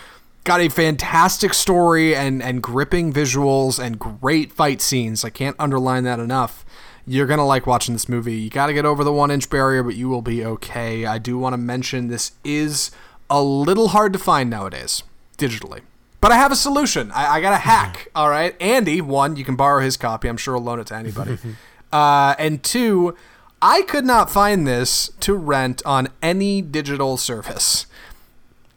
got 0.44 0.62
a 0.62 0.70
fantastic 0.70 1.52
story 1.52 2.16
and, 2.16 2.42
and 2.42 2.62
gripping 2.62 3.12
visuals 3.12 3.78
and 3.78 3.98
great 3.98 4.52
fight 4.52 4.80
scenes, 4.80 5.22
I 5.22 5.28
can't 5.28 5.56
underline 5.58 6.04
that 6.04 6.18
enough. 6.18 6.64
You're 7.06 7.26
to 7.26 7.42
like 7.42 7.66
watching 7.66 7.94
this 7.94 8.08
movie. 8.08 8.36
You 8.36 8.48
got 8.48 8.68
to 8.68 8.72
get 8.72 8.86
over 8.86 9.04
the 9.04 9.12
one 9.12 9.30
inch 9.30 9.50
barrier, 9.50 9.82
but 9.82 9.96
you 9.96 10.08
will 10.08 10.22
be 10.22 10.46
okay. 10.46 11.04
I 11.04 11.18
do 11.18 11.36
want 11.36 11.52
to 11.52 11.58
mention 11.58 12.08
this 12.08 12.32
is 12.42 12.90
a 13.28 13.42
little 13.42 13.88
hard 13.88 14.14
to 14.14 14.18
find 14.18 14.48
nowadays, 14.48 15.02
digitally. 15.36 15.82
But 16.26 16.32
I 16.32 16.38
have 16.38 16.50
a 16.50 16.56
solution. 16.56 17.12
I, 17.12 17.36
I 17.36 17.40
got 17.40 17.52
a 17.52 17.58
hack. 17.58 18.08
All 18.16 18.28
right, 18.28 18.60
Andy. 18.60 19.00
One, 19.00 19.36
you 19.36 19.44
can 19.44 19.54
borrow 19.54 19.80
his 19.80 19.96
copy. 19.96 20.26
I'm 20.26 20.36
sure 20.36 20.56
he'll 20.56 20.64
loan 20.64 20.80
it 20.80 20.88
to 20.88 20.96
anybody. 20.96 21.38
uh, 21.92 22.34
and 22.36 22.64
two, 22.64 23.16
I 23.62 23.82
could 23.82 24.04
not 24.04 24.28
find 24.28 24.66
this 24.66 25.10
to 25.20 25.34
rent 25.34 25.82
on 25.86 26.08
any 26.20 26.62
digital 26.62 27.16
service. 27.16 27.86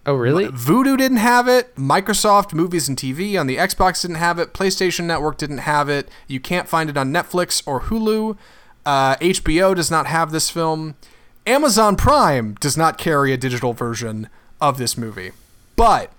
Oh, 0.06 0.14
really? 0.14 0.46
Vudu 0.46 0.96
didn't 0.96 1.18
have 1.18 1.48
it. 1.48 1.76
Microsoft 1.76 2.54
Movies 2.54 2.88
and 2.88 2.96
TV 2.96 3.40
on 3.40 3.48
the 3.48 3.58
Xbox 3.58 4.04
didn't 4.04 4.18
have 4.18 4.38
it. 4.38 4.54
PlayStation 4.54 5.06
Network 5.06 5.40
didn't 5.40 5.58
have 5.58 5.90
it. 5.90 6.08
You 6.28 6.40
can't 6.40 6.70
find 6.70 6.88
it 6.88 6.98
on 6.98 7.12
Netflix 7.12 7.64
or 7.66 7.82
Hulu. 7.82 8.38
Uh, 8.86 9.16
HBO 9.16 9.76
does 9.76 9.90
not 9.90 10.06
have 10.06 10.30
this 10.30 10.52
film. 10.52 10.94
Amazon 11.48 11.96
Prime 11.96 12.54
does 12.60 12.78
not 12.78 13.00
carry 13.00 13.34
a 13.34 13.38
digital 13.38 13.74
version 13.74 14.30
of 14.62 14.78
this 14.78 14.96
movie. 15.00 15.32
But 15.76 16.14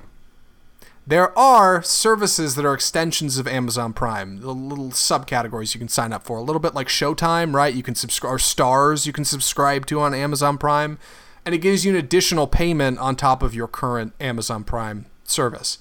there 1.10 1.36
are 1.36 1.82
services 1.82 2.54
that 2.54 2.64
are 2.64 2.72
extensions 2.72 3.36
of 3.36 3.48
Amazon 3.48 3.92
Prime, 3.92 4.40
the 4.42 4.54
little 4.54 4.90
subcategories 4.90 5.74
you 5.74 5.80
can 5.80 5.88
sign 5.88 6.12
up 6.12 6.22
for. 6.22 6.38
A 6.38 6.40
little 6.40 6.60
bit 6.60 6.72
like 6.72 6.86
Showtime, 6.86 7.52
right? 7.52 7.74
You 7.74 7.82
can 7.82 7.96
subscribe, 7.96 8.34
or 8.34 8.38
Starz 8.38 9.06
you 9.06 9.12
can 9.12 9.24
subscribe 9.24 9.86
to 9.86 9.98
on 9.98 10.14
Amazon 10.14 10.56
Prime, 10.56 11.00
and 11.44 11.52
it 11.52 11.58
gives 11.58 11.84
you 11.84 11.90
an 11.90 11.96
additional 11.96 12.46
payment 12.46 13.00
on 13.00 13.16
top 13.16 13.42
of 13.42 13.56
your 13.56 13.66
current 13.66 14.12
Amazon 14.20 14.62
Prime 14.62 15.06
service. 15.24 15.78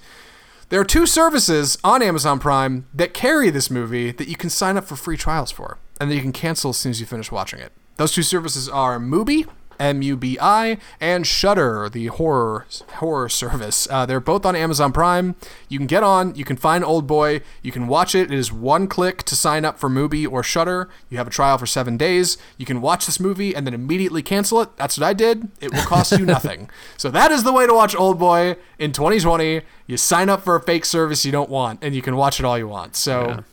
There 0.70 0.82
are 0.82 0.86
two 0.86 1.06
services 1.06 1.78
on 1.84 2.02
Amazon 2.02 2.40
Prime 2.40 2.88
that 2.92 3.14
carry 3.14 3.52
this 3.52 3.70
movie 3.70 4.12
that 4.12 4.28
you 4.28 4.36
can 4.36 4.50
sign 4.50 4.78
up 4.78 4.86
for 4.86 4.96
free 4.96 5.18
trials 5.18 5.52
for, 5.52 5.78
and 6.02 6.10
that 6.10 6.16
you 6.16 6.22
can 6.22 6.34
cancel 6.34 6.72
as 6.72 6.78
soon 6.78 6.90
as 6.90 7.00
you 7.00 7.06
finish 7.06 7.32
watching 7.32 7.60
it. 7.60 7.72
Those 7.98 8.14
two 8.14 8.24
services 8.24 8.68
are 8.68 8.98
Mubi, 8.98 9.48
M-U-B-I, 9.80 10.78
and 11.00 11.26
Shudder, 11.26 11.90
the 11.90 12.08
horror 12.08 12.66
horror 12.96 13.30
service. 13.30 13.88
Uh, 13.90 14.06
they're 14.06 14.20
both 14.20 14.46
on 14.46 14.56
Amazon 14.56 14.92
Prime. 14.92 15.36
You 15.68 15.78
can 15.78 15.88
get 15.88 16.04
on, 16.04 16.36
you 16.36 16.46
can 16.46 16.58
find 16.58 16.84
Old 16.84 17.08
Boy, 17.08 17.42
you 17.62 17.72
can 17.72 17.88
watch 17.88 18.14
it. 18.14 18.32
It 18.32 18.38
is 18.38 18.52
one 18.52 18.88
click 18.88 19.24
to 19.24 19.36
sign 19.36 19.66
up 19.66 19.80
for 19.80 19.90
Mubi 19.90 20.30
or 20.30 20.44
Shudder. 20.44 20.90
You 21.10 21.18
have 21.18 21.28
a 21.28 21.32
trial 21.32 21.58
for 21.58 21.66
seven 21.66 21.98
days. 21.98 22.38
You 22.58 22.66
can 22.66 22.82
watch 22.82 23.06
this 23.06 23.20
movie 23.20 23.56
and 23.56 23.66
then 23.66 23.74
immediately 23.74 24.22
cancel 24.22 24.62
it. 24.62 24.76
That's 24.78 24.98
what 24.98 25.06
I 25.06 25.14
did. 25.14 25.50
It 25.62 25.74
will 25.74 25.84
cost 25.84 26.12
you 26.12 26.26
nothing. 26.26 26.70
So 26.98 27.10
that 27.12 27.32
is 27.32 27.44
the 27.44 27.54
way 27.54 27.66
to 27.66 27.74
watch 27.74 27.96
Old 27.96 28.20
Boy 28.20 28.58
in 28.78 28.92
2020. 28.92 29.62
You 29.88 29.98
sign 29.98 30.30
up 30.30 30.44
for 30.44 30.56
a 30.56 30.62
fake 30.62 30.86
service 30.86 31.26
you 31.26 31.32
don't 31.32 31.50
want, 31.50 31.84
and 31.84 31.96
you 31.96 32.02
can 32.02 32.16
watch 32.16 32.40
it 32.40 32.46
all 32.46 32.58
you 32.58 32.68
want. 32.68 32.96
So. 32.96 33.44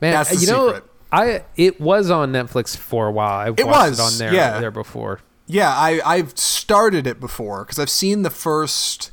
Man, 0.00 0.12
That's 0.12 0.30
the 0.30 0.36
you 0.36 0.46
know. 0.48 0.82
I 1.12 1.44
it 1.56 1.80
was 1.80 2.10
on 2.10 2.32
Netflix 2.32 2.76
for 2.76 3.06
a 3.06 3.12
while. 3.12 3.46
I 3.46 3.50
watched 3.50 3.66
was, 3.66 3.98
it 3.98 4.02
on 4.02 4.18
there 4.18 4.34
yeah. 4.34 4.58
there 4.60 4.70
before. 4.70 5.20
Yeah, 5.52 5.68
I, 5.68 6.00
I've 6.02 6.38
started 6.38 7.06
it 7.06 7.20
before 7.20 7.64
because 7.64 7.78
I've 7.78 7.90
seen 7.90 8.22
the 8.22 8.30
first 8.30 9.10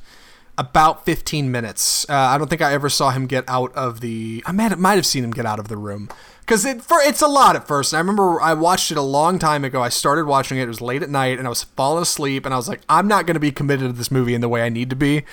about 0.57 1.03
15 1.03 1.51
minutes. 1.51 2.09
Uh, 2.09 2.13
I 2.13 2.37
don't 2.37 2.49
think 2.49 2.61
I 2.61 2.71
ever 2.71 2.87
saw 2.87 3.09
him 3.11 3.27
get 3.27 3.43
out 3.49 3.75
of 3.75 3.99
the. 3.99 4.41
I 4.45 4.53
might, 4.53 4.77
might 4.79 4.95
have 4.95 5.05
seen 5.05 5.25
him 5.25 5.31
get 5.31 5.45
out 5.45 5.59
of 5.59 5.67
the 5.67 5.75
room 5.75 6.07
because 6.39 6.63
it, 6.63 6.81
for, 6.81 7.01
it's 7.01 7.21
a 7.21 7.27
lot 7.27 7.57
at 7.57 7.67
first. 7.67 7.91
And 7.91 7.97
I 7.97 7.99
remember 7.99 8.39
I 8.39 8.53
watched 8.53 8.89
it 8.89 8.95
a 8.97 9.01
long 9.01 9.37
time 9.37 9.65
ago. 9.65 9.81
I 9.81 9.89
started 9.89 10.27
watching 10.27 10.57
it. 10.57 10.63
It 10.63 10.67
was 10.67 10.79
late 10.79 11.03
at 11.03 11.09
night, 11.09 11.39
and 11.39 11.45
I 11.45 11.49
was 11.49 11.63
falling 11.63 12.03
asleep. 12.03 12.45
And 12.45 12.53
I 12.53 12.57
was 12.57 12.69
like, 12.69 12.81
I'm 12.87 13.09
not 13.09 13.25
going 13.25 13.35
to 13.35 13.41
be 13.41 13.51
committed 13.51 13.89
to 13.89 13.93
this 13.93 14.09
movie 14.09 14.33
in 14.33 14.39
the 14.39 14.49
way 14.49 14.61
I 14.61 14.69
need 14.69 14.89
to 14.91 14.95
be. 14.95 15.23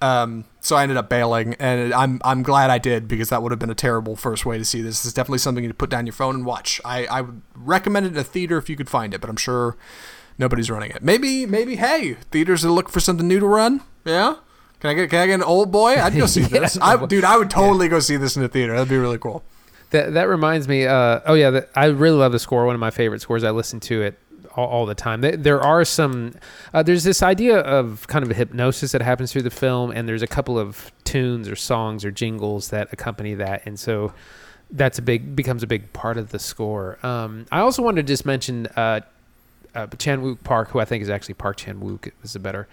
Um, 0.00 0.46
so 0.60 0.76
I 0.76 0.82
ended 0.82 0.96
up 0.96 1.10
bailing, 1.10 1.56
and 1.58 1.92
I'm 1.92 2.22
I'm 2.24 2.42
glad 2.42 2.70
I 2.70 2.78
did 2.78 3.06
because 3.06 3.28
that 3.28 3.42
would 3.42 3.52
have 3.52 3.58
been 3.58 3.70
a 3.70 3.74
terrible 3.74 4.16
first 4.16 4.46
way 4.46 4.56
to 4.56 4.64
see 4.64 4.80
this. 4.80 5.00
This 5.00 5.06
is 5.06 5.12
definitely 5.12 5.40
something 5.40 5.62
you 5.62 5.74
put 5.74 5.90
down 5.90 6.06
your 6.06 6.14
phone 6.14 6.36
and 6.36 6.46
watch. 6.46 6.80
I, 6.86 7.04
I 7.04 7.20
would 7.20 7.42
recommend 7.54 8.06
it 8.06 8.12
in 8.12 8.18
a 8.18 8.24
theater 8.24 8.56
if 8.56 8.70
you 8.70 8.76
could 8.76 8.88
find 8.88 9.12
it, 9.12 9.20
but 9.20 9.28
I'm 9.28 9.36
sure 9.36 9.76
nobody's 10.38 10.70
running 10.70 10.90
it. 10.90 11.02
Maybe 11.02 11.46
maybe 11.46 11.76
hey, 11.76 12.14
theaters 12.30 12.64
are 12.64 12.70
looking 12.70 12.92
for 12.92 13.00
something 13.00 13.26
new 13.26 13.40
to 13.40 13.46
run. 13.46 13.80
Yeah. 14.04 14.36
Can 14.80 14.90
I 14.90 14.94
get 14.94 15.10
can 15.10 15.20
I 15.20 15.26
get 15.26 15.34
an 15.34 15.42
old 15.42 15.72
boy? 15.72 15.94
I'd 15.94 16.14
go 16.14 16.26
see 16.26 16.40
Yeah, 16.50 16.60
this. 16.60 16.78
I, 16.80 17.04
dude, 17.06 17.24
I 17.24 17.38
would 17.38 17.50
totally 17.50 17.88
go 17.88 18.00
see 18.00 18.16
this 18.16 18.36
in 18.36 18.42
the 18.42 18.48
theater. 18.48 18.72
That'd 18.74 18.88
be 18.88 18.98
really 18.98 19.18
cool. 19.18 19.42
That 19.90 20.14
that 20.14 20.28
reminds 20.28 20.68
me. 20.68 20.86
Uh, 20.86 21.20
oh 21.26 21.34
yeah, 21.34 21.50
that, 21.50 21.70
I 21.74 21.86
really 21.86 22.18
love 22.18 22.32
the 22.32 22.38
score. 22.38 22.66
One 22.66 22.74
of 22.74 22.80
my 22.80 22.90
favorite 22.90 23.20
scores. 23.20 23.44
I 23.44 23.50
listen 23.50 23.80
to 23.80 24.02
it 24.02 24.18
all, 24.56 24.66
all 24.66 24.86
the 24.86 24.94
time. 24.94 25.20
There, 25.20 25.36
there 25.36 25.60
are 25.60 25.84
some. 25.84 26.34
Uh, 26.72 26.82
there's 26.82 27.04
this 27.04 27.22
idea 27.22 27.58
of 27.60 28.06
kind 28.08 28.24
of 28.24 28.30
a 28.30 28.34
hypnosis 28.34 28.92
that 28.92 29.02
happens 29.02 29.32
through 29.32 29.42
the 29.42 29.50
film, 29.50 29.90
and 29.90 30.08
there's 30.08 30.22
a 30.22 30.26
couple 30.26 30.58
of 30.58 30.90
tunes 31.04 31.48
or 31.48 31.56
songs 31.56 32.04
or 32.04 32.10
jingles 32.10 32.70
that 32.70 32.92
accompany 32.92 33.34
that, 33.34 33.62
and 33.66 33.78
so 33.78 34.12
that's 34.70 34.98
a 34.98 35.02
big 35.02 35.36
becomes 35.36 35.62
a 35.62 35.66
big 35.66 35.92
part 35.92 36.18
of 36.18 36.30
the 36.30 36.38
score. 36.38 36.98
Um, 37.06 37.46
I 37.52 37.60
also 37.60 37.82
wanted 37.82 38.06
to 38.06 38.12
just 38.12 38.26
mention 38.26 38.66
uh, 38.76 39.00
uh, 39.74 39.86
Chan 39.98 40.22
Wook 40.22 40.42
Park, 40.44 40.70
who 40.70 40.80
I 40.80 40.84
think 40.84 41.02
is 41.02 41.10
actually 41.10 41.34
Park 41.34 41.56
Chan 41.56 41.80
Wook 41.80 42.10
is 42.22 42.32
the 42.32 42.38
better. 42.38 42.68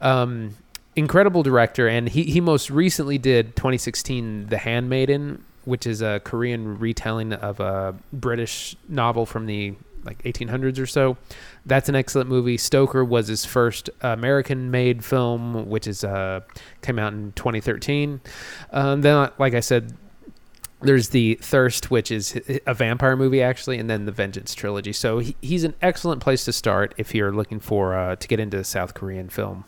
Um, 0.00 0.56
incredible 0.96 1.42
director, 1.42 1.88
and 1.88 2.08
he, 2.08 2.24
he 2.24 2.40
most 2.40 2.70
recently 2.70 3.18
did 3.18 3.56
2016 3.56 4.46
The 4.46 4.58
Handmaiden, 4.58 5.44
which 5.64 5.86
is 5.86 6.02
a 6.02 6.20
Korean 6.24 6.78
retelling 6.78 7.32
of 7.32 7.60
a 7.60 7.94
British 8.12 8.76
novel 8.88 9.26
from 9.26 9.46
the 9.46 9.74
like 10.04 10.22
1800s 10.22 10.80
or 10.80 10.86
so. 10.86 11.16
That's 11.66 11.88
an 11.88 11.94
excellent 11.94 12.30
movie. 12.30 12.56
Stoker 12.56 13.04
was 13.04 13.28
his 13.28 13.44
first 13.44 13.90
American-made 14.00 15.04
film, 15.04 15.68
which 15.68 15.86
is 15.86 16.04
uh, 16.04 16.40
came 16.82 16.98
out 16.98 17.12
in 17.12 17.32
2013. 17.32 18.20
Um, 18.72 19.02
then, 19.02 19.30
like 19.38 19.54
I 19.54 19.60
said, 19.60 19.94
there's 20.80 21.08
the 21.10 21.34
Thirst, 21.40 21.90
which 21.90 22.10
is 22.10 22.40
a 22.66 22.74
vampire 22.74 23.16
movie 23.16 23.42
actually, 23.42 23.78
and 23.78 23.90
then 23.90 24.04
the 24.04 24.12
Vengeance 24.12 24.54
trilogy. 24.54 24.92
So 24.92 25.18
he, 25.18 25.36
he's 25.40 25.64
an 25.64 25.74
excellent 25.82 26.22
place 26.22 26.44
to 26.44 26.52
start 26.52 26.94
if 26.96 27.14
you're 27.14 27.32
looking 27.32 27.60
for 27.60 27.96
uh, 27.96 28.16
to 28.16 28.28
get 28.28 28.38
into 28.40 28.62
South 28.64 28.94
Korean 28.94 29.28
film. 29.28 29.64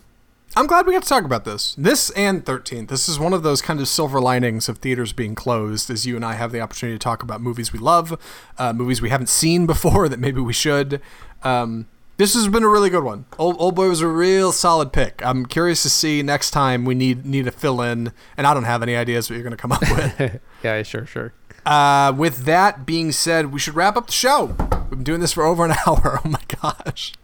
I'm 0.57 0.67
glad 0.67 0.85
we 0.85 0.93
got 0.93 1.05
to 1.05 1.09
talk 1.09 1.25
about 1.25 1.45
this. 1.45 1.77
This 1.79 2.11
and 2.11 2.45
13th. 2.45 2.89
This 2.89 3.09
is 3.09 3.21
one 3.21 3.33
of 3.33 3.45
those 3.45 3.63
kind 3.63 3.79
of 3.79 3.87
silver 3.87 4.21
linings 4.21 4.69
of 4.69 4.79
theaters 4.79 5.13
being 5.13 5.37
closed, 5.37 5.91
as 5.91 6.07
you 6.07 6.17
and 6.17 6.25
I 6.25 6.35
have 6.35 6.51
the 6.51 6.61
opportunity 6.61 6.99
to 6.99 7.03
talk 7.03 7.23
about 7.23 7.41
movies 7.41 7.73
we 7.73 7.79
love, 7.79 8.19
uh, 8.59 8.73
movies 8.73 9.01
we 9.01 9.11
haven't 9.11 9.29
seen 9.29 9.67
before 9.67 10.09
that 10.09 10.19
maybe 10.19 10.41
we 10.41 10.53
should. 10.53 11.01
Um, 11.45 11.87
This 12.21 12.35
has 12.35 12.49
been 12.49 12.65
a 12.65 12.69
really 12.69 12.91
good 12.91 13.03
one. 13.03 13.25
Old, 13.39 13.57
Old 13.59 13.75
Boy 13.75 13.89
was 13.89 14.03
a 14.03 14.07
real 14.07 14.53
solid 14.53 14.93
pick. 14.93 15.25
I'm 15.25 15.47
curious 15.47 15.83
to 15.85 15.89
see 15.89 16.23
next 16.23 16.51
time 16.51 16.85
we 16.85 16.95
need 16.95 17.25
need 17.25 17.47
to 17.47 17.51
fill 17.51 17.81
in, 17.81 18.13
and 18.37 18.47
I 18.47 18.53
don't 18.53 18.65
have 18.65 18.83
any 18.83 18.95
ideas 18.95 19.31
what 19.31 19.37
you're 19.37 19.43
going 19.43 19.53
to 19.53 19.57
come 19.57 19.73
up 19.73 19.81
with. 19.81 20.39
yeah, 20.63 20.83
sure, 20.83 21.07
sure. 21.07 21.33
Uh, 21.65 22.13
with 22.15 22.45
that 22.45 22.85
being 22.85 23.11
said, 23.11 23.55
we 23.55 23.59
should 23.59 23.75
wrap 23.75 23.97
up 23.97 24.09
the 24.09 24.13
show. 24.13 24.55
We've 24.91 24.91
been 24.91 25.03
doing 25.03 25.21
this 25.21 25.33
for 25.33 25.45
over 25.45 25.65
an 25.65 25.71
hour. 25.87 26.21
Oh 26.23 26.29
my 26.29 26.43
gosh. 26.61 27.15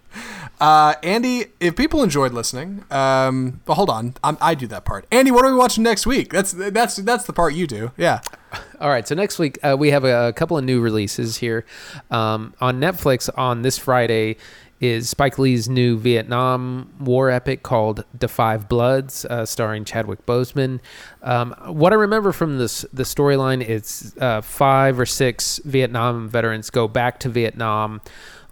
Uh, 0.58 0.94
Andy, 1.02 1.48
if 1.60 1.76
people 1.76 2.02
enjoyed 2.02 2.32
listening, 2.32 2.82
um, 2.90 3.60
well, 3.66 3.74
hold 3.74 3.90
on, 3.90 4.14
I'm, 4.24 4.38
I 4.40 4.54
do 4.54 4.66
that 4.68 4.86
part. 4.86 5.06
Andy, 5.12 5.30
what 5.30 5.44
are 5.44 5.50
we 5.50 5.58
watching 5.58 5.84
next 5.84 6.06
week? 6.06 6.32
That's 6.32 6.52
that's 6.52 6.96
that's 6.96 7.24
the 7.24 7.34
part 7.34 7.52
you 7.52 7.66
do. 7.66 7.92
Yeah. 7.98 8.22
All 8.80 8.88
right, 8.88 9.06
so 9.06 9.14
next 9.14 9.38
week 9.38 9.58
uh, 9.62 9.76
we 9.78 9.90
have 9.90 10.04
a, 10.04 10.28
a, 10.28 10.32
couple 10.32 10.56
of 10.56 10.64
new 10.64 10.80
releases 10.80 11.36
here 11.38 11.66
um, 12.10 12.54
on 12.60 12.80
Netflix. 12.80 13.28
On 13.36 13.60
this 13.60 13.76
Friday 13.76 14.38
is 14.80 15.08
Spike 15.08 15.38
Lee's 15.38 15.68
new 15.68 15.96
Vietnam 15.96 16.92
War 17.00 17.30
epic 17.30 17.62
called 17.62 18.04
*The 18.18 18.28
5 18.28 18.68
Bloods*, 18.68 19.24
uh, 19.24 19.46
starring 19.46 19.84
Chadwick 19.84 20.26
Boseman. 20.26 20.80
Um, 21.22 21.54
what 21.66 21.92
I 21.92 21.96
remember 21.96 22.32
from 22.32 22.58
this 22.58 22.84
the 22.92 23.04
storyline 23.04 23.66
is 23.66 24.14
uh, 24.20 24.40
five 24.40 25.00
or 25.00 25.06
six 25.06 25.60
Vietnam 25.64 26.28
veterans 26.28 26.70
go 26.70 26.88
back 26.88 27.18
to 27.20 27.28
Vietnam 27.28 28.00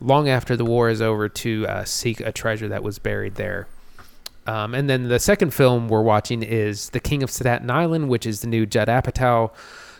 long 0.00 0.28
after 0.28 0.56
the 0.56 0.64
war 0.64 0.88
is 0.88 1.02
over 1.02 1.28
to 1.28 1.66
uh, 1.66 1.84
seek 1.84 2.20
a 2.20 2.32
treasure 2.32 2.68
that 2.68 2.82
was 2.82 2.98
buried 2.98 3.34
there. 3.34 3.66
Um, 4.46 4.74
and 4.74 4.90
then 4.90 5.08
the 5.08 5.18
second 5.18 5.54
film 5.54 5.88
we're 5.88 6.02
watching 6.02 6.42
is 6.42 6.90
*The 6.90 7.00
King 7.00 7.22
of 7.22 7.30
Staten 7.30 7.70
Island*, 7.70 8.08
which 8.08 8.26
is 8.26 8.40
the 8.40 8.48
new 8.48 8.66
Judd 8.66 8.88
Apatow 8.88 9.50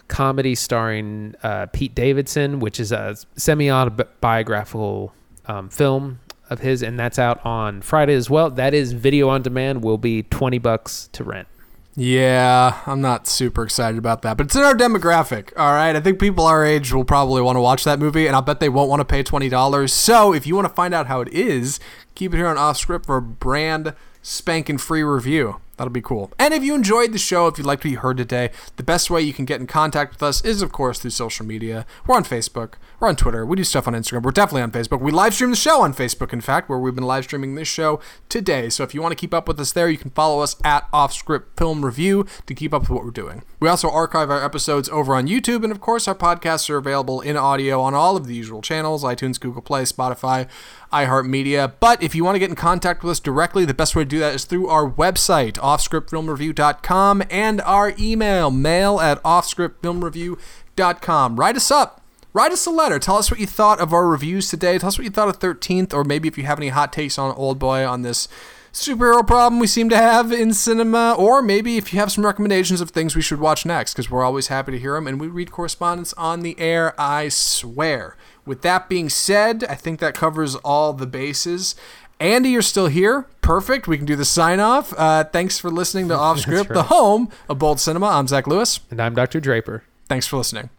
comedy 0.08 0.54
starring 0.54 1.34
uh, 1.42 1.66
Pete 1.72 1.94
Davidson, 1.94 2.60
which 2.60 2.78
is 2.78 2.92
a 2.92 3.16
semi 3.36 3.70
autobiographical 3.70 5.12
um, 5.46 5.68
film 5.68 6.20
of 6.50 6.60
his, 6.60 6.82
and 6.82 6.98
that's 6.98 7.18
out 7.18 7.44
on 7.44 7.80
Friday 7.82 8.14
as 8.14 8.28
well. 8.28 8.50
That 8.50 8.74
is 8.74 8.92
video 8.92 9.28
on 9.28 9.42
demand. 9.42 9.82
Will 9.82 9.98
be 9.98 10.22
twenty 10.24 10.58
bucks 10.58 11.08
to 11.12 11.24
rent. 11.24 11.48
Yeah, 11.96 12.80
I'm 12.86 13.00
not 13.00 13.28
super 13.28 13.62
excited 13.62 13.98
about 13.98 14.22
that, 14.22 14.36
but 14.36 14.46
it's 14.46 14.56
in 14.56 14.62
our 14.62 14.74
demographic. 14.74 15.52
All 15.56 15.72
right, 15.72 15.94
I 15.94 16.00
think 16.00 16.18
people 16.18 16.44
our 16.44 16.64
age 16.64 16.92
will 16.92 17.04
probably 17.04 17.40
want 17.40 17.54
to 17.54 17.60
watch 17.60 17.84
that 17.84 18.00
movie, 18.00 18.26
and 18.26 18.34
I'll 18.34 18.42
bet 18.42 18.58
they 18.58 18.68
won't 18.68 18.90
want 18.90 19.00
to 19.00 19.04
pay 19.04 19.22
twenty 19.22 19.48
dollars. 19.48 19.92
So 19.92 20.34
if 20.34 20.46
you 20.46 20.56
want 20.56 20.66
to 20.66 20.74
find 20.74 20.92
out 20.92 21.06
how 21.06 21.20
it 21.20 21.28
is, 21.28 21.78
keep 22.14 22.34
it 22.34 22.38
here 22.38 22.48
on 22.48 22.58
Off 22.58 22.78
Script 22.78 23.06
for 23.06 23.16
a 23.16 23.22
brand 23.22 23.94
spanking 24.22 24.78
free 24.78 25.04
review. 25.04 25.60
That'll 25.76 25.92
be 25.92 26.00
cool. 26.00 26.32
And 26.38 26.54
if 26.54 26.62
you 26.62 26.74
enjoyed 26.74 27.12
the 27.12 27.18
show, 27.18 27.48
if 27.48 27.58
you'd 27.58 27.66
like 27.66 27.80
to 27.80 27.88
be 27.88 27.96
heard 27.96 28.16
today, 28.16 28.50
the 28.76 28.84
best 28.84 29.10
way 29.10 29.20
you 29.22 29.32
can 29.32 29.44
get 29.44 29.60
in 29.60 29.66
contact 29.66 30.14
with 30.14 30.22
us 30.22 30.44
is, 30.44 30.62
of 30.62 30.70
course, 30.70 31.00
through 31.00 31.10
social 31.10 31.44
media. 31.44 31.84
We're 32.06 32.14
on 32.14 32.24
Facebook. 32.24 32.74
We're 33.04 33.10
on 33.10 33.16
Twitter. 33.16 33.44
We 33.44 33.56
do 33.56 33.64
stuff 33.64 33.86
on 33.86 33.92
Instagram. 33.92 34.22
We're 34.22 34.30
definitely 34.30 34.62
on 34.62 34.70
Facebook. 34.70 35.02
We 35.02 35.12
live 35.12 35.34
stream 35.34 35.50
the 35.50 35.56
show 35.56 35.82
on 35.82 35.92
Facebook, 35.92 36.32
in 36.32 36.40
fact, 36.40 36.70
where 36.70 36.78
we've 36.78 36.94
been 36.94 37.04
live 37.04 37.24
streaming 37.24 37.54
this 37.54 37.68
show 37.68 38.00
today. 38.30 38.70
So 38.70 38.82
if 38.82 38.94
you 38.94 39.02
want 39.02 39.12
to 39.12 39.16
keep 39.16 39.34
up 39.34 39.46
with 39.46 39.60
us 39.60 39.72
there, 39.72 39.90
you 39.90 39.98
can 39.98 40.08
follow 40.12 40.40
us 40.40 40.56
at 40.64 40.90
Offscript 40.90 41.42
Film 41.54 41.84
Review 41.84 42.24
to 42.46 42.54
keep 42.54 42.72
up 42.72 42.80
with 42.80 42.88
what 42.88 43.04
we're 43.04 43.10
doing. 43.10 43.42
We 43.60 43.68
also 43.68 43.90
archive 43.90 44.30
our 44.30 44.42
episodes 44.42 44.88
over 44.88 45.14
on 45.14 45.26
YouTube, 45.26 45.64
and 45.64 45.70
of 45.70 45.82
course, 45.82 46.08
our 46.08 46.14
podcasts 46.14 46.70
are 46.70 46.78
available 46.78 47.20
in 47.20 47.36
audio 47.36 47.78
on 47.82 47.92
all 47.92 48.16
of 48.16 48.26
the 48.26 48.34
usual 48.34 48.62
channels 48.62 49.04
iTunes, 49.04 49.38
Google 49.38 49.60
Play, 49.60 49.82
Spotify, 49.82 50.48
iHeartMedia. 50.90 51.74
But 51.80 52.02
if 52.02 52.14
you 52.14 52.24
want 52.24 52.36
to 52.36 52.40
get 52.40 52.48
in 52.48 52.56
contact 52.56 53.02
with 53.02 53.10
us 53.10 53.20
directly, 53.20 53.66
the 53.66 53.74
best 53.74 53.94
way 53.94 54.04
to 54.04 54.08
do 54.08 54.18
that 54.20 54.34
is 54.34 54.46
through 54.46 54.68
our 54.68 54.90
website, 54.90 55.58
offscriptfilmreview.com, 55.58 57.22
and 57.28 57.60
our 57.60 57.92
email, 57.98 58.50
mail 58.50 58.98
at 58.98 59.22
offscriptfilmreview.com. 59.24 61.36
Write 61.36 61.56
us 61.56 61.70
up. 61.70 62.00
Write 62.34 62.50
us 62.50 62.66
a 62.66 62.70
letter. 62.70 62.98
Tell 62.98 63.16
us 63.16 63.30
what 63.30 63.38
you 63.38 63.46
thought 63.46 63.78
of 63.78 63.92
our 63.92 64.08
reviews 64.08 64.50
today. 64.50 64.76
Tell 64.76 64.88
us 64.88 64.98
what 64.98 65.04
you 65.04 65.10
thought 65.10 65.28
of 65.28 65.38
13th, 65.38 65.94
or 65.94 66.02
maybe 66.02 66.26
if 66.26 66.36
you 66.36 66.42
have 66.44 66.58
any 66.58 66.70
hot 66.70 66.92
takes 66.92 67.16
on 67.16 67.32
Old 67.36 67.60
Boy 67.60 67.86
on 67.86 68.02
this 68.02 68.26
superhero 68.72 69.24
problem 69.24 69.60
we 69.60 69.68
seem 69.68 69.88
to 69.88 69.96
have 69.96 70.32
in 70.32 70.52
cinema, 70.52 71.14
or 71.16 71.40
maybe 71.40 71.76
if 71.76 71.92
you 71.92 72.00
have 72.00 72.10
some 72.10 72.26
recommendations 72.26 72.80
of 72.80 72.90
things 72.90 73.14
we 73.14 73.22
should 73.22 73.38
watch 73.38 73.64
next, 73.64 73.94
because 73.94 74.10
we're 74.10 74.24
always 74.24 74.48
happy 74.48 74.72
to 74.72 74.78
hear 74.80 74.94
them 74.94 75.06
and 75.06 75.20
we 75.20 75.28
read 75.28 75.52
correspondence 75.52 76.12
on 76.14 76.40
the 76.40 76.58
air, 76.58 76.92
I 77.00 77.28
swear. 77.28 78.16
With 78.44 78.62
that 78.62 78.88
being 78.88 79.08
said, 79.08 79.62
I 79.70 79.76
think 79.76 80.00
that 80.00 80.16
covers 80.16 80.56
all 80.56 80.92
the 80.92 81.06
bases. 81.06 81.76
Andy, 82.18 82.50
you're 82.50 82.62
still 82.62 82.88
here. 82.88 83.26
Perfect. 83.42 83.86
We 83.86 83.96
can 83.96 84.06
do 84.06 84.16
the 84.16 84.24
sign 84.24 84.58
off. 84.58 84.92
Uh, 84.98 85.22
thanks 85.22 85.60
for 85.60 85.70
listening 85.70 86.08
to 86.08 86.14
Off 86.18 86.40
Script, 86.40 86.70
right. 86.70 86.74
the 86.74 86.82
home 86.84 87.30
of 87.48 87.60
Bold 87.60 87.78
Cinema. 87.78 88.08
I'm 88.08 88.26
Zach 88.26 88.48
Lewis. 88.48 88.80
And 88.90 89.00
I'm 89.00 89.14
Dr. 89.14 89.38
Draper. 89.38 89.84
Thanks 90.08 90.26
for 90.26 90.36
listening. 90.36 90.70